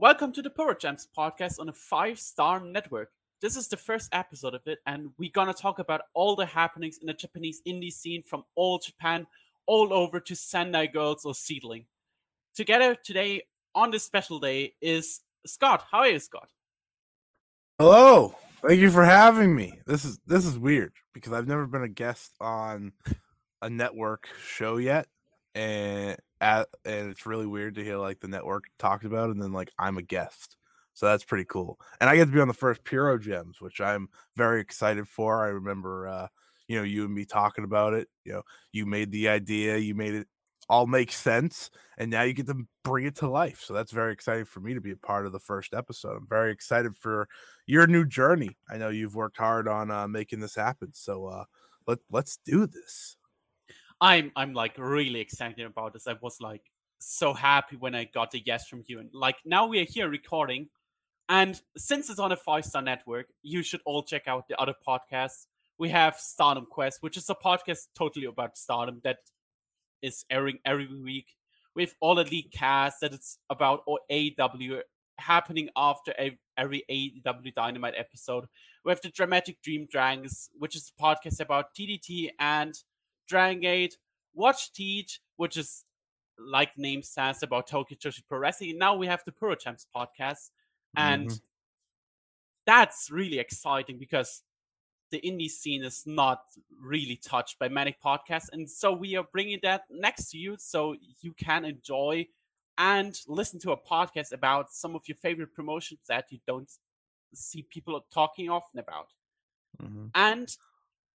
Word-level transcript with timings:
Welcome 0.00 0.32
to 0.32 0.40
the 0.40 0.48
Puro 0.48 0.74
Gems 0.74 1.08
podcast 1.14 1.60
on 1.60 1.68
a 1.68 1.74
five 1.74 2.18
star 2.18 2.58
network. 2.58 3.10
This 3.42 3.54
is 3.54 3.68
the 3.68 3.76
first 3.76 4.08
episode 4.12 4.54
of 4.54 4.62
it, 4.64 4.78
and 4.86 5.10
we're 5.18 5.30
gonna 5.30 5.52
talk 5.52 5.78
about 5.78 6.00
all 6.14 6.34
the 6.34 6.46
happenings 6.46 6.96
in 6.96 7.06
the 7.06 7.12
Japanese 7.12 7.60
indie 7.68 7.92
scene 7.92 8.22
from 8.22 8.44
all 8.54 8.78
Japan, 8.78 9.26
all 9.66 9.92
over 9.92 10.18
to 10.18 10.34
Sendai 10.34 10.86
Girls 10.86 11.26
or 11.26 11.34
Seadlinnng. 11.34 11.84
Together 12.54 12.94
today 12.94 13.42
on 13.74 13.90
this 13.90 14.02
special 14.02 14.40
day 14.40 14.72
is 14.80 15.20
Scott. 15.44 15.84
How 15.92 15.98
are 15.98 16.08
you, 16.08 16.18
Scott? 16.18 16.48
Hello. 17.78 18.34
Thank 18.66 18.80
you 18.80 18.90
for 18.90 19.04
having 19.04 19.54
me. 19.54 19.82
This 19.86 20.06
is 20.06 20.18
this 20.26 20.46
is 20.46 20.58
weird 20.58 20.94
because 21.12 21.34
I've 21.34 21.46
never 21.46 21.66
been 21.66 21.82
a 21.82 21.88
guest 21.88 22.32
on 22.40 22.94
a 23.60 23.68
network 23.68 24.30
show 24.46 24.78
yet, 24.78 25.08
and 25.54 26.16
at, 26.40 26.68
and 26.84 27.10
it's 27.10 27.26
really 27.26 27.46
weird 27.46 27.74
to 27.76 27.84
hear 27.84 27.96
like 27.96 28.20
the 28.20 28.28
network 28.28 28.64
talked 28.78 29.04
about, 29.04 29.30
and 29.30 29.42
then 29.42 29.52
like 29.52 29.70
I'm 29.78 29.98
a 29.98 30.02
guest. 30.02 30.56
So 30.94 31.06
that's 31.06 31.24
pretty 31.24 31.44
cool. 31.44 31.78
And 32.00 32.10
I 32.10 32.16
get 32.16 32.26
to 32.26 32.32
be 32.32 32.40
on 32.40 32.48
the 32.48 32.54
first 32.54 32.84
Puro 32.84 33.18
Gems, 33.18 33.60
which 33.60 33.80
I'm 33.80 34.08
very 34.36 34.60
excited 34.60 35.08
for. 35.08 35.44
I 35.44 35.48
remember, 35.48 36.08
uh, 36.08 36.28
you 36.68 36.76
know, 36.76 36.82
you 36.82 37.04
and 37.04 37.14
me 37.14 37.24
talking 37.24 37.64
about 37.64 37.94
it. 37.94 38.08
You 38.24 38.32
know, 38.32 38.42
you 38.72 38.86
made 38.86 39.10
the 39.10 39.28
idea, 39.28 39.76
you 39.78 39.94
made 39.94 40.14
it 40.14 40.26
all 40.68 40.86
make 40.86 41.10
sense, 41.10 41.70
and 41.98 42.10
now 42.10 42.22
you 42.22 42.32
get 42.32 42.46
to 42.46 42.66
bring 42.84 43.04
it 43.04 43.16
to 43.16 43.28
life. 43.28 43.60
So 43.60 43.74
that's 43.74 43.90
very 43.90 44.12
exciting 44.12 44.44
for 44.44 44.60
me 44.60 44.74
to 44.74 44.80
be 44.80 44.92
a 44.92 44.96
part 44.96 45.26
of 45.26 45.32
the 45.32 45.40
first 45.40 45.74
episode. 45.74 46.16
I'm 46.16 46.28
very 46.28 46.52
excited 46.52 46.96
for 46.96 47.28
your 47.66 47.86
new 47.86 48.06
journey. 48.06 48.56
I 48.68 48.76
know 48.76 48.88
you've 48.88 49.16
worked 49.16 49.38
hard 49.38 49.66
on 49.66 49.90
uh, 49.90 50.06
making 50.06 50.40
this 50.40 50.54
happen. 50.54 50.92
So 50.92 51.26
uh, 51.26 51.44
let 51.86 51.98
let's 52.10 52.38
do 52.44 52.66
this. 52.66 53.16
I'm 54.00 54.32
I'm 54.36 54.54
like 54.54 54.78
really 54.78 55.20
excited 55.20 55.64
about 55.66 55.92
this. 55.92 56.06
I 56.06 56.14
was 56.20 56.40
like 56.40 56.62
so 56.98 57.32
happy 57.32 57.76
when 57.76 57.94
I 57.94 58.04
got 58.04 58.30
the 58.30 58.42
yes 58.44 58.66
from 58.66 58.82
you. 58.86 58.98
And 58.98 59.10
like 59.12 59.36
now 59.44 59.66
we 59.66 59.80
are 59.80 59.86
here 59.86 60.08
recording. 60.08 60.68
And 61.28 61.60
since 61.76 62.10
it's 62.10 62.18
on 62.18 62.32
a 62.32 62.36
five 62.36 62.64
star 62.64 62.82
network, 62.82 63.26
you 63.42 63.62
should 63.62 63.80
all 63.84 64.02
check 64.02 64.26
out 64.26 64.48
the 64.48 64.60
other 64.60 64.74
podcasts. 64.86 65.46
We 65.78 65.88
have 65.90 66.16
Stardom 66.16 66.66
Quest, 66.70 66.98
which 67.02 67.16
is 67.16 67.28
a 67.30 67.34
podcast 67.34 67.88
totally 67.96 68.26
about 68.26 68.58
stardom 68.58 69.00
that 69.04 69.18
is 70.02 70.24
airing 70.30 70.58
every 70.64 70.88
week. 71.02 71.36
With 71.76 71.94
all 72.00 72.16
the 72.16 72.24
league 72.24 72.50
cast 72.50 73.00
that 73.00 73.14
it's 73.14 73.38
about 73.48 73.82
or 73.86 74.00
AW 74.10 74.80
happening 75.18 75.68
after 75.76 76.12
every 76.56 76.82
AEW 76.90 77.54
Dynamite 77.54 77.94
episode. 77.96 78.46
We 78.84 78.90
have 78.90 79.00
the 79.00 79.10
Dramatic 79.10 79.62
Dream 79.62 79.86
Dragons, 79.88 80.50
which 80.58 80.74
is 80.74 80.90
a 80.90 81.02
podcast 81.02 81.40
about 81.40 81.74
DDT 81.78 82.30
and 82.40 82.74
Dragon 83.30 83.60
Gate, 83.60 83.96
Watch 84.34 84.72
Teach, 84.72 85.20
which 85.36 85.56
is 85.56 85.84
like 86.38 86.76
name 86.76 87.02
says 87.02 87.42
about 87.42 87.68
Tokyo 87.68 87.96
Joshi 87.96 88.22
Pro 88.28 88.38
Wrestling. 88.38 88.76
Now 88.76 88.96
we 88.96 89.06
have 89.06 89.22
the 89.24 89.32
Puro 89.32 89.54
Gems 89.54 89.86
podcast, 89.94 90.50
and 90.96 91.28
mm-hmm. 91.28 91.36
that's 92.66 93.08
really 93.10 93.38
exciting 93.38 93.98
because 93.98 94.42
the 95.10 95.20
indie 95.20 95.48
scene 95.48 95.84
is 95.84 96.02
not 96.06 96.42
really 96.80 97.16
touched 97.16 97.58
by 97.58 97.68
many 97.68 97.96
podcasts, 98.04 98.48
and 98.52 98.68
so 98.68 98.92
we 98.92 99.16
are 99.16 99.24
bringing 99.32 99.60
that 99.62 99.82
next 99.90 100.30
to 100.30 100.38
you 100.38 100.56
so 100.58 100.96
you 101.20 101.32
can 101.32 101.64
enjoy 101.64 102.26
and 102.78 103.20
listen 103.28 103.60
to 103.60 103.72
a 103.72 103.76
podcast 103.76 104.32
about 104.32 104.72
some 104.72 104.96
of 104.96 105.02
your 105.06 105.16
favorite 105.16 105.54
promotions 105.54 106.00
that 106.08 106.26
you 106.30 106.38
don't 106.46 106.70
see 107.34 107.62
people 107.70 108.04
talking 108.12 108.50
often 108.50 108.80
about, 108.80 109.08
mm-hmm. 109.80 110.06
and 110.14 110.56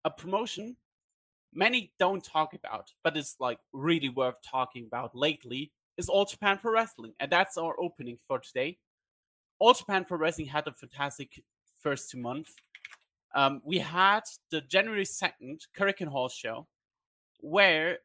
a 0.05 0.09
promotion 0.09 0.77
many 1.55 1.91
don't 1.97 2.23
talk 2.23 2.53
about, 2.53 2.91
but 3.03 3.17
it's 3.17 3.37
like 3.39 3.59
really 3.73 4.09
worth 4.09 4.35
talking 4.43 4.85
about 4.85 5.15
lately, 5.15 5.71
is 5.97 6.09
All 6.09 6.25
Japan 6.25 6.59
Pro 6.61 6.73
Wrestling. 6.73 7.13
And 7.19 7.31
that's 7.31 7.57
our 7.57 7.79
opening 7.79 8.17
for 8.27 8.39
today. 8.39 8.77
All 9.59 9.73
Japan 9.73 10.05
Pro 10.05 10.17
Wrestling 10.17 10.47
had 10.47 10.67
a 10.67 10.73
fantastic 10.73 11.41
first 11.79 12.11
two 12.11 12.19
months. 12.19 12.53
Um, 13.33 13.61
we 13.63 13.79
had 13.79 14.21
the 14.51 14.61
January 14.61 15.05
2nd 15.05 15.61
Korakuen 15.77 16.07
Hall 16.07 16.29
show 16.29 16.67
where 17.39 17.99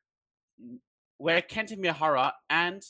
where 1.19 1.41
Kento 1.43 1.79
Miyahara 1.79 2.33
and 2.49 2.83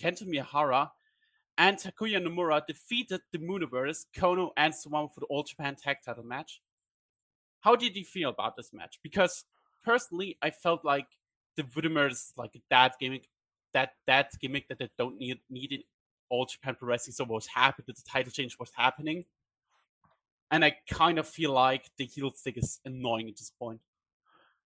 Kento 0.00 0.24
Miyahara 0.24 0.90
and 1.58 1.76
Takuya 1.76 2.24
Nomura 2.24 2.64
defeated 2.66 3.20
the 3.30 3.38
Mooniverse, 3.38 4.06
Kono, 4.16 4.50
and 4.56 4.72
Suwama 4.72 5.12
for 5.12 5.20
the 5.20 5.26
All 5.26 5.42
Japan 5.42 5.76
Tag 5.76 5.98
Title 6.04 6.24
match. 6.24 6.60
How 7.62 7.76
did 7.76 7.96
you 7.96 8.04
feel 8.04 8.30
about 8.30 8.56
this 8.56 8.72
match? 8.72 8.98
Because 9.02 9.44
personally, 9.84 10.36
I 10.42 10.50
felt 10.50 10.84
like 10.84 11.06
the 11.56 11.62
Voodoo 11.62 11.96
is 12.06 12.32
like 12.36 12.60
that 12.70 12.96
gimmick, 13.00 13.28
that 13.72 13.90
that 14.06 14.32
gimmick 14.40 14.68
that 14.68 14.78
they 14.78 14.90
don't 14.98 15.18
need 15.18 15.38
needed 15.48 15.84
all 16.28 16.46
Japan 16.46 16.76
Pro 16.78 16.88
Wrestling. 16.88 17.14
So 17.14 17.24
I 17.24 17.28
was 17.28 17.48
the 17.86 17.94
title 18.06 18.32
change 18.32 18.56
was 18.58 18.72
happening, 18.74 19.24
and 20.50 20.64
I 20.64 20.76
kind 20.90 21.18
of 21.18 21.28
feel 21.28 21.52
like 21.52 21.90
the 21.98 22.04
heel 22.04 22.32
stick 22.32 22.58
is 22.58 22.80
annoying 22.84 23.28
at 23.28 23.36
this 23.36 23.52
point. 23.58 23.80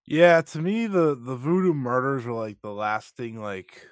Yeah, 0.06 0.40
to 0.40 0.58
me, 0.60 0.86
the 0.86 1.14
the 1.14 1.36
Voodoo 1.36 1.74
murders 1.74 2.24
were 2.24 2.32
like 2.32 2.60
the 2.62 2.72
lasting 2.72 3.40
like 3.40 3.88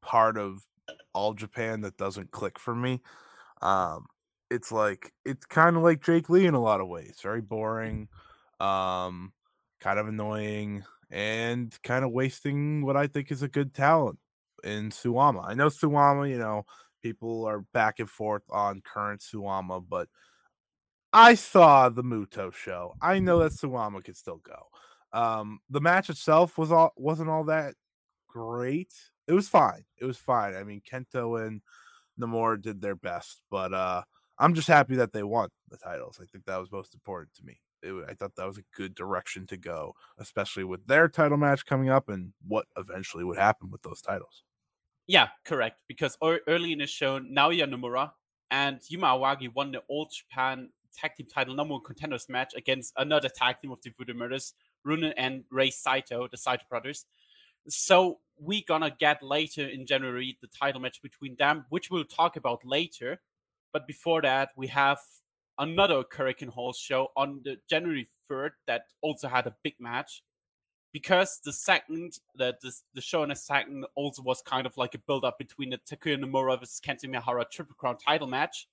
part 0.00 0.38
of 0.38 0.66
all 1.14 1.34
Japan 1.34 1.82
that 1.82 1.96
doesn't 1.96 2.30
click 2.30 2.58
for 2.58 2.74
me. 2.74 3.00
Um, 3.62 4.06
it's 4.50 4.72
like 4.72 5.12
it's 5.24 5.46
kind 5.46 5.76
of 5.76 5.82
like 5.82 6.02
Jake 6.02 6.28
Lee 6.28 6.46
in 6.46 6.54
a 6.54 6.62
lot 6.62 6.80
of 6.80 6.88
ways, 6.88 7.18
very 7.22 7.42
boring 7.42 8.08
um, 8.60 9.32
kind 9.80 9.98
of 9.98 10.08
annoying 10.08 10.84
and 11.10 11.76
kind 11.82 12.04
of 12.04 12.12
wasting 12.12 12.84
what 12.84 12.96
I 12.96 13.06
think 13.06 13.32
is 13.32 13.42
a 13.42 13.48
good 13.48 13.74
talent 13.74 14.18
in 14.62 14.90
Suwama. 14.90 15.44
I 15.46 15.54
know 15.54 15.68
Suwama, 15.68 16.28
you 16.28 16.38
know, 16.38 16.64
people 17.02 17.46
are 17.46 17.64
back 17.72 17.98
and 17.98 18.08
forth 18.08 18.42
on 18.50 18.82
current 18.82 19.20
Suwama, 19.20 19.82
but 19.88 20.08
I 21.12 21.34
saw 21.34 21.88
the 21.88 22.04
Muto 22.04 22.52
show. 22.52 22.94
I 23.02 23.18
know 23.18 23.40
that 23.40 23.52
Suwama 23.52 24.04
could 24.04 24.16
still 24.16 24.40
go. 24.44 24.68
Um, 25.12 25.58
the 25.68 25.80
match 25.80 26.08
itself 26.08 26.56
was 26.56 26.70
all 26.70 26.92
wasn't 26.96 27.30
all 27.30 27.44
that 27.44 27.74
great. 28.28 28.92
It 29.26 29.32
was 29.32 29.48
fine. 29.48 29.84
It 30.00 30.04
was 30.04 30.18
fine. 30.18 30.54
I 30.54 30.62
mean, 30.62 30.82
Kento 30.88 31.44
and 31.44 31.62
Namor 32.20 32.60
did 32.60 32.80
their 32.80 32.94
best, 32.94 33.40
but 33.50 33.74
uh, 33.74 34.02
I'm 34.38 34.54
just 34.54 34.68
happy 34.68 34.96
that 34.96 35.12
they 35.12 35.24
won 35.24 35.48
the 35.68 35.78
titles. 35.78 36.20
I 36.22 36.26
think 36.26 36.44
that 36.44 36.60
was 36.60 36.70
most 36.70 36.94
important 36.94 37.34
to 37.34 37.44
me 37.44 37.60
it, 37.82 38.04
I 38.08 38.14
thought 38.14 38.36
that 38.36 38.46
was 38.46 38.58
a 38.58 38.76
good 38.76 38.94
direction 38.94 39.46
to 39.48 39.56
go, 39.56 39.94
especially 40.18 40.64
with 40.64 40.86
their 40.86 41.08
title 41.08 41.38
match 41.38 41.66
coming 41.66 41.88
up 41.88 42.08
and 42.08 42.32
what 42.46 42.66
eventually 42.76 43.24
would 43.24 43.38
happen 43.38 43.70
with 43.70 43.82
those 43.82 44.00
titles. 44.00 44.42
Yeah, 45.06 45.28
correct. 45.44 45.82
Because 45.88 46.16
early 46.22 46.72
in 46.72 46.78
the 46.78 46.86
show, 46.86 47.18
Naoya 47.20 47.68
Nomura 47.68 48.12
and 48.50 48.80
Yuma 48.88 49.08
Aoyagi 49.08 49.52
won 49.54 49.72
the 49.72 49.82
All 49.88 50.06
Japan 50.06 50.70
Tag 50.94 51.14
Team 51.16 51.26
title 51.26 51.54
number 51.54 51.74
one 51.74 51.82
contenders 51.84 52.28
match 52.28 52.52
against 52.56 52.92
another 52.96 53.28
tag 53.28 53.58
team 53.60 53.70
of 53.70 53.80
the 53.80 53.90
Voodoo 53.90 54.14
Murders, 54.14 54.54
Runen 54.86 55.12
and 55.16 55.44
Ray 55.50 55.70
Saito, 55.70 56.28
the 56.28 56.36
Saito 56.36 56.64
brothers. 56.68 57.06
So 57.68 58.18
we're 58.38 58.62
gonna 58.66 58.94
get 58.98 59.22
later 59.22 59.66
in 59.66 59.86
January 59.86 60.38
the 60.40 60.48
title 60.48 60.80
match 60.80 61.02
between 61.02 61.36
them, 61.36 61.66
which 61.68 61.90
we'll 61.90 62.04
talk 62.04 62.36
about 62.36 62.64
later. 62.64 63.20
But 63.72 63.86
before 63.86 64.22
that, 64.22 64.50
we 64.56 64.66
have 64.68 64.98
another 65.60 66.02
Korakuen 66.02 66.48
Hall 66.48 66.72
show 66.72 67.08
on 67.16 67.42
the 67.44 67.58
January 67.68 68.08
3rd 68.28 68.50
that 68.66 68.84
also 69.02 69.28
had 69.28 69.46
a 69.46 69.54
big 69.62 69.74
match. 69.78 70.22
Because 70.92 71.38
the 71.44 71.52
second, 71.52 72.18
the, 72.34 72.56
the, 72.94 73.00
show 73.00 73.22
in 73.22 73.28
the 73.28 73.36
second 73.36 73.86
also 73.94 74.22
was 74.22 74.42
kind 74.42 74.66
of 74.66 74.76
like 74.76 74.96
a 74.96 74.98
build 74.98 75.24
up 75.24 75.38
between 75.38 75.70
the 75.70 75.78
Takuya 75.78 76.18
Nomura 76.18 76.58
versus 76.58 76.80
Kento 76.84 77.04
Miyahara 77.04 77.48
Triple 77.48 77.76
Crown 77.78 77.96
title 77.96 78.26
match. 78.26 78.66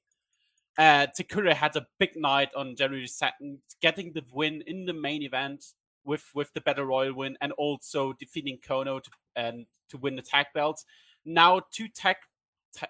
Uh, 0.79 1.05
Takuya 1.15 1.53
had 1.53 1.75
a 1.75 1.85
big 1.99 2.15
night 2.15 2.49
on 2.55 2.75
January 2.75 3.05
2nd, 3.05 3.59
getting 3.81 4.13
the 4.13 4.23
win 4.33 4.63
in 4.65 4.85
the 4.85 4.93
main 4.93 5.21
event 5.21 5.63
with 6.05 6.23
with 6.33 6.51
the 6.53 6.61
Battle 6.61 6.85
Royal 6.85 7.13
win 7.13 7.37
and 7.41 7.51
also 7.51 8.13
defeating 8.13 8.57
Kono 8.67 9.03
to, 9.03 9.11
and 9.35 9.67
to 9.89 9.97
win 9.97 10.15
the 10.15 10.21
tag 10.23 10.47
belts. 10.55 10.85
Now 11.23 11.61
two 11.71 11.87
tag, 11.87 12.15
ta- 12.75 12.87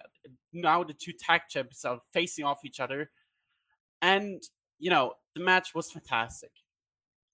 now 0.54 0.84
the 0.84 0.94
two 0.94 1.12
tag 1.12 1.42
champions 1.50 1.84
are 1.84 2.00
facing 2.12 2.46
off 2.46 2.64
each 2.64 2.80
other 2.80 3.10
and, 4.02 4.42
you 4.78 4.90
know, 4.90 5.14
the 5.34 5.40
match 5.40 5.74
was 5.74 5.90
fantastic. 5.90 6.50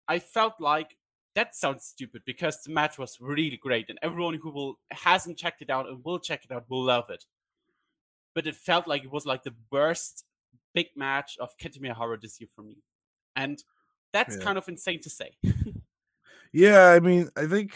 I 0.08 0.18
felt 0.18 0.60
like 0.60 0.96
that 1.34 1.54
sounds 1.54 1.84
stupid 1.84 2.22
because 2.26 2.62
the 2.62 2.72
match 2.72 2.98
was 2.98 3.18
really 3.20 3.56
great 3.56 3.88
and 3.88 3.98
everyone 4.02 4.34
who 4.34 4.50
will 4.50 4.78
hasn't 4.90 5.38
checked 5.38 5.62
it 5.62 5.70
out 5.70 5.88
and 5.88 6.04
will 6.04 6.18
check 6.18 6.44
it 6.44 6.52
out 6.52 6.64
will 6.68 6.82
love 6.82 7.10
it. 7.10 7.24
But 8.34 8.46
it 8.46 8.56
felt 8.56 8.86
like 8.86 9.04
it 9.04 9.12
was 9.12 9.26
like 9.26 9.42
the 9.42 9.54
worst 9.70 10.24
big 10.74 10.86
match 10.96 11.36
of 11.38 11.56
Kento 11.58 11.80
Miyahara 11.80 12.20
this 12.20 12.40
year 12.40 12.48
for 12.54 12.62
me. 12.62 12.78
And 13.36 13.62
that's 14.12 14.36
yeah. 14.36 14.42
kind 14.42 14.58
of 14.58 14.68
insane 14.68 15.00
to 15.02 15.10
say. 15.10 15.36
yeah, 16.52 16.88
I 16.88 17.00
mean, 17.00 17.28
I 17.36 17.46
think 17.46 17.72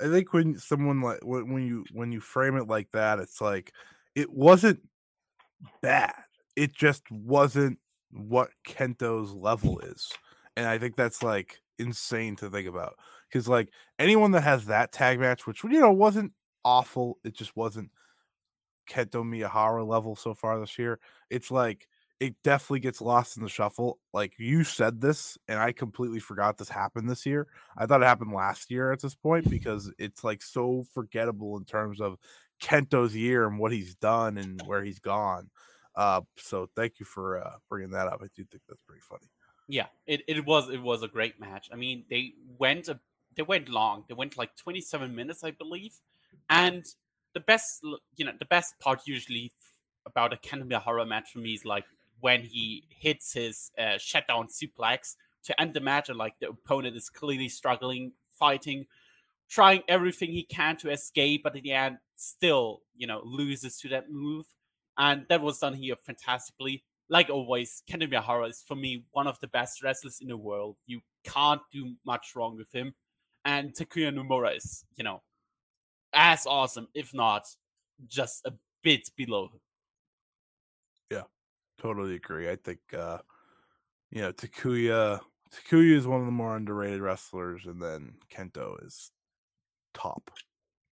I 0.00 0.08
think 0.08 0.32
when 0.32 0.58
someone 0.58 1.00
like 1.00 1.20
when 1.22 1.66
you 1.66 1.84
when 1.92 2.12
you 2.12 2.20
frame 2.20 2.56
it 2.56 2.68
like 2.68 2.90
that, 2.92 3.18
it's 3.18 3.40
like 3.40 3.72
it 4.14 4.30
wasn't 4.30 4.80
bad 5.80 6.12
it 6.56 6.74
just 6.74 7.10
wasn't 7.10 7.78
what 8.10 8.50
Kento's 8.66 9.32
level 9.32 9.78
is. 9.80 10.10
And 10.56 10.66
I 10.66 10.78
think 10.78 10.96
that's 10.96 11.22
like 11.22 11.60
insane 11.78 12.36
to 12.36 12.50
think 12.50 12.68
about. 12.68 12.96
Because 13.28 13.48
like 13.48 13.70
anyone 13.98 14.32
that 14.32 14.42
has 14.42 14.66
that 14.66 14.92
tag 14.92 15.18
match, 15.18 15.46
which 15.46 15.64
you 15.64 15.80
know 15.80 15.92
wasn't 15.92 16.32
awful, 16.64 17.18
it 17.24 17.34
just 17.34 17.56
wasn't 17.56 17.90
Kento 18.88 19.22
Miyahara 19.24 19.86
level 19.86 20.16
so 20.16 20.34
far 20.34 20.60
this 20.60 20.78
year. 20.78 20.98
It's 21.30 21.50
like 21.50 21.88
it 22.20 22.36
definitely 22.44 22.80
gets 22.80 23.00
lost 23.00 23.36
in 23.36 23.42
the 23.42 23.48
shuffle. 23.48 23.98
Like 24.12 24.34
you 24.38 24.62
said 24.62 25.00
this, 25.00 25.36
and 25.48 25.58
I 25.58 25.72
completely 25.72 26.20
forgot 26.20 26.58
this 26.58 26.68
happened 26.68 27.10
this 27.10 27.26
year. 27.26 27.48
I 27.76 27.86
thought 27.86 28.02
it 28.02 28.06
happened 28.06 28.32
last 28.32 28.70
year 28.70 28.92
at 28.92 29.00
this 29.00 29.14
point 29.14 29.50
because 29.50 29.92
it's 29.98 30.22
like 30.22 30.42
so 30.42 30.84
forgettable 30.94 31.56
in 31.56 31.64
terms 31.64 32.00
of 32.00 32.18
Kento's 32.62 33.16
year 33.16 33.46
and 33.46 33.58
what 33.58 33.72
he's 33.72 33.94
done 33.96 34.38
and 34.38 34.62
where 34.66 34.84
he's 34.84 35.00
gone. 35.00 35.50
Uh, 35.94 36.22
so 36.36 36.68
thank 36.74 36.98
you 36.98 37.06
for 37.06 37.42
uh, 37.44 37.56
bringing 37.68 37.90
that 37.90 38.06
up. 38.06 38.20
I 38.22 38.28
do 38.34 38.44
think 38.44 38.62
that's 38.68 38.82
pretty 38.82 39.02
funny. 39.02 39.28
Yeah, 39.68 39.86
it, 40.06 40.22
it 40.26 40.44
was 40.44 40.68
it 40.70 40.82
was 40.82 41.02
a 41.02 41.08
great 41.08 41.40
match. 41.40 41.68
I 41.72 41.76
mean, 41.76 42.04
they 42.10 42.32
went 42.58 42.88
a, 42.88 42.98
they 43.36 43.42
went 43.42 43.68
long. 43.68 44.04
They 44.08 44.14
went 44.14 44.36
like 44.36 44.56
27 44.56 45.14
minutes, 45.14 45.44
I 45.44 45.52
believe. 45.52 45.94
And 46.50 46.84
the 47.34 47.40
best 47.40 47.84
you 48.16 48.24
know, 48.24 48.32
the 48.38 48.44
best 48.46 48.78
part 48.80 49.02
usually 49.06 49.52
about 50.04 50.32
a 50.32 50.36
Kento 50.36 50.74
horror 50.74 51.06
match 51.06 51.30
for 51.32 51.38
me 51.38 51.54
is 51.54 51.64
like 51.64 51.84
when 52.20 52.42
he 52.42 52.84
hits 52.88 53.32
his 53.34 53.70
uh, 53.78 53.98
shutdown 53.98 54.48
suplex 54.48 55.16
to 55.44 55.60
end 55.60 55.74
the 55.74 55.80
match, 55.80 56.08
and 56.08 56.18
like 56.18 56.34
the 56.40 56.48
opponent 56.48 56.96
is 56.96 57.08
clearly 57.08 57.48
struggling, 57.48 58.12
fighting, 58.30 58.86
trying 59.48 59.82
everything 59.88 60.30
he 60.30 60.44
can 60.44 60.76
to 60.78 60.90
escape, 60.90 61.42
but 61.42 61.56
in 61.56 61.62
the 61.62 61.72
end, 61.72 61.98
still, 62.16 62.82
you 62.96 63.06
know, 63.06 63.20
loses 63.24 63.78
to 63.78 63.88
that 63.88 64.10
move. 64.10 64.46
And 64.98 65.26
that 65.28 65.40
was 65.40 65.58
done 65.58 65.74
here 65.74 65.96
fantastically. 65.96 66.84
Like 67.08 67.30
always, 67.30 67.82
Kento 67.90 68.10
Miyahara 68.10 68.50
is 68.50 68.64
for 68.66 68.74
me 68.74 69.04
one 69.12 69.26
of 69.26 69.38
the 69.40 69.48
best 69.48 69.82
wrestlers 69.82 70.18
in 70.20 70.28
the 70.28 70.36
world. 70.36 70.76
You 70.86 71.00
can't 71.24 71.60
do 71.72 71.94
much 72.06 72.32
wrong 72.34 72.56
with 72.56 72.72
him. 72.72 72.94
And 73.44 73.74
Takuya 73.74 74.14
Nomura 74.14 74.56
is, 74.56 74.84
you 74.96 75.04
know, 75.04 75.22
as 76.12 76.46
awesome, 76.46 76.88
if 76.94 77.12
not 77.12 77.44
just 78.06 78.46
a 78.46 78.52
bit 78.82 79.08
below 79.16 79.48
Yeah, 81.10 81.22
totally 81.80 82.16
agree. 82.16 82.50
I 82.50 82.56
think 82.56 82.80
uh 82.96 83.18
you 84.10 84.22
know 84.22 84.32
Takuya 84.32 85.20
Takuya 85.52 85.96
is 85.96 86.06
one 86.06 86.20
of 86.20 86.26
the 86.26 86.32
more 86.32 86.56
underrated 86.56 87.00
wrestlers, 87.00 87.66
and 87.66 87.80
then 87.80 88.14
Kento 88.34 88.84
is 88.84 89.10
top, 89.92 90.30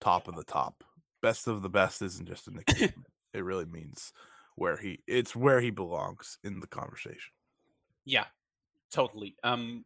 top 0.00 0.28
of 0.28 0.36
the 0.36 0.44
top. 0.44 0.84
Best 1.22 1.48
of 1.48 1.62
the 1.62 1.70
best 1.70 2.02
isn't 2.02 2.28
just 2.28 2.48
a 2.48 2.50
nickname. 2.54 3.04
It 3.32 3.44
really 3.44 3.64
means 3.64 4.12
where 4.56 4.76
he 4.76 5.00
it's 5.06 5.34
where 5.34 5.60
he 5.60 5.70
belongs 5.70 6.38
in 6.44 6.60
the 6.60 6.66
conversation. 6.66 7.32
Yeah, 8.04 8.26
totally. 8.90 9.36
Um 9.42 9.84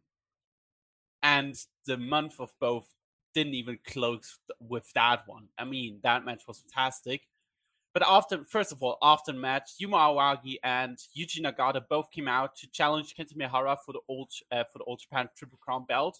and 1.23 1.55
the 1.85 1.97
month 1.97 2.39
of 2.39 2.53
both 2.59 2.87
didn't 3.33 3.53
even 3.53 3.77
close 3.85 4.39
with 4.59 4.91
that 4.93 5.23
one. 5.27 5.47
I 5.57 5.65
mean, 5.65 5.99
that 6.03 6.25
match 6.25 6.43
was 6.47 6.59
fantastic. 6.59 7.21
But 7.95 8.03
after, 8.05 8.43
first 8.43 8.73
of 8.73 8.83
all, 8.83 8.97
after 9.01 9.31
the 9.31 9.37
match, 9.37 9.71
Yuma 9.77 9.97
Aoyagi 9.97 10.57
and 10.63 10.97
Yuji 11.17 11.39
Nagata 11.39 11.81
both 11.89 12.11
came 12.11 12.27
out 12.27 12.55
to 12.57 12.67
challenge 12.71 13.15
Kento 13.15 13.37
Miyahara 13.37 13.77
for 13.85 13.93
the 13.93 14.01
old 14.09 14.31
uh, 14.51 14.65
for 14.71 14.79
the 14.79 14.83
All 14.83 14.97
Japan 14.97 15.29
Triple 15.37 15.57
Crown 15.61 15.85
belt. 15.87 16.19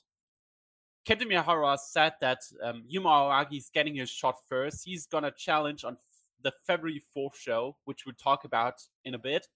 Kento 1.06 1.24
Miyahara 1.24 1.78
said 1.78 2.14
that 2.22 2.40
um, 2.64 2.84
Yuma 2.88 3.10
Aoyagi 3.10 3.58
is 3.58 3.70
getting 3.74 3.96
his 3.96 4.10
shot 4.10 4.38
first. 4.48 4.86
He's 4.86 5.06
gonna 5.06 5.32
challenge 5.32 5.84
on 5.84 5.98
the 6.46 6.54
February 6.66 7.02
4th 7.18 7.36
show, 7.36 7.76
which 7.86 8.06
we'll 8.06 8.14
talk 8.14 8.46
about 8.46 8.76
in 9.04 9.16
a 9.16 9.18
bit. 9.18 9.48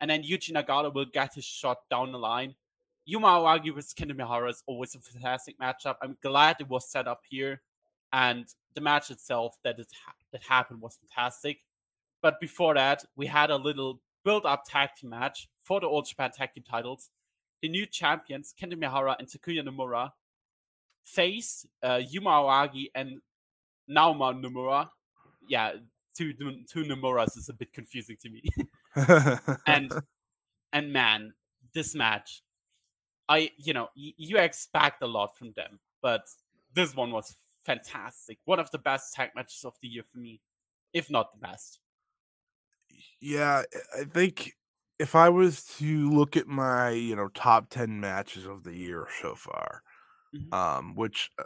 And 0.00 0.08
then 0.08 0.22
Yuji 0.22 0.52
Nagata 0.52 0.94
will 0.94 1.06
get 1.12 1.34
his 1.34 1.44
shot 1.44 1.78
down 1.90 2.12
the 2.12 2.18
line. 2.18 2.54
Yuma 3.04 3.26
Aoyagi 3.26 3.74
with 3.74 3.92
Kento 3.96 4.12
Miyahara 4.12 4.50
is 4.50 4.62
always 4.66 4.94
a 4.94 5.00
fantastic 5.00 5.58
matchup. 5.58 5.96
I'm 6.00 6.16
glad 6.22 6.56
it 6.60 6.68
was 6.68 6.88
set 6.88 7.08
up 7.08 7.22
here. 7.28 7.62
And 8.12 8.46
the 8.74 8.80
match 8.80 9.10
itself 9.10 9.56
that 9.64 9.80
it 9.80 9.88
ha- 10.04 10.14
that 10.30 10.42
happened 10.44 10.80
was 10.80 10.96
fantastic. 10.96 11.58
But 12.22 12.40
before 12.40 12.74
that, 12.74 13.04
we 13.16 13.26
had 13.26 13.50
a 13.50 13.56
little 13.56 14.00
build-up 14.24 14.64
tag 14.68 14.90
team 14.96 15.10
match 15.10 15.48
for 15.58 15.80
the 15.80 15.86
All 15.86 16.02
Japan 16.02 16.30
Tag 16.30 16.54
Team 16.54 16.64
titles. 16.68 17.10
The 17.60 17.68
new 17.68 17.86
champions, 17.86 18.54
Kento 18.60 18.74
Miyahara 18.74 19.16
and 19.18 19.26
Takuya 19.26 19.66
Nomura, 19.66 20.12
face 21.02 21.66
uh, 21.82 22.00
Yuma 22.08 22.30
Aoyagi 22.30 22.90
and 22.94 23.20
Naoya 23.90 24.40
Nomura. 24.40 24.90
Yeah, 25.48 25.72
two 26.16 26.32
two 26.32 26.84
Nomuras 26.84 27.36
is 27.36 27.48
a 27.48 27.52
bit 27.52 27.72
confusing 27.72 28.16
to 28.22 28.30
me. 28.30 28.42
and 29.66 29.92
and 30.72 30.92
man, 30.92 31.34
this 31.74 31.94
match, 31.94 32.42
I 33.28 33.50
you 33.56 33.72
know 33.72 33.88
y- 33.96 34.14
you 34.16 34.38
expect 34.38 35.02
a 35.02 35.06
lot 35.06 35.36
from 35.36 35.52
them, 35.56 35.80
but 36.02 36.22
this 36.74 36.94
one 36.94 37.10
was 37.10 37.34
fantastic. 37.64 38.38
One 38.44 38.60
of 38.60 38.70
the 38.70 38.78
best 38.78 39.14
tag 39.14 39.30
matches 39.34 39.64
of 39.64 39.74
the 39.82 39.88
year 39.88 40.04
for 40.10 40.18
me, 40.18 40.40
if 40.92 41.10
not 41.10 41.32
the 41.32 41.46
best. 41.46 41.80
Yeah, 43.20 43.62
I 43.98 44.04
think 44.04 44.52
if 44.98 45.14
I 45.14 45.28
was 45.28 45.64
to 45.78 46.10
look 46.10 46.36
at 46.36 46.46
my, 46.46 46.90
you 46.90 47.16
know, 47.16 47.28
top 47.28 47.68
10 47.70 48.00
matches 48.00 48.46
of 48.46 48.62
the 48.62 48.74
year 48.74 49.06
so 49.20 49.34
far, 49.34 49.82
mm-hmm. 50.34 50.54
um, 50.54 50.94
which 50.94 51.30
uh, 51.38 51.44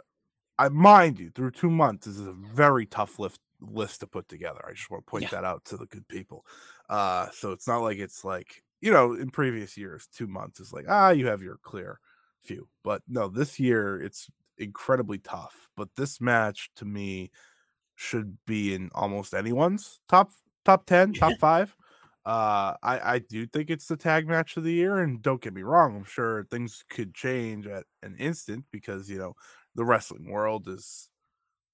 I 0.57 0.69
mind 0.69 1.19
you, 1.19 1.31
through 1.31 1.51
two 1.51 1.71
months 1.71 2.07
is 2.07 2.19
a 2.19 2.33
very 2.33 2.85
tough 2.85 3.19
list 3.19 3.39
list 3.61 4.01
to 4.01 4.07
put 4.07 4.27
together. 4.27 4.61
I 4.67 4.73
just 4.73 4.89
want 4.89 5.05
to 5.05 5.09
point 5.09 5.23
yeah. 5.23 5.29
that 5.31 5.43
out 5.45 5.65
to 5.65 5.77
the 5.77 5.85
good 5.85 6.07
people. 6.07 6.45
Uh, 6.89 7.27
so 7.33 7.51
it's 7.51 7.67
not 7.67 7.81
like 7.81 7.97
it's 7.97 8.25
like, 8.25 8.63
you 8.81 8.91
know, 8.91 9.13
in 9.13 9.29
previous 9.29 9.77
years, 9.77 10.07
two 10.13 10.27
months 10.27 10.59
is 10.59 10.73
like, 10.73 10.85
ah, 10.89 11.11
you 11.11 11.27
have 11.27 11.41
your 11.41 11.57
clear 11.61 11.99
few. 12.41 12.67
But 12.83 13.01
no, 13.07 13.27
this 13.27 13.59
year 13.59 14.01
it's 14.01 14.29
incredibly 14.57 15.19
tough. 15.19 15.69
But 15.77 15.89
this 15.95 16.19
match 16.19 16.71
to 16.77 16.85
me 16.85 17.31
should 17.95 18.37
be 18.45 18.73
in 18.73 18.89
almost 18.93 19.33
anyone's 19.33 19.99
top 20.09 20.31
top 20.65 20.85
10, 20.85 21.13
top 21.13 21.33
five. 21.39 21.75
Uh, 22.25 22.75
I, 22.83 23.13
I 23.13 23.19
do 23.19 23.47
think 23.47 23.69
it's 23.69 23.87
the 23.87 23.97
tag 23.97 24.27
match 24.27 24.57
of 24.57 24.63
the 24.63 24.73
year. 24.73 24.99
And 24.99 25.21
don't 25.21 25.41
get 25.41 25.53
me 25.53 25.63
wrong, 25.63 25.95
I'm 25.95 26.03
sure 26.03 26.45
things 26.45 26.83
could 26.89 27.13
change 27.13 27.67
at 27.67 27.85
an 28.03 28.15
instant 28.19 28.65
because, 28.71 29.09
you 29.09 29.17
know, 29.17 29.33
the 29.75 29.85
wrestling 29.85 30.29
world 30.29 30.67
is 30.67 31.09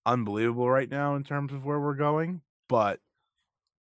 unbelievable 0.08 0.70
right 0.70 0.90
now 0.90 1.16
in 1.16 1.24
terms 1.24 1.54
of 1.54 1.64
where 1.64 1.80
we're 1.80 1.94
going. 1.94 2.42
But 2.68 3.00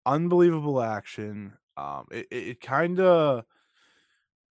unbelievable 0.07 0.81
action. 0.81 1.55
Um, 1.77 2.07
it, 2.11 2.27
it, 2.31 2.49
it 2.49 2.61
kind 2.61 2.99
of 3.01 3.45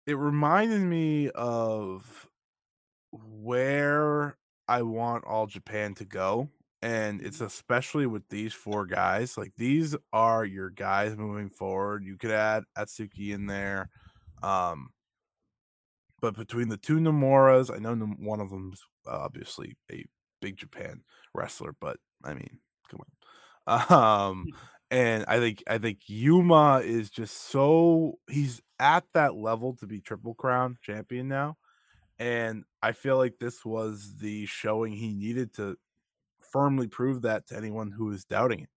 it 0.07 0.17
reminded 0.17 0.81
me 0.81 1.29
of 1.29 2.27
where 3.11 4.37
I 4.67 4.81
want 4.81 5.25
all 5.25 5.47
Japan 5.47 5.93
to 5.95 6.05
go 6.05 6.49
and 6.81 7.21
it's 7.21 7.41
especially 7.41 8.05
with 8.05 8.27
these 8.29 8.53
four 8.53 8.85
guys. 8.85 9.37
Like 9.37 9.53
these 9.57 9.95
are 10.13 10.45
your 10.45 10.69
guys 10.69 11.17
moving 11.17 11.49
forward. 11.49 12.03
You 12.03 12.17
could 12.17 12.31
add 12.31 12.63
Atsuki 12.77 13.33
in 13.33 13.47
there, 13.47 13.89
um, 14.43 14.89
but 16.21 16.35
between 16.35 16.69
the 16.69 16.77
two 16.77 16.97
Nomuras, 16.97 17.73
I 17.73 17.79
know 17.79 17.95
one 17.95 18.39
of 18.39 18.49
them's 18.49 18.81
obviously 19.05 19.75
a 19.91 20.05
big 20.47 20.57
Japan 20.57 21.01
wrestler, 21.33 21.75
but 21.79 21.97
I 22.23 22.33
mean, 22.33 22.59
come 22.89 23.01
on. 23.01 23.07
Um, 23.69 24.45
hmm. 24.45 24.55
and 24.91 25.25
I 25.27 25.39
think 25.39 25.61
I 25.67 25.77
think 25.77 25.99
Yuma 26.07 26.81
is 26.85 27.09
just 27.09 27.49
so 27.49 28.17
he's 28.29 28.61
at 28.79 29.03
that 29.13 29.35
level 29.35 29.75
to 29.81 29.87
be 29.87 29.99
Triple 29.99 30.35
Crown 30.35 30.77
champion 30.81 31.27
now. 31.27 31.57
And 32.17 32.63
I 32.81 32.93
feel 32.93 33.17
like 33.17 33.39
this 33.39 33.65
was 33.65 34.15
the 34.21 34.45
showing 34.45 34.93
he 34.93 35.13
needed 35.13 35.53
to 35.55 35.75
firmly 36.39 36.87
prove 36.87 37.23
that 37.23 37.45
to 37.47 37.57
anyone 37.57 37.91
who 37.91 38.09
is 38.11 38.23
doubting 38.23 38.61
it. 38.61 38.69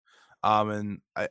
Um, 0.42 0.70
and 0.70 1.00
I, 1.14 1.28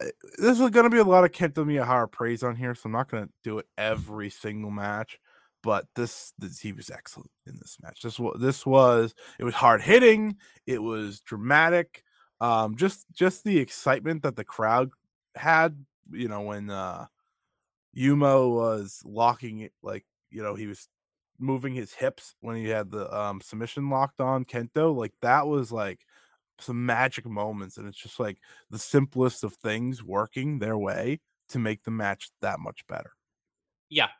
I 0.00 0.10
this 0.38 0.60
is 0.60 0.70
going 0.70 0.84
to 0.84 0.90
be 0.90 0.98
a 0.98 1.04
lot 1.04 1.24
of 1.24 1.32
Kento 1.32 1.64
Miyahara 1.64 2.08
praise 2.08 2.44
on 2.44 2.54
here, 2.54 2.76
so 2.76 2.82
I'm 2.84 2.92
not 2.92 3.10
going 3.10 3.24
to 3.24 3.32
do 3.42 3.58
it 3.58 3.66
every 3.76 4.30
single 4.30 4.70
match. 4.70 5.18
But 5.66 5.86
this, 5.96 6.32
this, 6.38 6.60
he 6.60 6.72
was 6.72 6.90
excellent 6.90 7.32
in 7.44 7.56
this 7.56 7.76
match. 7.82 8.00
This 8.00 8.20
was 8.20 8.36
this 8.40 8.64
was 8.64 9.16
it 9.40 9.42
was 9.42 9.54
hard 9.54 9.82
hitting. 9.82 10.36
It 10.64 10.80
was 10.80 11.20
dramatic. 11.22 12.04
Um, 12.40 12.76
just 12.76 13.04
just 13.12 13.42
the 13.42 13.58
excitement 13.58 14.22
that 14.22 14.36
the 14.36 14.44
crowd 14.44 14.90
had. 15.34 15.84
You 16.12 16.28
know 16.28 16.42
when 16.42 16.70
uh, 16.70 17.06
Yuma 17.92 18.48
was 18.48 19.02
locking 19.04 19.58
it, 19.58 19.72
like 19.82 20.04
you 20.30 20.40
know 20.40 20.54
he 20.54 20.68
was 20.68 20.86
moving 21.36 21.74
his 21.74 21.92
hips 21.92 22.36
when 22.40 22.54
he 22.54 22.68
had 22.68 22.92
the 22.92 23.12
um, 23.12 23.40
submission 23.40 23.90
locked 23.90 24.20
on 24.20 24.44
Kento, 24.44 24.94
like 24.94 25.14
that 25.20 25.48
was 25.48 25.72
like 25.72 26.06
some 26.60 26.86
magic 26.86 27.26
moments, 27.26 27.76
and 27.76 27.88
it's 27.88 27.98
just 27.98 28.20
like 28.20 28.38
the 28.70 28.78
simplest 28.78 29.42
of 29.42 29.54
things 29.54 30.00
working 30.00 30.60
their 30.60 30.78
way 30.78 31.18
to 31.48 31.58
make 31.58 31.82
the 31.82 31.90
match 31.90 32.30
that 32.40 32.60
much 32.60 32.86
better. 32.86 33.10
Yeah, 33.88 34.10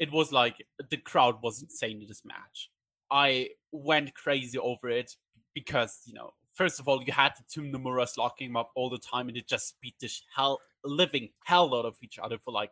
it 0.00 0.10
was 0.10 0.32
like 0.32 0.56
the 0.90 0.96
crowd 0.96 1.40
was 1.42 1.62
insane 1.62 2.00
in 2.02 2.08
this 2.08 2.24
match. 2.24 2.70
I 3.12 3.50
went 3.70 4.14
crazy 4.14 4.58
over 4.58 4.88
it 4.90 5.14
because 5.54 6.02
you 6.06 6.14
know, 6.14 6.30
first 6.52 6.80
of 6.80 6.88
all, 6.88 7.02
you 7.04 7.12
had 7.12 7.32
the 7.38 7.44
two 7.48 7.62
Nomuras 7.62 8.16
locking 8.18 8.48
him 8.50 8.56
up 8.56 8.70
all 8.74 8.90
the 8.90 8.98
time, 8.98 9.28
and 9.28 9.36
it 9.36 9.46
just 9.46 9.80
beat 9.80 9.94
the 10.00 10.10
hell 10.34 10.58
living 10.84 11.28
hell 11.44 11.74
out 11.74 11.84
of 11.84 11.96
each 12.02 12.18
other 12.18 12.38
for 12.38 12.50
like 12.52 12.70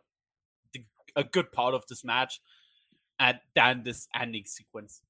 the, 0.72 0.82
a 1.14 1.22
good 1.22 1.52
part 1.52 1.74
of 1.74 1.86
this 1.88 2.02
match 2.04 2.40
and 3.20 3.38
then 3.54 3.82
this 3.84 4.08
ending 4.14 4.44
sequence. 4.46 5.02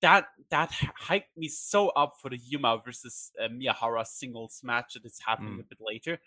that 0.00 0.26
that 0.50 0.70
hyped 1.08 1.34
me 1.36 1.48
so 1.48 1.88
up 1.90 2.14
for 2.20 2.30
the 2.30 2.38
Yuma 2.38 2.80
versus 2.84 3.32
uh, 3.42 3.48
Miyahara 3.48 4.06
singles 4.06 4.60
match 4.62 4.94
that 4.94 5.04
is 5.04 5.18
happening 5.26 5.54
Mm. 5.58 5.60
a 5.60 5.64
bit 5.64 5.78
later. 5.80 6.20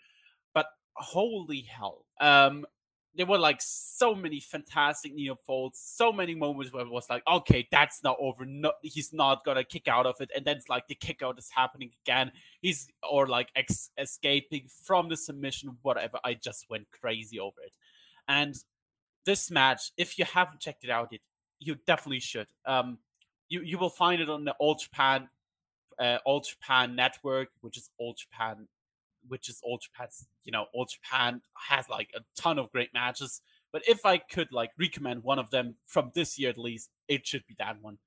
But 0.54 0.66
holy 0.94 1.62
hell, 1.62 2.04
um, 2.20 2.66
there 3.14 3.26
were 3.26 3.38
like 3.38 3.60
so 3.60 4.14
many 4.14 4.40
fantastic 4.40 5.14
near 5.14 5.34
falls, 5.36 5.78
so 5.78 6.12
many 6.12 6.34
moments 6.34 6.72
where 6.72 6.82
it 6.82 6.90
was 6.90 7.08
like, 7.10 7.22
okay, 7.26 7.68
that's 7.70 8.02
not 8.02 8.16
over. 8.18 8.44
No, 8.46 8.72
he's 8.82 9.12
not 9.12 9.44
gonna 9.44 9.64
kick 9.64 9.88
out 9.88 10.06
of 10.06 10.20
it, 10.20 10.30
and 10.34 10.44
then 10.44 10.56
it's 10.56 10.68
like 10.68 10.88
the 10.88 10.94
kick 10.94 11.22
out 11.22 11.38
is 11.38 11.50
happening 11.50 11.90
again. 12.04 12.32
He's 12.60 12.88
or 13.08 13.26
like 13.26 13.50
ex- 13.54 13.90
escaping 13.98 14.66
from 14.68 15.08
the 15.08 15.16
submission, 15.16 15.76
whatever. 15.82 16.18
I 16.24 16.34
just 16.34 16.70
went 16.70 16.86
crazy 16.90 17.38
over 17.38 17.60
it, 17.62 17.74
and 18.28 18.56
this 19.24 19.50
match, 19.50 19.92
if 19.96 20.18
you 20.18 20.24
haven't 20.24 20.60
checked 20.60 20.84
it 20.84 20.90
out, 20.90 21.12
it 21.12 21.20
you 21.60 21.76
definitely 21.86 22.20
should. 22.20 22.48
Um, 22.66 22.98
you 23.48 23.62
you 23.62 23.78
will 23.78 23.90
find 23.90 24.20
it 24.20 24.30
on 24.30 24.44
the 24.44 24.52
All 24.52 24.74
Japan, 24.74 25.28
uh, 25.98 26.18
All 26.24 26.40
Japan 26.40 26.96
Network, 26.96 27.48
which 27.60 27.76
is 27.76 27.90
All 27.98 28.14
Japan, 28.14 28.66
which 29.28 29.48
is 29.48 29.60
All 29.62 29.78
Japan's. 29.78 30.26
You 30.44 30.52
know, 30.52 30.66
All 30.74 30.84
Japan 30.86 31.42
has 31.68 31.88
like 31.88 32.10
a 32.14 32.20
ton 32.34 32.58
of 32.58 32.70
great 32.72 32.92
matches. 32.94 33.42
But 33.72 33.82
if 33.88 34.04
I 34.04 34.18
could 34.18 34.52
like 34.52 34.70
recommend 34.78 35.22
one 35.24 35.38
of 35.38 35.50
them 35.50 35.76
from 35.86 36.10
this 36.14 36.38
year 36.38 36.50
at 36.50 36.58
least, 36.58 36.90
it 37.08 37.26
should 37.26 37.46
be 37.46 37.54
that 37.58 37.80
one. 37.80 37.98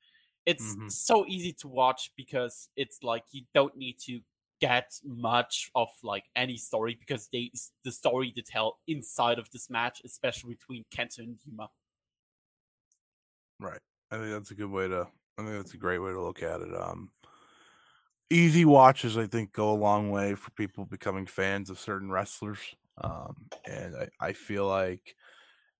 It's 0.45 0.75
Mhm. 0.75 0.91
so 0.91 1.25
easy 1.27 1.53
to 1.53 1.67
watch 1.67 2.11
because 2.15 2.69
it's 2.75 3.01
like 3.03 3.25
you 3.31 3.45
don't 3.53 3.75
need 3.75 3.97
to 4.01 4.21
get 4.61 4.99
much 5.03 5.69
of 5.75 5.89
like 6.03 6.29
any 6.35 6.57
story 6.57 6.95
because 6.95 7.27
they 7.29 7.51
the 7.83 7.91
story 7.91 8.31
they 8.35 8.41
tell 8.43 8.79
inside 8.87 9.39
of 9.39 9.49
this 9.51 9.69
match, 9.69 10.01
especially 10.05 10.53
between 10.53 10.85
Kento 10.91 11.19
and 11.19 11.39
Yuma. 11.45 11.69
Right. 13.59 13.79
I 14.11 14.17
think 14.17 14.31
that's 14.31 14.51
a 14.51 14.55
good 14.55 14.69
way 14.69 14.87
to. 14.87 15.07
I 15.37 15.41
think 15.43 15.51
that's 15.55 15.73
a 15.73 15.77
great 15.77 15.99
way 15.99 16.11
to 16.11 16.21
look 16.21 16.43
at 16.43 16.61
it. 16.61 16.73
Um, 16.73 17.11
easy 18.29 18.65
watches, 18.65 19.17
I 19.17 19.27
think, 19.27 19.53
go 19.53 19.71
a 19.71 19.75
long 19.75 20.09
way 20.11 20.35
for 20.35 20.51
people 20.51 20.85
becoming 20.85 21.25
fans 21.27 21.69
of 21.69 21.79
certain 21.79 22.11
wrestlers. 22.11 22.59
Um, 23.01 23.35
and 23.65 23.95
I, 23.95 24.09
I 24.19 24.33
feel 24.33 24.67
like 24.67 25.15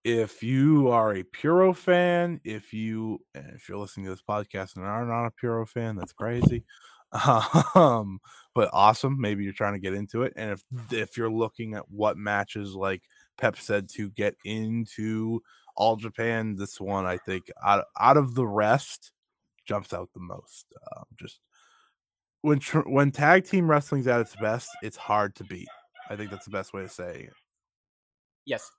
if 0.03 0.43
you 0.43 0.89
are 0.89 1.15
a 1.15 1.23
Puro 1.23 1.73
fan, 1.73 2.39
if 2.43 2.73
you 2.73 3.19
and 3.33 3.53
if 3.55 3.67
you're 3.69 3.77
listening 3.79 4.05
to 4.05 4.11
this 4.11 4.23
podcast 4.27 4.75
and 4.75 4.85
are 4.85 5.05
not 5.05 5.25
a 5.27 5.31
Puro 5.31 5.65
fan, 5.65 5.95
that's 5.95 6.13
crazy. 6.13 6.63
Um, 7.75 8.19
but 8.53 8.69
awesome. 8.73 9.19
Maybe 9.19 9.43
you're 9.43 9.53
trying 9.53 9.73
to 9.73 9.79
get 9.79 9.93
into 9.93 10.23
it. 10.23 10.33
And 10.35 10.51
if 10.51 10.63
if 10.91 11.17
you're 11.17 11.31
looking 11.31 11.73
at 11.75 11.89
what 11.89 12.17
matches 12.17 12.73
like 12.75 13.03
Pep 13.37 13.57
said 13.57 13.89
to 13.95 14.09
get 14.09 14.35
into 14.43 15.41
all 15.77 15.95
Japan, 15.95 16.55
this 16.57 16.79
one 16.79 17.05
I 17.05 17.17
think 17.17 17.45
out 17.65 17.85
out 17.99 18.17
of 18.17 18.35
the 18.35 18.45
rest 18.47 19.11
jumps 19.65 19.93
out 19.93 20.09
the 20.13 20.19
most. 20.19 20.65
Um, 20.95 21.05
just 21.17 21.39
when 22.45 22.59
tr- 22.59 22.87
when 22.87 23.11
tag 23.11 23.45
team 23.45 23.69
wrestling's 23.69 24.07
at 24.07 24.21
its 24.21 24.35
best, 24.35 24.69
it's 24.83 24.97
hard 24.97 25.35
to 25.35 25.43
beat. 25.43 25.67
I 26.09 26.15
think 26.15 26.29
that's 26.29 26.45
the 26.45 26.51
best 26.51 26.73
way 26.73 26.83
to 26.83 26.89
say 26.89 27.23
it. 27.23 27.33
Yes. 28.45 28.69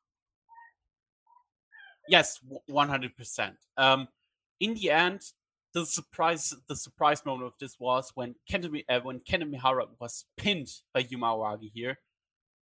Yes, 2.09 2.39
one 2.67 2.89
hundred 2.89 3.17
percent. 3.17 3.57
Um, 3.77 4.07
in 4.61 4.75
the 4.75 4.93
end, 4.93 5.21
the 5.75 5.85
surprise, 5.85 6.55
the 6.69 6.77
surprise 6.77 7.27
moment 7.27 7.49
of 7.49 7.55
this 7.59 7.77
was 7.81 8.13
when 8.15 8.37
Kento, 8.49 8.71
Mi- 8.71 8.85
uh, 8.89 9.01
when 9.01 9.19
Kento 9.19 9.53
Miyahara 9.53 9.89
was 9.99 10.25
pinned 10.37 10.69
by 10.95 11.01
Yuma 11.01 11.27
Aoyagi 11.27 11.73
here, 11.75 11.99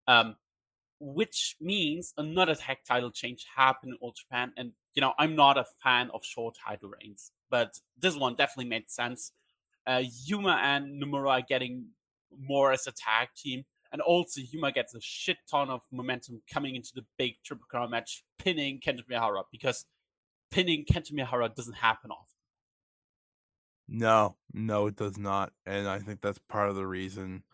um, 0.09 0.37
which 0.99 1.57
means 1.61 2.15
another 2.17 2.55
tag 2.55 2.79
title 2.89 3.11
change 3.11 3.45
happened 3.55 3.93
in 3.93 3.99
All 4.01 4.13
Japan. 4.13 4.53
And 4.57 4.73
you 4.95 5.03
know, 5.03 5.13
I'm 5.19 5.37
not 5.37 5.59
a 5.59 5.67
fan 5.83 6.11
of 6.15 6.25
short 6.25 6.57
title 6.67 6.89
reigns, 6.89 7.31
but 7.51 7.79
this 7.99 8.17
one 8.17 8.37
definitely 8.37 8.71
made 8.71 8.89
sense. 8.89 9.33
Uh, 9.87 10.03
Yuma 10.27 10.61
and 10.63 11.03
Nomura 11.03 11.41
are 11.41 11.43
getting 11.47 11.87
more 12.39 12.73
as 12.73 12.87
a 12.87 12.93
tag 12.93 13.29
team. 13.37 13.65
And 13.93 14.03
also, 14.03 14.41
Yuma 14.41 14.73
gets 14.73 14.95
a 14.95 15.01
shit 15.01 15.37
ton 15.49 15.71
of 15.71 15.83
momentum 15.93 16.43
coming 16.53 16.75
into 16.75 16.91
the 16.95 17.05
big 17.17 17.35
Triple 17.45 17.67
Crown 17.71 17.91
match, 17.91 18.25
pinning 18.39 18.81
Kento 18.85 19.03
Miyahara 19.11 19.45
because 19.53 19.85
pinning 20.51 20.85
Kento 20.85 21.13
Miyahara 21.13 21.55
doesn't 21.55 21.77
happen 21.77 22.11
often. 22.11 22.35
No, 23.87 24.37
no, 24.53 24.87
it 24.87 24.97
does 24.97 25.19
not. 25.19 25.53
And 25.67 25.87
I 25.87 25.99
think 25.99 26.21
that's 26.23 26.39
part 26.49 26.71
of 26.71 26.77
the 26.77 26.87
reason. 26.87 27.45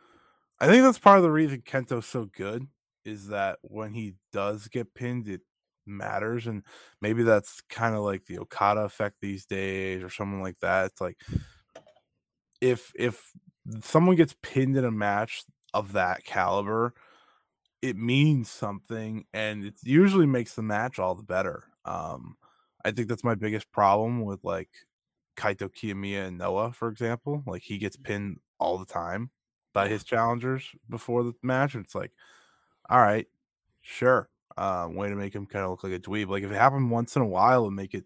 I 0.61 0.67
think 0.67 0.83
that's 0.83 0.99
part 0.99 1.19
of 1.19 1.23
the 1.23 1.31
reason 1.31 1.63
Kento's 1.63 2.07
so 2.07 2.27
good 2.27 2.67
is 3.05 3.29
that 3.29 3.59
when 3.63 3.95
he 3.95 4.15
does 4.33 4.69
get 4.69 4.95
pinned, 4.95 5.29
it 5.29 5.41
matters. 5.87 6.47
And 6.47 6.63
maybe 7.01 7.23
that's 7.23 7.63
kind 7.69 7.95
of 7.95 8.03
like 8.03 8.27
the 8.27 8.39
Okada 8.39 8.83
effect 8.83 9.17
these 9.21 9.47
days 9.47 10.03
or 10.03 10.11
something 10.11 10.43
like 10.43 10.59
that. 10.61 10.87
It's 10.87 11.01
like 11.01 11.19
if 12.61 12.93
if 12.97 13.31
someone 13.83 14.17
gets 14.17 14.35
pinned 14.43 14.77
in 14.77 14.85
a 14.85 14.91
match 14.91 15.45
of 15.75 15.93
that 15.93 16.25
caliber, 16.25 16.95
it 17.83 17.97
means 17.97 18.51
something 18.51 19.25
and 19.33 19.65
it 19.65 19.75
usually 19.85 20.27
makes 20.27 20.55
the 20.55 20.63
match 20.63 20.99
all 20.99 21.15
the 21.15 21.23
better. 21.23 21.65
Um 21.85 22.37
I 22.85 22.93
think 22.93 23.09
that's 23.09 23.25
my 23.25 23.35
biggest 23.35 23.71
problem 23.73 24.23
with 24.25 24.45
like 24.45 24.71
Kaito 25.37 25.71
Kiyomiya 25.71 26.29
and 26.29 26.39
Noah, 26.39 26.73
for 26.73 26.89
example. 26.89 27.43
Like 27.47 27.63
he 27.63 27.79
gets 27.79 27.97
pinned 27.97 28.39
all 28.59 28.79
the 28.79 28.87
time 28.87 29.31
by 29.75 29.89
his 29.89 30.05
challengers 30.05 30.65
before 30.89 31.23
the 31.25 31.35
match. 31.43 31.75
And 31.75 31.85
it's 31.85 31.95
like, 31.95 32.13
all 32.89 33.01
right, 33.01 33.27
sure. 33.81 34.29
Uh, 34.57 34.89
way 34.91 35.09
to 35.09 35.17
make 35.17 35.35
him 35.35 35.47
kind 35.47 35.65
of 35.65 35.71
look 35.71 35.85
like 35.85 35.93
a 35.95 35.99
dweeb. 36.01 36.29
Like 36.29 36.43
if 36.43 36.51
it 36.51 36.57
happened 36.57 36.91
once 36.91 37.17
in 37.17 37.23
a 37.23 37.27
while 37.27 37.67
and 37.67 37.77
make 37.77 37.95
it 37.95 38.05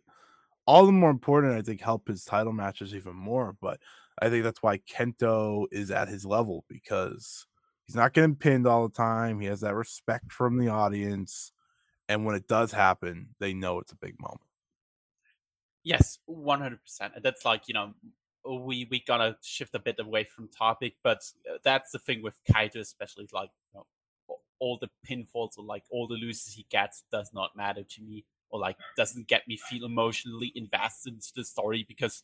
all 0.66 0.86
the 0.86 0.92
more 0.92 1.10
important, 1.10 1.54
I 1.54 1.62
think 1.62 1.80
help 1.80 2.08
his 2.08 2.24
title 2.24 2.52
matches 2.52 2.94
even 2.94 3.14
more. 3.16 3.56
But 3.60 3.80
I 4.20 4.28
think 4.30 4.44
that's 4.44 4.62
why 4.62 4.78
Kento 4.78 5.66
is 5.72 5.90
at 5.90 6.08
his 6.08 6.24
level 6.24 6.64
because 6.68 7.46
he's 7.84 7.96
not 7.96 8.12
getting 8.12 8.36
pinned 8.36 8.66
all 8.66 8.88
the 8.88 8.94
time. 8.94 9.40
He 9.40 9.46
has 9.46 9.60
that 9.60 9.74
respect 9.74 10.32
from 10.32 10.58
the 10.58 10.68
audience. 10.68 11.52
And 12.08 12.24
when 12.24 12.36
it 12.36 12.46
does 12.46 12.72
happen, 12.72 13.30
they 13.40 13.54
know 13.54 13.78
it's 13.80 13.92
a 13.92 13.96
big 13.96 14.20
moment. 14.20 14.42
Yes, 15.82 16.18
one 16.26 16.60
hundred 16.60 16.82
percent. 16.82 17.14
That's 17.22 17.44
like 17.44 17.68
you 17.68 17.74
know, 17.74 17.94
we 18.44 18.86
we 18.90 19.02
gotta 19.06 19.36
shift 19.42 19.74
a 19.74 19.78
bit 19.78 19.98
away 19.98 20.24
from 20.24 20.48
topic, 20.48 20.94
but 21.02 21.18
uh, 21.50 21.58
that's 21.62 21.92
the 21.92 21.98
thing 21.98 22.22
with 22.22 22.38
Kaito, 22.50 22.80
especially 22.80 23.28
like 23.32 23.50
you 23.72 23.80
know, 23.80 24.36
all 24.58 24.78
the 24.80 24.88
pinfalls 25.08 25.58
or 25.58 25.64
like 25.64 25.84
all 25.90 26.06
the 26.06 26.16
losses 26.16 26.54
he 26.54 26.66
gets 26.70 27.04
does 27.12 27.30
not 27.34 27.56
matter 27.56 27.82
to 27.82 28.02
me, 28.02 28.24
or 28.50 28.60
like 28.60 28.76
doesn't 28.96 29.28
get 29.28 29.46
me 29.46 29.56
feel 29.56 29.84
emotionally 29.84 30.52
invested 30.54 31.14
into 31.14 31.32
the 31.34 31.44
story 31.44 31.84
because 31.86 32.22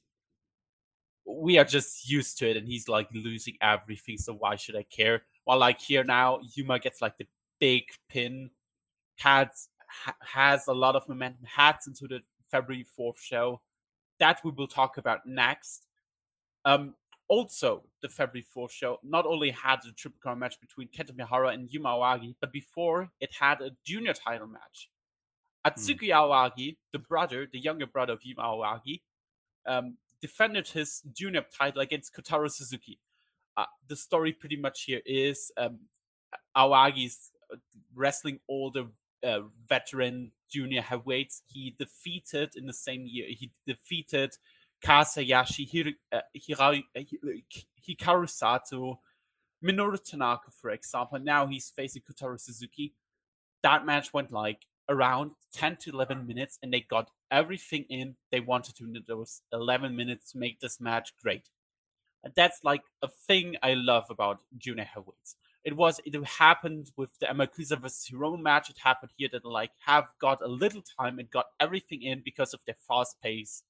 we 1.27 1.59
are 1.59 1.65
just 1.65 2.09
used 2.09 2.39
to 2.39 2.51
it, 2.51 2.57
and 2.57 2.67
he's 2.67 2.89
like 2.89 3.09
losing 3.13 3.57
everything. 3.61 4.19
So 4.19 4.35
why 4.35 4.57
should 4.57 4.77
I 4.77 4.85
care? 4.85 5.23
While 5.45 5.59
like 5.59 5.81
here 5.81 6.05
now, 6.05 6.41
Yuma 6.55 6.79
gets 6.79 7.01
like 7.01 7.17
the 7.17 7.27
big 7.59 7.85
pin, 8.09 8.51
has 9.19 9.69
ha- 9.89 10.17
has 10.21 10.67
a 10.67 10.73
lot 10.73 10.97
of 10.97 11.09
momentum, 11.09 11.45
heads 11.45 11.87
into 11.87 12.07
the 12.09 12.21
February 12.51 12.87
4th 12.99 13.19
show. 13.19 13.61
That 14.19 14.41
we 14.45 14.51
will 14.51 14.69
talk 14.69 14.99
about 14.99 15.21
next. 15.25 15.87
Um, 16.65 16.95
also, 17.29 17.85
the 18.03 18.09
February 18.09 18.45
4th 18.55 18.73
show 18.73 18.99
not 19.03 19.25
only 19.25 19.51
had 19.51 19.79
a 19.89 19.93
triple 19.93 20.19
crown 20.21 20.41
match 20.41 20.61
between 20.61 20.89
Kento 20.89 21.13
Miyahara 21.13 21.55
and 21.55 21.71
Yuma 21.71 21.91
Aoyagi, 21.91 22.35
but 22.41 22.53
before 22.53 23.09
it 23.21 23.31
had 23.39 23.61
a 23.61 23.71
junior 23.85 24.13
title 24.13 24.49
match. 24.49 24.91
Atsuki 25.67 26.09
Aoyagi, 26.09 26.77
the 26.93 26.99
brother, 26.99 27.47
the 27.51 27.59
younger 27.59 27.87
brother 27.87 28.15
of 28.15 28.21
Yuma 28.25 28.43
Aoyagi, 28.43 29.01
um, 29.67 29.97
defended 30.21 30.69
his 30.69 31.03
junior 31.13 31.45
title 31.57 31.81
against 31.81 32.15
Kotaro 32.15 32.51
Suzuki. 32.51 32.99
Uh, 33.57 33.67
the 33.89 33.97
story 33.97 34.33
pretty 34.33 34.57
much 34.57 34.85
here 34.85 35.01
is 35.05 35.51
um, 35.57 35.79
Aoyagi's 36.57 37.31
uh, 37.53 37.57
wrestling 37.95 38.39
all 38.47 38.71
the 38.71 38.89
uh, 39.27 39.41
veteran 39.69 40.33
junior 40.51 40.83
heavyweights. 40.83 41.43
He 41.47 41.75
defeated 41.79 42.53
in 42.57 42.67
the 42.67 42.73
same 42.73 43.07
year. 43.07 43.27
He 43.29 43.51
defeated 43.67 44.37
Kaz 44.85 45.15
Hayashi, 45.15 45.65
Hir- 45.67 45.99
uh, 46.13 46.21
Hirao- 46.37 46.85
uh, 46.97 47.01
Hikaru 47.87 48.29
Sato, 48.29 49.01
Minoru 49.63 50.03
Tanaka, 50.03 50.51
for 50.51 50.71
example. 50.71 51.19
Now 51.19 51.47
he's 51.47 51.71
facing 51.71 52.03
Kotaro 52.03 52.41
Suzuki. 52.41 52.95
That 53.63 53.85
match 53.85 54.13
went 54.13 54.33
like 54.33 54.65
around 54.89 55.33
10 55.53 55.77
to 55.83 55.91
11 55.91 56.27
minutes, 56.27 56.59
and 56.63 56.73
they 56.73 56.81
got 56.81 57.11
everything 57.31 57.85
in 57.89 58.17
they 58.33 58.41
wanted 58.41 58.75
to 58.77 58.85
in 58.85 58.97
those 59.07 59.43
11 59.53 59.95
minutes 59.95 60.33
to 60.33 60.39
make 60.39 60.61
this 60.61 60.81
match 60.81 61.13
great. 61.23 61.49
And 62.23 62.33
that's 62.37 62.61
like 62.65 62.83
a 63.03 63.09
thing 63.09 63.57
I 63.63 63.75
love 63.75 64.05
about 64.11 64.41
junior 64.59 64.85
heavyweights 64.85 65.37
it 65.65 65.77
was 65.77 66.01
it 66.05 66.15
happened 66.27 66.91
with 66.97 67.19
the 67.19 67.27
Amakusa 67.27 67.79
versus 67.79 68.09
Hiromu 68.11 68.41
match. 68.41 68.71
It 68.71 68.79
happened 68.83 69.13
here 69.17 69.29
that 69.33 69.45
like 69.45 69.71
have 69.81 70.09
got 70.21 70.41
a 70.43 70.49
little 70.49 70.83
time 70.99 71.19
and 71.19 71.31
got 71.31 71.47
everything 71.59 72.03
in 72.03 72.23
because 72.25 72.55
of 72.55 72.61
their 72.67 72.77
fast 72.89 73.17
pace 73.23 73.63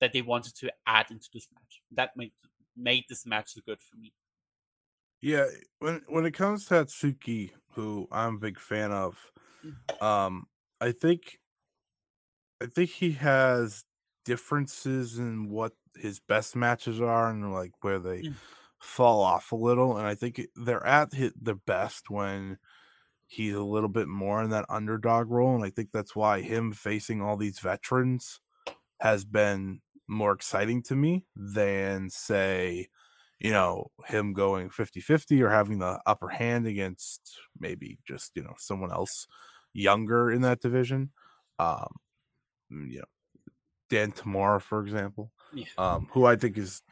that 0.00 0.12
they 0.12 0.22
wanted 0.22 0.54
to 0.56 0.70
add 0.86 1.10
into 1.10 1.28
this 1.32 1.48
match. 1.54 1.82
That 1.92 2.16
made 2.16 2.32
made 2.76 3.04
this 3.08 3.24
match 3.24 3.54
so 3.54 3.60
good 3.64 3.80
for 3.80 3.96
me. 3.96 4.12
Yeah, 5.22 5.46
when 5.78 6.02
when 6.08 6.26
it 6.26 6.32
comes 6.32 6.66
to 6.66 6.74
Atsuki, 6.74 7.52
who 7.72 8.06
I'm 8.12 8.34
a 8.34 8.38
big 8.38 8.58
fan 8.58 8.92
of, 8.92 9.32
um, 10.00 10.46
I 10.80 10.92
think 10.92 11.38
I 12.60 12.66
think 12.66 12.90
he 12.90 13.12
has 13.12 13.84
differences 14.24 15.18
in 15.18 15.48
what 15.50 15.72
his 15.96 16.20
best 16.20 16.56
matches 16.56 17.00
are 17.00 17.28
and 17.30 17.52
like 17.52 17.72
where 17.82 17.98
they 17.98 18.24
Mm. 18.24 18.38
fall 18.80 19.20
off 19.22 19.52
a 19.52 19.56
little. 19.56 19.96
And 19.96 20.06
I 20.06 20.14
think 20.14 20.40
they're 20.56 20.86
at 20.86 21.14
hit 21.14 21.32
their 21.42 21.54
best 21.56 22.10
when 22.10 22.58
he's 23.26 23.54
a 23.54 23.62
little 23.64 23.90
bit 23.90 24.08
more 24.08 24.42
in 24.42 24.50
that 24.50 24.66
underdog 24.68 25.30
role. 25.30 25.54
And 25.56 25.64
I 25.64 25.70
think 25.70 25.90
that's 25.92 26.16
why 26.16 26.42
him 26.42 26.72
facing 26.72 27.22
all 27.22 27.36
these 27.36 27.60
veterans 27.60 28.40
has 29.00 29.24
been 29.24 29.80
more 30.08 30.32
exciting 30.32 30.82
to 30.84 30.96
me 30.96 31.26
than 31.34 32.10
say, 32.10 32.88
you 33.40 33.50
know, 33.50 33.88
him 34.06 34.32
going 34.32 34.70
50-50 34.70 35.40
or 35.42 35.50
having 35.50 35.78
the 35.78 36.00
upper 36.06 36.28
hand 36.28 36.66
against 36.66 37.38
maybe 37.58 37.98
just, 38.06 38.32
you 38.36 38.42
know, 38.42 38.54
someone 38.58 38.92
else 38.92 39.26
younger 39.74 40.30
in 40.30 40.42
that 40.42 40.60
division. 40.60 41.12
Um, 41.58 41.88
mm, 42.72 42.90
you 42.90 42.98
know, 43.00 43.04
Dan 43.90 44.12
Tamura, 44.12 44.60
for 44.62 44.80
example, 44.82 45.32
Yeah. 45.52 45.66
um, 45.78 46.08
who 46.12 46.24
I 46.24 46.36
think 46.36 46.56
is 46.58 46.82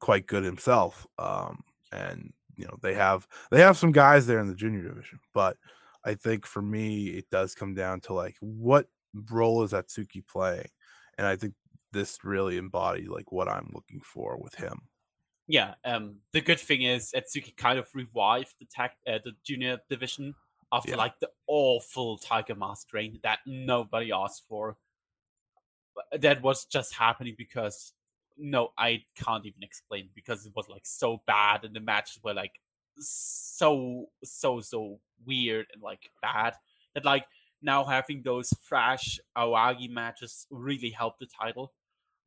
quite 0.00 0.26
good 0.26 0.44
himself. 0.44 1.06
Um, 1.18 1.64
and 1.92 2.32
you 2.56 2.66
know, 2.66 2.76
they 2.82 2.94
have 2.94 3.26
they 3.50 3.60
have 3.60 3.76
some 3.76 3.92
guys 3.92 4.26
there 4.26 4.40
in 4.40 4.48
the 4.48 4.54
junior 4.54 4.82
division, 4.82 5.20
but 5.32 5.56
I 6.04 6.14
think 6.14 6.46
for 6.46 6.62
me, 6.62 7.08
it 7.08 7.30
does 7.30 7.54
come 7.54 7.74
down 7.74 8.00
to 8.02 8.14
like 8.14 8.36
what 8.40 8.88
role 9.30 9.62
is 9.62 9.72
Atsuki 9.72 10.26
playing, 10.26 10.68
and 11.18 11.26
I 11.26 11.36
think 11.36 11.54
this 11.92 12.18
really 12.24 12.58
embodied 12.58 13.08
like 13.08 13.32
what 13.32 13.48
I'm 13.48 13.70
looking 13.72 14.00
for 14.00 14.36
with 14.40 14.54
him. 14.56 14.88
Yeah, 15.46 15.74
um, 15.84 16.20
the 16.32 16.40
good 16.40 16.60
thing 16.60 16.82
is 16.82 17.12
Atsuki 17.14 17.56
kind 17.56 17.78
of 17.78 17.88
revived 17.94 18.54
the 18.58 18.66
tag, 18.66 18.92
uh, 19.06 19.18
the 19.22 19.32
junior 19.44 19.78
division 19.90 20.34
after 20.74 20.96
Yeah. 20.96 20.96
like 20.96 21.20
the 21.20 21.30
awful 21.46 22.18
Tiger 22.18 22.56
Mask 22.56 22.92
reign 22.92 23.20
that 23.22 23.40
nobody 23.46 24.12
asked 24.12 24.44
for. 24.48 24.78
That 26.12 26.42
was 26.42 26.64
just 26.64 26.94
happening 26.94 27.34
because 27.36 27.92
no, 28.36 28.72
I 28.76 29.04
can't 29.14 29.46
even 29.46 29.62
explain 29.62 30.10
because 30.14 30.44
it 30.44 30.52
was 30.56 30.68
like 30.68 30.86
so 30.86 31.22
bad 31.26 31.64
and 31.64 31.74
the 31.74 31.80
matches 31.80 32.20
were 32.22 32.34
like 32.34 32.60
so 32.98 34.06
so 34.24 34.60
so 34.60 35.00
weird 35.24 35.66
and 35.72 35.82
like 35.82 36.10
bad 36.20 36.54
that 36.94 37.04
like 37.04 37.26
now 37.62 37.84
having 37.84 38.22
those 38.22 38.52
fresh 38.60 39.20
Aoyagi 39.36 39.88
matches 39.88 40.46
really 40.50 40.90
helped 40.90 41.20
the 41.20 41.26
title 41.26 41.72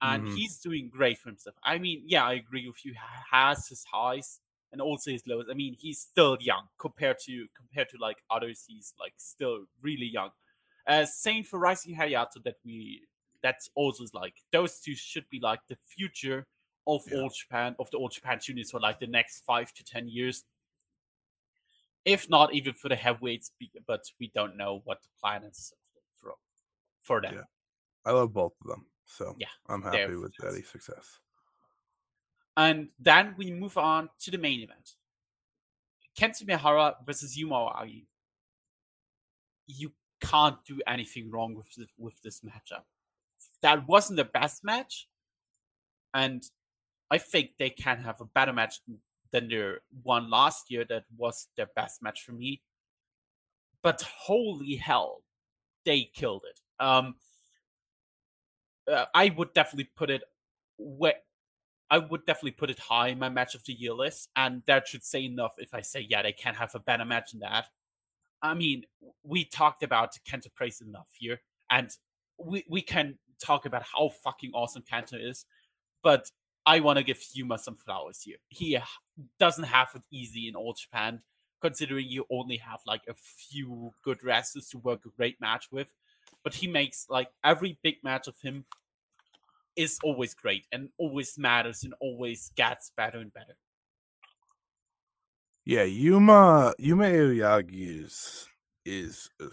and 0.02 0.24
Mhm. 0.24 0.34
he's 0.34 0.60
doing 0.60 0.90
great 0.90 1.18
for 1.18 1.30
himself. 1.30 1.56
I 1.64 1.78
mean, 1.80 2.04
yeah, 2.06 2.26
I 2.26 2.34
agree 2.34 2.68
with 2.68 2.86
you. 2.86 2.94
He 2.94 3.00
has 3.32 3.68
his 3.68 3.86
highs 3.86 4.42
and 4.72 4.82
also 4.82 5.12
his 5.12 5.26
lows. 5.28 5.46
I 5.50 5.54
mean, 5.54 5.74
he's 5.80 6.00
still 6.00 6.38
young 6.40 6.68
compared 6.78 7.20
to 7.26 7.48
compared 7.56 7.90
to 7.90 7.98
like 8.00 8.24
others. 8.30 8.66
He's 8.68 8.94
like 9.00 9.14
still 9.18 9.66
really 9.82 10.08
young. 10.08 10.32
Uh, 10.86 11.06
same 11.06 11.44
for 11.44 11.60
Rising 11.60 11.96
Hayato 11.96 12.44
that 12.44 12.56
we 12.66 13.02
that's 13.44 13.70
also 13.76 14.06
like 14.14 14.34
those 14.52 14.80
two 14.80 14.96
should 14.96 15.30
be 15.30 15.40
like 15.40 15.60
the 15.68 15.78
future 15.88 16.48
of 16.88 17.02
Yeah. 17.08 17.20
all 17.20 17.30
Japan 17.30 17.76
of 17.80 17.90
the 17.92 17.98
old 17.98 18.12
Japan 18.12 18.40
juniors 18.42 18.72
for 18.72 18.80
like 18.80 19.00
the 19.00 19.08
next 19.08 19.42
five 19.46 19.74
to 19.74 19.84
ten 19.84 20.08
years. 20.08 20.44
If 22.06 22.30
not 22.30 22.54
even 22.54 22.74
for 22.74 22.88
the 22.88 22.96
heavyweights, 22.96 23.52
but 23.86 24.06
we 24.20 24.32
don't 24.34 24.56
know 24.56 24.82
what 24.86 25.02
the 25.02 25.10
plan 25.22 25.44
is 25.44 25.74
for 26.14 26.36
for 27.02 27.22
them. 27.22 27.36
Yeah. 27.36 27.42
I 28.06 28.12
love 28.12 28.32
both 28.32 28.54
of 28.62 28.68
them, 28.68 28.86
so 29.06 29.36
Yeah, 29.38 29.48
I'm 29.68 29.82
happy 29.82 30.16
with. 30.16 30.34
Eddie's 30.42 30.70
success. 30.70 31.20
And 32.58 32.90
then 33.00 33.36
we 33.38 33.52
move 33.52 33.78
on 33.78 34.10
to 34.22 34.32
the 34.32 34.40
main 34.40 34.62
event. 34.62 34.96
Kento 36.20 36.44
Miyahara 36.44 36.96
versus 37.06 37.38
Yuma 37.38 37.56
Aoyagi. 37.56 38.06
You 39.68 39.92
can't 40.20 40.58
do 40.66 40.82
anything 40.88 41.30
wrong 41.30 41.54
with 41.54 41.68
with 41.98 42.20
this 42.24 42.42
matchup. 42.42 42.84
That 43.62 43.88
wasn't 43.88 44.18
the 44.18 44.26
best 44.26 44.64
match, 44.64 45.08
and 46.14 46.44
I 47.12 47.20
think 47.20 47.52
they 47.60 47.70
can 47.70 48.00
have 48.00 48.22
a 48.22 48.26
better 48.26 48.54
match 48.54 48.80
than 49.32 49.50
their 49.50 49.82
one 50.02 50.30
last 50.32 50.72
year. 50.72 50.84
That 50.90 51.04
was 51.16 51.48
their 51.56 51.70
best 51.76 52.02
match 52.02 52.24
for 52.24 52.32
me. 52.32 52.62
But 53.84 54.02
holy 54.02 54.76
hell, 54.76 55.22
they 55.86 56.10
killed 56.16 56.44
it. 56.50 56.60
Um, 56.84 57.16
uh, 58.92 59.06
I 59.14 59.30
would 59.30 59.54
definitely 59.54 59.90
put 59.96 60.10
it 60.10 60.24
where 60.78 61.16
I 61.90 62.00
would 62.00 62.26
definitely 62.26 62.52
put 62.52 62.70
it 62.70 62.80
high 62.80 63.10
in 63.10 63.20
my 63.20 63.30
match 63.30 63.56
of 63.56 63.64
the 63.64 63.74
year 63.74 63.94
list, 63.94 64.30
and 64.36 64.62
that 64.68 64.88
should 64.88 65.04
say 65.04 65.24
enough 65.24 65.56
if 65.58 65.74
I 65.74 65.82
say, 65.82 66.06
yeah, 66.10 66.22
they 66.22 66.34
can't 66.34 66.58
have 66.58 66.76
a 66.76 66.80
better 66.80 67.06
match 67.06 67.32
than 67.32 67.40
that. 67.42 67.68
I 68.42 68.54
mean, 68.54 68.84
we 69.24 69.46
talked 69.46 69.84
about 69.84 70.12
Kento 70.30 70.54
Praise 70.54 70.82
enough 70.82 71.10
here, 71.18 71.40
and 71.70 71.90
we, 72.38 72.66
we 72.70 72.82
can 72.82 73.18
talk 73.44 73.66
about 73.66 73.84
how 73.84 74.10
fucking 74.24 74.52
awesome 74.54 74.84
Kento 74.84 75.14
is, 75.14 75.46
but 76.04 76.30
I 76.66 76.82
want 76.82 76.98
to 76.98 77.04
give 77.04 77.24
Yuma 77.34 77.58
some 77.58 77.76
flowers 77.76 78.22
here. 78.22 78.38
He 78.50 78.78
doesn't 79.40 79.64
have 79.64 79.90
it 79.96 80.04
easy 80.12 80.50
in 80.50 80.56
All 80.56 80.74
Japan, 80.74 81.22
considering 81.62 82.08
you 82.08 82.26
only 82.30 82.58
have 82.58 82.82
like 82.86 83.04
a 83.08 83.14
few 83.14 83.94
good 84.04 84.24
wrestlers 84.24 84.68
to 84.70 84.78
work 84.78 85.06
a 85.06 85.10
great 85.16 85.40
match 85.40 85.68
with. 85.72 85.94
But 86.44 86.56
he 86.56 86.68
makes 86.68 87.08
like 87.10 87.30
every 87.44 87.80
big 87.84 87.96
match 88.04 88.28
of 88.28 88.36
him 88.42 88.66
is 89.78 90.00
always 90.04 90.34
great 90.34 90.66
and 90.72 90.90
always 90.98 91.38
matters 91.38 91.84
and 91.84 91.94
always 92.02 92.52
gets 92.56 92.92
better 92.98 93.20
and 93.20 93.34
better. 93.34 93.56
Yeah, 95.66 95.84
Yuma 95.84 96.74
Yuma 96.80 97.06
Aoyagi 97.06 98.04
is 98.04 98.48
is 98.86 99.30
uh, 99.42 99.48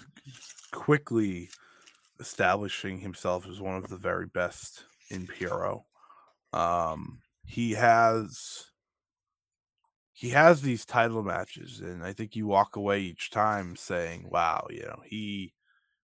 quickly 0.72 1.50
establishing 2.20 3.00
himself 3.00 3.48
as 3.48 3.60
one 3.60 3.76
of 3.76 3.88
the 3.88 3.96
very 3.96 4.26
best 4.26 4.84
in 5.10 5.26
PRO. 5.26 5.86
Um, 6.52 7.20
he 7.44 7.72
has 7.72 8.70
he 10.12 10.30
has 10.30 10.62
these 10.62 10.86
title 10.86 11.24
matches, 11.24 11.80
and 11.80 12.04
I 12.04 12.12
think 12.12 12.36
you 12.36 12.46
walk 12.46 12.76
away 12.76 13.00
each 13.00 13.30
time 13.30 13.74
saying, 13.74 14.28
"Wow, 14.30 14.68
you 14.70 14.82
know 14.82 15.02
he 15.04 15.52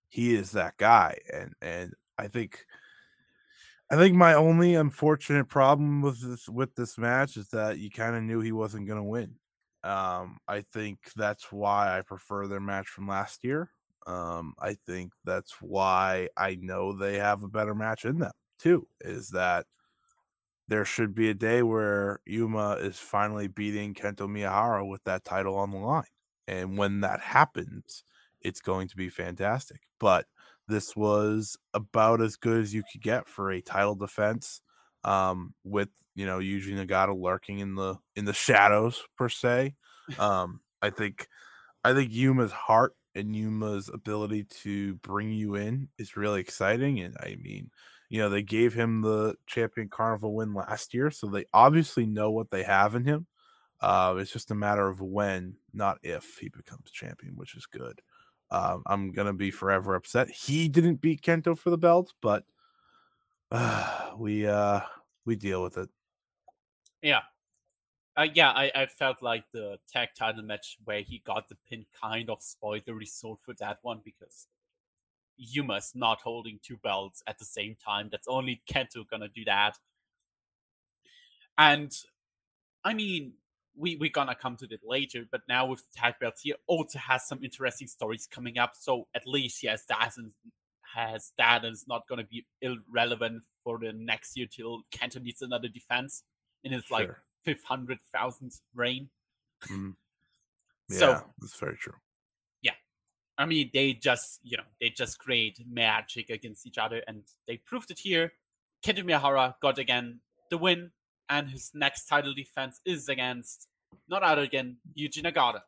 he 0.09 0.35
is 0.35 0.53
that 0.53 0.77
guy." 0.77 1.19
And 1.33 1.55
and 1.63 1.95
I 2.19 2.29
think 2.29 2.67
I 3.90 3.96
think 3.96 4.14
my 4.14 4.35
only 4.35 4.74
unfortunate 4.74 5.48
problem 5.48 6.00
with 6.00 6.20
this 6.22 6.48
with 6.48 6.74
this 6.76 6.96
match 6.96 7.37
is 7.37 7.48
that 7.48 7.79
you 7.79 7.90
kind 7.90 8.14
of 8.14 8.22
knew 8.22 8.40
he 8.40 8.53
wasn't 8.53 8.87
going 8.87 8.98
to 9.00 9.05
win. 9.05 9.35
Um, 9.83 10.38
I 10.46 10.61
think 10.61 10.98
that's 11.16 11.50
why 11.50 11.96
I 11.98 12.03
prefer 12.03 12.46
their 12.46 12.61
match 12.61 12.87
from 12.88 13.09
last 13.09 13.42
year. 13.42 13.70
Um, 14.07 14.55
I 14.61 14.74
think 14.87 15.12
that's 15.24 15.57
why 15.61 16.29
I 16.37 16.57
know 16.61 16.92
they 16.92 17.18
have 17.18 17.42
a 17.42 17.48
better 17.48 17.74
match 17.74 18.05
in 18.05 18.18
them 18.18 18.33
too. 18.59 18.87
Is 19.00 19.31
that 19.31 19.66
there 20.68 20.85
should 20.85 21.14
be 21.14 21.31
a 21.31 21.35
day 21.35 21.62
where 21.62 22.20
Yuma 22.26 22.72
is 22.74 22.98
finally 22.98 23.48
beating 23.48 23.94
Kento 23.94 24.29
Miyahara 24.29 24.88
with 24.88 25.03
that 25.05 25.24
title 25.24 25.57
on 25.57 25.70
the 25.70 25.79
line, 25.79 26.05
and 26.46 26.79
when 26.79 27.00
that 27.00 27.20
happens, 27.20 28.05
it's 28.40 28.61
going 28.61 28.88
to 28.88 28.96
be 28.96 29.09
fantastic. 29.09 29.81
But 29.98 30.26
this 30.71 30.97
was 30.97 31.57
about 31.75 32.23
as 32.23 32.37
good 32.37 32.63
as 32.63 32.75
you 32.75 32.83
could 32.93 33.03
get 33.03 33.29
for 33.29 33.51
a 33.51 33.61
title 33.61 33.95
defense 33.97 34.63
um 35.05 35.55
with 35.65 35.89
you 36.15 36.27
know 36.27 36.39
Yuji 36.39 36.75
Nagata 36.75 37.19
lurking 37.19 37.61
in 37.61 37.75
the 37.75 37.97
in 38.17 38.25
the 38.25 38.33
shadows 38.35 39.03
per 39.17 39.29
se. 39.29 39.75
Um 40.19 40.61
i 40.83 40.91
think 40.91 41.29
i 41.85 41.93
think 41.95 42.13
yuma's 42.13 42.53
heart 42.53 42.95
and 43.15 43.35
yuma's 43.37 43.91
ability 43.93 44.45
to 44.45 44.95
bring 44.97 45.31
you 45.33 45.55
in 45.57 45.89
is 45.99 46.17
really 46.17 46.41
exciting 46.41 47.01
and 47.01 47.17
i 47.21 47.37
mean 47.43 47.71
you 48.09 48.19
know 48.19 48.29
they 48.29 48.43
gave 48.43 48.75
him 48.75 49.03
the 49.03 49.35
champion 49.47 49.89
carnival 49.89 50.35
win 50.35 50.55
last 50.55 50.95
year 50.95 51.11
so 51.11 51.27
they 51.29 51.45
obviously 51.53 52.07
know 52.07 52.31
what 52.31 52.51
they 52.51 52.63
have 52.63 52.95
in 52.95 53.05
him. 53.05 53.27
Uh 53.81 54.17
it's 54.19 54.33
just 54.33 54.51
a 54.51 54.55
matter 54.55 54.89
of 54.89 55.01
when 55.01 55.57
not 55.73 55.99
if 56.03 56.39
he 56.41 56.49
becomes 56.49 56.91
champion 56.91 57.35
which 57.37 57.57
is 57.57 57.67
good 57.67 58.01
um, 58.51 58.83
i'm 58.87 59.13
gonna 59.13 59.33
be 59.33 59.51
forever 59.51 59.95
upset 59.95 60.31
he 60.31 60.69
didn't 60.69 61.01
beat 61.01 61.23
kento 61.23 61.57
for 61.57 61.71
the 61.71 61.79
belt 61.79 62.13
but 62.21 62.45
uh, 63.51 64.11
we 64.19 64.47
uh 64.47 64.81
we 65.25 65.37
deal 65.37 65.63
with 65.63 65.77
it 65.77 65.89
Yeah. 67.03 67.21
Uh, 68.17 68.27
yeah, 68.35 68.51
I, 68.51 68.71
I 68.75 68.87
felt 68.87 69.23
like 69.23 69.45
the 69.53 69.79
tag 69.91 70.09
title 70.19 70.43
match 70.43 70.77
where 70.85 71.01
he 71.01 71.23
got 71.25 71.49
the 71.49 71.57
pin 71.69 71.87
kind 72.01 72.29
of 72.29 72.43
spoiled 72.43 72.83
the 72.85 72.95
result 72.95 73.41
for 73.41 73.55
that 73.55 73.79
one 73.83 74.01
because 74.05 74.47
Yuma's 75.37 75.93
not 75.95 76.21
holding 76.21 76.59
two 76.63 76.77
belts 76.77 77.23
at 77.27 77.39
the 77.39 77.45
same 77.45 77.77
time. 77.83 78.09
That's 78.11 78.29
only 78.29 78.63
Kento 78.71 79.09
gonna 79.09 79.29
do 79.29 79.45
that. 79.45 79.79
And 81.57 81.97
I 82.85 82.95
mean, 82.95 83.35
we 83.81 83.97
we're 83.97 84.11
gonna 84.11 84.35
come 84.35 84.57
to 84.59 84.66
that 84.69 84.81
later, 84.85 85.27
but 85.31 85.43
now 85.49 85.66
with 85.66 85.83
tag 85.93 86.14
belts, 86.21 86.43
he 86.43 86.55
also 86.66 86.99
has 86.99 87.27
some 87.27 87.43
interesting 87.43 87.88
stories 87.88 88.27
coming 88.31 88.59
up. 88.59 88.73
So 88.77 89.09
at 89.14 89.27
least 89.27 89.61
he 89.61 89.66
has 89.69 89.85
that 89.87 90.12
and 90.19 90.33
has 90.95 91.33
that 91.38 91.64
and 91.64 91.73
it's 91.73 91.87
not 91.88 92.07
gonna 92.09 92.25
be 92.25 92.45
irrelevant 92.61 93.45
for 93.64 93.79
the 93.79 93.93
next 93.93 94.37
year 94.37 94.47
till 94.51 94.83
Kento 94.93 95.23
needs 95.23 95.40
another 95.43 95.69
defense 95.69 96.25
in 96.64 96.73
his 96.73 96.90
like 96.90 97.07
Sure. 97.07 97.23
fifth 97.45 97.64
hundred 97.64 98.01
thousandth 98.12 98.61
reign. 98.75 99.09
Mhm. 99.69 99.95
yeah 100.88 100.99
So 100.99 101.33
that's 101.38 101.57
very 101.59 101.77
true 101.77 101.95
Yeah. 102.62 102.75
I 103.38 103.47
mean, 103.47 103.71
they 103.73 103.95
just, 103.95 104.40
you 104.43 104.57
know, 104.59 104.64
they 104.81 104.90
just 104.90 105.19
create 105.19 105.59
magic 105.66 106.29
against 106.29 106.66
each 106.66 106.77
other, 106.79 107.03
and 107.09 107.23
they 107.47 107.57
proved 107.57 107.90
it 107.90 107.99
here. 108.01 108.33
Kento 108.83 109.03
Miyahara 109.05 109.55
got 109.61 109.79
again 109.79 110.21
the 110.51 110.59
win, 110.59 110.93
and 111.29 111.49
his 111.49 111.71
next 111.73 112.07
title 112.07 112.35
defense 112.35 112.81
is 112.85 113.09
against 113.09 113.69
not 114.09 114.22
other 114.22 114.42
again 114.42 114.76
Yuji 114.98 115.22
Nagata. 115.22 115.61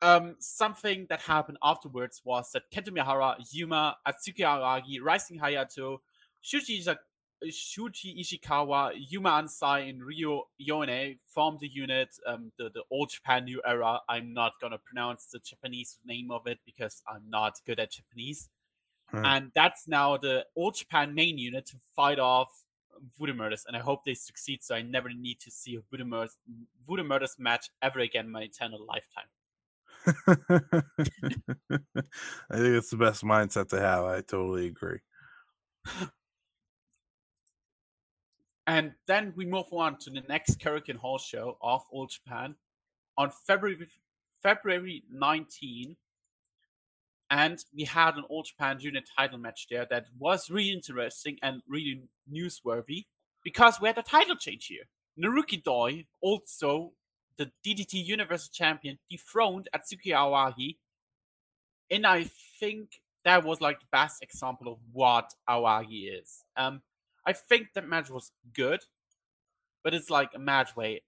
Um, 0.00 0.36
something 0.38 1.06
that 1.08 1.20
happened 1.20 1.58
afterwards 1.62 2.22
was 2.24 2.50
that 2.52 2.70
Kento 2.72 2.90
Miyahara, 2.90 3.34
Yuma, 3.52 3.96
Atsuki 4.06 4.40
Aoyagi, 4.40 4.98
Rising 5.02 5.40
Hayato, 5.40 5.98
Shuji, 6.44 6.86
Shuji 7.44 8.20
Ishikawa, 8.20 8.92
Yuma 8.94 9.30
Anzai, 9.42 9.90
and 9.90 10.02
Ryo 10.04 10.44
Yone 10.58 11.16
formed 11.26 11.60
the 11.60 11.68
unit, 11.68 12.10
um, 12.26 12.52
the, 12.58 12.70
the 12.72 12.82
All 12.90 13.06
Japan 13.06 13.44
New 13.44 13.60
Era. 13.66 14.00
I'm 14.08 14.32
not 14.32 14.52
going 14.60 14.72
to 14.72 14.78
pronounce 14.78 15.26
the 15.26 15.40
Japanese 15.40 15.98
name 16.06 16.30
of 16.30 16.46
it 16.46 16.58
because 16.64 17.02
I'm 17.08 17.28
not 17.28 17.54
good 17.66 17.80
at 17.80 17.90
Japanese. 17.90 18.48
Hmm. 19.10 19.24
And 19.24 19.52
that's 19.54 19.88
now 19.88 20.16
the 20.16 20.46
All 20.54 20.70
Japan 20.70 21.14
main 21.14 21.38
unit 21.38 21.66
to 21.66 21.76
fight 21.96 22.20
off 22.20 22.50
Voodoo 23.18 23.34
Murders, 23.34 23.64
and 23.66 23.76
I 23.76 23.80
hope 23.80 24.04
they 24.04 24.14
succeed 24.14 24.62
so 24.62 24.74
I 24.74 24.82
never 24.82 25.10
need 25.10 25.40
to 25.40 25.50
see 25.50 25.76
a 25.76 25.80
Voodoo 25.90 26.04
Murders, 26.04 26.38
Voodoo 26.86 27.04
Murders 27.04 27.36
match 27.38 27.70
ever 27.82 28.00
again 28.00 28.26
in 28.26 28.32
my 28.32 28.42
eternal 28.42 28.84
lifetime. 28.84 29.28
I 32.50 32.56
think 32.56 32.76
it's 32.76 32.90
the 32.90 32.96
best 32.96 33.24
mindset 33.24 33.68
to 33.70 33.80
have. 33.80 34.04
I 34.04 34.20
totally 34.20 34.66
agree. 34.66 35.00
and 38.66 38.92
then 39.06 39.32
we 39.36 39.44
move 39.44 39.72
on 39.72 39.98
to 39.98 40.10
the 40.10 40.22
next 40.28 40.60
Korakuen 40.60 40.96
Hall 40.96 41.18
show 41.18 41.58
of 41.60 41.82
All 41.90 42.06
Japan 42.06 42.54
on 43.16 43.30
February 43.30 43.88
February 44.42 45.02
19 45.10 45.96
and 47.30 47.58
we 47.74 47.84
had 47.84 48.16
an 48.16 48.24
All 48.28 48.42
Japan 48.42 48.78
Junior 48.78 49.02
title 49.16 49.38
match 49.38 49.66
there 49.70 49.86
that 49.90 50.06
was 50.18 50.50
really 50.50 50.72
interesting 50.72 51.38
and 51.42 51.62
really 51.68 52.02
newsworthy 52.32 53.04
because 53.44 53.80
we 53.80 53.88
had 53.88 53.98
a 53.98 54.02
title 54.02 54.36
change 54.36 54.66
here. 54.66 54.84
Naruki 55.22 55.62
Doi, 55.62 56.06
also 56.20 56.92
the 57.36 57.50
DDT 57.64 58.04
Universal 58.04 58.50
Champion, 58.52 58.98
dethroned 59.10 59.68
Atsuki 59.74 60.12
Aoyagi. 60.12 60.76
And 61.90 62.06
I 62.06 62.30
think 62.58 63.00
that 63.24 63.44
was 63.44 63.60
like 63.60 63.80
the 63.80 63.86
best 63.92 64.22
example 64.22 64.72
of 64.72 64.78
what 64.92 65.32
Aoyagi 65.48 66.20
is. 66.20 66.44
Um, 66.56 66.82
I 67.26 67.32
think 67.32 67.68
that 67.74 67.86
match 67.86 68.10
was 68.10 68.32
good, 68.54 68.80
but 69.84 69.92
it's 69.92 70.10
like 70.10 70.30
a 70.34 70.38
match 70.38 70.70
where 70.74 70.98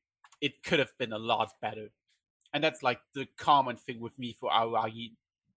it 0.40 0.62
could 0.62 0.78
have 0.78 0.92
been 0.98 1.12
a 1.12 1.18
lot 1.18 1.52
better. 1.62 1.88
And 2.52 2.62
that's 2.64 2.82
like 2.82 3.00
the 3.14 3.26
common 3.38 3.76
thing 3.76 4.00
with 4.00 4.18
me 4.18 4.36
for 4.38 4.50
Aoyagi 4.50 5.12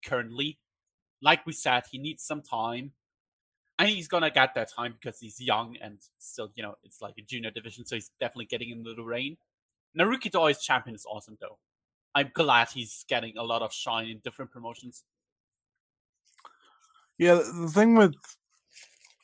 currently. 0.05 0.59
Like 1.21 1.45
we 1.45 1.53
said, 1.53 1.83
he 1.91 1.97
needs 1.97 2.23
some 2.23 2.41
time. 2.41 2.91
And 3.79 3.89
he's 3.89 4.07
gonna 4.07 4.29
get 4.29 4.53
that 4.55 4.71
time 4.71 4.95
because 4.99 5.19
he's 5.19 5.39
young 5.41 5.77
and 5.81 5.97
still, 6.19 6.51
you 6.55 6.63
know, 6.63 6.75
it's 6.83 7.01
like 7.01 7.15
a 7.17 7.21
junior 7.21 7.49
division, 7.49 7.85
so 7.85 7.95
he's 7.95 8.11
definitely 8.19 8.45
getting 8.45 8.69
into 8.69 8.93
the 8.93 9.03
rain. 9.03 9.37
Naruki 9.97 10.31
Doi's 10.31 10.61
champion 10.61 10.95
is 10.95 11.05
awesome 11.09 11.37
though. 11.41 11.57
I'm 12.15 12.31
glad 12.33 12.69
he's 12.69 13.03
getting 13.07 13.37
a 13.37 13.43
lot 13.43 13.61
of 13.61 13.73
shine 13.73 14.07
in 14.07 14.19
different 14.19 14.51
promotions. 14.51 15.03
Yeah, 17.17 17.35
the 17.35 17.69
thing 17.73 17.95
with 17.95 18.15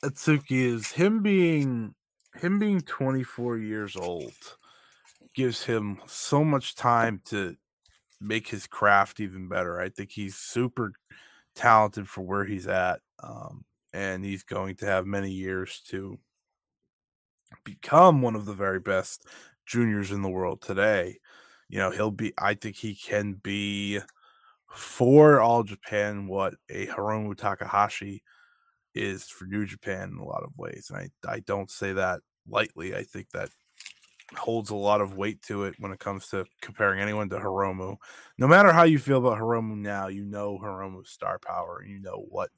Atsuki 0.04 0.64
is 0.64 0.92
him 0.92 1.22
being 1.22 1.94
him 2.36 2.58
being 2.58 2.80
24 2.80 3.58
years 3.58 3.96
old 3.96 4.32
gives 5.34 5.64
him 5.64 6.00
so 6.06 6.44
much 6.44 6.74
time 6.74 7.20
to 7.26 7.56
make 8.20 8.48
his 8.48 8.66
craft 8.66 9.20
even 9.20 9.48
better. 9.48 9.80
I 9.80 9.88
think 9.88 10.10
he's 10.10 10.36
super 10.36 10.92
talented 11.54 12.08
for 12.08 12.22
where 12.22 12.44
he's 12.44 12.66
at. 12.66 13.00
Um, 13.22 13.64
and 13.92 14.24
he's 14.24 14.42
going 14.44 14.76
to 14.76 14.86
have 14.86 15.06
many 15.06 15.30
years 15.30 15.80
to 15.88 16.18
become 17.64 18.22
one 18.22 18.36
of 18.36 18.46
the 18.46 18.54
very 18.54 18.80
best 18.80 19.26
juniors 19.66 20.10
in 20.10 20.22
the 20.22 20.28
world 20.28 20.62
today. 20.62 21.18
You 21.68 21.78
know, 21.78 21.90
he'll 21.90 22.10
be, 22.10 22.32
I 22.38 22.54
think 22.54 22.76
he 22.76 22.94
can 22.94 23.34
be 23.34 24.00
for 24.70 25.40
all 25.40 25.62
Japan 25.62 26.28
what 26.28 26.54
a 26.68 26.86
Hiromu 26.86 27.36
Takahashi 27.36 28.22
is 28.94 29.24
for 29.28 29.46
New 29.46 29.66
Japan 29.66 30.10
in 30.12 30.18
a 30.18 30.24
lot 30.24 30.44
of 30.44 30.56
ways. 30.56 30.90
And 30.92 31.10
I, 31.26 31.32
I 31.32 31.40
don't 31.40 31.70
say 31.70 31.92
that 31.92 32.20
lightly. 32.48 32.94
I 32.94 33.02
think 33.02 33.30
that 33.30 33.50
holds 34.36 34.70
a 34.70 34.74
lot 34.74 35.00
of 35.00 35.16
weight 35.16 35.42
to 35.42 35.64
it 35.64 35.74
when 35.78 35.92
it 35.92 35.98
comes 35.98 36.28
to 36.28 36.44
comparing 36.60 37.00
anyone 37.00 37.28
to 37.30 37.36
Hiromu. 37.36 37.96
No 38.38 38.46
matter 38.46 38.72
how 38.72 38.84
you 38.84 38.98
feel 38.98 39.18
about 39.18 39.38
Hiromu 39.38 39.76
now, 39.76 40.08
you 40.08 40.24
know 40.24 40.58
Hiromu's 40.58 41.10
star 41.10 41.38
power 41.38 41.84
you 41.84 42.00
know 42.00 42.26
what 42.28 42.50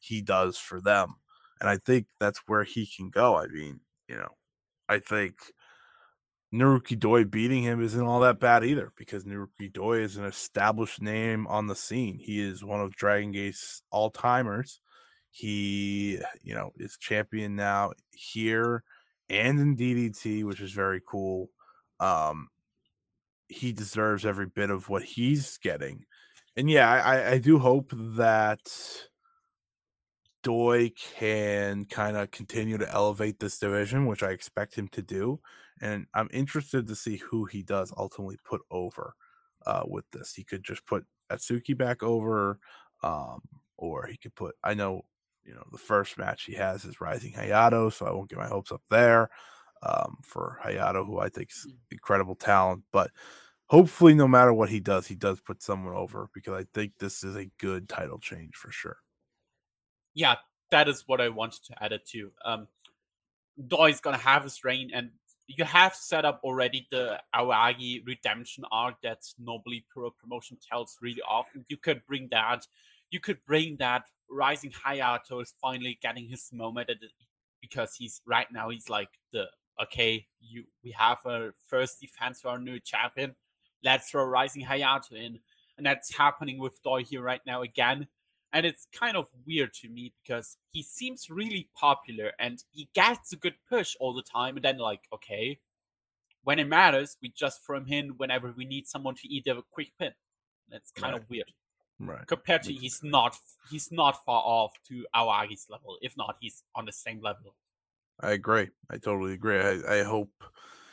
he 0.00 0.22
does 0.22 0.56
for 0.56 0.80
them. 0.80 1.14
And 1.60 1.68
I 1.68 1.76
think 1.76 2.06
that's 2.18 2.40
where 2.46 2.64
he 2.64 2.86
can 2.86 3.10
go. 3.10 3.36
I 3.36 3.46
mean, 3.46 3.80
you 4.08 4.16
know, 4.16 4.34
I 4.88 4.98
think 4.98 5.34
Naruki 6.52 6.98
Doi 6.98 7.24
beating 7.24 7.62
him 7.62 7.82
isn't 7.82 8.02
all 8.06 8.20
that 8.20 8.40
bad 8.40 8.64
either 8.64 8.92
because 8.96 9.24
Naruki 9.24 9.72
Doi 9.72 10.00
is 10.00 10.16
an 10.16 10.24
established 10.24 11.00
name 11.00 11.46
on 11.46 11.66
the 11.66 11.76
scene. 11.76 12.18
He 12.18 12.40
is 12.40 12.64
one 12.64 12.80
of 12.80 12.96
Dragon 12.96 13.30
Gate's 13.30 13.82
all 13.90 14.10
timers. 14.10 14.80
He, 15.30 16.18
you 16.42 16.54
know, 16.54 16.72
is 16.76 16.96
champion 16.96 17.54
now 17.54 17.92
here 18.10 18.82
and 19.30 19.58
in 19.58 19.76
DDT, 19.76 20.44
which 20.44 20.60
is 20.60 20.72
very 20.72 21.00
cool. 21.06 21.50
Um, 22.00 22.48
he 23.48 23.72
deserves 23.72 24.26
every 24.26 24.46
bit 24.46 24.70
of 24.70 24.88
what 24.88 25.02
he's 25.02 25.58
getting. 25.58 26.04
And 26.56 26.68
yeah, 26.68 26.90
I, 26.90 27.32
I 27.32 27.38
do 27.38 27.58
hope 27.58 27.92
that 27.94 28.60
Doi 30.42 30.90
can 31.16 31.84
kind 31.84 32.16
of 32.16 32.30
continue 32.30 32.78
to 32.78 32.90
elevate 32.90 33.38
this 33.38 33.58
division, 33.58 34.06
which 34.06 34.22
I 34.22 34.30
expect 34.30 34.74
him 34.76 34.88
to 34.88 35.02
do. 35.02 35.40
And 35.80 36.06
I'm 36.14 36.28
interested 36.32 36.86
to 36.86 36.96
see 36.96 37.16
who 37.16 37.44
he 37.44 37.62
does 37.62 37.92
ultimately 37.96 38.38
put 38.44 38.62
over 38.70 39.14
uh, 39.66 39.84
with 39.86 40.04
this. 40.12 40.34
He 40.34 40.44
could 40.44 40.64
just 40.64 40.86
put 40.86 41.06
Atsuki 41.30 41.76
back 41.76 42.02
over, 42.02 42.58
um, 43.02 43.40
or 43.76 44.06
he 44.06 44.16
could 44.16 44.34
put, 44.34 44.56
I 44.62 44.74
know 44.74 45.02
you 45.44 45.54
know, 45.54 45.64
the 45.72 45.78
first 45.78 46.18
match 46.18 46.44
he 46.44 46.54
has 46.54 46.84
is 46.84 47.00
Rising 47.00 47.32
Hayato, 47.32 47.92
so 47.92 48.06
I 48.06 48.12
won't 48.12 48.28
get 48.28 48.38
my 48.38 48.46
hopes 48.46 48.72
up 48.72 48.82
there 48.90 49.30
um, 49.82 50.18
for 50.22 50.58
Hayato, 50.64 51.06
who 51.06 51.18
I 51.18 51.28
think 51.28 51.50
is 51.50 51.66
mm. 51.68 51.74
incredible 51.90 52.34
talent. 52.34 52.84
But 52.92 53.10
hopefully, 53.66 54.14
no 54.14 54.28
matter 54.28 54.52
what 54.52 54.68
he 54.68 54.80
does, 54.80 55.06
he 55.06 55.14
does 55.14 55.40
put 55.40 55.62
someone 55.62 55.94
over 55.94 56.28
because 56.34 56.54
I 56.54 56.66
think 56.74 56.92
this 56.98 57.24
is 57.24 57.36
a 57.36 57.50
good 57.58 57.88
title 57.88 58.18
change 58.18 58.54
for 58.54 58.70
sure. 58.70 58.98
Yeah, 60.14 60.36
that 60.70 60.88
is 60.88 61.04
what 61.06 61.20
I 61.20 61.28
wanted 61.28 61.64
to 61.64 61.82
add 61.82 61.92
it 61.92 62.06
to. 62.08 62.32
Um, 62.44 62.68
Doi's 63.68 64.00
gonna 64.00 64.18
have 64.18 64.44
his 64.44 64.62
reign, 64.64 64.90
and 64.92 65.10
you 65.46 65.64
have 65.64 65.94
set 65.94 66.24
up 66.24 66.40
already 66.44 66.86
the 66.90 67.18
Aoyagi 67.34 68.06
redemption 68.06 68.64
arc 68.70 69.00
that 69.02 69.18
Nobly 69.38 69.84
Pro 69.90 70.10
Promotion 70.10 70.58
tells 70.70 70.96
really 71.00 71.22
often. 71.28 71.64
You 71.68 71.76
could 71.76 72.02
bring 72.06 72.28
that 72.30 72.66
you 73.10 73.20
could 73.20 73.44
bring 73.46 73.76
that 73.76 74.04
Rising 74.30 74.70
Hayato 74.70 75.42
is 75.42 75.54
finally 75.60 75.98
getting 76.00 76.28
his 76.28 76.50
moment 76.52 76.90
because 77.60 77.94
he's 77.96 78.20
right 78.26 78.46
now 78.52 78.70
he's 78.70 78.88
like 78.88 79.08
the 79.32 79.46
okay 79.82 80.26
you 80.40 80.64
we 80.84 80.92
have 80.92 81.18
a 81.26 81.50
first 81.66 82.00
defense 82.00 82.40
for 82.40 82.48
our 82.48 82.58
new 82.58 82.78
champion. 82.78 83.34
Let's 83.82 84.10
throw 84.10 84.24
Rising 84.24 84.64
Hayato 84.64 85.12
in 85.12 85.40
and 85.76 85.86
that's 85.86 86.14
happening 86.14 86.58
with 86.58 86.82
Doi 86.82 87.04
here 87.04 87.22
right 87.22 87.40
now 87.46 87.62
again. 87.62 88.06
And 88.52 88.66
it's 88.66 88.86
kind 88.92 89.16
of 89.16 89.28
weird 89.46 89.72
to 89.74 89.88
me 89.88 90.12
because 90.22 90.56
he 90.72 90.82
seems 90.82 91.30
really 91.30 91.68
popular 91.74 92.32
and 92.38 92.62
he 92.72 92.88
gets 92.94 93.32
a 93.32 93.36
good 93.36 93.54
push 93.68 93.94
all 94.00 94.12
the 94.12 94.22
time 94.22 94.56
and 94.56 94.64
then 94.64 94.78
like 94.78 95.02
okay 95.12 95.60
when 96.42 96.58
it 96.58 96.66
matters 96.66 97.16
we 97.22 97.32
just 97.36 97.64
throw 97.64 97.78
him 97.78 97.86
in 97.88 98.08
whenever 98.16 98.52
we 98.56 98.64
need 98.64 98.86
someone 98.86 99.14
to 99.14 99.28
eat 99.28 99.46
a 99.46 99.62
quick 99.70 99.92
pin 99.98 100.12
that's 100.68 100.90
kind 100.90 101.12
right. 101.12 101.22
of 101.22 101.30
weird 101.30 101.52
Right. 102.02 102.26
Compared 102.26 102.62
to 102.62 102.72
he's 102.72 103.02
not 103.02 103.36
he's 103.70 103.92
not 103.92 104.24
far 104.24 104.42
off 104.42 104.72
to 104.88 105.04
Aoyagi's 105.14 105.66
level. 105.68 105.98
If 106.00 106.16
not, 106.16 106.36
he's 106.40 106.62
on 106.74 106.86
the 106.86 106.92
same 106.92 107.20
level. 107.20 107.54
I 108.20 108.32
agree. 108.32 108.70
I 108.90 108.96
totally 108.96 109.34
agree. 109.34 109.60
I, 109.60 110.00
I 110.00 110.02
hope 110.02 110.30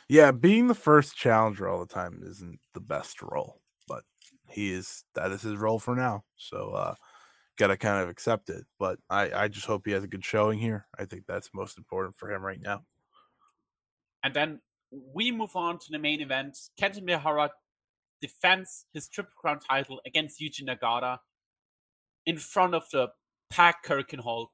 yeah, 0.08 0.30
being 0.32 0.68
the 0.68 0.74
first 0.74 1.16
challenger 1.16 1.68
all 1.68 1.80
the 1.80 1.92
time 1.92 2.22
isn't 2.24 2.60
the 2.74 2.80
best 2.80 3.22
role, 3.22 3.60
but 3.86 4.04
he 4.48 4.70
is 4.70 5.04
that 5.14 5.30
is 5.32 5.42
his 5.42 5.56
role 5.56 5.78
for 5.78 5.96
now. 5.96 6.24
So 6.36 6.72
uh 6.72 6.94
gotta 7.56 7.78
kind 7.78 8.02
of 8.02 8.10
accept 8.10 8.50
it. 8.50 8.66
But 8.78 8.98
I, 9.08 9.30
I 9.32 9.48
just 9.48 9.66
hope 9.66 9.86
he 9.86 9.92
has 9.92 10.04
a 10.04 10.08
good 10.08 10.24
showing 10.24 10.58
here. 10.58 10.86
I 10.98 11.06
think 11.06 11.24
that's 11.26 11.50
most 11.54 11.78
important 11.78 12.16
for 12.16 12.30
him 12.30 12.42
right 12.42 12.60
now. 12.60 12.84
And 14.22 14.34
then 14.34 14.60
we 14.90 15.32
move 15.32 15.56
on 15.56 15.78
to 15.78 15.90
the 15.90 15.98
main 15.98 16.20
event. 16.20 16.56
Kento 16.78 17.02
Miyahara 17.02 17.50
defends 18.20 18.86
his 18.92 19.08
Triple 19.08 19.32
Crown 19.36 19.60
title 19.60 20.00
against 20.06 20.40
Yuji 20.40 20.64
Nagata 20.64 21.18
in 22.26 22.36
front 22.36 22.74
of 22.74 22.84
the 22.90 23.08
Pack 23.50 23.84
Korakuen 23.84 24.20
Hall. 24.20 24.50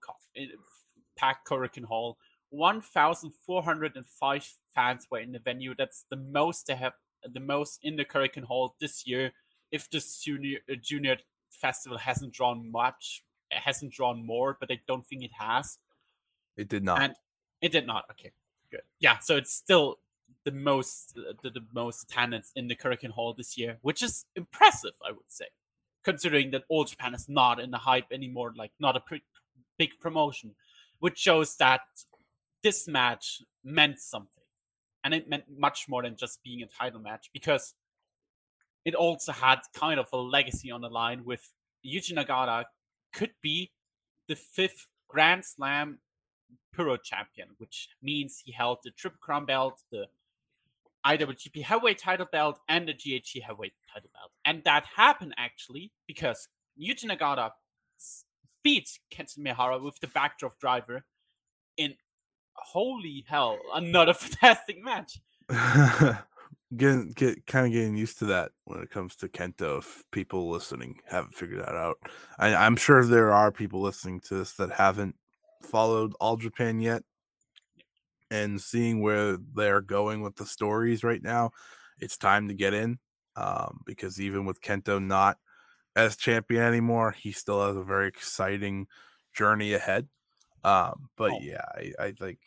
Pack 1.16 1.46
Korakuen 1.46 1.84
Hall. 1.84 2.18
1,405 2.50 4.54
fans 4.74 5.06
were 5.10 5.18
in 5.18 5.32
the 5.32 5.40
venue. 5.40 5.74
That's 5.76 6.04
the 6.08 6.16
most 6.16 6.68
they 6.68 6.76
have, 6.76 6.92
the 7.32 7.40
most 7.40 7.80
in 7.82 7.96
the 7.96 8.04
Korakuen 8.04 8.44
Hall 8.44 8.76
this 8.80 9.06
year. 9.06 9.32
If 9.72 9.90
the 9.90 10.04
junior, 10.22 10.58
uh, 10.70 10.74
junior 10.80 11.16
festival 11.50 11.98
hasn't 11.98 12.32
drawn 12.32 12.70
much, 12.70 13.24
it 13.50 13.58
hasn't 13.58 13.92
drawn 13.92 14.24
more, 14.24 14.56
but 14.60 14.70
I 14.70 14.78
don't 14.86 15.04
think 15.04 15.24
it 15.24 15.32
has. 15.38 15.78
It 16.56 16.68
did 16.68 16.84
not. 16.84 17.02
And 17.02 17.14
it 17.60 17.72
did 17.72 17.86
not. 17.86 18.04
Okay, 18.12 18.30
good. 18.70 18.82
Yeah, 19.00 19.18
so 19.18 19.36
it's 19.36 19.52
still 19.52 19.98
the 20.44 20.52
most 20.52 21.14
the, 21.14 21.50
the 21.50 21.64
most 21.72 22.02
attendance 22.02 22.52
in 22.54 22.68
the 22.68 22.76
Korakuen 22.76 23.10
Hall 23.10 23.34
this 23.34 23.56
year, 23.56 23.78
which 23.82 24.02
is 24.02 24.26
impressive, 24.36 24.94
I 25.06 25.12
would 25.12 25.30
say, 25.30 25.46
considering 26.04 26.50
that 26.52 26.64
All 26.68 26.84
Japan 26.84 27.14
is 27.14 27.28
not 27.28 27.60
in 27.60 27.70
the 27.70 27.78
hype 27.78 28.12
anymore, 28.12 28.52
like 28.56 28.72
not 28.78 28.96
a 28.96 29.00
pre- 29.00 29.22
big 29.78 29.98
promotion, 30.00 30.54
which 31.00 31.18
shows 31.18 31.56
that 31.56 31.80
this 32.62 32.86
match 32.86 33.42
meant 33.62 33.98
something, 33.98 34.44
and 35.02 35.14
it 35.14 35.28
meant 35.28 35.44
much 35.56 35.86
more 35.88 36.02
than 36.02 36.16
just 36.16 36.42
being 36.42 36.62
a 36.62 36.66
title 36.66 37.00
match 37.00 37.30
because 37.32 37.74
it 38.84 38.94
also 38.94 39.32
had 39.32 39.60
kind 39.74 39.98
of 39.98 40.08
a 40.12 40.16
legacy 40.16 40.70
on 40.70 40.82
the 40.82 40.88
line 40.90 41.24
with 41.24 41.52
Yuji 41.84 42.12
Nagata 42.12 42.64
could 43.12 43.32
be 43.40 43.70
the 44.28 44.36
fifth 44.36 44.88
Grand 45.08 45.44
Slam 45.44 45.98
Puro 46.72 46.96
champion, 46.96 47.48
which 47.58 47.88
means 48.02 48.42
he 48.44 48.52
held 48.52 48.78
the 48.82 48.90
Triple 48.90 49.18
Crown 49.20 49.46
belt, 49.46 49.80
the 49.90 50.06
IWGP 51.06 51.62
Heavyweight 51.62 51.98
title 51.98 52.26
belt, 52.30 52.58
and 52.68 52.88
the 52.88 52.94
GHC 52.94 53.42
Heavyweight 53.42 53.74
title 53.92 54.10
belt. 54.12 54.30
And 54.44 54.62
that 54.64 54.86
happened 54.96 55.34
actually 55.36 55.92
because 56.06 56.48
Yuji 56.80 57.04
Nagata 57.04 57.50
beat 58.62 58.98
Kento 59.12 59.38
Miyahara 59.38 59.82
with 59.82 60.00
the 60.00 60.08
backdrop 60.08 60.58
driver 60.58 61.04
in 61.76 61.94
holy 62.54 63.24
hell, 63.28 63.58
another 63.74 64.14
fantastic 64.14 64.82
match. 64.82 65.20
getting 66.76 67.12
get 67.12 67.46
kind 67.46 67.66
of 67.66 67.72
getting 67.72 67.96
used 67.96 68.18
to 68.18 68.26
that 68.26 68.52
when 68.64 68.80
it 68.80 68.90
comes 68.90 69.16
to 69.16 69.28
Kento. 69.28 69.78
If 69.78 70.04
people 70.10 70.50
listening 70.50 71.00
haven't 71.06 71.34
figured 71.34 71.60
that 71.60 71.74
out, 71.74 71.98
I, 72.38 72.54
I'm 72.54 72.76
sure 72.76 73.04
there 73.04 73.32
are 73.32 73.52
people 73.52 73.80
listening 73.80 74.20
to 74.28 74.36
this 74.36 74.52
that 74.54 74.72
haven't 74.72 75.16
followed 75.62 76.14
All 76.20 76.36
Japan 76.36 76.80
yet, 76.80 77.02
and 78.34 78.60
seeing 78.60 79.00
where 79.00 79.38
they're 79.54 79.80
going 79.80 80.20
with 80.20 80.34
the 80.34 80.44
stories 80.44 81.04
right 81.04 81.22
now, 81.22 81.52
it's 82.00 82.16
time 82.16 82.48
to 82.48 82.54
get 82.54 82.74
in. 82.74 82.98
Um, 83.36 83.80
because 83.86 84.20
even 84.20 84.44
with 84.44 84.60
Kento 84.60 85.02
not 85.02 85.38
as 85.96 86.16
champion 86.16 86.62
anymore, 86.62 87.12
he 87.12 87.32
still 87.32 87.64
has 87.66 87.76
a 87.76 87.82
very 87.82 88.08
exciting 88.08 88.86
journey 89.32 89.74
ahead. 89.74 90.08
Um, 90.64 91.08
but 91.16 91.32
oh. 91.32 91.38
yeah, 91.40 91.64
I, 91.74 91.92
I 92.06 92.12
think 92.12 92.38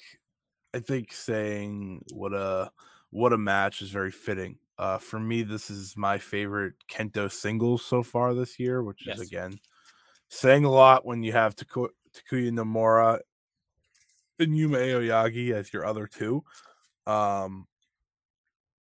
I 0.73 0.80
think 0.80 1.13
saying 1.13 2.04
what 2.13 2.34
a 2.34 2.71
what 3.10 3.34
a 3.34 3.38
match 3.38 3.82
is 3.82 3.89
very 3.89 4.12
fitting. 4.12 4.58
Uh, 4.78 4.97
for 4.97 5.19
me, 5.19 5.43
this 5.43 5.69
is 5.69 5.95
my 5.95 6.17
favorite 6.17 6.73
Kento 6.91 7.32
singles 7.32 7.86
so 7.86 8.04
far 8.04 8.34
this 8.34 8.60
year, 8.60 8.84
which 8.84 9.04
yes. 9.06 9.19
is 9.19 9.28
again 9.28 9.60
saying 10.30 10.65
a 10.65 10.71
lot 10.71 11.06
when 11.06 11.23
you 11.23 11.32
have 11.32 11.56
Taku- 11.56 11.89
Takuya 12.13 12.52
Nomura 12.52 13.19
and 14.39 14.56
Yuma 14.56 14.78
Aoyagi 14.78 15.52
as 15.52 15.71
your 15.73 15.86
other 15.86 16.08
two. 16.08 16.43
Um, 17.06 17.67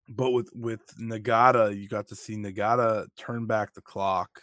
but 0.08 0.32
with 0.32 0.50
with 0.54 0.82
Nagata, 1.00 1.76
you 1.76 1.88
got 1.88 2.08
to 2.10 2.16
see 2.16 2.36
Nagata 2.36 3.08
turn 3.18 3.46
back 3.46 3.74
the 3.74 3.82
clock. 3.82 4.42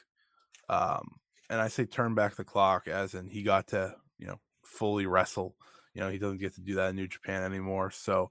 Um, 0.69 1.17
and 1.51 1.61
I 1.61 1.69
say 1.69 1.85
turn 1.85 2.15
back 2.15 2.37
the 2.37 2.45
clock 2.45 2.89
as 2.89 3.15
in 3.15 3.27
he 3.29 3.43
got 3.43 3.69
to 3.69 3.95
you 4.19 4.27
know 4.27 4.41
fully 4.65 5.07
wrestle. 5.07 5.57
You 5.95 6.03
know 6.03 6.11
he 6.11 6.19
doesn't 6.19 6.41
get 6.41 6.55
to 6.55 6.61
do 6.61 6.77
that 6.77 6.91
in 6.91 6.97
New 6.97 7.09
Japan 7.09 7.43
anymore. 7.43 7.91
So 7.91 8.31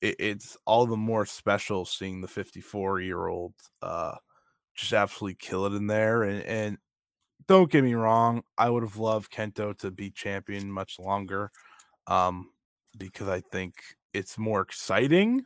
it, 0.00 0.16
it's 0.18 0.56
all 0.66 0.86
the 0.86 0.96
more 0.96 1.26
special 1.26 1.84
seeing 1.84 2.20
the 2.20 2.28
54 2.28 3.00
year 3.00 3.26
old 3.26 3.54
uh, 3.82 4.16
just 4.74 4.92
absolutely 4.92 5.36
kill 5.36 5.66
it 5.66 5.72
in 5.72 5.86
there. 5.86 6.22
And, 6.22 6.42
and 6.42 6.78
don't 7.48 7.70
get 7.70 7.84
me 7.84 7.94
wrong, 7.94 8.42
I 8.58 8.70
would 8.70 8.82
have 8.82 8.96
loved 8.96 9.32
Kento 9.32 9.76
to 9.78 9.90
be 9.90 10.10
champion 10.10 10.70
much 10.70 10.98
longer 10.98 11.50
um, 12.06 12.50
because 12.96 13.28
I 13.28 13.40
think 13.40 13.74
it's 14.12 14.38
more 14.38 14.60
exciting, 14.60 15.44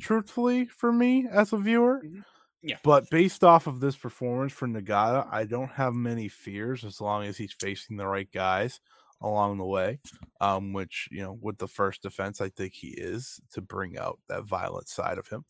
truthfully, 0.00 0.66
for 0.66 0.92
me 0.92 1.26
as 1.30 1.52
a 1.52 1.58
viewer. 1.58 2.02
Mm-hmm. 2.04 2.20
Yeah. 2.64 2.76
But 2.84 3.10
based 3.10 3.42
off 3.42 3.66
of 3.66 3.80
this 3.80 3.96
performance 3.96 4.52
for 4.52 4.68
Nagata, 4.68 5.26
I 5.32 5.44
don't 5.44 5.72
have 5.72 5.94
many 5.94 6.28
fears 6.28 6.84
as 6.84 7.00
long 7.00 7.24
as 7.24 7.36
he's 7.36 7.52
facing 7.52 7.96
the 7.96 8.06
right 8.06 8.30
guys 8.32 8.80
along 9.20 9.58
the 9.58 9.64
way. 9.64 9.98
Um, 10.40 10.72
which, 10.72 11.08
you 11.10 11.22
know, 11.22 11.36
with 11.40 11.58
the 11.58 11.66
first 11.66 12.02
defense, 12.02 12.40
I 12.40 12.50
think 12.50 12.74
he 12.74 12.88
is 12.88 13.40
to 13.54 13.60
bring 13.60 13.98
out 13.98 14.20
that 14.28 14.44
violent 14.44 14.88
side 14.88 15.18
of 15.18 15.28
him. 15.28 15.44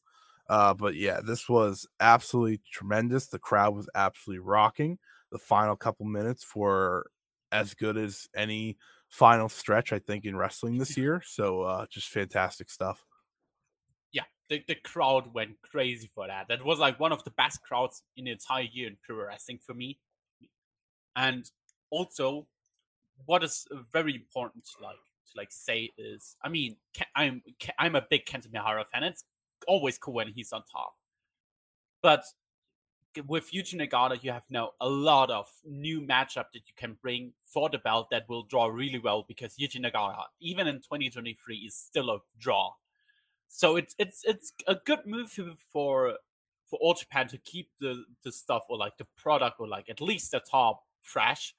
Uh, 0.49 0.75
but 0.75 0.95
yeah, 0.95 1.21
this 1.25 1.49
was 1.49 1.87
absolutely 2.01 2.61
tremendous. 2.71 3.27
The 3.27 3.39
crowd 3.39 3.75
was 3.75 3.89
absolutely 3.95 4.41
rocking. 4.41 4.99
The 5.31 5.39
final 5.39 5.77
couple 5.77 6.07
minutes 6.07 6.47
were 6.55 7.07
as 7.51 7.75
good 7.75 7.97
as 7.97 8.29
any 8.35 8.77
final 9.13 9.51
stretch, 9.51 9.93
I 9.93 9.99
think, 9.99 10.25
in 10.25 10.35
wrestling 10.35 10.79
this 10.79 10.97
year. 10.97 11.23
So 11.25 11.63
uh, 11.63 11.87
just 11.91 12.09
fantastic 12.09 12.71
stuff. 12.71 13.05
Yeah, 14.11 14.25
the, 14.49 14.65
the 14.67 14.75
crowd 14.75 15.35
went 15.35 15.61
crazy 15.63 16.11
for 16.15 16.27
that. 16.27 16.49
That 16.49 16.65
was 16.65 16.79
like 16.79 16.99
one 16.99 17.13
of 17.13 17.23
the 17.23 17.31
best 17.33 17.63
crowds 17.63 18.03
in 18.17 18.25
the 18.25 18.31
entire 18.31 18.63
year 18.65 18.89
in 18.89 18.97
pro 19.05 19.17
wrestling 19.27 19.59
for 19.65 19.75
me. 19.75 19.99
And 21.15 21.45
also, 21.91 22.47
what 23.27 23.45
is 23.45 23.67
very 23.93 24.15
important 24.15 24.65
to 24.65 24.83
like 24.83 24.97
to 24.97 25.33
like 25.37 25.53
say 25.53 25.91
is, 25.99 26.35
I 26.43 26.49
mean, 26.49 26.77
I'm 27.15 27.43
I'm 27.79 27.95
a 27.95 28.03
big 28.09 28.25
Kento 28.25 28.49
Miyahara 28.49 28.87
fan. 28.91 29.05
It's 29.05 29.25
always 29.69 29.99
cool 29.99 30.15
when 30.15 30.29
he's 30.29 30.53
on 30.53 30.63
top, 30.73 30.95
but 32.03 32.25
with 33.27 33.53
Yuji 33.53 33.75
Nagata, 33.75 34.23
you 34.23 34.33
have 34.33 34.45
now 34.51 34.73
a 34.81 34.89
lot 34.89 35.31
of 35.31 35.51
new 35.65 36.01
matchup 36.01 36.47
that 36.53 36.63
you 36.67 36.75
can 36.77 36.97
bring 37.01 37.33
for 37.45 37.69
the 37.69 37.79
belt 37.79 38.09
that 38.11 38.29
will 38.29 38.45
draw 38.45 38.67
really 38.67 38.99
well 38.99 39.25
because 39.27 39.57
Yuji 39.57 39.85
Nagata, 39.85 40.25
even 40.41 40.67
in 40.67 40.77
2023, 40.77 41.57
is 41.57 41.75
still 41.75 42.11
a 42.11 42.19
draw. 42.39 42.73
So 43.49 43.77
it's 43.77 43.95
it's 43.99 44.23
it's 44.25 44.53
a 44.67 44.77
good 44.77 45.01
move 45.07 45.31
for 45.31 46.15
for 46.67 46.79
All 46.81 46.95
Japan 46.95 47.29
to 47.29 47.39
keep 47.39 47.69
the 47.81 48.05
the 48.25 48.33
stuff 48.33 48.63
or 48.69 48.79
like 48.79 48.97
the 48.97 49.07
product 49.17 49.61
or 49.61 49.69
like 49.69 49.91
at 49.91 50.01
least 50.01 50.31
the 50.31 50.41
top 50.41 50.83
fresh. 51.03 51.55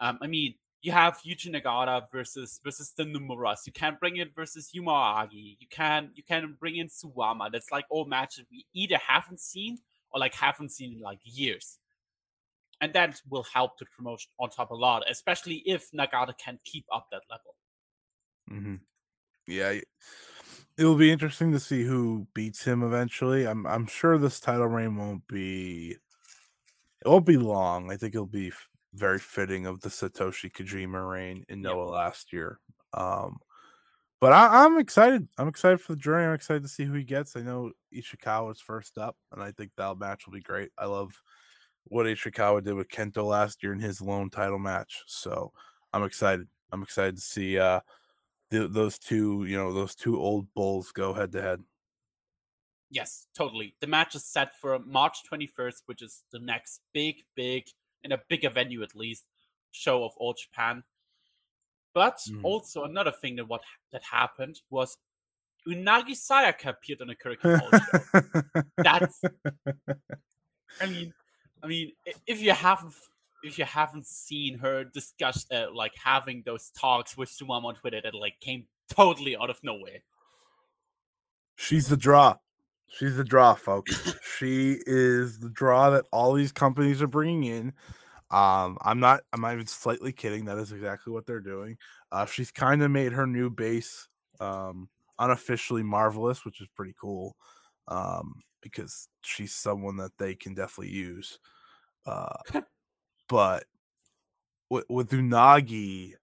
Um, 0.00 0.18
I 0.20 0.26
mean, 0.26 0.54
you 0.82 0.92
have 0.92 1.18
Yuji 1.26 1.48
Nagata 1.50 2.02
versus 2.12 2.60
versus 2.62 2.92
the 2.94 3.04
Nomuras. 3.04 3.66
You 3.66 3.72
can 3.72 3.96
bring 3.98 4.18
it 4.18 4.34
versus 4.34 4.70
Yuma 4.74 4.90
Aoyagi. 4.90 5.56
You 5.58 5.66
can 5.70 6.10
you 6.14 6.22
can 6.22 6.56
bring 6.60 6.76
in 6.76 6.88
Suwama. 6.88 7.50
That's 7.50 7.72
like 7.72 7.86
all 7.88 8.04
matches 8.04 8.44
we 8.50 8.66
either 8.74 8.98
haven't 8.98 9.40
seen 9.40 9.78
or 10.14 10.20
like 10.20 10.34
haven't 10.34 10.72
seen 10.72 10.94
in 10.94 11.00
like 11.00 11.18
years. 11.24 11.78
And 12.80 12.92
that 12.94 13.20
will 13.28 13.44
help 13.52 13.78
the 13.78 13.86
promotion 13.96 14.30
on 14.38 14.50
top 14.50 14.70
a 14.70 14.74
lot, 14.74 15.04
especially 15.10 15.62
if 15.66 15.90
Nagata 15.92 16.36
can 16.38 16.58
keep 16.64 16.86
up 16.92 17.06
that 17.10 17.22
level. 17.30 17.54
Mm-hmm. 18.50 18.74
Yeah, 19.46 19.80
it 20.76 20.84
will 20.84 20.96
be 20.96 21.12
interesting 21.12 21.52
to 21.52 21.60
see 21.60 21.84
who 21.84 22.26
beats 22.34 22.64
him 22.64 22.82
eventually. 22.82 23.46
I'm 23.46 23.66
I'm 23.66 23.86
sure 23.86 24.18
this 24.18 24.40
title 24.40 24.66
reign 24.66 24.96
won't 24.96 25.26
be 25.28 25.96
it 27.04 27.08
won't 27.08 27.26
be 27.26 27.36
long. 27.36 27.90
I 27.90 27.96
think 27.96 28.14
it'll 28.14 28.26
be 28.26 28.52
very 28.94 29.18
fitting 29.18 29.66
of 29.66 29.80
the 29.80 29.88
Satoshi 29.88 30.50
Kojima 30.50 31.08
reign 31.08 31.44
in 31.48 31.62
Noah 31.62 31.86
yep. 31.86 31.92
last 31.92 32.32
year. 32.32 32.58
Um, 32.92 33.38
but 34.24 34.32
I, 34.32 34.64
am 34.64 34.78
excited. 34.78 35.28
I'm 35.36 35.48
excited 35.48 35.82
for 35.82 35.92
the 35.92 36.00
journey. 36.00 36.24
I'm 36.24 36.32
excited 36.32 36.62
to 36.62 36.68
see 36.70 36.84
who 36.84 36.94
he 36.94 37.04
gets. 37.04 37.36
I 37.36 37.42
know 37.42 37.72
Ishikawa 37.94 38.52
is 38.52 38.58
first 38.58 38.96
up, 38.96 39.18
and 39.30 39.42
I 39.42 39.52
think 39.52 39.72
that 39.76 39.98
match 39.98 40.24
will 40.24 40.32
be 40.32 40.40
great. 40.40 40.70
I 40.78 40.86
love 40.86 41.20
what 41.88 42.06
Ishikawa 42.06 42.64
did 42.64 42.72
with 42.72 42.88
Kento 42.88 43.22
last 43.22 43.62
year 43.62 43.74
in 43.74 43.80
his 43.80 44.00
lone 44.00 44.30
title 44.30 44.58
match. 44.58 45.02
So 45.06 45.52
I'm 45.92 46.04
excited. 46.04 46.48
I'm 46.72 46.82
excited 46.82 47.16
to 47.16 47.20
see 47.20 47.58
uh, 47.58 47.80
the, 48.48 48.66
those 48.66 48.98
two, 48.98 49.44
you 49.44 49.58
know, 49.58 49.74
those 49.74 49.94
two 49.94 50.18
old 50.18 50.46
bulls 50.54 50.90
go 50.90 51.12
head 51.12 51.30
to 51.32 51.42
head. 51.42 51.60
Yes, 52.90 53.26
totally. 53.36 53.74
The 53.82 53.88
match 53.88 54.14
is 54.14 54.24
set 54.24 54.58
for 54.58 54.78
March 54.78 55.18
21st, 55.30 55.82
which 55.84 56.00
is 56.00 56.22
the 56.32 56.38
next 56.38 56.80
big, 56.94 57.16
big 57.36 57.64
in 58.02 58.12
a 58.12 58.22
bigger 58.30 58.48
venue 58.48 58.82
at 58.82 58.96
least 58.96 59.24
show 59.70 60.02
of 60.02 60.12
all 60.16 60.32
Japan. 60.32 60.82
But 61.94 62.18
mm. 62.28 62.40
also 62.42 62.84
another 62.84 63.12
thing 63.12 63.36
that 63.36 63.48
what 63.48 63.62
that 63.92 64.02
happened 64.02 64.60
was 64.68 64.98
Unagi 65.66 66.10
Sayaka 66.10 66.70
appeared 66.70 67.00
on 67.00 67.10
a 67.10 67.14
show. 67.22 68.60
That's 68.76 69.22
I 70.80 70.86
mean 70.86 71.14
I 71.62 71.66
mean 71.66 71.92
if 72.26 72.42
you 72.42 72.52
haven't 72.52 72.92
if 73.44 73.58
you 73.58 73.64
haven't 73.64 74.06
seen 74.06 74.58
her 74.58 74.84
discuss 74.84 75.46
uh, 75.52 75.66
like 75.72 75.92
having 76.02 76.42
those 76.44 76.70
talks 76.70 77.16
with 77.16 77.30
Suwama 77.30 77.64
on 77.64 77.74
Twitter 77.76 78.00
that 78.02 78.14
like 78.14 78.40
came 78.40 78.66
totally 78.88 79.36
out 79.36 79.50
of 79.50 79.60
nowhere. 79.62 80.02
She's 81.56 81.88
the 81.88 81.96
draw. 81.96 82.36
She's 82.88 83.16
the 83.16 83.24
draw, 83.24 83.54
folks. 83.54 84.14
she 84.38 84.78
is 84.86 85.38
the 85.38 85.50
draw 85.50 85.90
that 85.90 86.06
all 86.12 86.32
these 86.32 86.52
companies 86.52 87.02
are 87.02 87.06
bringing 87.06 87.44
in. 87.44 87.72
Um, 88.34 88.78
I'm 88.80 88.98
not. 88.98 89.20
I'm 89.32 89.42
not 89.42 89.54
even 89.54 89.66
slightly 89.66 90.10
kidding. 90.10 90.46
That 90.46 90.58
is 90.58 90.72
exactly 90.72 91.12
what 91.12 91.24
they're 91.24 91.38
doing. 91.38 91.76
Uh, 92.10 92.26
she's 92.26 92.50
kind 92.50 92.82
of 92.82 92.90
made 92.90 93.12
her 93.12 93.28
new 93.28 93.48
base 93.48 94.08
um, 94.40 94.88
unofficially 95.20 95.84
marvelous, 95.84 96.44
which 96.44 96.60
is 96.60 96.66
pretty 96.74 96.94
cool. 97.00 97.36
Um, 97.86 98.40
because 98.60 99.08
she's 99.22 99.54
someone 99.54 99.98
that 99.98 100.18
they 100.18 100.34
can 100.34 100.54
definitely 100.54 100.92
use. 100.92 101.38
Uh, 102.06 102.34
but 103.28 103.66
with, 104.68 104.86
with 104.88 105.10
Unagi, 105.10 106.14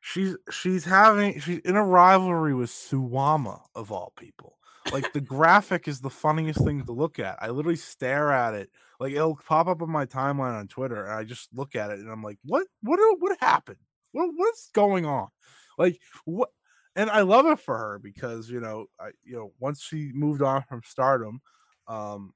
she's 0.00 0.36
she's 0.50 0.84
having 0.84 1.40
she's 1.40 1.60
in 1.60 1.76
a 1.76 1.84
rivalry 1.84 2.54
with 2.54 2.70
Suwama 2.70 3.60
of 3.74 3.90
all 3.90 4.12
people. 4.18 4.58
Like 4.92 5.12
the 5.12 5.20
graphic 5.20 5.88
is 5.88 6.00
the 6.00 6.10
funniest 6.10 6.64
thing 6.64 6.84
to 6.84 6.92
look 6.92 7.18
at. 7.18 7.38
I 7.40 7.50
literally 7.50 7.76
stare 7.76 8.30
at 8.32 8.54
it. 8.54 8.70
Like 9.00 9.12
it'll 9.12 9.36
pop 9.36 9.66
up 9.66 9.82
on 9.82 9.90
my 9.90 10.06
timeline 10.06 10.58
on 10.58 10.68
Twitter, 10.68 11.04
and 11.04 11.12
I 11.14 11.24
just 11.24 11.48
look 11.54 11.74
at 11.74 11.90
it 11.90 11.98
and 11.98 12.10
I'm 12.10 12.22
like, 12.22 12.38
what 12.44 12.66
what 12.82 12.98
what 13.18 13.36
happened? 13.40 13.78
What 14.12 14.30
what's 14.34 14.70
going 14.72 15.04
on? 15.06 15.28
Like 15.78 16.00
what 16.24 16.50
and 16.94 17.10
I 17.10 17.20
love 17.22 17.46
it 17.46 17.60
for 17.60 17.76
her 17.76 17.98
because 18.02 18.48
you 18.48 18.60
know, 18.60 18.86
I 18.98 19.10
you 19.24 19.36
know, 19.36 19.52
once 19.58 19.82
she 19.82 20.10
moved 20.14 20.42
on 20.42 20.62
from 20.68 20.82
stardom, 20.84 21.40
um 21.88 22.32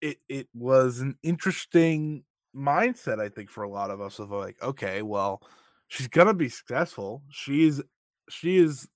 it 0.00 0.18
it 0.28 0.48
was 0.54 1.00
an 1.00 1.16
interesting 1.22 2.24
mindset, 2.54 3.20
I 3.20 3.28
think, 3.28 3.50
for 3.50 3.62
a 3.62 3.68
lot 3.70 3.90
of 3.90 4.00
us 4.00 4.18
of 4.18 4.30
like, 4.30 4.56
okay, 4.62 5.02
well, 5.02 5.42
she's 5.88 6.08
gonna 6.08 6.34
be 6.34 6.48
successful. 6.48 7.22
She's 7.30 7.80
she 8.28 8.56
is 8.56 8.88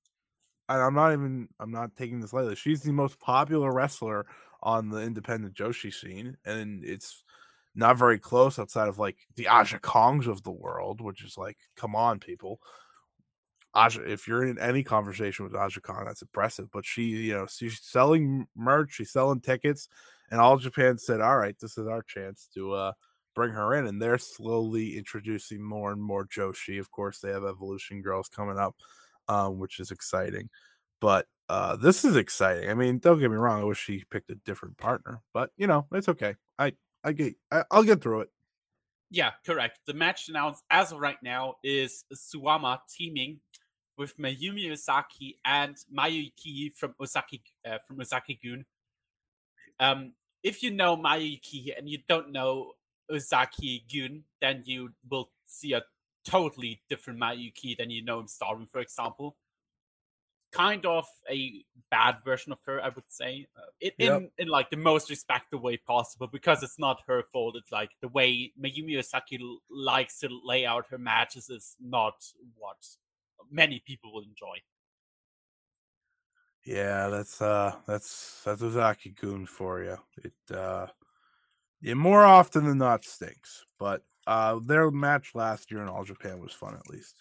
I'm 0.68 0.94
not 0.94 1.12
even 1.12 1.48
I'm 1.60 1.70
not 1.70 1.96
taking 1.96 2.20
this 2.20 2.32
lightly. 2.32 2.56
She's 2.56 2.82
the 2.82 2.92
most 2.92 3.20
popular 3.20 3.72
wrestler 3.72 4.26
on 4.62 4.88
the 4.88 5.00
independent 5.00 5.54
Joshi 5.54 5.92
scene, 5.92 6.36
and 6.44 6.84
it's 6.84 7.24
not 7.74 7.98
very 7.98 8.18
close 8.18 8.58
outside 8.58 8.88
of 8.88 8.98
like 8.98 9.16
the 9.36 9.48
Aja 9.48 9.78
Kongs 9.78 10.26
of 10.26 10.42
the 10.42 10.50
world, 10.50 11.00
which 11.00 11.22
is 11.22 11.36
like, 11.38 11.58
come 11.76 11.94
on, 11.94 12.18
people. 12.18 12.60
Aja, 13.74 14.00
if 14.06 14.26
you're 14.26 14.44
in 14.44 14.58
any 14.58 14.82
conversation 14.82 15.44
with 15.44 15.54
Aja 15.54 15.80
Kong, 15.80 16.04
that's 16.06 16.22
impressive. 16.22 16.70
But 16.72 16.86
she, 16.86 17.02
you 17.02 17.34
know, 17.34 17.46
she's 17.46 17.78
selling 17.82 18.46
merch, 18.56 18.94
she's 18.94 19.12
selling 19.12 19.40
tickets, 19.40 19.88
and 20.30 20.40
all 20.40 20.56
Japan 20.56 20.98
said, 20.98 21.20
"All 21.20 21.36
right, 21.36 21.56
this 21.60 21.76
is 21.78 21.86
our 21.86 22.02
chance 22.02 22.48
to 22.54 22.72
uh 22.72 22.92
bring 23.34 23.52
her 23.52 23.74
in." 23.74 23.86
And 23.86 24.00
they're 24.00 24.18
slowly 24.18 24.96
introducing 24.96 25.62
more 25.62 25.92
and 25.92 26.02
more 26.02 26.26
Joshi. 26.26 26.80
Of 26.80 26.90
course, 26.90 27.20
they 27.20 27.30
have 27.30 27.44
Evolution 27.44 28.00
Girls 28.02 28.28
coming 28.28 28.58
up, 28.58 28.74
um, 29.28 29.58
which 29.58 29.80
is 29.80 29.90
exciting. 29.90 30.48
But 31.00 31.26
uh, 31.48 31.76
this 31.76 32.04
is 32.04 32.16
exciting. 32.16 32.68
I 32.70 32.74
mean, 32.74 32.98
don't 32.98 33.18
get 33.18 33.30
me 33.30 33.36
wrong. 33.36 33.60
I 33.60 33.64
wish 33.64 33.78
she 33.78 34.04
picked 34.10 34.30
a 34.30 34.34
different 34.34 34.78
partner, 34.78 35.22
but 35.32 35.50
you 35.56 35.66
know, 35.66 35.86
it's 35.92 36.08
okay. 36.08 36.36
I 36.58 36.72
I 37.04 37.12
get 37.12 37.34
I, 37.50 37.64
will 37.72 37.84
get 37.84 38.02
through 38.02 38.22
it. 38.22 38.30
Yeah, 39.10 39.32
correct. 39.44 39.78
The 39.86 39.94
match 39.94 40.28
announced 40.28 40.64
as 40.70 40.90
of 40.90 40.98
right 40.98 41.22
now 41.22 41.56
is 41.62 42.04
Suwama 42.12 42.80
teaming 42.88 43.40
with 43.96 44.18
Mayumi 44.18 44.72
Ozaki 44.72 45.38
and 45.44 45.76
Mayuki 45.96 46.72
from 46.72 46.94
Ozaki 47.00 47.42
uh, 47.64 47.78
from 47.86 48.00
Ozaki 48.00 48.38
Gun. 48.42 48.64
Um, 49.78 50.12
if 50.42 50.62
you 50.62 50.70
know 50.70 50.96
Mayuki 50.96 51.76
and 51.76 51.88
you 51.88 51.98
don't 52.08 52.32
know 52.32 52.72
Osaki 53.10 53.82
Gun, 53.92 54.24
then 54.40 54.62
you 54.64 54.90
will 55.08 55.30
see 55.44 55.72
a 55.72 55.82
totally 56.26 56.82
different 56.88 57.20
Mayuki 57.20 57.76
than 57.76 57.90
you 57.90 58.04
know 58.04 58.20
in 58.20 58.28
Stardom, 58.28 58.66
for 58.66 58.80
example 58.80 59.36
kind 60.56 60.86
of 60.86 61.06
a 61.30 61.64
bad 61.90 62.16
version 62.24 62.52
of 62.52 62.58
her, 62.66 62.82
I 62.82 62.88
would 62.88 63.04
say, 63.08 63.46
uh, 63.56 63.60
it, 63.80 63.94
yep. 63.98 64.22
in 64.22 64.30
in 64.38 64.48
like 64.48 64.70
the 64.70 64.76
most 64.76 65.10
respectful 65.10 65.60
way 65.60 65.76
possible 65.76 66.26
because 66.26 66.62
it's 66.62 66.78
not 66.78 67.02
her 67.06 67.22
fault. 67.32 67.56
It's 67.56 67.72
like 67.72 67.90
the 68.00 68.08
way 68.08 68.52
Mayumi 68.60 68.98
Ozaki 68.98 69.38
likes 69.70 70.20
to 70.20 70.28
lay 70.44 70.64
out 70.64 70.86
her 70.90 70.98
matches 70.98 71.50
is 71.50 71.76
not 71.80 72.14
what 72.56 72.78
many 73.50 73.82
people 73.84 74.12
will 74.12 74.22
enjoy. 74.22 74.56
Yeah, 76.64 77.08
that's 77.08 77.40
uh 77.40 77.74
that's 77.86 78.42
that's 78.44 78.62
Ozaki 78.62 79.10
Gun 79.10 79.46
for 79.46 79.82
you. 79.82 79.98
It 80.24 80.54
uh 80.56 80.86
yeah, 81.82 81.94
more 81.94 82.24
often 82.24 82.64
than 82.64 82.78
not 82.78 83.04
stinks, 83.04 83.64
but 83.78 84.02
uh 84.26 84.58
their 84.58 84.90
match 84.90 85.34
last 85.34 85.70
year 85.70 85.82
in 85.82 85.88
All 85.88 86.04
Japan 86.04 86.40
was 86.40 86.52
fun 86.52 86.74
at 86.74 86.88
least. 86.90 87.16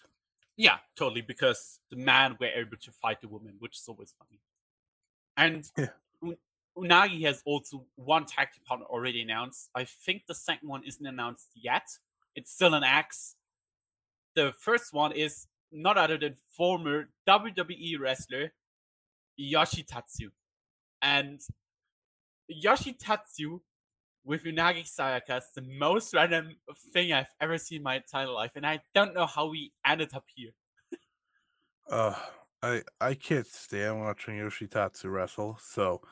Yeah, 0.56 0.78
totally. 0.96 1.20
Because 1.20 1.80
the 1.90 1.96
man 1.96 2.36
were 2.40 2.46
able 2.46 2.76
to 2.78 2.90
fight 2.90 3.20
the 3.20 3.28
woman, 3.28 3.56
which 3.58 3.76
is 3.76 3.84
always 3.88 4.14
funny. 4.18 4.40
And 5.36 5.70
yeah. 5.76 6.34
Unagi 6.76 7.22
has 7.24 7.42
also 7.46 7.84
one 7.96 8.26
tag 8.26 8.48
team 8.52 8.62
partner 8.66 8.86
already 8.86 9.22
announced. 9.22 9.70
I 9.74 9.84
think 9.84 10.22
the 10.26 10.34
second 10.34 10.68
one 10.68 10.82
isn't 10.84 11.06
announced 11.06 11.48
yet. 11.54 11.86
It's 12.34 12.52
still 12.52 12.74
an 12.74 12.84
X. 12.84 13.36
The 14.34 14.52
first 14.58 14.92
one 14.92 15.12
is 15.12 15.46
not 15.72 15.96
other 15.96 16.18
than 16.18 16.36
former 16.52 17.08
WWE 17.26 17.98
wrestler 17.98 18.52
Yoshitatsu. 19.40 20.30
And 21.00 21.40
Yoshitatsu 22.50 23.60
with 24.26 24.42
Unagi 24.44 24.84
Sayaka 24.84 25.38
is 25.38 25.44
the 25.54 25.62
most 25.62 26.12
random 26.12 26.56
thing 26.92 27.12
I've 27.12 27.32
ever 27.40 27.56
seen 27.56 27.78
in 27.78 27.82
my 27.84 27.96
entire 27.96 28.26
life, 28.26 28.50
and 28.56 28.66
I 28.66 28.80
don't 28.94 29.14
know 29.14 29.24
how 29.26 29.46
we 29.46 29.72
ended 29.86 30.10
up 30.14 30.24
here. 30.34 30.50
uh, 31.90 32.14
I 32.62 32.82
I 33.00 33.14
can't 33.14 33.46
stand 33.46 34.00
watching 34.00 34.34
Yoshitatsu 34.34 35.10
wrestle, 35.10 35.58
so 35.62 36.02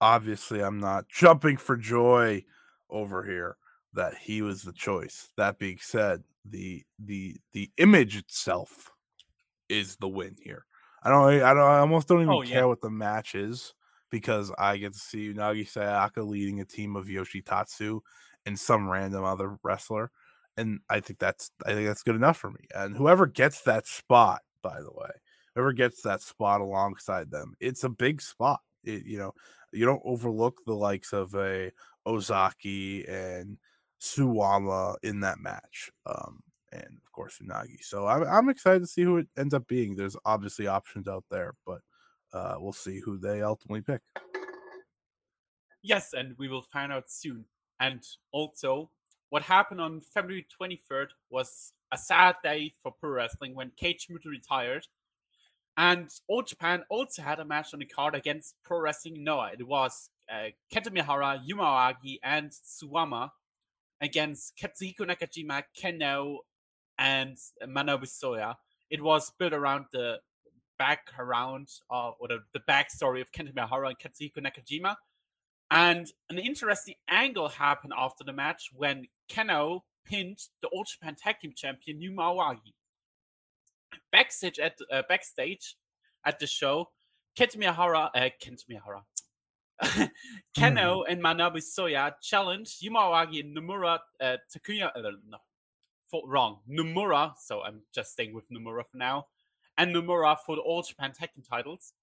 obviously 0.00 0.60
I'm 0.60 0.78
not 0.78 1.08
jumping 1.08 1.56
for 1.56 1.76
joy 1.76 2.44
over 2.88 3.24
here 3.24 3.56
that 3.94 4.14
he 4.14 4.42
was 4.42 4.62
the 4.62 4.72
choice. 4.72 5.28
That 5.36 5.58
being 5.58 5.78
said, 5.80 6.22
the 6.44 6.84
the 6.98 7.36
the 7.52 7.70
image 7.78 8.16
itself 8.16 8.92
is 9.68 9.96
the 9.96 10.08
win 10.08 10.36
here. 10.40 10.64
I 11.02 11.10
don't 11.10 11.42
I 11.42 11.52
don't 11.52 11.62
I 11.62 11.78
almost 11.80 12.06
don't 12.06 12.22
even 12.22 12.32
oh, 12.32 12.42
care 12.42 12.60
yeah. 12.60 12.64
what 12.66 12.80
the 12.80 12.90
match 12.90 13.34
is 13.34 13.74
because 14.10 14.52
I 14.58 14.76
get 14.76 14.92
to 14.92 14.98
see 14.98 15.32
Unagi 15.32 15.70
Sayaka 15.70 16.26
leading 16.26 16.60
a 16.60 16.64
team 16.64 16.96
of 16.96 17.06
Yoshitatsu 17.06 18.00
and 18.46 18.58
some 18.58 18.88
random 18.88 19.24
other 19.24 19.58
wrestler. 19.62 20.10
And 20.56 20.80
I 20.88 21.00
think 21.00 21.18
that's 21.18 21.50
I 21.64 21.72
think 21.72 21.86
that's 21.86 22.02
good 22.02 22.16
enough 22.16 22.36
for 22.36 22.50
me. 22.50 22.66
And 22.74 22.96
whoever 22.96 23.26
gets 23.26 23.62
that 23.62 23.86
spot, 23.86 24.42
by 24.62 24.80
the 24.80 24.90
way, 24.92 25.10
whoever 25.54 25.72
gets 25.72 26.02
that 26.02 26.22
spot 26.22 26.60
alongside 26.60 27.30
them, 27.30 27.54
it's 27.60 27.84
a 27.84 27.88
big 27.88 28.20
spot. 28.20 28.60
It, 28.84 29.06
you 29.06 29.18
know, 29.18 29.32
you 29.72 29.86
don't 29.86 30.02
overlook 30.04 30.60
the 30.66 30.74
likes 30.74 31.12
of 31.12 31.34
a 31.34 31.70
Ozaki 32.06 33.06
and 33.06 33.58
Suwama 34.00 34.96
in 35.02 35.20
that 35.20 35.38
match. 35.38 35.90
Um, 36.06 36.40
and 36.72 36.98
of 37.04 37.12
course 37.12 37.38
Unagi. 37.42 37.82
So 37.82 38.06
I'm, 38.06 38.24
I'm 38.24 38.48
excited 38.48 38.80
to 38.80 38.86
see 38.86 39.02
who 39.02 39.18
it 39.18 39.28
ends 39.38 39.54
up 39.54 39.66
being. 39.66 39.94
There's 39.94 40.16
obviously 40.24 40.66
options 40.66 41.08
out 41.08 41.24
there, 41.30 41.54
but 41.66 41.80
uh, 42.32 42.56
we'll 42.58 42.72
see 42.72 43.00
who 43.00 43.18
they 43.18 43.42
ultimately 43.42 43.80
pick. 43.80 44.00
Yes, 45.82 46.12
and 46.12 46.36
we 46.38 46.48
will 46.48 46.62
find 46.62 46.92
out 46.92 47.10
soon. 47.10 47.46
And 47.78 48.02
also, 48.32 48.90
what 49.30 49.42
happened 49.42 49.80
on 49.80 50.00
February 50.00 50.46
23rd 50.60 51.08
was 51.30 51.72
a 51.92 51.96
sad 51.96 52.36
day 52.42 52.72
for 52.82 52.92
pro 52.92 53.10
wrestling 53.10 53.54
when 53.54 53.72
Keiji 53.80 54.10
Muto 54.10 54.26
retired. 54.26 54.86
And 55.76 56.10
All 56.28 56.42
Japan 56.42 56.82
also 56.90 57.22
had 57.22 57.40
a 57.40 57.44
match 57.44 57.72
on 57.72 57.80
the 57.80 57.86
card 57.86 58.14
against 58.14 58.56
Pro 58.64 58.80
Wrestling 58.80 59.24
Noah. 59.24 59.52
It 59.58 59.66
was 59.66 60.10
uh, 60.30 60.48
Yuma 60.70 61.02
Aoyagi, 61.02 62.18
and 62.22 62.50
Suwama 62.50 63.30
against 64.00 64.58
Katsuhiko 64.58 65.00
Nakajima, 65.00 65.62
Kenoh, 65.78 66.38
and 66.98 67.36
Manabu 67.66 68.04
Soya. 68.04 68.56
It 68.90 69.02
was 69.02 69.32
built 69.38 69.52
around 69.52 69.86
the 69.92 70.18
background 70.80 71.68
of 71.90 72.14
or 72.18 72.28
the, 72.28 72.38
the 72.54 72.60
backstory 72.60 73.20
of 73.20 73.30
Kento 73.32 73.52
Miyahara 73.52 73.90
and 73.90 73.98
Katsuhiko 73.98 74.38
Nakajima. 74.38 74.96
And 75.70 76.10
an 76.30 76.38
interesting 76.38 76.94
angle 77.08 77.50
happened 77.50 77.92
after 77.96 78.24
the 78.24 78.32
match 78.32 78.70
when 78.74 79.06
Kenoh 79.30 79.80
pinned 80.06 80.38
the 80.62 80.68
All 80.68 80.84
Japan 80.84 81.14
Tag 81.14 81.36
Team 81.40 81.52
Champion 81.54 82.00
Yuma 82.00 82.22
Aoyagi. 82.22 82.72
Backstage 84.10 84.58
at 84.58 84.78
uh, 84.90 85.02
backstage 85.08 85.76
at 86.24 86.38
the 86.38 86.46
show, 86.46 86.88
Kento 87.38 87.56
Miyahara, 87.56 88.08
uh, 88.14 88.30
Kento 88.42 88.64
Miyahara, 88.70 89.02
Kenoh 90.58 91.02
mm. 91.02 91.04
and 91.08 91.22
Manabu 91.22 91.58
Soya 91.58 92.12
challenged 92.22 92.82
Yuma 92.82 93.00
Aoyagi 93.00 93.40
and 93.40 93.56
Nomura 93.56 93.98
uh, 94.20 94.36
Takuya. 94.50 94.90
Uh, 94.96 95.10
no, 95.28 95.38
for, 96.10 96.22
wrong. 96.26 96.60
Nomura. 96.68 97.34
So 97.38 97.60
I'm 97.62 97.82
just 97.94 98.12
staying 98.12 98.34
with 98.34 98.50
Nomura 98.50 98.82
for 98.90 98.96
now 98.96 99.26
and 99.80 99.94
Nomura 99.94 100.36
for 100.44 100.56
the 100.56 100.62
All 100.62 100.82
Japan 100.82 101.12
Tag 101.12 101.30
Team 101.34 101.42
titles, 101.48 101.94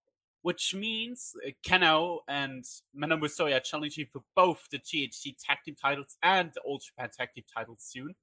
which 0.41 0.73
means 0.73 1.35
uh, 1.45 1.51
Kenoh 1.63 2.19
and 2.27 2.65
Manabu 2.99 3.25
Soya 3.25 3.63
challenging 3.63 4.07
for 4.11 4.23
both 4.35 4.67
the 4.71 4.79
GHC 4.79 5.35
Tag 5.39 5.59
Team 5.63 5.75
titles 5.79 6.17
and 6.23 6.51
the 6.55 6.61
All 6.61 6.79
Japan 6.79 7.09
Tag 7.15 7.29
Team 7.35 7.43
titles 7.55 7.83
soon. 7.87 8.15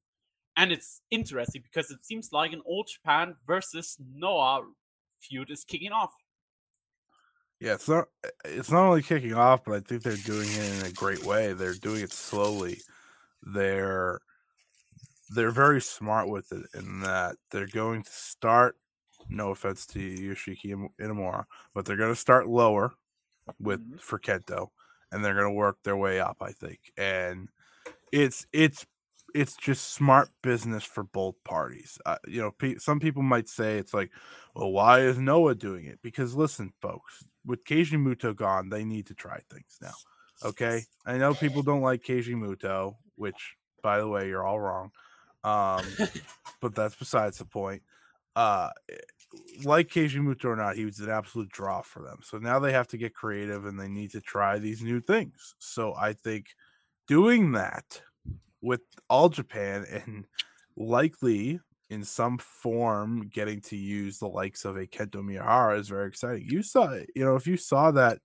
And 0.57 0.73
it's 0.73 1.01
interesting 1.11 1.63
because 1.63 1.93
it 1.93 2.05
seems 2.05 2.33
like 2.33 2.53
an 2.53 2.63
All 2.67 2.85
Japan 2.85 3.37
versus 3.47 3.97
Noah 4.13 4.63
feud 5.21 5.51
is 5.51 5.65
kicking 5.65 5.93
off. 5.93 6.13
Yeah, 7.61 7.75
it's 7.75 7.89
not 7.89 8.09
it's 8.45 8.73
not 8.73 8.87
only 8.89 9.03
kicking 9.03 9.35
off, 9.35 9.65
but 9.65 9.75
I 9.75 9.81
think 9.81 10.03
they're 10.03 10.17
doing 10.17 10.49
it 10.51 10.81
in 10.81 10.87
a 10.87 10.93
great 10.93 11.25
way. 11.25 11.53
They're 11.53 11.75
doing 11.75 12.03
it 12.03 12.13
slowly. 12.13 12.81
They're 13.43 14.19
they're 15.31 15.53
very 15.53 15.81
smart 15.81 16.29
with 16.29 16.51
it 16.51 16.67
in 16.75 17.01
that 17.01 17.37
they're 17.51 17.69
going 17.69 18.03
to 18.03 18.11
start 18.11 18.77
no 19.35 19.51
offense 19.51 19.87
to 19.87 19.99
Yoshiki 19.99 20.89
Inamura, 21.01 21.45
but 21.74 21.85
they're 21.85 21.97
going 21.97 22.12
to 22.12 22.20
start 22.20 22.49
lower 22.49 22.93
with 23.61 23.80
mm-hmm. 23.80 23.99
for 23.99 24.18
Kento, 24.18 24.68
and 25.12 25.24
they're 25.24 25.35
going 25.35 25.47
to 25.47 25.53
work 25.53 25.78
their 25.85 25.97
way 25.97 26.20
up. 26.20 26.39
I 26.41 26.53
think, 26.53 26.78
and 26.97 27.49
it's 28.12 28.47
it's 28.53 28.87
it's 29.35 29.57
just 29.57 29.93
smart 29.93 30.30
business 30.43 30.85
for 30.85 31.03
both 31.03 31.35
parties. 31.45 31.99
Uh, 32.07 32.16
you 32.26 32.41
know, 32.41 32.53
pe- 32.53 32.76
some 32.76 33.01
people 33.01 33.22
might 33.22 33.49
say 33.49 33.78
it's 33.78 33.93
like, 33.93 34.11
well, 34.55 34.70
why 34.70 35.01
is 35.01 35.18
Noah 35.18 35.57
doing 35.57 35.87
it? 35.87 35.99
Because 36.03 36.35
listen, 36.35 36.72
folks, 36.80 37.24
with 37.45 37.64
Keiji 37.64 37.99
Muto 37.99 38.35
gone, 38.35 38.68
they 38.68 38.85
need 38.85 39.07
to 39.07 39.14
try 39.14 39.41
things 39.51 39.78
now. 39.82 39.95
Okay, 40.45 40.85
I 41.05 41.18
know 41.18 41.35
people 41.35 41.62
don't 41.62 41.82
like 41.82 42.03
Keiji 42.03 42.35
Muto, 42.35 42.97
which, 43.16 43.57
by 43.82 43.99
the 43.99 44.09
way, 44.09 44.28
you're 44.28 44.47
all 44.47 44.61
wrong. 44.61 44.91
Um, 45.43 45.85
but 46.61 46.74
that's 46.74 46.95
besides 46.95 47.39
the 47.39 47.45
point. 47.45 47.82
Uh, 48.37 48.70
like 49.64 49.89
Keiji 49.89 50.20
Muto 50.20 50.47
or 50.47 50.57
not, 50.57 50.76
he 50.76 50.85
was 50.85 50.99
an 51.01 51.11
absolute 51.11 51.49
draw 51.51 51.82
for 51.82 52.03
them. 52.03 52.18
So 52.22 52.39
now 52.39 52.59
they 52.59 52.72
have 52.72 52.89
to 52.89 52.97
get 52.97 53.14
creative 53.14 53.66
and 53.66 53.78
they 53.78 53.89
need 53.89 54.11
to 54.12 54.20
try 54.20 54.59
these 54.59 54.82
new 54.82 55.01
things. 55.01 55.55
So 55.59 55.95
I 55.95 56.12
think 56.12 56.47
doing 57.07 57.53
that 57.53 58.03
with 58.61 58.80
all 59.09 59.28
Japan 59.28 59.85
and 59.91 60.26
likely 60.76 61.61
in 61.91 62.05
some 62.05 62.39
form 62.39 63.28
getting 63.32 63.61
to 63.61 63.76
use 63.76 64.18
the 64.18 64.28
likes 64.28 64.64
of 64.64 64.76
a 64.76 64.87
Kento 64.87 65.22
Miyahara 65.22 65.78
is 65.78 65.89
very 65.89 66.09
exciting. 66.09 66.47
You 66.49 66.62
saw 66.62 66.93
you 67.14 67.24
know, 67.24 67.37
if 67.37 67.47
you 67.47 67.57
saw 67.57 67.91
that 67.93 68.18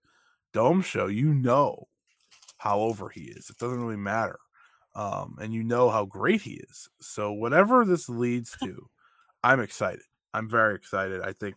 dome 0.53 0.82
show, 0.82 1.07
you 1.07 1.34
know 1.34 1.88
how 2.57 2.80
over 2.80 3.10
he 3.10 3.22
is. 3.22 3.49
It 3.49 3.57
doesn't 3.57 3.80
really 3.80 3.97
matter. 3.97 4.39
Um, 4.95 5.38
and 5.39 5.53
you 5.53 5.64
know 5.64 5.89
how 5.89 6.05
great 6.05 6.41
he 6.41 6.53
is. 6.53 6.89
So 6.99 7.32
whatever 7.32 7.86
this 7.86 8.10
leads 8.10 8.57
to, 8.64 8.89
I'm 9.43 9.60
excited. 9.60 10.01
I'm 10.34 10.50
very 10.50 10.76
excited. 10.76 11.22
I 11.22 11.34
think 11.34 11.56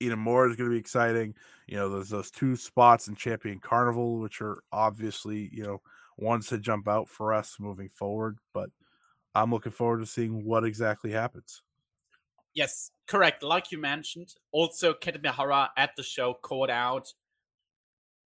Inamura 0.00 0.50
is 0.50 0.56
going 0.56 0.70
to 0.70 0.74
be 0.74 0.80
exciting. 0.80 1.34
You 1.66 1.76
know, 1.76 1.88
there's 1.88 2.08
those 2.08 2.30
two 2.30 2.56
spots 2.56 3.08
in 3.08 3.16
Champion 3.16 3.60
Carnival, 3.60 4.18
which 4.18 4.40
are 4.40 4.62
obviously, 4.72 5.50
you 5.52 5.64
know, 5.64 5.80
ones 6.16 6.48
to 6.48 6.58
jump 6.58 6.88
out 6.88 7.08
for 7.08 7.32
us 7.32 7.56
moving 7.58 7.88
forward. 7.88 8.38
But 8.54 8.70
I'm 9.34 9.50
looking 9.50 9.72
forward 9.72 10.00
to 10.00 10.06
seeing 10.06 10.44
what 10.44 10.64
exactly 10.64 11.12
happens. 11.12 11.62
Yes, 12.54 12.90
correct. 13.06 13.42
Like 13.42 13.70
you 13.70 13.78
mentioned, 13.78 14.34
also 14.50 14.94
Kento 14.94 15.68
at 15.76 15.90
the 15.96 16.02
show 16.02 16.34
called 16.34 16.70
out 16.70 17.12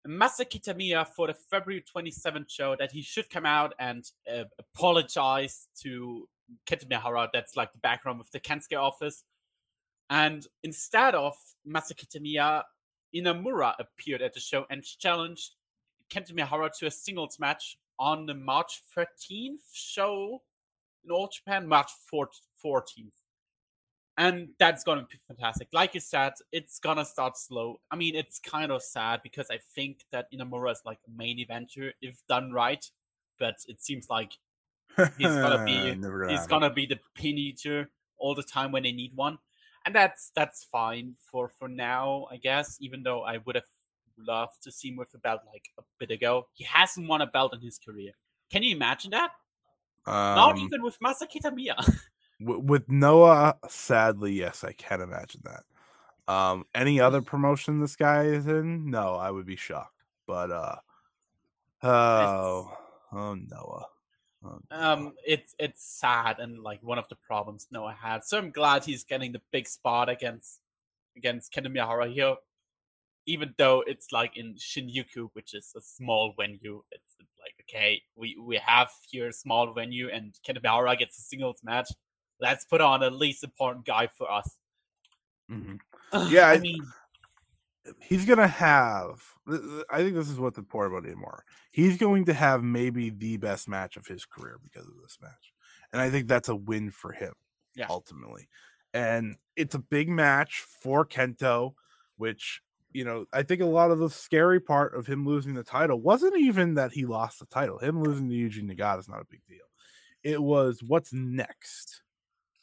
Masa 0.08 0.46
Kitamiya 0.46 1.08
for 1.08 1.28
the 1.28 1.34
February 1.34 1.84
27th 1.96 2.50
show 2.50 2.76
that 2.78 2.92
he 2.92 3.02
should 3.02 3.30
come 3.30 3.46
out 3.46 3.74
and 3.80 4.10
uh, 4.32 4.44
apologize 4.58 5.68
to 5.82 6.28
Kento 6.68 7.28
That's 7.34 7.56
like 7.56 7.72
the 7.72 7.80
background 7.80 8.20
of 8.20 8.30
the 8.32 8.40
Kensuke 8.40 8.78
office. 8.78 9.24
And 10.10 10.46
instead 10.64 11.16
of 11.16 11.36
Masa 11.68 11.94
Kitamiya, 11.94 12.64
Inamura 13.16 13.74
appeared 13.80 14.22
at 14.22 14.34
the 14.34 14.40
show 14.40 14.66
and 14.70 14.84
challenged 14.84 15.56
Kento 16.10 16.34
Miyahara 16.34 16.70
to 16.80 16.88
a 16.88 16.92
singles 16.92 17.38
match 17.40 17.78
on 18.00 18.26
the 18.26 18.34
March 18.34 18.82
13th 18.98 19.60
show 19.72 20.42
in 21.04 21.12
All 21.12 21.28
Japan, 21.28 21.68
March 21.68 21.92
14th. 22.12 23.12
And 24.18 24.50
that's 24.60 24.84
gonna 24.84 25.08
be 25.10 25.18
fantastic. 25.28 25.70
Like 25.72 25.94
you 25.94 26.02
said, 26.02 26.34
it's 26.52 26.80
gonna 26.80 27.06
start 27.06 27.38
slow. 27.38 27.80
I 27.90 27.96
mean, 27.96 28.16
it's 28.16 28.38
kind 28.40 28.72
of 28.72 28.84
sad 28.84 29.22
because 29.24 29.50
I 29.50 29.60
think 29.76 30.00
that 30.12 30.28
Inamura 30.34 30.74
is 30.74 30.82
like 30.86 31.00
a 31.08 31.12
main 31.18 31.38
eventer 31.38 31.92
if 32.02 32.22
done 32.28 32.52
right, 32.52 32.84
but 33.40 33.56
it 33.68 33.82
seems 33.82 34.10
like 34.10 34.34
he's 35.18 35.28
gonna 35.28 35.64
be 35.64 35.96
gonna 36.02 36.30
he's 36.30 36.48
gonna 36.48 36.70
be 36.70 36.86
the 36.86 37.00
pin 37.16 37.38
eater 37.38 37.90
all 38.18 38.36
the 38.36 38.44
time 38.44 38.74
when 38.74 38.84
they 38.84 38.92
need 38.92 39.16
one, 39.16 39.38
and 39.86 39.96
that's 39.96 40.32
that's 40.36 40.64
fine 40.64 41.16
for 41.32 41.50
for 41.50 41.68
now, 41.68 42.28
I 42.32 42.38
guess. 42.38 42.78
Even 42.80 43.04
though 43.04 43.22
I 43.22 43.38
would 43.46 43.56
have 43.56 43.64
loved 44.18 44.64
to 44.64 44.72
see 44.72 44.90
him 44.90 44.98
with 44.98 45.14
a 45.14 45.18
belt 45.18 45.42
like 45.52 45.70
a 45.78 45.84
bit 46.00 46.12
ago, 46.12 46.48
he 46.54 46.64
hasn't 46.64 47.08
won 47.08 47.22
a 47.22 47.28
belt 47.28 47.54
in 47.54 47.62
his 47.62 47.78
career. 47.78 48.12
Can 48.52 48.64
you 48.64 48.76
imagine 48.76 49.12
that? 49.12 49.32
Um, 50.06 50.36
Not 50.36 50.58
even 50.58 50.82
with 50.82 51.00
Masa 51.00 51.28
Kitamiya. 51.30 52.00
with 52.40 52.90
Noah, 52.90 53.58
sadly, 53.68 54.34
yes, 54.34 54.64
I 54.64 54.74
can 54.74 55.02
imagine 55.02 55.42
that. 55.46 55.64
Um, 56.34 56.66
any 56.76 57.00
other 57.00 57.22
promotion 57.22 57.80
this 57.80 57.96
guy 57.96 58.26
is 58.26 58.48
in? 58.48 58.90
No, 58.90 59.16
I 59.16 59.32
would 59.32 59.46
be 59.46 59.56
shocked. 59.56 60.04
But 60.28 60.52
uh, 60.52 60.76
oh, 61.84 62.72
oh 63.12 63.34
Noah. 63.34 63.88
Um, 64.72 65.14
it's 65.26 65.54
it's 65.60 65.84
sad 65.84 66.40
and 66.40 66.60
like 66.64 66.82
one 66.82 66.98
of 66.98 67.08
the 67.10 67.16
problems 67.16 67.68
Noah 67.72 67.96
had. 68.02 68.24
So 68.24 68.38
I'm 68.38 68.52
glad 68.52 68.86
he's 68.86 69.04
getting 69.04 69.32
the 69.34 69.42
big 69.52 69.68
spot 69.68 70.10
against 70.10 70.60
against 71.18 71.54
Kento 71.54 71.68
Miyahara 71.68 72.12
here, 72.12 72.36
even 73.26 73.54
though 73.58 73.84
it's 73.86 74.12
like 74.12 74.38
in 74.38 74.56
Shinjuku, 74.56 75.30
which 75.34 75.54
is 75.54 75.74
a 75.76 75.82
small 75.82 76.34
venue. 76.40 76.84
It's 76.92 77.16
like 77.40 77.54
okay, 77.70 78.02
we 78.16 78.38
we 78.42 78.58
have 78.66 78.90
here 79.10 79.28
a 79.28 79.34
small 79.34 79.74
venue, 79.74 80.10
and 80.10 80.34
Kento 80.48 80.62
Miyahara 80.62 80.98
gets 80.98 81.18
a 81.20 81.22
singles 81.22 81.60
match 81.64 81.90
let's 82.40 82.66
put 82.66 82.82
on 82.82 83.04
a 83.04 83.10
least 83.10 83.44
important 83.44 83.86
guy 83.86 84.08
for 84.08 84.32
us. 84.32 84.58
Mm-hmm. 85.52 85.76
Yeah, 86.30 86.48
I, 86.48 86.58
mean, 86.58 86.82
he's 88.02 88.26
gonna 88.26 88.48
have. 88.48 89.22
I 89.90 89.98
think 89.98 90.16
this 90.16 90.30
is 90.30 90.40
what's 90.40 90.58
important 90.58 90.98
about 90.98 91.10
Inamura. 91.10 91.40
He's 91.72 91.98
going 91.98 92.26
to 92.26 92.34
have 92.34 92.64
maybe 92.64 93.10
the 93.10 93.38
best 93.38 93.68
match 93.68 93.98
of 93.98 94.08
his 94.08 94.26
career 94.26 94.60
because 94.62 94.88
of 94.88 94.94
this 95.02 95.18
match, 95.22 95.54
and 95.92 96.02
I 96.02 96.10
think 96.10 96.28
that's 96.28 96.50
a 96.50 96.56
win 96.56 96.92
for 96.92 97.12
him. 97.12 97.34
Yeah. 97.76 97.86
ultimately, 97.90 98.50
and 98.94 99.36
it's 99.56 99.76
a 99.76 99.80
big 99.80 100.10
match 100.10 100.66
for 100.82 101.06
Kento, 101.06 101.74
which 102.18 102.62
you 102.92 103.06
know, 103.06 103.26
I 103.32 103.44
think 103.44 103.62
a 103.62 103.66
lot 103.66 103.92
of 103.92 104.00
the 104.00 104.10
scary 104.10 104.60
part 104.60 104.96
of 104.96 105.06
him 105.06 105.26
losing 105.26 105.54
the 105.54 105.64
title 105.64 106.00
wasn't 106.00 106.38
even 106.38 106.74
that 106.74 106.92
he 106.92 107.06
lost 107.06 107.40
the 107.40 107.46
title. 107.46 107.78
Him 107.78 108.02
losing 108.02 108.30
to 108.30 108.36
Yuji 108.36 108.64
Nagata 108.64 109.00
is 109.00 109.08
not 109.08 109.22
a 109.22 109.28
big 109.30 109.42
deal. 109.48 109.58
It 110.24 110.42
was 110.42 110.82
what's 110.86 111.14
next 111.14 112.02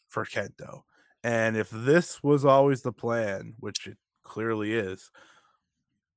for 0.09 0.25
Kento. 0.25 0.83
And 1.23 1.57
if 1.57 1.71
this 1.71 2.23
was 2.23 2.45
always 2.45 2.83
the 2.83 2.93
plan, 2.93 3.55
which 3.59 3.87
it 3.87 3.97
clearly 4.27 4.75
is, 4.75 5.11